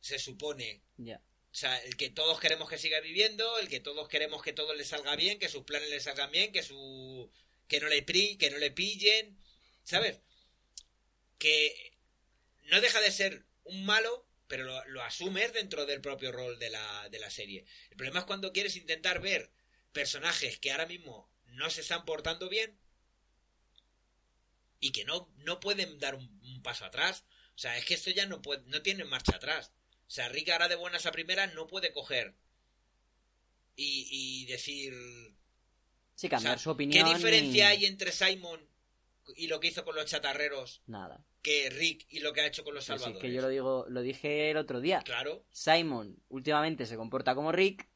se 0.00 0.18
supone. 0.18 0.82
Ya. 0.96 1.22
O 1.50 1.54
sea, 1.54 1.76
el 1.78 1.96
que 1.96 2.10
todos 2.10 2.40
queremos 2.40 2.68
que 2.68 2.78
siga 2.78 3.00
viviendo, 3.00 3.58
el 3.58 3.68
que 3.68 3.80
todos 3.80 4.08
queremos 4.08 4.42
que 4.42 4.52
todo 4.52 4.74
le 4.74 4.84
salga 4.84 5.14
bien, 5.16 5.38
que 5.38 5.48
sus 5.48 5.62
planes 5.62 5.90
le 5.90 6.00
salgan 6.00 6.30
bien, 6.30 6.50
que 6.50 6.62
su 6.62 7.30
que 7.68 7.80
no 7.80 7.88
le 7.88 8.02
pri, 8.02 8.36
que 8.36 8.50
no 8.50 8.58
le 8.58 8.70
pillen, 8.70 9.38
¿sabes? 9.84 10.20
Que 11.38 11.92
no 12.64 12.80
deja 12.80 13.00
de 13.00 13.12
ser 13.12 13.46
un 13.64 13.84
malo, 13.84 14.26
pero 14.48 14.64
lo, 14.64 14.84
lo 14.86 15.02
asumes 15.02 15.52
dentro 15.52 15.86
del 15.86 16.00
propio 16.00 16.32
rol 16.32 16.58
de 16.58 16.70
la, 16.70 17.08
de 17.10 17.18
la 17.18 17.30
serie. 17.30 17.66
El 17.90 17.96
problema 17.96 18.20
es 18.20 18.26
cuando 18.26 18.52
quieres 18.52 18.76
intentar 18.76 19.20
ver 19.20 19.52
personajes 19.92 20.58
que 20.58 20.72
ahora 20.72 20.86
mismo 20.86 21.30
no 21.46 21.70
se 21.70 21.82
están 21.82 22.04
portando 22.04 22.48
bien 22.48 22.78
y 24.80 24.92
que 24.92 25.04
no, 25.04 25.32
no 25.38 25.60
pueden 25.60 25.98
dar 25.98 26.14
un, 26.14 26.62
paso 26.62 26.84
atrás. 26.84 27.24
O 27.54 27.58
sea, 27.58 27.76
es 27.76 27.84
que 27.84 27.94
esto 27.94 28.10
ya 28.10 28.26
no, 28.26 28.42
puede, 28.42 28.62
no 28.66 28.82
tiene 28.82 29.04
marcha 29.04 29.36
atrás. 29.36 29.72
O 30.06 30.10
sea, 30.10 30.28
Rick 30.28 30.48
ahora 30.50 30.68
de 30.68 30.76
buenas 30.76 31.06
a 31.06 31.12
primeras 31.12 31.52
no 31.54 31.66
puede 31.66 31.92
coger 31.92 32.34
y, 33.76 34.08
y 34.10 34.46
decir... 34.46 34.94
Sí, 36.18 36.28
cambiar 36.28 36.54
o 36.54 36.58
sea, 36.58 36.64
su 36.64 36.70
opinión. 36.70 37.06
¿Qué 37.06 37.14
diferencia 37.14 37.72
y- 37.74 37.76
hay 37.78 37.86
entre 37.86 38.10
Simon 38.10 38.60
y 39.36 39.46
lo 39.46 39.60
que 39.60 39.68
hizo 39.68 39.84
con 39.84 39.94
los 39.94 40.06
chatarreros 40.06 40.82
Nada. 40.88 41.24
que 41.42 41.70
Rick 41.70 42.06
y 42.08 42.18
lo 42.18 42.32
que 42.32 42.40
ha 42.40 42.46
hecho 42.46 42.64
con 42.64 42.74
los 42.74 42.82
Sí, 42.84 42.92
sí, 42.92 42.98
salvadores? 42.98 43.22
que 43.22 43.32
yo 43.32 43.40
lo 43.40 43.48
digo, 43.48 43.86
lo 43.88 44.02
dije 44.02 44.50
el 44.50 44.56
otro 44.56 44.80
día. 44.80 45.00
Claro. 45.04 45.44
Simon 45.52 46.20
últimamente 46.28 46.86
se 46.86 46.96
comporta 46.96 47.36
como 47.36 47.52
Rick 47.52 47.88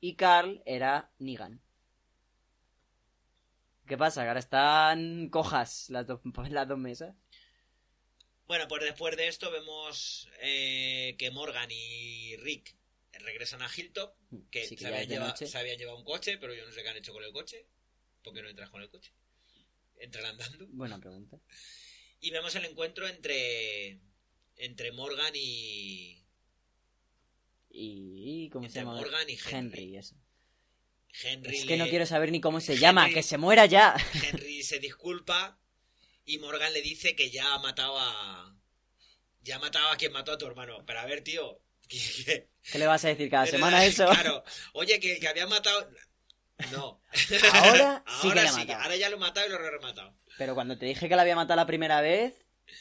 y 0.00 0.16
Carl 0.16 0.62
era 0.66 1.10
Negan. 1.18 1.62
¿Qué 3.86 3.96
pasa? 3.96 4.22
Que 4.22 4.28
ahora 4.28 4.40
están 4.40 5.28
cojas 5.30 5.88
las 5.88 6.06
dos, 6.06 6.20
las 6.50 6.68
dos 6.68 6.78
mesas. 6.78 7.14
Bueno, 8.46 8.66
pues 8.68 8.82
después 8.82 9.16
de 9.16 9.28
esto 9.28 9.50
vemos 9.50 10.28
eh, 10.42 11.16
que 11.18 11.30
Morgan 11.30 11.68
y 11.70 12.36
Rick 12.36 12.76
regresan 13.20 13.62
a 13.62 13.70
Hilltop, 13.74 14.14
que, 14.50 14.66
Sí, 14.66 14.76
que 14.76 14.82
se, 14.82 14.88
habían 14.88 15.08
llevado, 15.08 15.30
noche. 15.30 15.46
se 15.46 15.58
habían 15.58 15.78
llevado 15.78 15.98
un 15.98 16.04
coche, 16.04 16.38
pero 16.38 16.54
yo 16.54 16.64
no 16.66 16.72
sé 16.72 16.82
qué 16.82 16.88
han 16.88 16.96
hecho 16.96 17.12
con 17.12 17.22
el 17.24 17.32
coche. 17.32 17.66
¿Por 18.22 18.34
qué 18.34 18.42
no 18.42 18.48
entras 18.48 18.70
con 18.70 18.82
el 18.82 18.90
coche? 18.90 19.12
entran 19.98 20.26
andando. 20.26 20.66
Buena 20.68 20.98
pregunta. 20.98 21.38
Y 22.20 22.30
vemos 22.30 22.54
el 22.54 22.64
encuentro 22.66 23.06
entre, 23.08 23.98
entre 24.56 24.92
Morgan 24.92 25.32
y, 25.34 26.22
Y... 27.70 28.48
¿Cómo 28.50 28.68
se 28.68 28.80
llama? 28.80 28.94
Morgan 28.96 29.28
y 29.28 29.38
Henry. 29.50 29.96
eso. 29.96 30.16
Henry. 31.22 31.56
Es 31.56 31.64
que 31.64 31.76
no 31.76 31.86
quiero 31.88 32.04
saber 32.06 32.30
ni 32.30 32.40
cómo 32.40 32.60
se 32.60 32.74
Henry- 32.74 32.80
llama. 32.80 33.08
¡Que 33.10 33.22
se 33.22 33.38
muera 33.38 33.66
ya! 33.66 33.94
Henry 34.22 34.62
se 34.62 34.78
disculpa 34.78 35.58
y 36.24 36.38
Morgan 36.38 36.72
le 36.72 36.82
dice 36.82 37.14
que 37.16 37.30
ya 37.30 37.54
ha 37.54 37.58
matado 37.58 37.96
a. 37.98 38.54
Ya 39.42 39.56
ha 39.56 39.58
matado 39.60 39.88
a 39.90 39.96
quien 39.96 40.12
mató 40.12 40.32
a 40.32 40.38
tu 40.38 40.46
hermano. 40.46 40.84
Pero 40.86 41.00
a 41.00 41.06
ver, 41.06 41.22
tío. 41.22 41.60
que- 41.88 42.48
¿Qué 42.72 42.78
le 42.78 42.86
vas 42.86 43.04
a 43.04 43.08
decir 43.08 43.30
cada 43.30 43.44
¿verdad? 43.44 43.58
semana 43.58 43.84
eso? 43.86 44.06
Claro. 44.10 44.44
Oye, 44.72 44.98
que, 45.00 45.18
que 45.20 45.28
había 45.28 45.46
matado. 45.46 45.88
No. 46.72 47.00
Ahora 47.52 48.02
sí 48.06 48.22
que 48.22 48.28
Ahora 48.28 48.48
sí, 48.48 48.60
matado. 48.60 48.82
ahora 48.82 48.96
ya 48.96 49.10
lo 49.10 49.16
he 49.16 49.20
matado 49.20 49.46
y 49.46 49.50
lo 49.50 49.56
he 49.64 49.70
rematado. 49.70 50.16
Pero 50.38 50.54
cuando 50.54 50.78
te 50.78 50.86
dije 50.86 51.08
que 51.08 51.16
la 51.16 51.22
había 51.22 51.36
matado 51.36 51.56
la 51.56 51.66
primera 51.66 52.00
vez, 52.00 52.34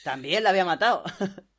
también 0.03 0.43
la 0.43 0.49
había 0.51 0.65
matado. 0.65 1.03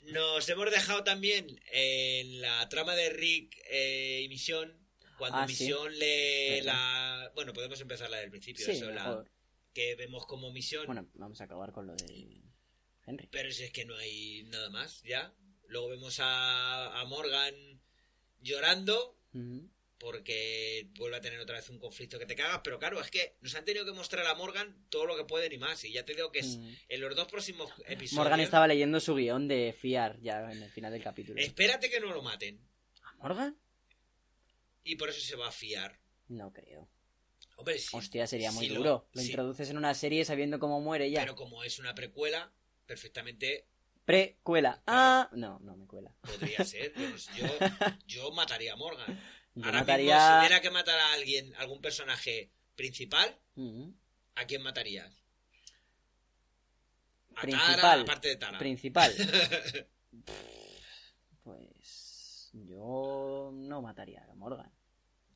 Nos 0.00 0.48
hemos 0.48 0.70
dejado 0.70 1.04
también 1.04 1.60
en 1.70 2.40
la 2.40 2.66
trama 2.70 2.94
de 2.94 3.10
Rick 3.10 3.54
eh, 3.70 4.22
y 4.24 4.28
Misión. 4.28 4.78
Cuando 5.18 5.38
Ah, 5.38 5.46
sí. 5.46 5.64
Misión 5.64 5.98
le 5.98 6.62
la. 6.62 7.30
Bueno, 7.34 7.52
podemos 7.52 7.78
empezar 7.80 8.08
la 8.08 8.18
del 8.18 8.30
principio. 8.30 8.64
Sí, 8.64 8.70
eso, 8.72 8.90
la- 8.90 9.22
que 9.74 9.94
vemos 9.96 10.24
como 10.26 10.50
Misión. 10.52 10.86
Bueno, 10.86 11.06
vamos 11.14 11.40
a 11.40 11.44
acabar 11.44 11.72
con 11.72 11.86
lo 11.86 11.94
de 11.96 12.40
Henry. 13.06 13.28
Pero 13.30 13.50
si 13.52 13.64
es 13.64 13.72
que 13.72 13.84
no 13.84 13.96
hay 13.96 14.44
nada 14.44 14.70
más, 14.70 15.02
ya. 15.02 15.34
Luego 15.68 15.88
vemos 15.88 16.18
a, 16.20 17.00
a 17.00 17.04
Morgan 17.04 17.54
llorando 18.40 19.16
porque 19.98 20.88
vuelve 20.96 21.16
a 21.16 21.20
tener 21.20 21.40
otra 21.40 21.56
vez 21.56 21.68
un 21.70 21.78
conflicto 21.78 22.18
que 22.18 22.26
te 22.26 22.36
cagas. 22.36 22.60
Pero 22.62 22.78
claro, 22.78 23.00
es 23.00 23.10
que 23.10 23.36
nos 23.40 23.54
han 23.54 23.64
tenido 23.64 23.84
que 23.84 23.92
mostrar 23.92 24.26
a 24.26 24.34
Morgan 24.34 24.86
todo 24.88 25.06
lo 25.06 25.16
que 25.16 25.24
pueden 25.24 25.52
y 25.52 25.58
más. 25.58 25.84
Y 25.84 25.92
ya 25.92 26.04
te 26.04 26.14
digo 26.14 26.30
que 26.30 26.40
es, 26.40 26.58
en 26.88 27.00
los 27.00 27.14
dos 27.16 27.26
próximos 27.26 27.70
episodios. 27.86 28.12
Morgan 28.12 28.40
estaba 28.40 28.68
leyendo 28.68 29.00
su 29.00 29.14
guion 29.14 29.48
de 29.48 29.74
fiar 29.78 30.20
ya 30.20 30.50
en 30.50 30.62
el 30.62 30.70
final 30.70 30.92
del 30.92 31.02
capítulo. 31.02 31.40
Espérate 31.40 31.90
que 31.90 32.00
no 32.00 32.12
lo 32.12 32.22
maten. 32.22 32.60
¿A 33.02 33.14
Morgan? 33.16 33.58
Y 34.84 34.96
por 34.96 35.10
eso 35.10 35.20
se 35.20 35.36
va 35.36 35.48
a 35.48 35.52
fiar. 35.52 35.98
No 36.28 36.52
creo. 36.52 36.88
Hombre, 37.56 37.78
sí. 37.78 37.96
Hostia, 37.96 38.26
sería 38.26 38.52
muy 38.52 38.68
sí 38.68 38.74
duro. 38.74 39.08
Lo 39.12 39.20
sí. 39.20 39.28
introduces 39.28 39.68
en 39.68 39.76
una 39.76 39.92
serie 39.94 40.24
sabiendo 40.24 40.60
cómo 40.60 40.80
muere 40.80 41.10
ya. 41.10 41.20
Pero 41.20 41.34
como 41.34 41.64
es 41.64 41.80
una 41.80 41.94
precuela, 41.94 42.52
perfectamente 42.86 43.66
Pre-cuela. 44.08 44.82
Ah, 44.86 45.28
no, 45.32 45.58
no 45.60 45.76
me 45.76 45.86
cuela. 45.86 46.10
podría 46.22 46.64
ser. 46.64 46.94
Yo, 46.96 47.14
yo, 47.36 47.46
yo 48.06 48.30
mataría 48.32 48.72
a 48.72 48.76
Morgan. 48.76 49.06
Yo 49.54 49.64
Ahora 49.66 49.80
mismo, 49.80 49.80
mataría... 49.80 50.18
si 50.18 50.38
hubiera 50.38 50.60
que 50.62 50.70
matar 50.70 50.98
a 50.98 51.12
alguien, 51.12 51.54
algún 51.56 51.82
personaje 51.82 52.50
principal. 52.74 53.38
¿A 54.34 54.46
quién 54.46 54.62
matarías? 54.62 55.12
A 57.36 57.42
Principal. 57.42 57.76
Tara, 57.80 58.00
aparte 58.00 58.28
de 58.28 58.36
Tara. 58.36 58.58
Principal. 58.58 59.12
pues 61.44 62.50
yo 62.54 63.50
no 63.52 63.82
mataría 63.82 64.24
a 64.24 64.34
Morgan. 64.36 64.72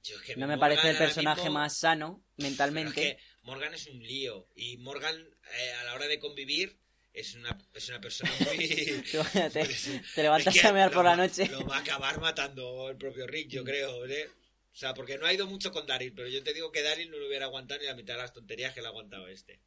Yo 0.02 0.16
es 0.16 0.22
que 0.22 0.36
No 0.36 0.46
me 0.46 0.56
Morgan 0.56 0.60
parece 0.78 0.90
el 0.92 0.96
personaje 0.96 1.42
mismo- 1.42 1.58
más 1.58 1.78
sano 1.78 2.24
Pero 2.36 2.48
mentalmente. 2.48 3.08
es 3.10 3.16
que 3.16 3.22
Morgan 3.42 3.74
es 3.74 3.86
un 3.86 4.02
lío. 4.02 4.48
Y 4.56 4.78
Morgan, 4.78 5.14
eh, 5.16 5.72
a 5.80 5.84
la 5.84 5.94
hora 5.94 6.06
de 6.06 6.18
convivir, 6.18 6.78
es 7.12 7.34
una, 7.34 7.58
es 7.74 7.88
una 7.88 8.00
persona 8.00 8.32
muy. 8.44 8.64
Es 9.54 9.90
te 10.14 10.22
levantas 10.22 10.54
que 10.54 10.66
a 10.66 10.72
mear 10.72 10.90
por 10.90 11.04
la 11.04 11.16
noche. 11.16 11.46
Lo 11.48 11.64
va 11.66 11.76
a 11.76 11.80
acabar 11.80 12.20
matando 12.20 12.88
el 12.88 12.96
propio 12.96 13.26
Rick, 13.26 13.48
yo 13.48 13.64
creo. 13.64 14.06
¿eh? 14.06 14.30
O 14.72 14.76
sea, 14.76 14.94
porque 14.94 15.18
no 15.18 15.26
ha 15.26 15.32
ido 15.32 15.46
mucho 15.46 15.70
con 15.70 15.86
Daryl, 15.86 16.14
pero 16.14 16.28
yo 16.28 16.42
te 16.42 16.54
digo 16.54 16.72
que 16.72 16.82
Daryl 16.82 17.10
no 17.10 17.18
lo 17.18 17.26
hubiera 17.26 17.46
aguantado 17.46 17.80
ni 17.80 17.86
la 17.86 17.94
mitad 17.94 18.14
de 18.14 18.20
las 18.20 18.32
tonterías 18.32 18.72
que 18.72 18.80
le 18.80 18.86
ha 18.86 18.90
aguantado 18.90 19.28
este. 19.28 19.60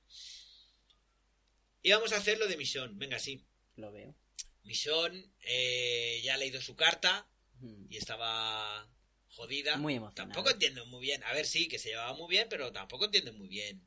Y 1.84 1.91
vamos 1.91 2.12
a 2.14 2.18
hacer 2.18 2.39
lo 2.39 2.48
de 2.48 2.58
Misión. 2.58 2.98
Venga, 2.98 3.20
sí. 3.20 3.46
Lo 3.76 3.91
veo. 3.91 4.16
Misión 4.64 5.32
eh, 5.41 6.22
ya 6.24 6.34
ha 6.34 6.38
leído 6.38 6.60
su 6.60 6.76
carta 6.76 7.28
Mm. 7.62 7.86
y 7.89 7.98
estaba 7.98 8.88
jodida. 9.30 9.78
Muy 9.78 9.96
emocionada. 9.96 10.34
Tampoco 10.34 10.54
entiendo 10.54 10.86
muy 10.88 11.02
bien. 11.02 11.24
A 11.24 11.34
ver, 11.34 11.46
sí, 11.46 11.68
que 11.68 11.80
se 11.80 11.89
llevaba 11.89 12.14
muy 12.14 12.30
bien, 12.30 12.48
pero 12.50 12.72
tampoco 12.72 13.06
entiendo 13.06 13.34
muy 13.34 13.48
bien. 13.48 13.85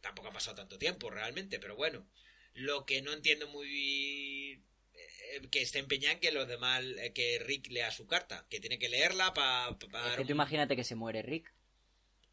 Tampoco 0.00 0.28
ha 0.28 0.32
pasado 0.32 0.56
tanto 0.56 0.78
tiempo 0.78 1.10
realmente, 1.10 1.58
pero 1.58 1.76
bueno. 1.76 2.06
Lo 2.54 2.84
que 2.84 3.00
no 3.02 3.12
entiendo 3.12 3.48
muy 3.48 4.62
eh, 4.92 5.48
que 5.50 5.62
esté 5.62 5.78
empeñada 5.78 6.14
en 6.14 6.20
que 6.20 6.32
los 6.32 6.46
demás 6.46 6.84
eh, 6.98 7.12
que 7.14 7.38
Rick 7.38 7.68
lea 7.70 7.90
su 7.90 8.06
carta, 8.06 8.46
que 8.50 8.60
tiene 8.60 8.78
que 8.78 8.88
leerla 8.88 9.32
para 9.32 9.70
Es 10.10 10.16
que 10.16 10.24
tú 10.24 10.32
imagínate 10.32 10.76
que 10.76 10.84
se 10.84 10.94
muere 10.94 11.22
Rick. 11.22 11.52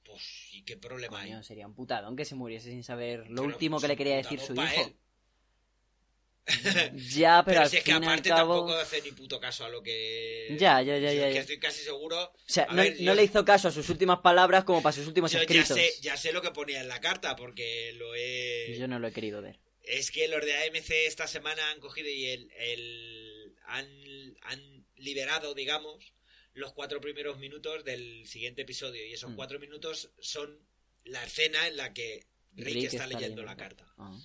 pues 0.04 0.50
y 0.52 0.64
qué 0.64 0.76
problema 0.76 1.22
hay. 1.22 1.30
Coño, 1.30 1.44
sería 1.44 1.68
un 1.68 1.74
putadón 1.76 2.16
que 2.18 2.26
se 2.26 2.36
muriese 2.36 2.70
sin 2.70 2.84
saber 2.84 3.30
lo 3.30 3.44
Pero, 3.44 3.44
último 3.44 3.80
que 3.80 3.88
le 3.88 3.96
quería 3.96 4.18
decir 4.18 4.40
su 4.40 4.54
pa' 4.56 4.74
hijo. 4.74 4.88
él. 4.88 4.96
Ya, 7.10 7.44
pero, 7.46 7.54
Pero, 7.56 7.62
al 7.62 7.70
si 7.70 7.78
es 7.78 7.84
que 7.84 7.94
fin 7.94 8.04
aparte 8.04 8.30
cabo... 8.30 8.56
tampoco 8.56 8.80
hace 8.80 9.02
ni 9.02 9.12
puto 9.12 9.40
caso 9.40 9.66
a 9.66 9.70
lo 9.70 9.82
que 9.84 10.48
Ya, 10.60 10.82
ya, 10.82 10.98
ya, 10.98 11.12
ya, 11.14 11.22
es 11.24 11.28
que 11.30 11.34
ya. 11.36 11.40
estoy 11.42 11.60
casi 11.60 11.84
seguro 11.84 12.18
O 12.24 12.34
sea, 12.46 12.66
no, 12.68 12.76
ver, 12.76 12.94
no 12.94 12.98
yo- 13.00 13.16
le 13.16 13.24
hizo 13.24 13.46
caso 13.46 13.68
a 13.68 13.72
sus 13.72 13.90
últimas 13.90 14.20
palabras 14.20 14.64
como 14.64 14.82
para 14.82 14.96
sus 14.96 15.08
últimos 15.08 15.32
yo 15.32 15.38
ya 15.38 15.44
escritos. 15.44 15.78
sé, 15.78 15.92
ya 16.02 16.18
sé 16.18 16.32
lo 16.34 16.42
que 16.42 16.52
ponía 16.52 16.82
en 16.82 16.88
la 16.88 17.00
carta 17.02 17.36
porque 17.36 17.94
lo 17.94 18.14
he 18.16 18.76
Yo 18.78 18.88
no 18.88 19.00
lo 19.00 19.08
he 19.08 19.12
querido 19.12 19.42
ver. 19.42 19.60
Es 19.84 20.12
que 20.12 20.28
los 20.28 20.46
de 20.46 20.56
AMC 20.56 20.90
esta 21.08 21.28
semana 21.28 21.72
han 21.72 21.80
cogido 21.80 22.10
y 22.10 22.26
el, 22.28 22.52
el- 22.58 23.56
han, 23.66 23.88
han 24.44 24.86
liberado, 24.98 25.54
digamos, 25.54 26.14
los 26.54 26.74
cuatro 26.74 27.00
primeros 27.02 27.38
minutos 27.40 27.84
del 27.86 28.26
siguiente 28.28 28.64
episodio. 28.64 29.06
Y 29.06 29.14
esos 29.14 29.32
Mm. 29.32 29.36
cuatro 29.36 29.60
minutos 29.60 30.12
son 30.20 30.60
la 31.06 31.24
escena 31.24 31.68
en 31.68 31.78
la 31.78 31.94
que 31.94 32.26
Rick, 32.56 32.86
está, 32.92 33.08
leyendo 33.08 33.44
la 33.44 33.56
carta. 33.56 33.86
Ah. 33.98 34.18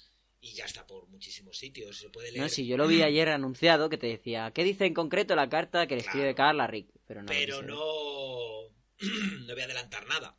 Y 0.45 0.53
ya 0.53 0.67
está 0.67 0.87
por 0.87 1.09
muchísimos 1.09 1.57
sitios. 1.57 1.97
Se 1.97 2.11
puede 2.11 2.31
leer. 2.31 2.43
No, 2.43 2.51
si 2.51 2.67
yo 2.67 2.77
lo 2.77 2.87
vi 2.87 3.01
ayer 3.03 3.31
anunciado 3.31 3.89
que 3.89 3.97
te 3.97 4.09
decía, 4.09 4.53
¿qué 4.55 4.63
dice 4.63 4.85
en 4.85 4.93
concreto 4.93 5.35
la 5.35 5.49
carta 5.49 5.87
que 5.87 5.95
le 5.95 6.03
escribe 6.03 6.35
Claro. 6.35 6.37
Carla 6.37 6.65
a 6.65 6.67
Rick? 6.67 6.91
Pero 7.07 7.23
no. 7.23 7.27
pero 7.29 7.63
no. 7.63 8.69
no 9.47 9.55
voy 9.55 9.63
a 9.63 9.65
adelantar 9.65 10.07
nada. 10.07 10.37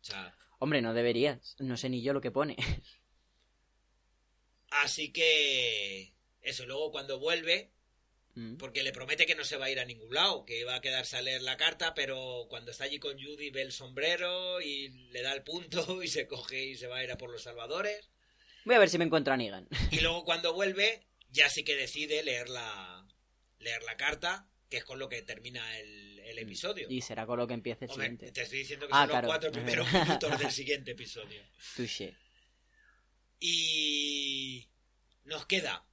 O 0.00 0.04
sea. 0.04 0.34
Hombre, 0.58 0.80
no 0.80 0.94
deberías. 0.94 1.54
No 1.58 1.76
sé 1.76 1.90
ni 1.90 2.02
yo 2.02 2.14
lo 2.14 2.22
que 2.22 2.30
pone. 2.30 2.56
Así 4.70 5.12
que. 5.12 6.14
Eso, 6.40 6.64
luego 6.64 6.90
cuando 6.90 7.20
vuelve, 7.20 7.72
Mm. 8.34 8.56
Porque 8.56 8.82
le 8.82 8.92
promete 8.92 9.26
que 9.26 9.34
no 9.34 9.44
se 9.44 9.56
va 9.56 9.66
a 9.66 9.70
ir 9.70 9.78
a 9.78 9.84
ningún 9.84 10.14
lado, 10.14 10.44
que 10.46 10.64
va 10.64 10.76
a 10.76 10.80
quedarse 10.80 11.16
a 11.16 11.22
leer 11.22 11.42
la 11.42 11.56
carta, 11.56 11.92
pero 11.94 12.46
cuando 12.48 12.70
está 12.70 12.84
allí 12.84 12.98
con 12.98 13.22
Judy 13.22 13.50
ve 13.50 13.62
el 13.62 13.72
sombrero 13.72 14.60
y 14.60 14.88
le 15.10 15.22
da 15.22 15.34
el 15.34 15.42
punto 15.42 15.74
y 16.02 16.08
se 16.08 16.26
coge 16.26 16.64
y 16.64 16.76
se 16.76 16.86
va 16.86 16.98
a 16.98 17.04
ir 17.04 17.12
a 17.12 17.18
por 17.18 17.30
los 17.30 17.42
salvadores. 17.42 18.10
Voy 18.64 18.74
a 18.74 18.78
ver 18.78 18.88
si 18.88 18.98
me 18.98 19.04
encuentro 19.04 19.32
a 19.32 19.36
Negan. 19.36 19.68
Y 19.90 20.00
luego 20.00 20.24
cuando 20.24 20.52
vuelve, 20.54 21.02
ya 21.30 21.48
sí 21.48 21.64
que 21.64 21.74
decide 21.76 22.22
leer 22.22 22.48
la, 22.48 23.06
leer 23.58 23.82
la 23.82 23.96
carta, 23.96 24.48
que 24.70 24.78
es 24.78 24.84
con 24.84 24.98
lo 24.98 25.08
que 25.08 25.22
termina 25.22 25.78
el, 25.78 26.18
el 26.20 26.38
episodio. 26.38 26.86
Y 26.90 27.00
será 27.02 27.26
con 27.26 27.38
lo 27.38 27.46
que 27.46 27.54
empiece 27.54 27.84
el 27.86 27.90
Hombre, 27.90 28.06
siguiente. 28.06 28.32
te 28.32 28.42
estoy 28.42 28.58
diciendo 28.60 28.86
que 28.86 28.92
Ah, 28.94 29.00
son 29.02 29.08
claro. 29.10 29.26
los 29.26 29.32
cuatro 29.36 29.52
primeros 29.52 29.92
minutos 29.92 30.38
del 30.38 30.50
siguiente 30.50 30.90
episodio. 30.92 31.42
Touché. 31.76 32.14
Y 33.40 34.68
nos 35.24 35.46
queda 35.46 35.84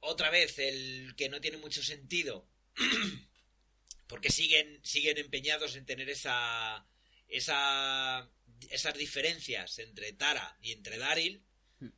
otra 0.00 0.30
vez 0.30 0.58
el 0.58 1.14
que 1.16 1.28
no 1.28 1.40
tiene 1.40 1.58
mucho 1.58 1.82
sentido. 1.82 2.48
Porque 4.06 4.30
siguen, 4.30 4.80
siguen 4.82 5.18
empeñados 5.18 5.76
en 5.76 5.86
tener 5.86 6.08
esa, 6.10 6.84
esa, 7.28 8.28
esas 8.70 8.94
diferencias 8.94 9.78
entre 9.78 10.12
Tara 10.12 10.56
y 10.60 10.72
entre 10.72 10.98
Daryl. 10.98 11.42
Hmm. 11.78 11.90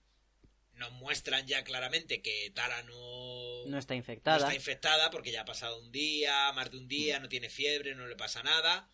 Nos 0.75 0.93
muestran 0.93 1.47
ya 1.47 1.65
claramente 1.65 2.23
que 2.23 2.51
Tara 2.55 2.83
no, 2.85 3.67
No 3.67 3.79
está 3.79 3.95
no 3.95 3.99
infectada. 3.99 4.39
está 4.39 4.55
infectada 4.55 5.11
porque 5.11 5.33
ya 5.33 5.43
ha 5.43 5.45
pasado 5.45 5.79
un 5.81 5.91
día, 5.93 6.53
más 6.53 6.71
de 6.71 6.79
un 6.79 6.89
día, 6.89 7.19
no 7.19 7.29
tiene 7.29 7.49
fiebre, 7.51 7.95
no 7.95 8.07
le 8.07 8.17
pasa 8.17 8.43
nada. 8.43 8.89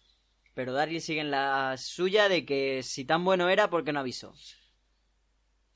Pero 0.54 0.72
Daryl 0.72 1.00
sigue 1.00 1.20
en 1.20 1.30
la 1.30 1.76
suya 1.78 2.28
de 2.28 2.44
que 2.44 2.82
si 2.82 3.04
tan 3.04 3.24
bueno 3.24 3.48
era, 3.48 3.70
¿por 3.70 3.84
qué 3.84 3.92
no 3.92 4.00
avisó? 4.00 4.34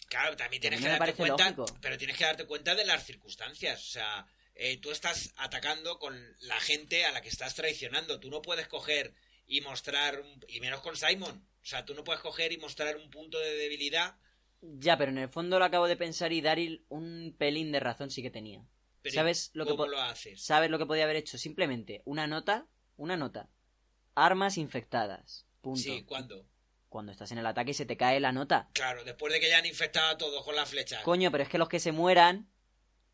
Claro, 0.09 0.37
también 0.37 0.61
tienes 0.61 0.81
que 0.81 0.89
darte 0.89 1.15
cuenta, 1.15 1.45
lógico. 1.51 1.79
pero 1.81 1.97
tienes 1.97 2.17
que 2.19 2.25
darte 2.25 2.45
cuenta 2.47 2.75
de 2.75 2.85
las 2.85 3.05
circunstancias. 3.07 3.81
O 3.81 3.91
sea, 3.93 4.27
eh, 4.55 4.77
tú 4.79 4.91
estás 4.91 5.33
atacando 5.37 5.99
con 5.99 6.15
la 6.41 6.61
gente 6.61 7.07
a 7.07 7.13
la 7.13 7.23
que 7.23 7.31
estás 7.31 7.55
traicionando. 7.55 8.21
Tú 8.21 8.29
no 8.29 8.43
puedes 8.43 8.69
coger 8.69 9.15
y 9.47 9.61
mostrar, 9.63 10.23
y 10.49 10.61
menos 10.61 10.81
con 10.83 10.97
Simon. 10.97 11.47
O 11.63 11.65
sea, 11.65 11.85
tú 11.85 11.95
no 11.95 12.05
puedes 12.05 12.21
coger 12.21 12.53
y 12.53 12.59
mostrar 12.59 12.97
un 12.97 13.09
punto 13.11 13.39
de 13.39 13.55
debilidad. 13.55 14.17
Ya, 14.61 14.97
pero 14.97 15.11
en 15.11 15.19
el 15.19 15.29
fondo 15.29 15.59
lo 15.59 15.65
acabo 15.65 15.87
de 15.89 15.97
pensar 15.97 16.33
y 16.33 16.41
Daryl 16.41 16.85
un 16.89 17.35
pelín 17.39 17.73
de 17.73 17.81
razón 17.81 18.11
sí 18.11 18.23
que 18.23 18.31
tenía. 18.31 18.65
Pero 19.03 19.15
¿Sabes 19.17 19.51
lo 19.55 19.65
que 19.65 19.71
¿Cómo 19.73 19.85
po- 19.85 19.89
lo 19.91 20.01
haces? 20.01 20.45
¿Sabes 20.45 20.71
lo 20.71 20.79
que 20.79 20.87
podía 20.87 21.05
haber 21.05 21.17
hecho? 21.17 21.39
Simplemente 21.39 22.03
una 22.05 22.27
nota, 22.27 22.67
una 22.97 23.17
nota. 23.17 23.49
Armas 24.15 24.59
infectadas. 24.59 25.47
Punto. 25.61 25.81
Sí, 25.81 26.05
¿cuándo? 26.05 26.47
Cuando 26.89 27.11
estás 27.11 27.33
en 27.33 27.39
el 27.39 27.47
ataque 27.47 27.71
y 27.71 27.75
se 27.75 27.87
te 27.87 27.97
cae 27.97 28.21
la 28.21 28.33
nota. 28.33 28.69
Claro, 28.75 29.03
después 29.05 29.33
de 29.33 29.41
que 29.41 29.49
ya 29.49 29.59
han 29.59 29.67
infectado 29.67 30.11
a 30.11 30.19
todos 30.19 30.45
con 30.45 30.55
las 30.55 30.69
flechas. 30.69 31.03
Coño, 31.03 31.31
pero 31.33 31.43
es 31.43 31.49
que 31.49 31.59
los 31.59 31.69
que 31.69 31.81
se 31.81 31.91
mueran 31.91 32.53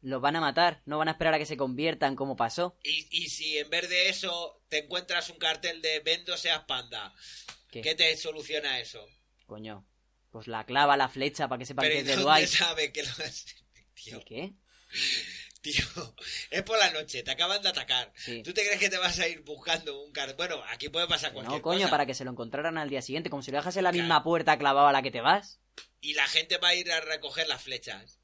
los 0.00 0.20
van 0.20 0.36
a 0.36 0.40
matar. 0.40 0.82
No 0.84 0.98
van 0.98 1.08
a 1.08 1.12
esperar 1.12 1.34
a 1.34 1.38
que 1.38 1.46
se 1.46 1.56
conviertan 1.56 2.16
como 2.16 2.36
pasó. 2.36 2.76
Y, 2.82 3.06
y 3.10 3.28
si 3.28 3.56
en 3.58 3.70
vez 3.70 3.88
de 3.88 4.08
eso 4.08 4.60
te 4.68 4.78
encuentras 4.84 5.30
un 5.30 5.38
cartel 5.38 5.80
de 5.80 6.00
vendo 6.00 6.36
seas 6.36 6.64
panda, 6.64 7.14
¿Qué? 7.70 7.80
¿qué 7.82 7.94
te 7.94 8.16
soluciona 8.16 8.80
eso? 8.80 9.06
Coño. 9.46 9.86
Pues 10.30 10.46
la 10.46 10.64
clava 10.66 10.96
la 10.96 11.08
flecha 11.08 11.48
para 11.48 11.58
que 11.58 11.66
sepan 11.66 11.84
Pero 11.84 11.92
que 11.94 11.98
¿y 11.98 12.00
es 12.02 12.06
de 12.06 12.16
dónde 12.16 12.40
Dwight. 12.40 12.48
sabe 12.48 12.92
que 12.92 13.02
lo 13.02 13.08
has... 13.10 13.46
Tío, 13.94 14.18
¿Y 14.20 14.24
qué? 14.24 14.52
tío, 15.60 15.84
es 16.50 16.62
por 16.62 16.78
la 16.78 16.90
noche, 16.92 17.22
te 17.22 17.30
acaban 17.30 17.60
de 17.62 17.68
atacar. 17.68 18.12
Sí. 18.16 18.42
¿Tú 18.42 18.52
te 18.54 18.62
crees 18.64 18.78
que 18.78 18.88
te 18.90 18.98
vas 18.98 19.18
a 19.18 19.26
ir 19.28 19.40
buscando 19.42 20.02
un 20.02 20.12
car... 20.12 20.36
Bueno, 20.36 20.62
aquí 20.68 20.88
puede 20.88 21.06
pasar 21.08 21.32
cualquier 21.32 21.56
No, 21.58 21.62
coño, 21.62 21.80
cosa. 21.80 21.90
para 21.90 22.06
que 22.06 22.14
se 22.14 22.24
lo 22.24 22.30
encontraran 22.30 22.78
al 22.78 22.88
día 22.90 23.02
siguiente. 23.02 23.30
Como 23.30 23.42
si 23.42 23.50
lo 23.50 23.56
dejas 23.58 23.76
en 23.76 23.84
la 23.84 23.90
Claro. 23.90 24.02
misma 24.04 24.22
puerta 24.22 24.56
clavado 24.58 24.86
a 24.86 24.92
la 24.92 25.02
que 25.02 25.10
te 25.10 25.20
vas. 25.20 25.60
Y 26.00 26.14
la 26.14 26.26
gente 26.28 26.58
va 26.58 26.68
a 26.68 26.74
ir 26.74 26.90
a 26.92 27.00
recoger 27.00 27.48
las 27.48 27.62
flechas. 27.62 28.18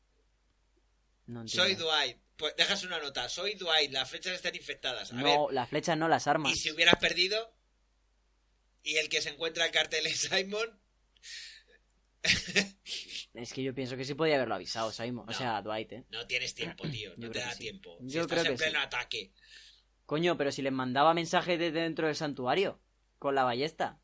No 1.27 1.41
entiendo. 1.41 1.65
Soy 1.65 1.75
Dwight. 1.75 2.19
Pues 2.37 2.55
dejas 2.57 2.83
una 2.85 2.99
nota. 2.99 3.29
Soy 3.29 3.55
Dwight, 3.55 3.91
las 3.93 4.09
flechas 4.11 4.35
están 4.35 4.55
infectadas. 4.55 5.13
A 5.13 5.17
No, 5.17 5.49
las 5.51 5.69
flechas 5.69 5.97
no, 5.97 6.09
las 6.09 6.27
armas. 6.27 6.53
y 6.53 6.57
si 6.57 6.71
hubieras 6.71 6.97
perdido 6.97 7.55
y 8.85 8.97
el 8.99 9.09
que 9.09 9.21
se 9.21 9.31
encuentra 9.31 9.65
el 9.67 9.73
cartel 9.73 10.07
es 10.07 10.21
Simon, 10.21 10.81
Es 13.35 13.53
que 13.53 13.63
yo 13.63 13.75
pienso 13.75 13.97
que 13.97 14.05
sí 14.05 14.15
podía 14.15 14.37
haberlo 14.37 14.55
avisado, 14.55 14.93
Simon. 14.93 15.27
No. 15.27 15.33
O 15.33 15.35
sea, 15.35 15.61
Dwight, 15.61 15.93
¿eh? 15.93 16.05
no 16.11 16.27
tienes 16.27 16.55
tiempo, 16.55 16.89
tío. 16.89 17.13
No 17.17 17.27
Yo 17.27 17.33
te 17.33 17.41
da 17.41 17.53
sí. 17.53 17.59
tiempo. 17.59 17.99
Si 18.01 18.09
Yo 18.09 18.23
estás 18.23 18.39
creo 18.41 18.53
en 18.53 18.57
que 18.57 18.63
pleno 18.65 18.79
sí. 18.79 18.85
ataque. 18.87 19.33
Coño, 20.07 20.37
pero 20.37 20.53
si 20.53 20.63
les 20.63 20.73
mandaba 20.73 21.15
mensajes 21.15 21.59
desde 21.59 21.81
dentro 21.81 22.07
del 22.07 22.17
santuario. 22.17 22.81
Con 23.19 23.35
la 23.35 23.45
ballesta. 23.45 23.99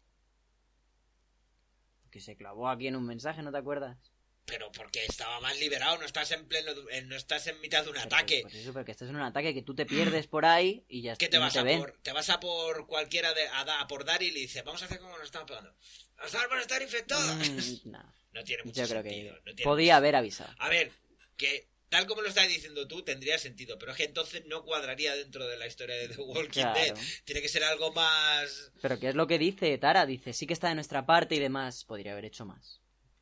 Que 2.11 2.21
se 2.21 2.37
clavó 2.37 2.69
aquí 2.69 2.89
en 2.89 2.97
un 2.97 3.07
mensaje, 3.07 3.43
¿no 3.43 3.53
te 3.53 3.59
acuerdas? 3.59 4.10
Pero 4.51 4.71
porque 4.73 5.05
estaba 5.05 5.41
más 5.41 5.59
liberado, 5.59 5.97
no 5.99 6.05
estás 6.05 6.31
en 6.33 6.47
pleno, 6.47 6.73
no 7.07 7.17
estás 7.17 7.47
en 7.47 7.61
mitad 7.61 7.83
de 7.85 7.89
un 7.91 7.95
Pero, 7.95 8.07
ataque. 8.07 8.41
Pues 8.43 8.55
eso, 8.55 8.73
porque 8.73 8.91
estás 8.93 9.09
en 9.09 9.17
un 9.17 9.23
ataque 9.23 9.55
que 9.55 9.63
tú 9.63 9.75
te 9.75 9.87
pierdes 9.87 10.27
por 10.27 10.45
ahí 10.45 10.85
y 10.89 11.03
ya 11.03 11.17
¿Qué 11.17 11.27
está. 11.27 11.37
te 11.37 11.41
vas 11.41 11.53
te 11.53 11.59
a 11.61 11.63
ven. 11.63 11.79
por? 11.79 11.93
Te 12.03 12.13
vas 12.13 12.29
a 12.31 12.41
por 12.41 12.87
cualquiera 12.87 13.33
de, 13.33 13.47
a, 13.49 13.87
por 13.89 14.05
Dar 14.05 14.23
y 14.23 14.31
le 14.31 14.41
dices, 14.41 14.63
vamos 14.65 14.83
a 14.83 14.87
hacer 14.87 14.99
como 14.99 15.17
nos 15.17 15.27
estamos 15.27 15.49
pegando. 15.49 15.73
Las 16.19 16.35
armas 16.35 16.61
están 16.63 16.83
infectadas. 16.83 17.49
Mm, 17.49 17.75
no. 17.91 18.15
No 18.33 18.45
tiene 18.45 18.63
mucho 18.65 18.81
Yo 18.83 18.89
creo 18.89 19.03
sentido. 19.03 19.35
que 19.45 19.51
no 19.53 19.65
podía 19.65 19.95
mucho- 19.95 19.97
haber 19.97 20.17
avisado. 20.17 20.55
A 20.59 20.69
ver, 20.69 20.93
que 21.37 21.69
tal 21.89 22.07
como 22.07 22.23
lo 22.23 22.29
estás 22.29 22.47
diciendo 22.49 22.87
tú, 22.87 23.03
tendría 23.03 23.37
sentido, 23.39 23.77
pero 23.77 23.91
es 23.91 23.97
que 23.99 24.05
entonces 24.05 24.45
no 24.47 24.65
cuadraría 24.65 25.17
dentro 25.17 25.47
de 25.49 25.57
la 25.57 25.67
historia 25.67 25.97
de 25.97 26.09
The 26.09 26.21
Walking 26.23 26.49
Claro. 26.51 26.79
Dead. 26.79 26.95
Tiene 27.25 27.43
que 27.43 27.49
ser 27.49 27.65
algo 27.65 27.93
más... 27.93 28.71
Pero 28.81 29.01
¿qué 29.01 29.09
es 29.09 29.15
lo 29.17 29.27
que 29.27 29.39
dice 29.41 29.77
Tara? 29.79 30.07
Dice, 30.07 30.33
sí 30.33 30.47
que 30.47 30.53
está 30.53 30.69
de 30.69 30.77
nuestra 30.77 31.05
parte 31.07 31.35
y 31.35 31.41
demás. 31.41 31.85
Podría 31.85 32.13
haber 32.13 32.27
hecho 32.27 32.45
más. 32.45 32.80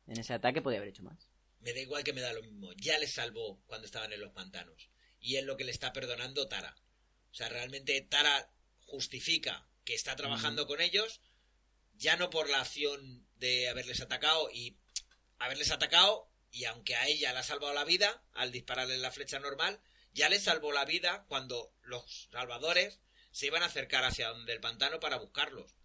En 0.09 0.19
ese 0.19 0.33
ataque 0.33 0.61
podría 0.61 0.79
haber 0.79 0.89
hecho 0.89 1.03
más. 1.03 1.29
Me 1.59 1.71
da 1.73 1.79
igual 1.79 2.03
que 2.03 2.13
me 2.13 2.21
da 2.21 2.33
lo 2.33 2.41
mismo. 2.41 2.73
Ya 2.73 2.97
le 2.97 3.07
salvó 3.07 3.61
cuando 3.67 3.85
estaban 3.85 4.11
en 4.11 4.21
los 4.21 4.31
pantanos. 4.31 4.89
Y 5.19 5.35
es 5.35 5.43
lo 5.43 5.55
que 5.55 5.63
le 5.63 5.71
está 5.71 5.93
perdonando 5.93 6.47
Tara. 6.47 6.75
O 7.31 7.35
sea, 7.35 7.47
realmente 7.49 8.01
Tara 8.01 8.51
justifica 8.85 9.67
que 9.85 9.93
está 9.93 10.15
trabajando 10.15 10.65
con 10.65 10.81
ellos, 10.81 11.21
ya 11.93 12.15
no 12.15 12.29
por 12.29 12.49
la 12.49 12.61
acción 12.61 13.27
de 13.35 13.69
haberles 13.69 14.01
atacado 14.01 14.49
y 14.51 14.77
haberles 15.37 15.71
atacado, 15.71 16.29
y 16.51 16.65
aunque 16.65 16.95
a 16.95 17.07
ella 17.07 17.33
le 17.33 17.39
ha 17.39 17.43
salvado 17.43 17.73
la 17.73 17.85
vida 17.85 18.23
al 18.33 18.51
dispararle 18.51 18.97
la 18.97 19.11
flecha 19.11 19.39
normal, 19.39 19.79
ya 20.13 20.29
le 20.29 20.39
salvó 20.39 20.71
la 20.71 20.85
vida 20.85 21.25
cuando 21.27 21.73
los 21.83 22.29
salvadores 22.31 22.99
se 23.31 23.47
iban 23.47 23.61
a 23.61 23.67
acercar 23.67 24.03
hacia 24.05 24.29
donde 24.29 24.53
el 24.53 24.59
pantano 24.59 24.99
para 24.99 25.17
buscarlos. 25.17 25.75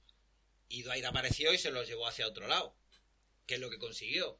Y 0.68 0.82
Dwight 0.82 1.04
apareció 1.04 1.52
y 1.52 1.58
se 1.58 1.70
los 1.70 1.86
llevó 1.86 2.06
hacia 2.06 2.26
otro 2.26 2.46
lado. 2.46 2.74
Que 3.46 3.54
es 3.54 3.60
lo 3.60 3.70
que 3.70 3.78
consiguió. 3.78 4.38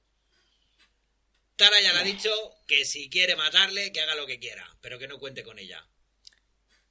Tara 1.56 1.80
ya 1.80 1.92
le 1.92 1.98
ha 2.00 2.02
dicho 2.02 2.30
que 2.66 2.84
si 2.84 3.08
quiere 3.08 3.36
matarle, 3.36 3.92
que 3.92 4.00
haga 4.00 4.14
lo 4.16 4.26
que 4.26 4.38
quiera, 4.40 4.66
pero 4.80 4.98
que 4.98 5.06
no 5.06 5.18
cuente 5.18 5.42
con 5.44 5.58
ella. 5.58 5.86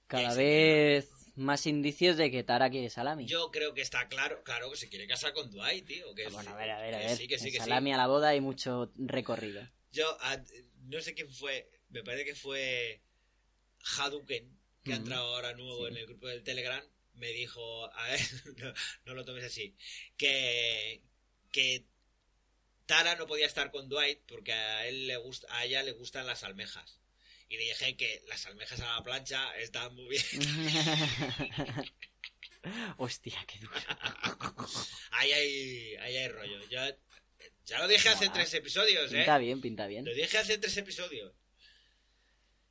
Cada 0.08 0.34
vez 0.36 1.10
más 1.36 1.66
indicios 1.66 2.16
de 2.18 2.30
que 2.32 2.44
Tara 2.44 2.70
quiere 2.70 2.90
salami. 2.90 3.26
Yo 3.26 3.52
creo 3.52 3.74
que 3.74 3.82
está 3.82 4.08
claro, 4.08 4.42
claro 4.44 4.70
que 4.72 4.78
se 4.78 4.88
quiere 4.88 5.08
casar 5.08 5.34
con 5.34 5.50
Dwight, 5.50 5.86
tío. 5.88 6.14
Que 6.16 6.26
Bueno, 6.30 6.42
sí, 6.44 6.48
a 6.50 6.56
ver, 6.56 6.70
a 6.72 6.80
ver, 6.82 6.96
a 6.96 6.98
ver. 7.00 7.18
sí, 7.18 7.28
que 7.28 7.40
sí, 7.40 7.52
que 7.52 7.58
salami 7.58 7.92
a 7.94 7.98
la 7.98 8.08
boda 8.08 8.30
hay 8.30 8.40
mucho 8.40 8.92
recorrido. 8.96 9.68
Yo 9.92 10.18
a- 10.22 10.42
no 10.84 11.02
sé 11.02 11.14
quién 11.14 11.30
fue, 11.32 11.70
me 11.90 12.04
parece 12.04 12.26
que 12.26 12.36
fue 12.36 13.02
Hadouken, 13.98 14.58
que 14.84 14.94
ha 14.94 14.98
entrado 14.98 15.36
ahora 15.36 15.54
nuevo 15.54 15.88
en 15.88 15.98
el 15.98 16.06
grupo 16.06 16.28
del 16.28 16.44
Telegram, 16.44 16.84
me 17.16 17.30
dijo, 17.30 17.86
a 17.94 18.08
ver, 18.10 18.20
no, 18.58 18.74
no 19.06 19.14
lo 19.14 19.26
tomes 19.26 19.44
así, 19.46 19.76
que, 20.18 21.02
que 21.52 21.86
Tara 22.86 23.16
no 23.16 23.28
podía 23.28 23.46
estar 23.46 23.72
con 23.72 23.88
Dwight 23.90 24.20
porque 24.28 24.54
a 24.54 24.88
él 24.88 25.08
le 25.08 25.18
gusta, 25.18 25.48
a 25.56 25.66
ella 25.66 25.84
le 25.84 25.92
gustan 25.92 26.26
las 26.28 26.44
almejas. 26.44 27.00
Y 27.50 27.58
le 27.58 27.64
dije 27.64 27.96
que 27.96 28.24
las 28.28 28.46
almejas 28.46 28.80
a 28.80 28.96
la 28.96 29.04
plancha 29.04 29.56
estaban 29.58 29.96
muy 29.96 30.08
bien. 30.10 30.24
Hostia, 32.98 33.44
qué 33.48 33.60
duro. 33.60 33.74
Ahí 35.12 35.32
hay, 35.32 35.96
ahí 35.98 36.18
hay 36.18 36.28
rollo. 36.30 36.60
Yo, 36.70 36.80
ya 37.66 37.80
lo 37.80 37.88
dije 37.88 38.10
hace 38.10 38.30
tres 38.30 38.54
episodios, 38.54 39.12
¿eh? 39.12 39.18
Pinta 39.18 39.38
bien, 39.38 39.62
pinta 39.62 39.88
bien. 39.88 40.06
Lo 40.06 40.14
dije 40.14 40.38
hace 40.38 40.58
tres 40.58 40.76
episodios. 40.78 41.34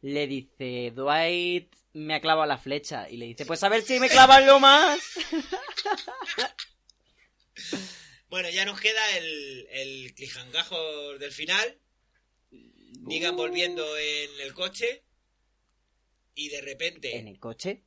Le 0.01 0.27
dice, 0.27 0.93
Dwight 0.95 1.75
me 1.93 2.15
ha 2.15 2.21
clavado 2.21 2.47
la 2.47 2.59
flecha. 2.59 3.09
Y 3.09 3.17
le 3.17 3.27
dice, 3.27 3.47
pues 3.47 3.63
a 3.63 3.69
ver 3.69 3.83
si 3.83 4.01
me 4.01 4.09
clavan 4.09 4.47
lo 4.47 4.59
más. 4.59 5.01
Bueno, 8.33 8.49
ya 8.49 8.65
nos 8.65 8.81
queda 8.81 9.19
el, 9.19 9.67
el 9.71 10.15
clijangajo 10.15 11.19
del 11.19 11.33
final. 11.33 11.79
Negan 12.51 13.37
volviendo 13.37 13.85
en 13.99 14.41
el 14.41 14.55
coche. 14.55 15.05
Y 16.35 16.49
de 16.49 16.63
repente. 16.63 17.15
¿En 17.15 17.29
el 17.29 17.39
coche? 17.39 17.85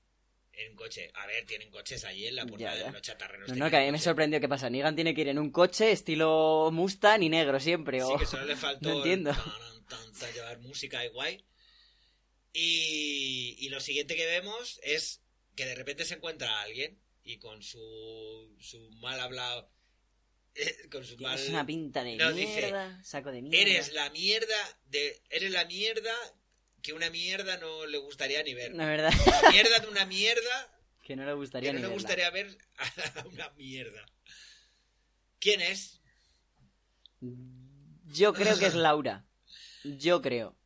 En 0.53 0.69
un 0.69 0.75
coche. 0.77 1.09
A 1.15 1.25
ver, 1.25 1.47
tienen 1.47 1.71
coches 1.71 2.05
allí 2.05 2.27
en 2.27 2.35
la 2.35 2.43
Ya, 2.43 2.47
portada 2.47 2.77
ya. 2.77 2.85
de 2.85 2.91
los 2.91 3.01
chatarreros. 3.01 3.49
No, 3.49 3.55
no, 3.55 3.69
que 3.71 3.77
a 3.77 3.81
mí 3.81 3.91
me 3.91 3.97
sorprendió 3.97 4.39
qué 4.39 4.47
pasa. 4.47 4.69
Negan 4.69 4.93
tiene 4.93 5.15
que 5.15 5.21
ir 5.21 5.29
en 5.29 5.39
un 5.39 5.49
coche 5.49 5.91
estilo 5.91 6.69
Mustang 6.71 7.23
y 7.23 7.29
negro 7.29 7.59
siempre. 7.59 8.01
Sí, 8.01 8.05
o- 8.07 8.15
que 8.19 8.27
solo 8.27 8.45
le 8.45 8.55
faltó. 8.55 8.87
No 8.87 8.97
entiendo. 8.97 9.31
llevar 10.31 10.59
música 10.59 11.03
y 11.03 11.09
guay. 11.09 11.43
Y, 12.53 13.55
y 13.59 13.69
lo 13.69 13.79
siguiente 13.79 14.15
que 14.15 14.27
vemos 14.27 14.79
es 14.83 15.23
que 15.55 15.65
de 15.65 15.73
repente 15.73 16.05
se 16.05 16.13
encuentra 16.13 16.59
a 16.59 16.61
alguien 16.61 17.01
y 17.23 17.39
con 17.39 17.63
su, 17.63 18.55
su 18.59 18.91
mal 19.01 19.19
hablado. 19.19 19.71
con 20.91 21.03
su 21.03 21.17
mal. 21.17 21.35
Tienes 21.35 21.49
una 21.49 21.65
pinta 21.65 22.03
de 22.03 22.15
No, 22.15 22.31
dice, 22.31 22.61
mierda, 22.61 23.03
saco 23.03 23.31
de 23.31 23.41
mierda. 23.41 23.57
Eres 23.59 23.93
la 23.93 24.09
mierda 24.09 24.79
de. 24.85 25.21
Eres 25.29 25.51
la 25.51 25.65
mierda 25.65 26.13
que 26.81 26.93
una 26.93 27.09
mierda 27.09 27.57
no 27.57 27.85
le 27.85 27.97
gustaría 27.97 28.43
ni 28.43 28.53
ver. 28.53 28.73
La 28.73 28.85
verdad, 28.85 29.11
La 29.43 29.51
mierda 29.51 29.79
de 29.79 29.87
una 29.87 30.05
mierda 30.05 30.71
que 31.03 31.15
no 31.15 31.25
le 31.25 31.33
gustaría 31.33 31.69
que 31.69 31.73
no 31.73 31.79
ni 31.79 31.81
le 31.83 31.87
verla. 31.89 32.01
gustaría 32.01 32.29
ver 32.31 32.57
a 33.15 33.27
una 33.27 33.49
mierda. 33.51 34.05
¿Quién 35.39 35.61
es? 35.61 36.01
Yo 38.05 38.33
creo 38.33 38.57
que 38.57 38.65
es 38.67 38.75
Laura. 38.75 39.25
Yo 39.83 40.21
creo. 40.21 40.57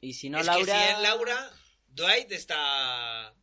Y 0.00 0.12
si 0.14 0.30
no 0.30 0.38
es 0.38 0.46
Laura... 0.46 0.64
que 0.64 0.70
si 0.72 0.92
es 0.92 0.98
Laura, 1.00 1.52
Dwight 1.88 2.30
está. 2.32 3.34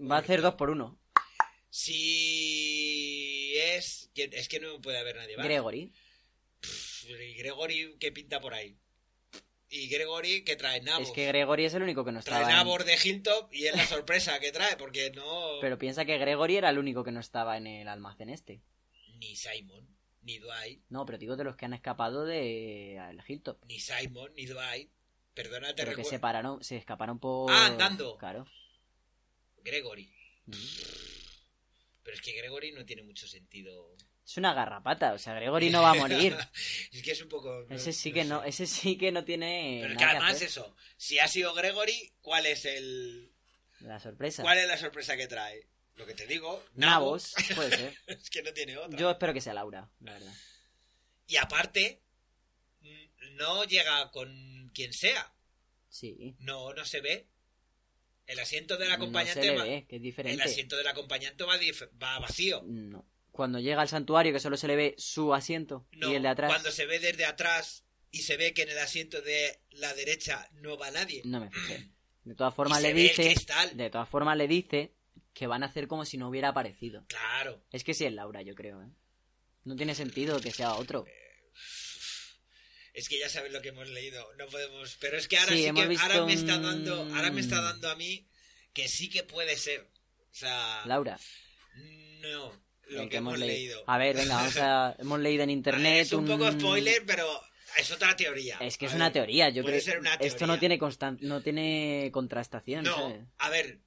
Va 0.00 0.16
a 0.16 0.18
hacer 0.18 0.42
dos 0.42 0.54
por 0.54 0.70
uno. 0.70 0.98
Si 1.70 1.94
es. 3.06 3.07
¿Quién? 4.18 4.32
Es 4.34 4.48
que 4.48 4.58
no 4.60 4.80
puede 4.80 4.98
haber 4.98 5.16
nadie 5.16 5.36
más. 5.36 5.46
Gregory. 5.46 5.92
Y 7.08 7.34
Gregory, 7.34 7.96
¿qué 8.00 8.10
pinta 8.12 8.40
por 8.40 8.52
ahí? 8.54 8.76
Y 9.70 9.86
Gregory, 9.88 10.44
que 10.44 10.56
trae 10.56 10.80
nabos. 10.80 11.08
Es 11.08 11.14
que 11.14 11.26
Gregory 11.26 11.66
es 11.66 11.74
el 11.74 11.82
único 11.82 12.04
que 12.04 12.10
no 12.10 12.22
Trae 12.22 12.40
estaba 12.40 12.50
en... 12.50 12.56
nabos 12.56 12.84
de 12.84 12.96
Hilltop 13.02 13.52
y 13.52 13.66
es 13.66 13.76
la 13.76 13.86
sorpresa 13.86 14.40
que 14.40 14.50
trae, 14.50 14.76
porque 14.76 15.10
no. 15.10 15.58
Pero 15.60 15.78
piensa 15.78 16.04
que 16.04 16.16
Gregory 16.18 16.56
era 16.56 16.70
el 16.70 16.78
único 16.78 17.04
que 17.04 17.12
no 17.12 17.20
estaba 17.20 17.56
en 17.58 17.66
el 17.66 17.86
almacén 17.88 18.30
este. 18.30 18.62
Ni 19.18 19.36
Simon, 19.36 19.86
ni 20.22 20.38
Dwight, 20.38 20.82
No, 20.88 21.04
pero 21.04 21.18
digo 21.18 21.36
de 21.36 21.44
los 21.44 21.56
que 21.56 21.66
han 21.66 21.74
escapado 21.74 22.24
de 22.24 22.98
al 22.98 23.22
Hilltop. 23.26 23.62
ni 23.66 23.78
Simon, 23.78 24.32
ni 24.34 24.46
Dwight. 24.46 24.90
Perdona, 25.34 25.68
te 25.68 25.74
Pero 25.82 25.90
que 25.90 25.96
recuerdo. 25.96 26.10
se 26.10 26.18
pararon, 26.18 26.64
se 26.64 26.76
escaparon 26.76 27.18
por... 27.20 27.50
Ah, 27.52 27.66
andando. 27.66 28.16
Claro. 28.16 28.46
Gregory. 29.62 30.10
Mm. 30.46 30.52
Pero 32.02 32.16
es 32.16 32.22
que 32.22 32.32
Gregory 32.32 32.72
no 32.72 32.84
tiene 32.86 33.02
mucho 33.02 33.28
sentido. 33.28 33.94
Es 34.28 34.36
una 34.36 34.52
garrapata, 34.52 35.14
o 35.14 35.18
sea, 35.18 35.32
Gregory 35.32 35.70
no 35.70 35.80
va 35.80 35.92
a 35.92 35.94
morir. 35.94 36.36
es 36.92 37.02
que 37.02 37.12
es 37.12 37.22
un 37.22 37.30
poco. 37.30 37.66
Ese 37.70 37.94
sí 37.94 38.12
que 38.12 38.24
no, 38.24 38.44
ese 38.44 38.66
sí 38.66 38.98
que 38.98 39.10
no 39.10 39.24
tiene 39.24 39.78
Pero 39.80 39.94
que 39.94 40.00
nada 40.04 40.10
que 40.12 40.16
además 40.18 40.34
hacer. 40.34 40.48
eso, 40.48 40.76
si 40.98 41.18
ha 41.18 41.26
sido 41.28 41.54
Gregory, 41.54 42.12
¿cuál 42.20 42.44
es 42.44 42.66
el. 42.66 43.32
La 43.80 43.98
sorpresa. 43.98 44.42
¿Cuál 44.42 44.58
es 44.58 44.68
la 44.68 44.76
sorpresa 44.76 45.16
que 45.16 45.28
trae? 45.28 45.66
Lo 45.94 46.04
que 46.04 46.12
te 46.12 46.26
digo, 46.26 46.62
nabos. 46.74 47.32
Nabos, 47.38 47.54
puede 47.56 47.76
ser. 47.76 47.96
es 48.06 48.28
que 48.28 48.42
no 48.42 48.52
tiene 48.52 48.76
otra. 48.76 48.98
Yo 48.98 49.10
espero 49.10 49.32
que 49.32 49.40
sea 49.40 49.54
Laura, 49.54 49.90
la 50.00 50.12
verdad. 50.12 50.34
Y 51.26 51.36
aparte, 51.36 52.02
mm, 52.82 53.36
no 53.36 53.64
llega 53.64 54.10
con 54.10 54.70
quien 54.74 54.92
sea. 54.92 55.32
Sí. 55.88 56.36
No, 56.40 56.74
no 56.74 56.84
se 56.84 57.00
ve. 57.00 57.28
El 58.26 58.38
asiento 58.40 58.76
del 58.76 58.88
No 58.88 58.94
acompañante 58.96 59.40
se 59.40 59.46
le 59.52 59.56
va- 59.56 59.64
ve, 59.64 59.86
que 59.88 59.96
es 59.96 60.00
el 60.00 60.02
diferente. 60.02 60.42
asiento 60.42 60.76
del 60.76 60.86
acompañante 60.86 61.44
va, 61.44 61.56
va 62.02 62.18
vacío. 62.18 62.62
No. 62.66 63.06
Cuando 63.38 63.60
llega 63.60 63.82
al 63.82 63.88
santuario 63.88 64.32
que 64.32 64.40
solo 64.40 64.56
se 64.56 64.66
le 64.66 64.74
ve 64.74 64.94
su 64.98 65.32
asiento 65.32 65.86
No, 65.92 66.10
y 66.10 66.16
el 66.16 66.22
de 66.22 66.28
atrás, 66.28 66.50
cuando 66.50 66.72
se 66.72 66.86
ve 66.86 66.98
desde 66.98 67.24
atrás 67.24 67.84
y 68.10 68.22
se 68.22 68.36
ve 68.36 68.52
que 68.52 68.62
en 68.62 68.70
el 68.70 68.78
asiento 68.78 69.22
de 69.22 69.60
la 69.70 69.94
derecha 69.94 70.48
no 70.54 70.76
va 70.76 70.90
nadie. 70.90 71.22
no 71.24 71.38
me 71.38 71.48
fijé. 71.48 71.88
De 72.24 72.34
todas 72.34 72.52
formas 72.52 72.82
le 72.82 72.92
dice, 72.92 73.36
de 73.74 73.90
todas 73.90 74.08
formas 74.08 74.36
le 74.36 74.48
dice 74.48 74.92
que 75.32 75.46
van 75.46 75.62
a 75.62 75.66
hacer 75.66 75.86
como 75.86 76.04
si 76.04 76.18
no 76.18 76.28
hubiera 76.28 76.48
aparecido. 76.48 77.06
Claro. 77.06 77.64
Es 77.70 77.84
que 77.84 77.94
sí 77.94 78.06
es 78.06 78.12
Laura, 78.12 78.42
yo 78.42 78.56
creo, 78.56 78.82
¿eh? 78.82 78.90
No 79.62 79.76
tiene 79.76 79.94
sentido 79.94 80.40
que 80.40 80.50
sea 80.50 80.74
otro. 80.74 81.06
Es 82.92 83.08
que 83.08 83.20
ya 83.20 83.28
sabes 83.28 83.52
lo 83.52 83.62
que 83.62 83.68
hemos 83.68 83.88
leído, 83.88 84.28
no 84.36 84.46
podemos. 84.48 84.96
Pero 85.00 85.16
es 85.16 85.28
que 85.28 85.38
ahora 85.38 85.52
Sí, 85.52 85.58
sí, 85.58 85.66
hemos 85.66 85.82
que 85.82 85.88
visto 85.88 86.04
ahora 86.04 86.26
me 86.26 86.32
está 86.32 86.58
dando, 86.58 87.02
ahora 87.14 87.30
me 87.30 87.40
está 87.40 87.62
dando 87.62 87.88
a 87.88 87.94
mí 87.94 88.28
que 88.72 88.88
sí 88.88 89.08
que 89.08 89.22
puede 89.22 89.56
ser. 89.56 89.88
O 90.30 90.34
sea, 90.34 90.82
Laura, 90.86 91.18
no, 92.20 92.67
lo 92.90 93.08
que, 93.08 93.16
hemos 93.18 93.38
leído. 93.38 93.82
A 93.86 93.98
ver, 93.98 94.16
venga, 94.16 94.34
vamos 94.36 94.56
a... 94.58 94.96
hemos 94.98 95.20
leído 95.20 95.42
en 95.44 95.50
internet 95.50 96.02
es 96.02 96.12
un 96.12 96.26
poco 96.26 96.50
spoiler, 96.52 97.04
pero 97.06 97.26
es 97.76 97.90
otra 97.90 98.14
teoría. 98.16 98.56
Es 98.60 98.76
que 98.78 98.86
es 98.86 98.94
una 98.94 99.12
teoría, 99.12 99.48
yo 99.50 99.62
puede 99.62 99.80
creo. 99.80 99.84
ser 99.92 100.00
una 100.00 100.14
Esto 100.14 100.46
no 100.46 100.58
tiene 100.58 100.78
constan... 100.78 101.18
no 101.20 101.42
tiene 101.42 102.10
contrastación. 102.12 102.84
No, 102.84 102.94
¿sabes? 102.96 103.26
a 103.38 103.50
ver, 103.50 103.78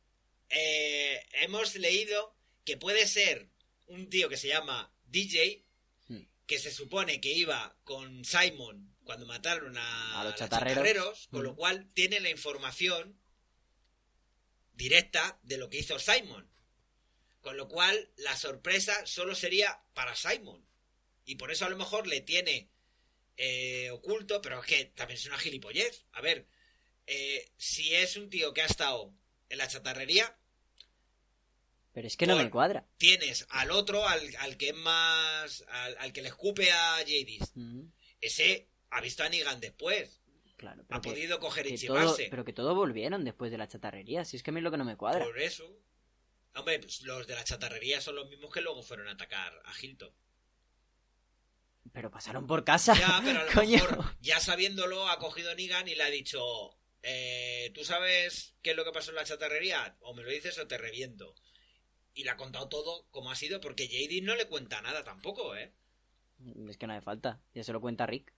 eh, 0.50 1.20
hemos 1.42 1.76
leído 1.76 2.36
que 2.66 2.78
puede 2.78 3.08
ser 3.08 3.50
un 3.88 4.10
tío 4.10 4.30
que 4.30 4.38
se 4.38 4.48
llama 4.50 4.94
DJ, 5.06 5.66
Hmm. 6.08 6.22
que 6.46 6.60
se 6.60 6.72
supone 6.72 7.20
que 7.22 7.32
iba 7.34 7.76
con 7.84 8.24
Simon 8.26 8.96
cuando 9.04 9.26
mataron 9.26 9.78
a, 9.78 10.20
A 10.20 10.24
los 10.24 10.32
los 10.34 10.40
chatarreros. 10.40 11.28
con 11.32 11.42
Hmm. 11.42 11.44
lo 11.44 11.56
cual 11.56 11.90
tiene 11.94 12.20
la 12.20 12.30
información 12.30 13.18
directa 14.74 15.40
de 15.44 15.58
lo 15.58 15.70
que 15.70 15.80
hizo 15.80 15.98
Simon. 16.00 16.51
Con 17.42 17.58
lo 17.58 17.68
cual 17.68 18.10
la 18.18 18.36
sorpresa 18.38 19.06
solo 19.06 19.34
sería 19.36 19.82
para 19.94 20.16
Simon. 20.16 20.64
Y 21.26 21.36
por 21.36 21.52
eso 21.52 21.66
a 21.66 21.70
lo 21.70 21.78
mejor 21.78 22.08
le 22.08 22.22
tiene 22.22 22.70
eh, 23.38 23.90
oculto, 23.92 24.42
pero 24.42 24.60
es 24.62 24.66
que 24.68 24.86
también 24.86 25.18
es 25.18 25.26
una 25.26 25.38
gilipollez. 25.40 26.06
A 26.14 26.22
ver, 26.22 26.46
eh, 27.08 27.52
si 27.58 27.94
es 27.96 28.16
un 28.18 28.30
tío 28.30 28.54
que 28.54 28.62
ha 28.62 28.66
estado 28.68 29.12
en 29.50 29.58
la 29.58 29.68
chatarrería, 29.68 30.36
Pero 31.94 32.08
es 32.08 32.16
que 32.16 32.28
no 32.28 32.36
me 32.38 32.50
cuadra. 32.50 32.86
tienes 32.98 33.46
al 33.50 33.72
otro, 33.72 34.08
al, 34.08 34.22
al 34.40 34.56
que 34.58 34.70
es 34.70 34.76
más. 34.76 35.66
Al, 35.68 35.98
al 35.98 36.14
que 36.14 36.22
le 36.22 36.30
escupe 36.30 36.72
a 36.72 36.98
Jadis. 37.00 37.52
Mm, 37.56 37.82
Ese 38.22 38.68
ha 38.92 39.02
visto 39.02 39.24
a 39.24 39.30
Negan 39.30 39.60
después. 39.60 40.20
Claro, 40.58 40.84
pero 40.88 41.00
Ha 41.00 41.02
que, 41.02 41.10
podido 41.10 41.40
coger 41.40 41.66
y 41.68 41.78
todo, 41.88 42.16
pero 42.30 42.46
que 42.46 42.54
todo 42.54 42.76
volvieron 42.76 43.24
después 43.26 43.50
de 43.52 43.58
la 43.58 43.68
chatarrería. 43.68 44.24
Si 44.26 44.38
es 44.38 44.44
que 44.44 44.52
a 44.52 44.54
mí 44.54 44.60
es 44.60 44.64
lo 44.64 44.70
que 44.72 44.78
no 44.78 44.86
me 44.86 44.96
cuadra. 44.96 45.26
Por 45.26 45.40
eso. 45.40 45.68
Hombre, 46.56 46.80
pues 46.80 47.02
los 47.04 47.26
de 47.28 47.36
la 47.36 47.44
chatarrería 47.44 48.02
son 48.02 48.16
los 48.16 48.30
mismos 48.30 48.52
que 48.52 48.62
luego 48.62 48.84
fueron 48.84 49.08
a 49.08 49.12
atacar 49.12 49.62
a 49.66 49.74
Hilton. 49.80 50.14
Pero 51.94 52.12
pasaron 52.12 52.46
por 52.48 52.64
casa. 52.64 52.94
Ya, 52.98 53.22
pero 53.24 53.40
a 53.40 53.44
lo 53.46 53.52
Coño. 53.54 53.78
mejor, 53.84 54.16
ya 54.22 54.40
sabiéndolo, 54.40 55.08
ha 55.10 55.18
cogido 55.20 55.54
Negan 55.56 55.88
y 55.88 55.96
le 55.96 56.04
ha 56.04 56.10
dicho: 56.10 56.78
eh, 57.04 57.72
¿Tú 57.74 57.84
sabes 57.84 58.56
qué 58.62 58.72
es 58.72 58.76
lo 58.76 58.86
que 58.86 58.92
pasó 58.92 59.12
en 59.12 59.16
la 59.16 59.24
chatarrería? 59.26 59.98
O 60.02 60.14
me 60.14 60.24
lo 60.24 60.30
dices 60.30 60.58
o 60.60 60.68
te 60.68 60.78
reviento. 60.78 61.36
Y 62.14 62.24
le 62.24 62.30
ha 62.32 62.38
contado 62.38 62.68
todo 62.70 63.08
como 63.10 63.32
ha 63.32 63.36
sido, 63.36 63.62
porque 63.62 63.88
JD 63.88 64.22
no 64.24 64.36
le 64.36 64.48
cuenta 64.48 64.82
nada 64.82 65.04
tampoco, 65.04 65.56
¿eh? 65.56 65.74
Es 66.68 66.78
que 66.78 66.88
no 66.88 66.94
hace 66.94 67.02
falta. 67.04 67.42
Ya 67.54 67.64
se 67.64 67.72
lo 67.72 67.80
cuenta 67.82 68.06
Rick. 68.06 68.34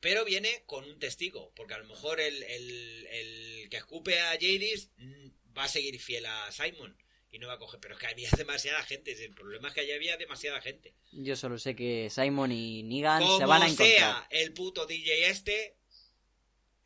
Pero 0.00 0.24
viene 0.24 0.64
con 0.66 0.84
un 0.84 0.98
testigo, 0.98 1.52
porque 1.54 1.74
a 1.74 1.78
lo 1.78 1.84
mejor 1.86 2.20
el, 2.20 2.42
el- 2.42 3.06
el 3.10 3.68
que 3.70 3.76
escupe 3.78 4.20
a 4.20 4.30
Jadis 4.32 4.90
mm, 4.96 5.28
va 5.56 5.64
a 5.64 5.68
seguir 5.68 5.98
fiel 6.00 6.24
a 6.26 6.50
Simon 6.52 6.96
y 7.36 7.38
no 7.38 7.48
va 7.48 7.54
a 7.54 7.58
coger. 7.58 7.78
Pero 7.80 7.94
es 7.94 8.00
que 8.00 8.06
había 8.06 8.30
demasiada 8.36 8.82
gente, 8.82 9.12
el 9.24 9.34
problema 9.34 9.68
es 9.68 9.74
que 9.74 9.80
allí 9.82 9.92
había 9.92 10.16
demasiada 10.16 10.60
gente. 10.60 10.94
Yo 11.12 11.36
solo 11.36 11.58
sé 11.58 11.76
que 11.76 12.08
Simon 12.10 12.50
y 12.50 12.82
Negan 12.82 13.22
Como 13.22 13.38
se 13.38 13.44
van 13.44 13.62
a 13.62 13.66
encontrar. 13.66 13.88
sea 13.88 14.26
el 14.30 14.52
puto 14.54 14.86
DJ 14.86 15.28
este, 15.28 15.76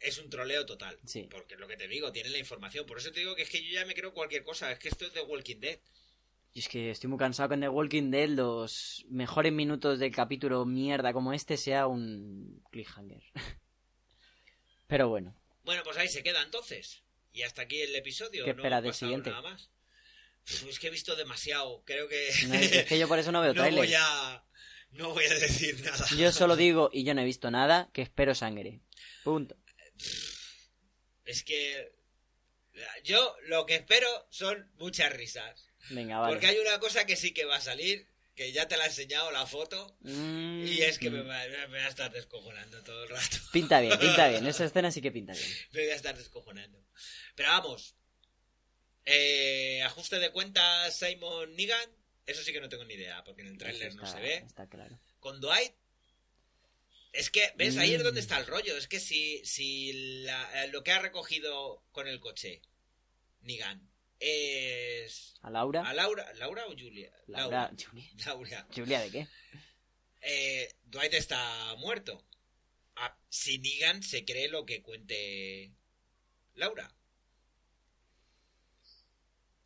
es 0.01 0.19
un 0.19 0.29
troleo 0.29 0.67
total. 0.67 0.99
Sí. 1.05 1.29
Porque 1.31 1.55
es 1.55 1.61
lo 1.61 1.69
que 1.69 1.77
te 1.77 1.87
digo, 1.87 2.11
tiene 2.11 2.31
la 2.31 2.39
información. 2.39 2.85
Por 2.85 2.99
eso 2.99 3.13
te 3.13 3.21
digo 3.21 3.37
que 3.37 3.43
es 3.43 3.49
que 3.49 3.63
yo 3.63 3.73
ya 3.73 3.87
me 3.87 3.95
creo 3.95 4.13
cualquier 4.13 4.43
cosa. 4.43 4.71
Es 4.73 4.79
que 4.81 4.89
esto 4.89 5.07
es 5.07 5.15
de 5.15 5.23
Walking 5.23 5.61
Dead. 5.61 5.79
Y 6.53 6.59
es 6.59 6.69
que 6.69 6.91
estoy 6.91 7.09
muy 7.09 7.19
cansado 7.19 7.51
con 7.51 7.61
The 7.61 7.69
Walking 7.69 8.11
Dead 8.11 8.29
los 8.31 9.05
mejores 9.09 9.53
minutos 9.53 10.01
del 10.01 10.13
capítulo 10.13 10.65
mierda 10.67 11.13
como 11.13 11.33
este 11.33 11.57
sea 11.57 11.87
un 11.87 12.61
cliffhanger. 12.73 13.23
Pero 14.89 15.09
bueno, 15.09 15.37
Bueno, 15.63 15.83
pues 15.85 15.97
ahí 15.99 16.09
se 16.09 16.25
queda 16.25 16.43
entonces. 16.43 17.05
Y 17.33 17.43
hasta 17.43 17.63
aquí 17.63 17.81
el 17.81 17.95
episodio. 17.95 18.45
¿Qué 18.45 18.53
no 18.53 18.63
espera 18.63 18.81
del 18.83 18.93
siguiente? 18.93 19.31
Nada 19.31 19.43
más. 19.43 19.71
Uf, 20.45 20.65
Es 20.69 20.79
que 20.79 20.89
he 20.89 20.91
visto 20.91 21.15
demasiado. 21.17 21.83
Creo 21.85 22.09
que. 22.09 22.31
no 22.49 22.55
es, 22.55 22.85
que 22.87 22.99
yo 22.99 23.09
por 23.09 23.19
eso 23.19 23.33
no 23.33 23.41
veo 23.43 23.55
no 23.55 23.61
trailers. 23.63 23.87
voy 23.89 23.95
a. 23.99 24.45
No 24.93 25.11
voy 25.11 25.25
a 25.25 25.35
decir 25.35 25.81
nada. 25.85 26.05
Yo 26.17 26.33
solo 26.33 26.57
digo, 26.65 26.91
y 26.93 27.05
yo 27.05 27.15
no 27.15 27.21
he 27.21 27.25
visto 27.25 27.51
nada, 27.51 27.91
que 27.93 28.03
espero 28.03 28.35
sangre. 28.35 28.81
Punto. 29.25 29.57
Es 31.25 31.43
que. 31.43 31.93
Yo 33.05 33.37
lo 33.47 33.67
que 33.67 33.75
espero 33.77 34.09
son 34.31 34.71
muchas 34.79 35.13
risas. 35.13 35.69
Venga, 35.91 36.19
vale. 36.19 36.33
Porque 36.33 36.47
hay 36.47 36.59
una 36.59 36.79
cosa 36.79 37.05
que 37.05 37.17
sí 37.17 37.33
que 37.33 37.45
va 37.45 37.57
a 37.57 37.61
salir. 37.61 38.09
Que 38.35 38.53
ya 38.53 38.67
te 38.69 38.79
la 38.79 38.85
he 38.85 38.87
enseñado 38.89 39.31
la 39.33 39.45
foto. 39.45 39.99
Mm, 40.01 40.65
Y 40.65 40.81
es 40.83 40.99
que 40.99 41.11
me 41.11 41.23
mm. 41.23 41.29
va, 41.29 41.45
me 41.47 41.67
voy 41.67 41.79
a 41.81 41.89
estar 41.89 42.11
descojonando 42.11 42.83
todo 42.85 43.03
el 43.03 43.11
rato. 43.11 43.37
Pinta 43.53 43.81
bien, 43.81 43.99
pinta 43.99 44.29
bien. 44.29 44.47
Esa 44.47 44.65
escena 44.65 44.91
sí 44.91 45.03
que 45.03 45.13
pinta 45.13 45.35
bien. 45.35 45.47
Me 45.73 45.81
voy 45.83 45.91
a 45.91 45.95
estar 45.95 46.17
descojonando. 46.17 46.83
Pero 47.35 47.51
vamos. 47.51 47.97
Eh, 49.13 49.83
ajuste 49.83 50.19
de 50.19 50.31
cuentas 50.31 50.97
Simon 50.97 51.55
Negan. 51.57 51.91
Eso 52.27 52.43
sí 52.45 52.53
que 52.53 52.61
no 52.61 52.69
tengo 52.69 52.85
ni 52.85 52.95
idea. 52.95 53.25
Porque 53.25 53.43
en 53.43 53.49
el 53.49 53.59
tráiler 53.59 53.95
no 53.95 54.07
se 54.07 54.21
ve. 54.21 54.35
Está 54.37 54.69
claro. 54.69 54.99
con 55.19 55.41
Dwight. 55.41 55.73
Es 57.13 57.29
que, 57.31 57.53
¿ves? 57.57 57.77
Ahí 57.77 57.95
es 57.95 58.01
Mm. 58.01 58.05
donde 58.05 58.21
está 58.21 58.39
el 58.39 58.47
rollo. 58.47 58.77
Es 58.77 58.87
que 58.87 59.01
si, 59.01 59.45
si 59.45 60.23
la- 60.23 60.65
eh, 60.65 60.69
lo 60.69 60.85
que 60.85 60.93
ha 60.93 61.01
recogido 61.01 61.83
con 61.91 62.07
el 62.07 62.21
coche 62.21 62.63
Negan 63.41 63.91
es. 64.21 65.35
¿A 65.43 65.51
Laura? 65.51 65.83
¿A 65.89 65.93
Laura? 65.93 66.33
¿Laura 66.35 66.67
o 66.67 66.71
Julia? 66.71 67.13
Laura. 67.27 67.73
Julia. 67.77 68.11
Laura. 68.27 68.67
¿Julia 68.73 69.01
de 69.01 69.11
qué? 69.11 69.29
Eh, 70.23 70.73
Dwight 70.85 71.15
está 71.15 71.75
muerto. 71.79 72.25
Ah, 72.95 73.19
si 73.29 73.59
Negan 73.59 74.03
se 74.05 74.25
cree 74.25 74.49
lo 74.49 74.65
que 74.65 74.83
cuente 74.83 75.73
Laura. 76.55 76.95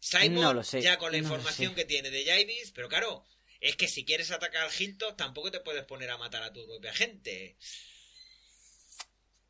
Simon, 0.06 0.42
No 0.42 0.52
lo 0.52 0.62
sé, 0.62 0.82
ya 0.82 0.98
con 0.98 1.12
la 1.12 1.18
no 1.18 1.24
información 1.24 1.74
que 1.74 1.86
tiene 1.86 2.10
de 2.10 2.24
Jadis, 2.26 2.72
pero 2.74 2.88
claro, 2.90 3.24
es 3.60 3.74
que 3.76 3.88
si 3.88 4.04
quieres 4.04 4.30
atacar 4.30 4.64
al 4.64 4.70
Hilton, 4.78 5.16
tampoco 5.16 5.50
te 5.50 5.60
puedes 5.60 5.84
poner 5.84 6.10
a 6.10 6.18
matar 6.18 6.42
a 6.42 6.52
tu 6.52 6.66
propia 6.66 6.92
gente. 6.92 7.56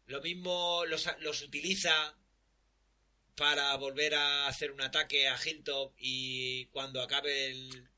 Lo 0.06 0.20
mismo 0.20 0.84
los, 0.86 1.08
los 1.20 1.42
utiliza 1.42 2.16
para 3.34 3.74
volver 3.76 4.14
a 4.14 4.46
hacer 4.46 4.70
un 4.70 4.80
ataque 4.80 5.26
a 5.28 5.36
Hilton 5.44 5.90
y 5.98 6.66
cuando 6.66 7.02
acabe 7.02 7.46
el... 7.50 7.88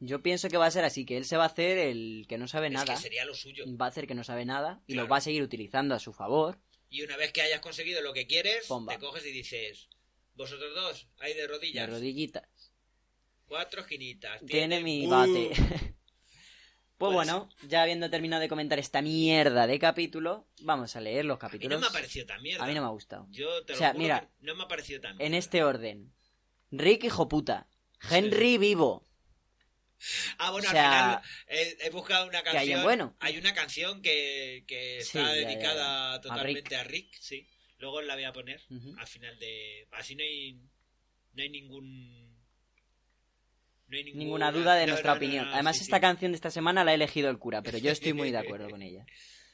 Yo 0.00 0.20
pienso 0.22 0.48
que 0.48 0.56
va 0.56 0.66
a 0.66 0.70
ser 0.72 0.84
así, 0.84 1.04
que 1.04 1.16
él 1.18 1.26
se 1.26 1.36
va 1.36 1.44
a 1.44 1.48
hacer 1.48 1.78
el 1.78 2.24
que 2.28 2.38
no 2.38 2.48
sabe 2.48 2.68
Es 2.68 2.72
nada. 2.72 2.94
que 2.96 3.00
sería 3.02 3.24
lo 3.26 3.34
suyo. 3.34 3.64
Va 3.80 3.84
a 3.84 3.88
hacer 3.90 4.06
que 4.08 4.14
no 4.14 4.24
sabe 4.24 4.44
nada 4.46 4.80
y 4.86 4.94
Claro. 4.94 5.06
lo 5.06 5.10
va 5.12 5.18
a 5.18 5.20
seguir 5.20 5.42
utilizando 5.42 5.94
a 5.94 6.00
su 6.00 6.12
favor. 6.12 6.58
Y 6.88 7.02
una 7.02 7.16
vez 7.18 7.30
que 7.32 7.42
hayas 7.42 7.60
conseguido 7.60 8.00
lo 8.00 8.12
que 8.14 8.26
quieres, 8.26 8.66
Pomba. 8.66 8.94
te 8.94 8.98
coges 8.98 9.24
y 9.26 9.30
dices, 9.30 9.89
vosotros 10.40 10.74
dos, 10.74 11.08
ahí 11.18 11.34
de 11.34 11.42
De 11.42 11.46
rodillas, 11.48 11.88
rodillitas. 11.90 12.48
cuatro 13.46 13.80
esquinitas. 13.82 14.40
Tiene 14.46 14.80
mi 14.82 15.06
¡Uh! 15.06 15.10
bate. 15.10 15.50
Pues 17.00 17.14
Pues- 17.14 17.26
bueno, 17.28 17.48
ya 17.66 17.82
habiendo 17.82 18.10
terminado 18.10 18.42
de 18.42 18.48
comentar 18.50 18.78
esta 18.78 19.00
mierda 19.00 19.66
de 19.66 19.78
capítulo, 19.78 20.46
vamos 20.60 20.96
a 20.96 21.00
leer 21.00 21.24
los 21.24 21.36
A 21.36 21.46
mí 21.46 21.52
capítulos. 21.52 21.80
no 21.80 21.80
me 21.80 21.86
ha 21.86 21.92
parecido 21.92 22.26
tan 22.26 22.42
mierda. 22.42 22.62
A 22.62 22.66
mí 22.66 22.74
no 22.74 22.82
me 22.82 22.88
ha 22.88 22.90
gustado. 22.90 23.26
Yo 23.30 23.64
te 23.64 23.72
O 23.72 23.76
lo 23.76 23.78
sea, 23.78 23.88
juro 23.92 24.02
mira, 24.02 24.30
no 24.40 24.54
me 24.54 24.64
ha 24.64 24.68
parecido 24.68 25.00
tan 25.00 25.12
En 25.12 25.16
mierda. 25.16 25.38
este 25.38 25.64
orden. 25.64 26.12
Rick 26.70 27.04
hijo 27.04 27.26
puta. 27.26 27.68
Henry 28.10 28.58
vivo. 28.58 29.02
Ah, 30.36 30.50
bueno, 30.50 30.68
o 30.68 30.70
sea, 30.70 31.14
al 31.16 31.22
final 31.22 31.30
eh, 31.48 31.78
he 31.80 31.88
buscado 31.90 32.26
una 32.26 32.38
que 32.40 32.44
canción. 32.50 32.62
hay 32.62 32.72
en 32.72 32.82
bueno. 32.82 33.16
Hay 33.20 33.38
una 33.38 33.54
canción 33.54 34.02
que, 34.02 34.64
que 34.66 35.00
Sí, 35.02 35.16
está 35.18 35.20
ya, 35.34 35.40
ya, 35.40 35.48
dedicada 35.48 36.14
ya. 36.16 36.20
totalmente 36.20 36.76
a 36.76 36.84
Rick. 36.84 37.14
sí. 37.18 37.48
Luego 37.80 38.02
la 38.02 38.14
voy 38.14 38.24
a 38.24 38.32
poner 38.32 38.60
al 38.98 39.06
final 39.06 39.38
de... 39.38 39.88
Así 39.92 40.14
no 40.14 40.22
hay, 40.22 40.60
no 41.32 41.42
hay 41.42 41.48
ningún... 41.48 42.30
No 43.88 43.96
hay 43.96 44.04
ninguna, 44.04 44.24
Ninguna 44.24 44.52
duda 44.52 44.74
de 44.76 44.86
no, 44.86 44.92
nuestra 44.92 45.12
no, 45.12 45.16
opinión. 45.16 45.48
Además, 45.48 45.78
sí, 45.78 45.84
esta 45.84 45.96
sí. 45.96 46.00
canción 46.00 46.32
de 46.32 46.36
esta 46.36 46.50
semana 46.50 46.84
la 46.84 46.92
ha 46.92 46.94
elegido 46.94 47.30
el 47.30 47.38
cura, 47.38 47.62
pero 47.62 47.78
yo 47.78 47.90
estoy 47.90 48.12
muy 48.12 48.30
de 48.30 48.38
acuerdo 48.38 48.68
con 48.70 48.82
ella. 48.82 49.04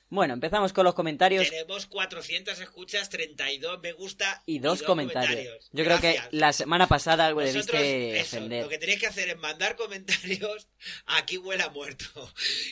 Bueno, 0.08 0.34
empezamos 0.34 0.72
con 0.72 0.84
los 0.84 0.94
comentarios 0.94 1.50
Tenemos 1.50 1.86
400 1.86 2.60
escuchas, 2.60 3.08
32 3.10 3.80
me 3.82 3.92
gusta 3.92 4.42
y 4.46 4.60
dos 4.60 4.82
comentarios. 4.82 5.68
Yo 5.72 5.84
creo 5.84 6.00
que 6.00 6.20
la 6.30 6.52
semana 6.52 6.86
pasada 6.86 7.26
algo 7.26 7.40
Vosotros, 7.40 7.66
debiste 7.66 8.20
eso, 8.20 8.36
defender. 8.36 8.62
lo 8.62 8.68
que 8.68 8.78
tenéis 8.78 9.00
que 9.00 9.06
hacer 9.08 9.28
es 9.30 9.36
mandar 9.38 9.74
comentarios. 9.74 10.68
Aquí 11.06 11.38
huele 11.38 11.64
a 11.64 11.70
muerto. 11.70 12.04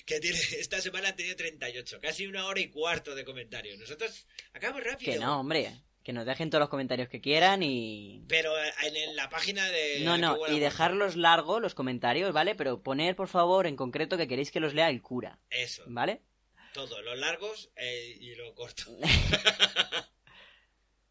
Que 0.07 0.21
tiene, 0.21 0.39
esta 0.59 0.81
semana 0.81 1.09
han 1.09 1.17
tenido 1.17 1.35
38, 1.35 1.99
casi 2.01 2.27
una 2.27 2.47
hora 2.47 2.61
y 2.61 2.69
cuarto 2.69 3.15
de 3.15 3.25
comentarios. 3.25 3.79
Nosotros 3.79 4.27
acabamos 4.53 4.85
rápido. 4.85 5.13
Que 5.13 5.19
no, 5.19 5.41
hombre. 5.41 5.73
Que 6.05 6.13
nos 6.13 6.27
dejen 6.27 6.51
todos 6.51 6.61
los 6.61 6.69
comentarios 6.69 7.09
que 7.09 7.23
quieran 7.23 7.63
y... 7.63 8.23
Pero 8.29 8.53
en, 8.85 8.95
en 8.95 9.17
la 9.17 9.31
página 9.31 9.67
de. 9.71 10.01
No, 10.01 10.19
no, 10.19 10.37
y 10.49 10.61
dejarlos 10.61 11.17
largos 11.17 11.63
los 11.63 11.75
comentarios, 11.75 12.33
¿vale? 12.35 12.55
Pero 12.55 12.83
poner, 12.83 13.17
por 13.17 13.29
favor, 13.29 13.67
en 13.67 13.75
concreto 13.75 14.19
que 14.19 14.29
queréis 14.29 14.51
que 14.51 14.61
los 14.61 14.75
lea 14.75 14.91
el 14.91 15.01
cura, 15.01 15.39
Eso, 15.49 15.83
¿vale? 15.87 16.21
Todo, 16.75 17.01
los 17.03 17.19
largos 17.19 17.71
eh, 17.77 18.19
y 18.21 18.35
lo 18.35 18.55
corto. 18.55 18.85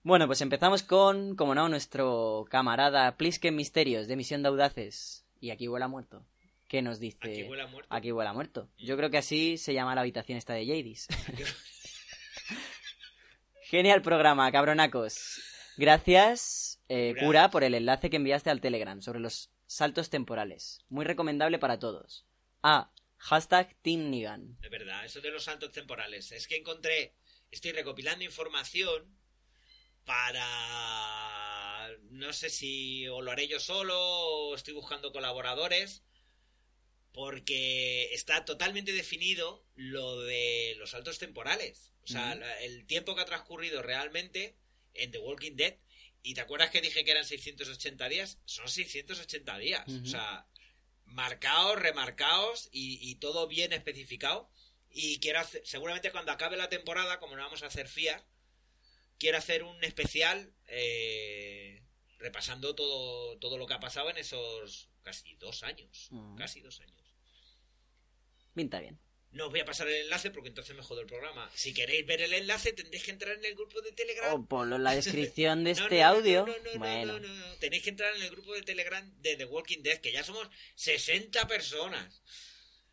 Bueno, 0.05 0.27
pues 0.27 0.41
empezamos 0.41 0.83
con, 0.83 1.37
como 1.37 1.55
no, 1.55 1.69
nuestro 1.69 2.45
camarada 2.49 3.15
Plisken 3.15 3.55
Misterios 3.55 4.05
de 4.05 4.17
Misión 4.17 4.43
de 4.43 4.49
Audaces. 4.49 5.25
Y 5.39 5.51
aquí 5.51 5.69
huele 5.69 5.85
a 5.85 5.87
muerto. 5.87 6.25
que 6.67 6.81
nos 6.81 6.99
dice... 6.99 7.19
Aquí 7.21 7.43
huele 7.43 7.63
a 7.63 7.67
muerto. 7.67 7.95
Aquí 7.95 8.11
huele 8.11 8.29
a 8.29 8.33
muerto. 8.33 8.67
Yo 8.77 8.97
creo 8.97 9.09
que 9.09 9.19
así 9.19 9.57
se 9.57 9.73
llama 9.73 9.95
la 9.95 10.01
habitación 10.01 10.37
esta 10.37 10.55
de 10.55 10.67
Jadis. 10.67 11.07
Genial 13.63 14.01
programa, 14.01 14.51
cabronacos. 14.51 15.41
Gracias, 15.77 16.81
eh, 16.89 17.13
Cura. 17.13 17.25
Cura, 17.25 17.51
por 17.51 17.63
el 17.63 17.73
enlace 17.73 18.09
que 18.09 18.17
enviaste 18.17 18.49
al 18.49 18.59
Telegram 18.59 19.01
sobre 19.01 19.21
los 19.21 19.51
saltos 19.67 20.09
temporales. 20.09 20.81
Muy 20.89 21.05
recomendable 21.05 21.59
para 21.59 21.79
todos. 21.79 22.25
Ah, 22.61 22.91
hashtag 23.23 23.73
Team 23.81 24.09
Nigan. 24.09 24.59
De 24.59 24.69
verdad, 24.69 25.05
eso 25.05 25.21
de 25.21 25.31
los 25.31 25.45
saltos 25.45 25.71
temporales. 25.71 26.31
Es 26.33 26.45
que 26.45 26.57
encontré, 26.57 27.15
estoy 27.51 27.71
recopilando 27.71 28.25
información 28.25 29.17
para... 30.03 31.89
No 32.09 32.33
sé 32.33 32.49
si 32.49 33.07
o 33.07 33.21
lo 33.21 33.31
haré 33.31 33.47
yo 33.47 33.59
solo 33.59 33.97
o 33.97 34.55
estoy 34.55 34.73
buscando 34.73 35.13
colaboradores. 35.13 36.03
Porque 37.13 38.13
está 38.13 38.43
totalmente 38.43 38.91
definido 38.91 39.65
lo 39.75 40.21
de 40.21 40.75
los 40.77 40.89
saltos 40.89 41.19
temporales. 41.19 41.93
O 42.01 42.07
sea, 42.07 42.33
el 42.61 42.85
tiempo 42.87 43.15
que 43.15 43.21
ha 43.21 43.25
transcurrido 43.25 43.81
realmente 43.83 44.57
en 44.93 45.11
The 45.11 45.19
Walking 45.19 45.55
Dead. 45.55 45.77
¿Y 46.23 46.33
te 46.33 46.41
acuerdas 46.41 46.71
que 46.71 46.81
dije 46.81 47.05
que 47.05 47.11
eran 47.11 47.25
680 47.25 48.09
días? 48.09 48.39
Son 48.45 48.67
680 48.67 49.57
días. 49.59 49.87
O 49.87 50.05
sea, 50.05 50.47
marcaos, 51.13 51.79
remarcaos 51.79 52.69
y, 52.71 52.99
y 53.09 53.15
todo 53.15 53.47
bien 53.47 53.73
especificado. 53.73 54.49
Y 54.89 55.19
quiero 55.19 55.39
hacer, 55.39 55.61
seguramente 55.65 56.11
cuando 56.11 56.31
acabe 56.31 56.57
la 56.57 56.69
temporada, 56.69 57.19
como 57.19 57.35
no 57.35 57.43
vamos 57.43 57.63
a 57.63 57.67
hacer 57.67 57.87
FIA, 57.87 58.23
quiero 59.17 59.37
hacer 59.37 59.63
un 59.63 59.83
especial 59.83 60.53
eh, 60.67 61.81
repasando 62.19 62.75
todo, 62.75 63.37
todo 63.39 63.57
lo 63.57 63.65
que 63.65 63.73
ha 63.73 63.79
pasado 63.79 64.09
en 64.09 64.17
esos 64.17 64.89
casi 65.01 65.35
dos 65.35 65.63
años. 65.63 66.07
Mm. 66.11 66.35
Casi 66.35 66.61
dos 66.61 66.79
años. 66.81 67.15
Pinta 68.53 68.79
bien. 68.79 68.99
No 69.33 69.45
os 69.45 69.51
voy 69.51 69.59
a 69.61 69.65
pasar 69.65 69.87
el 69.87 69.95
enlace 70.03 70.29
porque 70.31 70.49
entonces 70.49 70.75
me 70.75 70.83
jodo 70.83 71.01
el 71.01 71.07
programa. 71.07 71.49
Si 71.55 71.73
queréis 71.73 72.05
ver 72.05 72.21
el 72.21 72.33
enlace, 72.33 72.71
tendréis 72.73 73.03
que 73.03 73.11
entrar 73.11 73.35
en 73.35 73.43
el 73.43 73.55
grupo 73.55 73.81
de 73.81 73.91
Telegram. 73.91 74.33
O 74.33 74.45
ponlo 74.47 74.75
en 74.75 74.83
la 74.83 74.93
descripción 74.95 75.63
de 75.63 75.71
este 75.71 75.99
no, 76.01 76.11
no, 76.11 76.17
audio. 76.17 76.45
no, 76.45 76.53
no, 76.57 76.73
no, 76.73 76.79
bueno, 76.79 77.19
no, 77.19 77.27
no. 77.27 77.55
Tenéis 77.55 77.81
que 77.83 77.89
entrar 77.89 78.15
en 78.15 78.21
el 78.21 78.29
grupo 78.29 78.53
de 78.53 78.61
Telegram 78.61 79.11
de 79.21 79.35
The 79.35 79.45
Walking 79.45 79.81
Dead, 79.81 79.99
que 79.99 80.11
ya 80.11 80.23
somos 80.23 80.47
60 80.75 81.47
personas. 81.47 82.21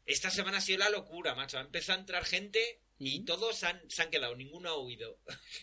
Esta 0.06 0.30
semana 0.30 0.58
ha 0.58 0.60
sido 0.62 0.78
la 0.78 0.88
locura, 0.90 1.34
macho. 1.34 1.58
Ha 1.58 1.60
empezado 1.60 1.98
a 1.98 2.00
entrar 2.00 2.24
gente 2.24 2.80
y 2.98 3.20
Mm. 3.20 3.24
todos 3.26 3.62
han- 3.62 3.88
se 3.90 4.02
han 4.02 4.10
quedado, 4.10 4.34
ninguno 4.34 4.70
ha 4.70 4.78
huido. 4.78 5.18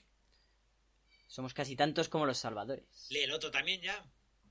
somos 1.27 1.53
casi 1.53 1.75
tantos 1.75 2.09
como 2.09 2.25
los 2.25 2.37
salvadores. 2.37 2.85
Lee 3.09 3.21
el 3.23 3.31
otro 3.31 3.51
también 3.51 3.81
ya. 3.81 4.05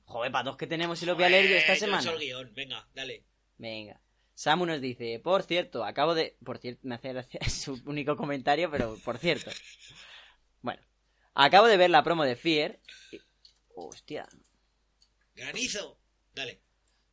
Joder, 0.04 0.30
para 0.30 0.44
dos 0.44 0.56
que 0.56 0.66
tenemos 0.66 1.02
y 1.02 1.06
los 1.06 1.16
voy 1.16 1.24
a 1.24 1.28
leer 1.28 1.48
yo 1.48 1.56
esta 1.56 1.74
Joder, 1.74 1.80
yo 1.80 1.86
he 1.86 1.88
hecho 1.88 2.02
semana. 2.02 2.12
el 2.12 2.24
guion. 2.26 2.54
Venga, 2.54 2.88
dale. 2.94 3.24
Venga. 3.58 4.00
Samu 4.36 4.66
nos 4.66 4.82
dice, 4.82 5.18
por 5.18 5.42
cierto, 5.44 5.82
acabo 5.82 6.14
de... 6.14 6.36
Por 6.44 6.58
cierto, 6.58 6.82
me 6.86 6.94
hace 6.96 7.08
gracia 7.12 7.40
su 7.48 7.80
único 7.86 8.16
comentario, 8.16 8.70
pero 8.70 8.96
por 9.04 9.16
cierto. 9.18 9.50
Bueno. 10.60 10.82
Acabo 11.34 11.66
de 11.66 11.78
ver 11.78 11.88
la 11.90 12.04
promo 12.04 12.22
de 12.24 12.36
Fear. 12.36 12.78
y- 13.12 13.20
Hostia. 13.74 14.28
Granizo. 15.34 15.98
Dale. 16.34 16.60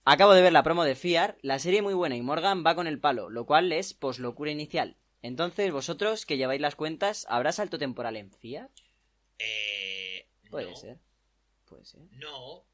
Acabo 0.05 0.33
de 0.33 0.41
ver 0.41 0.51
la 0.51 0.63
promo 0.63 0.83
de 0.83 0.95
Fear, 0.95 1.37
la 1.41 1.59
serie 1.59 1.81
muy 1.81 1.93
buena 1.93 2.17
y 2.17 2.21
Morgan 2.21 2.63
va 2.65 2.75
con 2.75 2.87
el 2.87 2.99
palo, 2.99 3.29
lo 3.29 3.45
cual 3.45 3.71
es 3.71 3.93
poslocura 3.93 4.51
inicial. 4.51 4.97
Entonces, 5.21 5.71
vosotros 5.71 6.25
que 6.25 6.35
lleváis 6.35 6.59
las 6.59 6.75
cuentas, 6.75 7.25
¿habrá 7.29 7.53
salto 7.53 7.79
temporal 7.79 8.17
en 8.17 8.31
Fear? 8.31 8.69
Eh, 9.39 10.27
Puede 10.49 10.71
no, 10.71 10.75
ser. 10.75 10.99
Puede 11.65 11.85
ser. 11.85 12.01
No, 12.11 12.65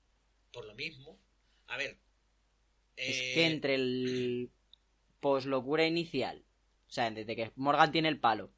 por 0.51 0.65
lo 0.65 0.73
mismo. 0.73 1.19
A 1.67 1.77
ver. 1.77 1.99
Es 2.99 3.17
eh, 3.17 3.31
que 3.33 3.45
entre 3.45 3.75
el 3.75 4.51
poslocura 5.19 5.85
inicial, 5.85 6.43
o 6.87 6.91
sea, 6.91 7.09
desde 7.11 7.35
que 7.35 7.51
Morgan 7.55 7.91
tiene 7.91 8.09
el 8.09 8.19
palo, 8.19 8.51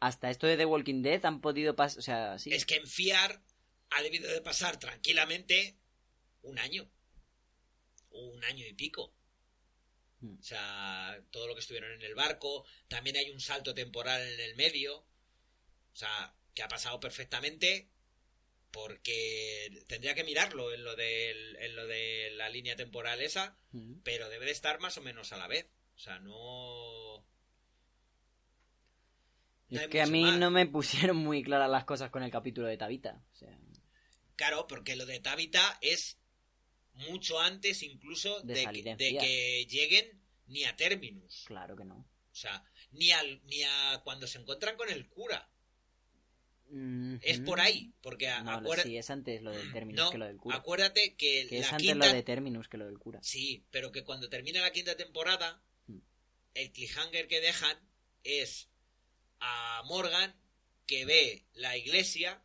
hasta 0.00 0.30
esto 0.30 0.46
de 0.46 0.56
The 0.56 0.66
Walking 0.66 1.02
Dead 1.02 1.24
han 1.24 1.40
podido 1.40 1.76
pasar, 1.76 1.98
o 1.98 2.02
sea, 2.02 2.38
sí. 2.38 2.52
Es 2.52 2.66
que 2.66 2.76
en 2.76 2.86
FIAR 2.86 3.42
ha 3.90 4.02
debido 4.02 4.30
de 4.30 4.40
pasar 4.40 4.78
tranquilamente 4.78 5.76
un 6.42 6.58
año. 6.58 6.90
Un 8.10 8.44
año 8.44 8.66
y 8.66 8.74
pico. 8.74 9.14
Mm. 10.20 10.38
O 10.38 10.42
sea, 10.42 11.22
todo 11.30 11.46
lo 11.46 11.54
que 11.54 11.60
estuvieron 11.60 11.92
en 11.92 12.02
el 12.02 12.14
barco. 12.14 12.64
También 12.88 13.16
hay 13.16 13.30
un 13.30 13.40
salto 13.40 13.74
temporal 13.74 14.20
en 14.20 14.40
el 14.40 14.56
medio. 14.56 14.98
O 14.98 15.06
sea, 15.96 16.34
que 16.54 16.62
ha 16.62 16.68
pasado 16.68 17.00
perfectamente. 17.00 17.91
Porque 18.72 19.84
tendría 19.86 20.14
que 20.14 20.24
mirarlo 20.24 20.72
en 20.72 20.82
lo, 20.82 20.96
del, 20.96 21.56
en 21.56 21.76
lo 21.76 21.86
de 21.86 22.30
la 22.32 22.48
línea 22.48 22.74
temporal 22.74 23.20
esa. 23.20 23.56
Mm. 23.70 24.00
Pero 24.02 24.28
debe 24.28 24.46
de 24.46 24.52
estar 24.52 24.80
más 24.80 24.96
o 24.98 25.02
menos 25.02 25.32
a 25.32 25.36
la 25.36 25.46
vez. 25.46 25.68
O 25.94 25.98
sea, 25.98 26.18
no. 26.18 27.24
no 29.68 29.80
Es 29.80 29.88
que 29.88 30.00
a 30.02 30.06
mí 30.06 30.22
más. 30.22 30.38
no 30.38 30.50
me 30.50 30.66
pusieron 30.66 31.18
muy 31.18 31.42
claras 31.42 31.70
las 31.70 31.84
cosas 31.84 32.10
con 32.10 32.22
el 32.22 32.30
capítulo 32.30 32.66
de 32.66 32.78
Tabita. 32.78 33.22
O 33.32 33.36
sea, 33.36 33.56
Claro, 34.36 34.66
porque 34.66 34.96
lo 34.96 35.06
de 35.06 35.20
Tabitha 35.20 35.78
es 35.80 36.18
mucho 36.94 37.38
antes 37.38 37.82
incluso 37.82 38.40
De 38.40 38.54
de, 38.54 38.96
de 38.96 39.16
que 39.18 39.66
lleguen 39.68 40.20
ni 40.46 40.64
a 40.64 40.74
Terminus. 40.76 41.44
claro 41.46 41.76
que 41.76 41.84
no. 41.84 41.96
O 41.96 42.34
sea, 42.34 42.64
ni, 42.92 43.12
al, 43.12 43.42
ni 43.44 43.62
a 43.62 44.00
cuando 44.04 44.26
se 44.26 44.38
encuentran 44.38 44.76
con 44.76 44.88
el 44.90 45.08
cura. 45.08 45.48
Mm, 46.74 47.16
Es 47.20 47.40
por 47.40 47.60
ahí. 47.60 47.92
Porque 48.00 48.28
a- 48.28 48.42
No, 48.42 48.72
sí, 48.76 48.96
es 48.96 49.10
antes 49.10 49.42
lo 49.42 49.50
del 49.52 49.72
Terminus 49.72 50.04
no, 50.04 50.10
que 50.10 50.18
lo 50.18 50.26
del 50.26 50.38
cura. 50.38 50.56
acuérdate 50.56 51.14
que, 51.16 51.46
Que 51.48 51.58
es 51.58 51.70
antes 51.72 51.86
quinta... 51.90 52.06
lo 52.06 52.12
de 52.14 52.22
Terminus 52.22 52.68
que 52.68 52.78
lo 52.78 52.86
del 52.86 52.98
cura. 52.98 53.20
Sí, 53.22 53.64
pero 53.70 53.92
que 53.92 54.04
cuando 54.04 54.28
termina 54.30 54.60
la 54.62 54.72
quinta 54.72 54.96
temporada, 54.96 55.62
Mm. 55.86 55.98
el 56.54 56.72
cliffhanger 56.72 57.28
que 57.28 57.40
dejan 57.40 57.76
es 58.24 58.68
a 59.40 59.82
Morgan 59.86 60.34
que 60.86 61.04
ve 61.04 61.44
la 61.54 61.76
iglesia, 61.76 62.42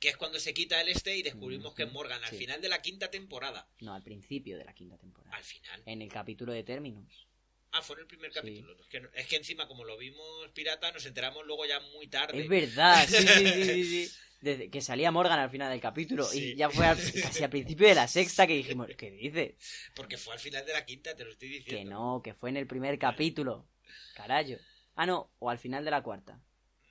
que 0.00 0.08
es 0.10 0.16
cuando 0.16 0.38
se 0.40 0.52
quita 0.52 0.80
el 0.80 0.88
este 0.88 1.16
y 1.16 1.22
descubrimos 1.22 1.74
que 1.74 1.84
es 1.84 1.92
Morgan 1.92 2.22
al 2.24 2.30
sí. 2.30 2.36
final 2.38 2.60
de 2.60 2.68
la 2.68 2.82
quinta 2.82 3.10
temporada. 3.10 3.68
No, 3.80 3.94
al 3.94 4.02
principio 4.02 4.58
de 4.58 4.64
la 4.64 4.74
quinta 4.74 4.98
temporada. 4.98 5.34
Al 5.36 5.44
final. 5.44 5.82
En 5.86 6.02
el 6.02 6.10
capítulo 6.10 6.52
de 6.52 6.62
Terminus. 6.64 7.26
Ah, 7.72 7.80
fue 7.82 7.96
en 7.96 8.00
el 8.02 8.06
primer 8.06 8.30
Sí. 8.32 8.38
capítulo. 8.38 8.76
Es, 8.78 8.86
que, 8.88 9.02
es 9.14 9.26
que 9.26 9.36
encima, 9.36 9.66
como 9.66 9.84
lo 9.84 9.96
vimos 9.96 10.48
pirata, 10.54 10.92
nos 10.92 11.04
enteramos 11.06 11.44
luego 11.46 11.64
ya 11.66 11.80
muy 11.80 12.06
tarde. 12.06 12.40
Es 12.42 12.48
verdad, 12.48 13.06
sí, 13.08 13.16
sí, 13.16 13.46
sí, 13.46 13.64
sí, 13.64 13.84
sí. 14.06 14.12
Desde 14.42 14.70
que 14.70 14.80
salía 14.80 15.12
Morgan 15.12 15.38
al 15.38 15.50
final 15.50 15.70
del 15.70 15.80
capítulo 15.80 16.24
Sí. 16.24 16.52
y 16.52 16.56
ya 16.56 16.68
fue 16.68 16.84
al- 16.84 16.96
casi 16.98 17.44
al 17.44 17.50
principio 17.50 17.86
de 17.86 17.94
la 17.94 18.08
sexta 18.08 18.46
que 18.46 18.54
dijimos, 18.56 18.88
¿qué 18.98 19.10
dices? 19.12 19.54
Porque 19.94 20.18
fue 20.18 20.34
al 20.34 20.40
final 20.40 20.66
de 20.66 20.72
la 20.72 20.84
quinta, 20.84 21.14
te 21.14 21.24
lo 21.24 21.30
estoy 21.30 21.48
diciendo. 21.48 21.78
Que 21.78 21.84
no, 21.84 22.20
que 22.24 22.34
fue 22.34 22.50
en 22.50 22.56
el 22.56 22.66
primer 22.66 22.98
capítulo. 22.98 23.68
Carayo. 24.16 24.58
Ah, 24.96 25.06
no, 25.06 25.32
o 25.38 25.48
al 25.48 25.58
final 25.58 25.84
de 25.84 25.92
la 25.92 26.02
cuarta. 26.02 26.40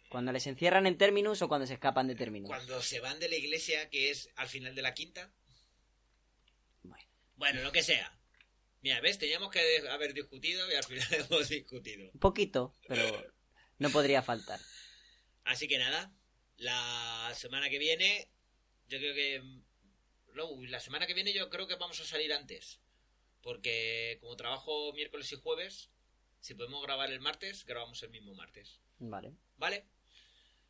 Cuando 0.09 0.31
les 0.31 0.47
encierran 0.47 0.87
en 0.87 0.97
Terminus 0.97 1.41
o 1.41 1.47
cuando 1.49 1.67
se 1.67 1.73
escapan 1.73 2.07
de 2.07 2.15
Terminus. 2.15 2.49
Cuando 2.49 2.81
se 2.81 2.99
van 3.01 3.19
de 3.19 3.29
la 3.29 3.35
iglesia, 3.35 3.89
que 3.89 4.09
es 4.11 4.29
al 4.37 4.47
final 4.47 4.73
de 4.73 4.81
la 4.81 4.93
quinta. 4.93 5.29
Bueno. 6.83 7.05
Bueno, 7.35 7.61
lo 7.63 7.71
que 7.71 7.83
sea. 7.83 8.17
Mira, 8.81 8.99
¿ves? 8.99 9.19
Teníamos 9.19 9.51
que 9.51 9.61
haber 9.89 10.13
discutido 10.13 10.69
y 10.71 10.75
al 10.75 10.83
final 10.83 11.07
hemos 11.29 11.49
discutido. 11.49 12.09
Un 12.13 12.19
poquito, 12.19 12.73
pero 12.87 13.03
no 13.77 13.89
podría 13.89 14.21
faltar. 14.21 14.59
Así 15.43 15.67
que 15.67 15.77
nada, 15.77 16.13
la 16.57 17.31
semana 17.35 17.69
que 17.69 17.79
viene, 17.79 18.29
yo 18.87 18.99
creo 18.99 19.13
que... 19.13 19.43
No, 20.33 20.49
la 20.63 20.79
semana 20.79 21.07
que 21.07 21.13
viene 21.13 21.33
yo 21.33 21.49
creo 21.49 21.67
que 21.67 21.75
vamos 21.75 21.99
a 21.99 22.05
salir 22.05 22.31
antes. 22.33 22.79
Porque 23.41 24.17
como 24.21 24.35
trabajo 24.35 24.93
miércoles 24.93 25.31
y 25.31 25.35
jueves, 25.35 25.89
si 26.39 26.53
podemos 26.53 26.81
grabar 26.83 27.11
el 27.11 27.19
martes, 27.19 27.65
grabamos 27.65 28.01
el 28.03 28.11
mismo 28.11 28.33
martes. 28.33 28.79
Vale. 28.99 29.33
¿Vale? 29.57 29.85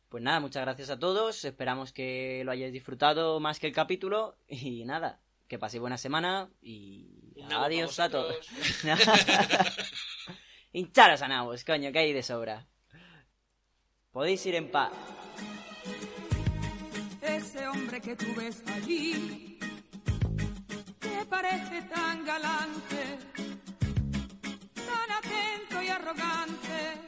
Pues 0.08 0.22
nada, 0.22 0.40
muchas 0.40 0.62
gracias 0.62 0.90
a 0.90 0.98
todos. 0.98 1.44
Esperamos 1.44 1.92
que 1.92 2.42
lo 2.44 2.50
hayáis 2.50 2.72
disfrutado 2.72 3.40
más 3.40 3.60
que 3.60 3.68
el 3.68 3.72
capítulo. 3.72 4.36
Y 4.48 4.84
nada, 4.84 5.22
que 5.48 5.58
paséis 5.58 5.80
buena 5.80 5.98
semana 5.98 6.50
y 6.60 7.21
Adiós 7.56 7.98
a 8.00 8.08
todos. 8.08 8.46
Hincharos 10.72 11.22
a 11.22 11.28
nabos, 11.28 11.64
coño, 11.64 11.92
que 11.92 11.98
hay 11.98 12.12
de 12.12 12.22
sobra. 12.22 12.66
Podéis 14.10 14.44
ir 14.46 14.54
en 14.54 14.70
paz. 14.70 14.92
Ese 17.20 17.66
hombre 17.66 18.00
que 18.00 18.16
tú 18.16 18.34
ves 18.34 18.62
allí, 18.66 19.58
que 21.00 21.26
parece 21.28 21.82
tan 21.82 22.24
galante, 22.24 23.18
tan 24.74 25.10
atento 25.10 25.82
y 25.82 25.88
arrogante, 25.88 27.00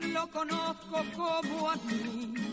lo 0.00 0.28
conozco 0.30 1.04
como 1.16 1.70
a 1.70 1.76
mí. 1.76 2.51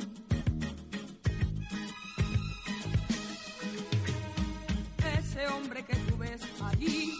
Ese 5.39 5.47
hombre 5.53 5.85
que 5.85 5.95
tú 5.95 6.17
ves 6.17 6.41
allí, 6.61 7.13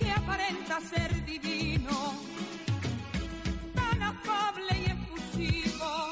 que 0.00 0.10
aparenta 0.10 0.80
ser 0.80 1.24
divino, 1.24 2.12
tan 3.72 4.02
afable 4.02 4.72
y 4.76 4.90
efusivo 4.90 6.10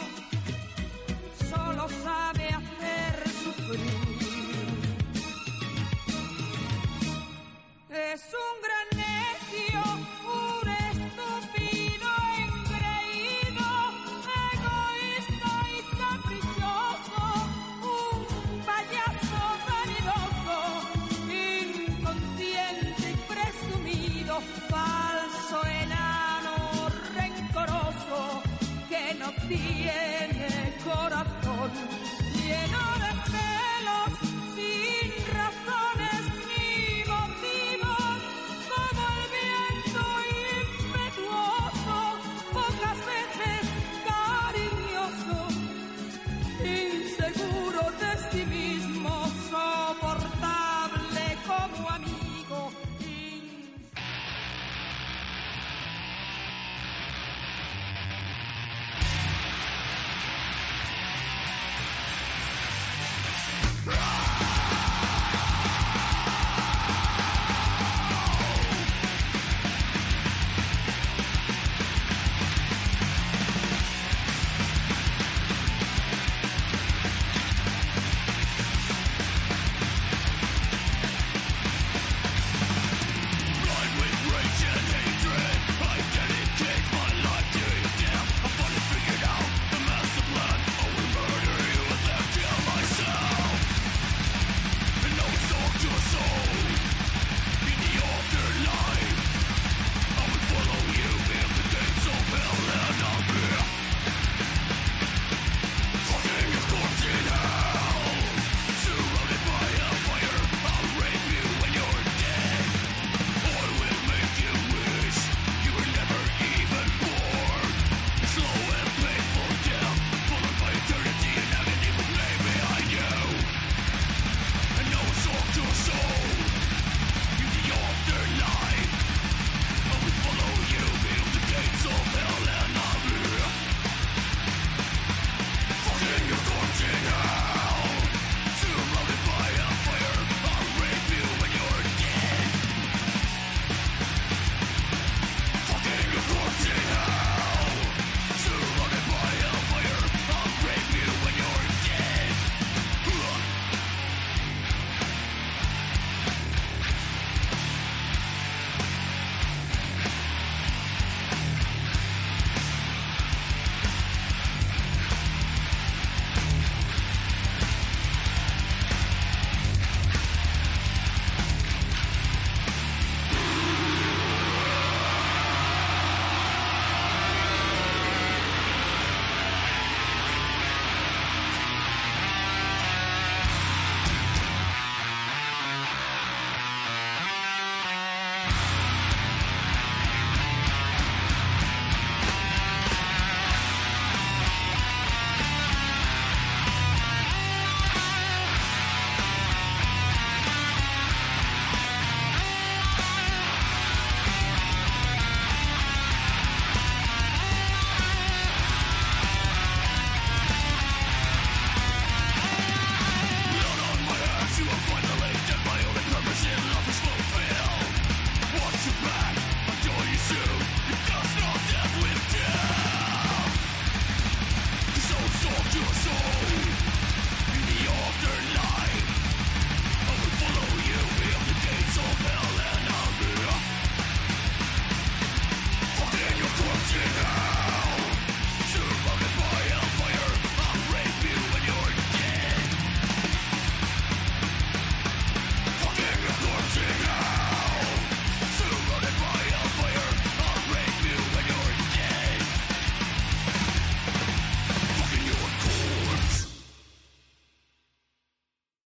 solo 1.50 1.88
sabe 2.04 2.48
hacer 2.50 3.28
sufrir. 3.42 4.14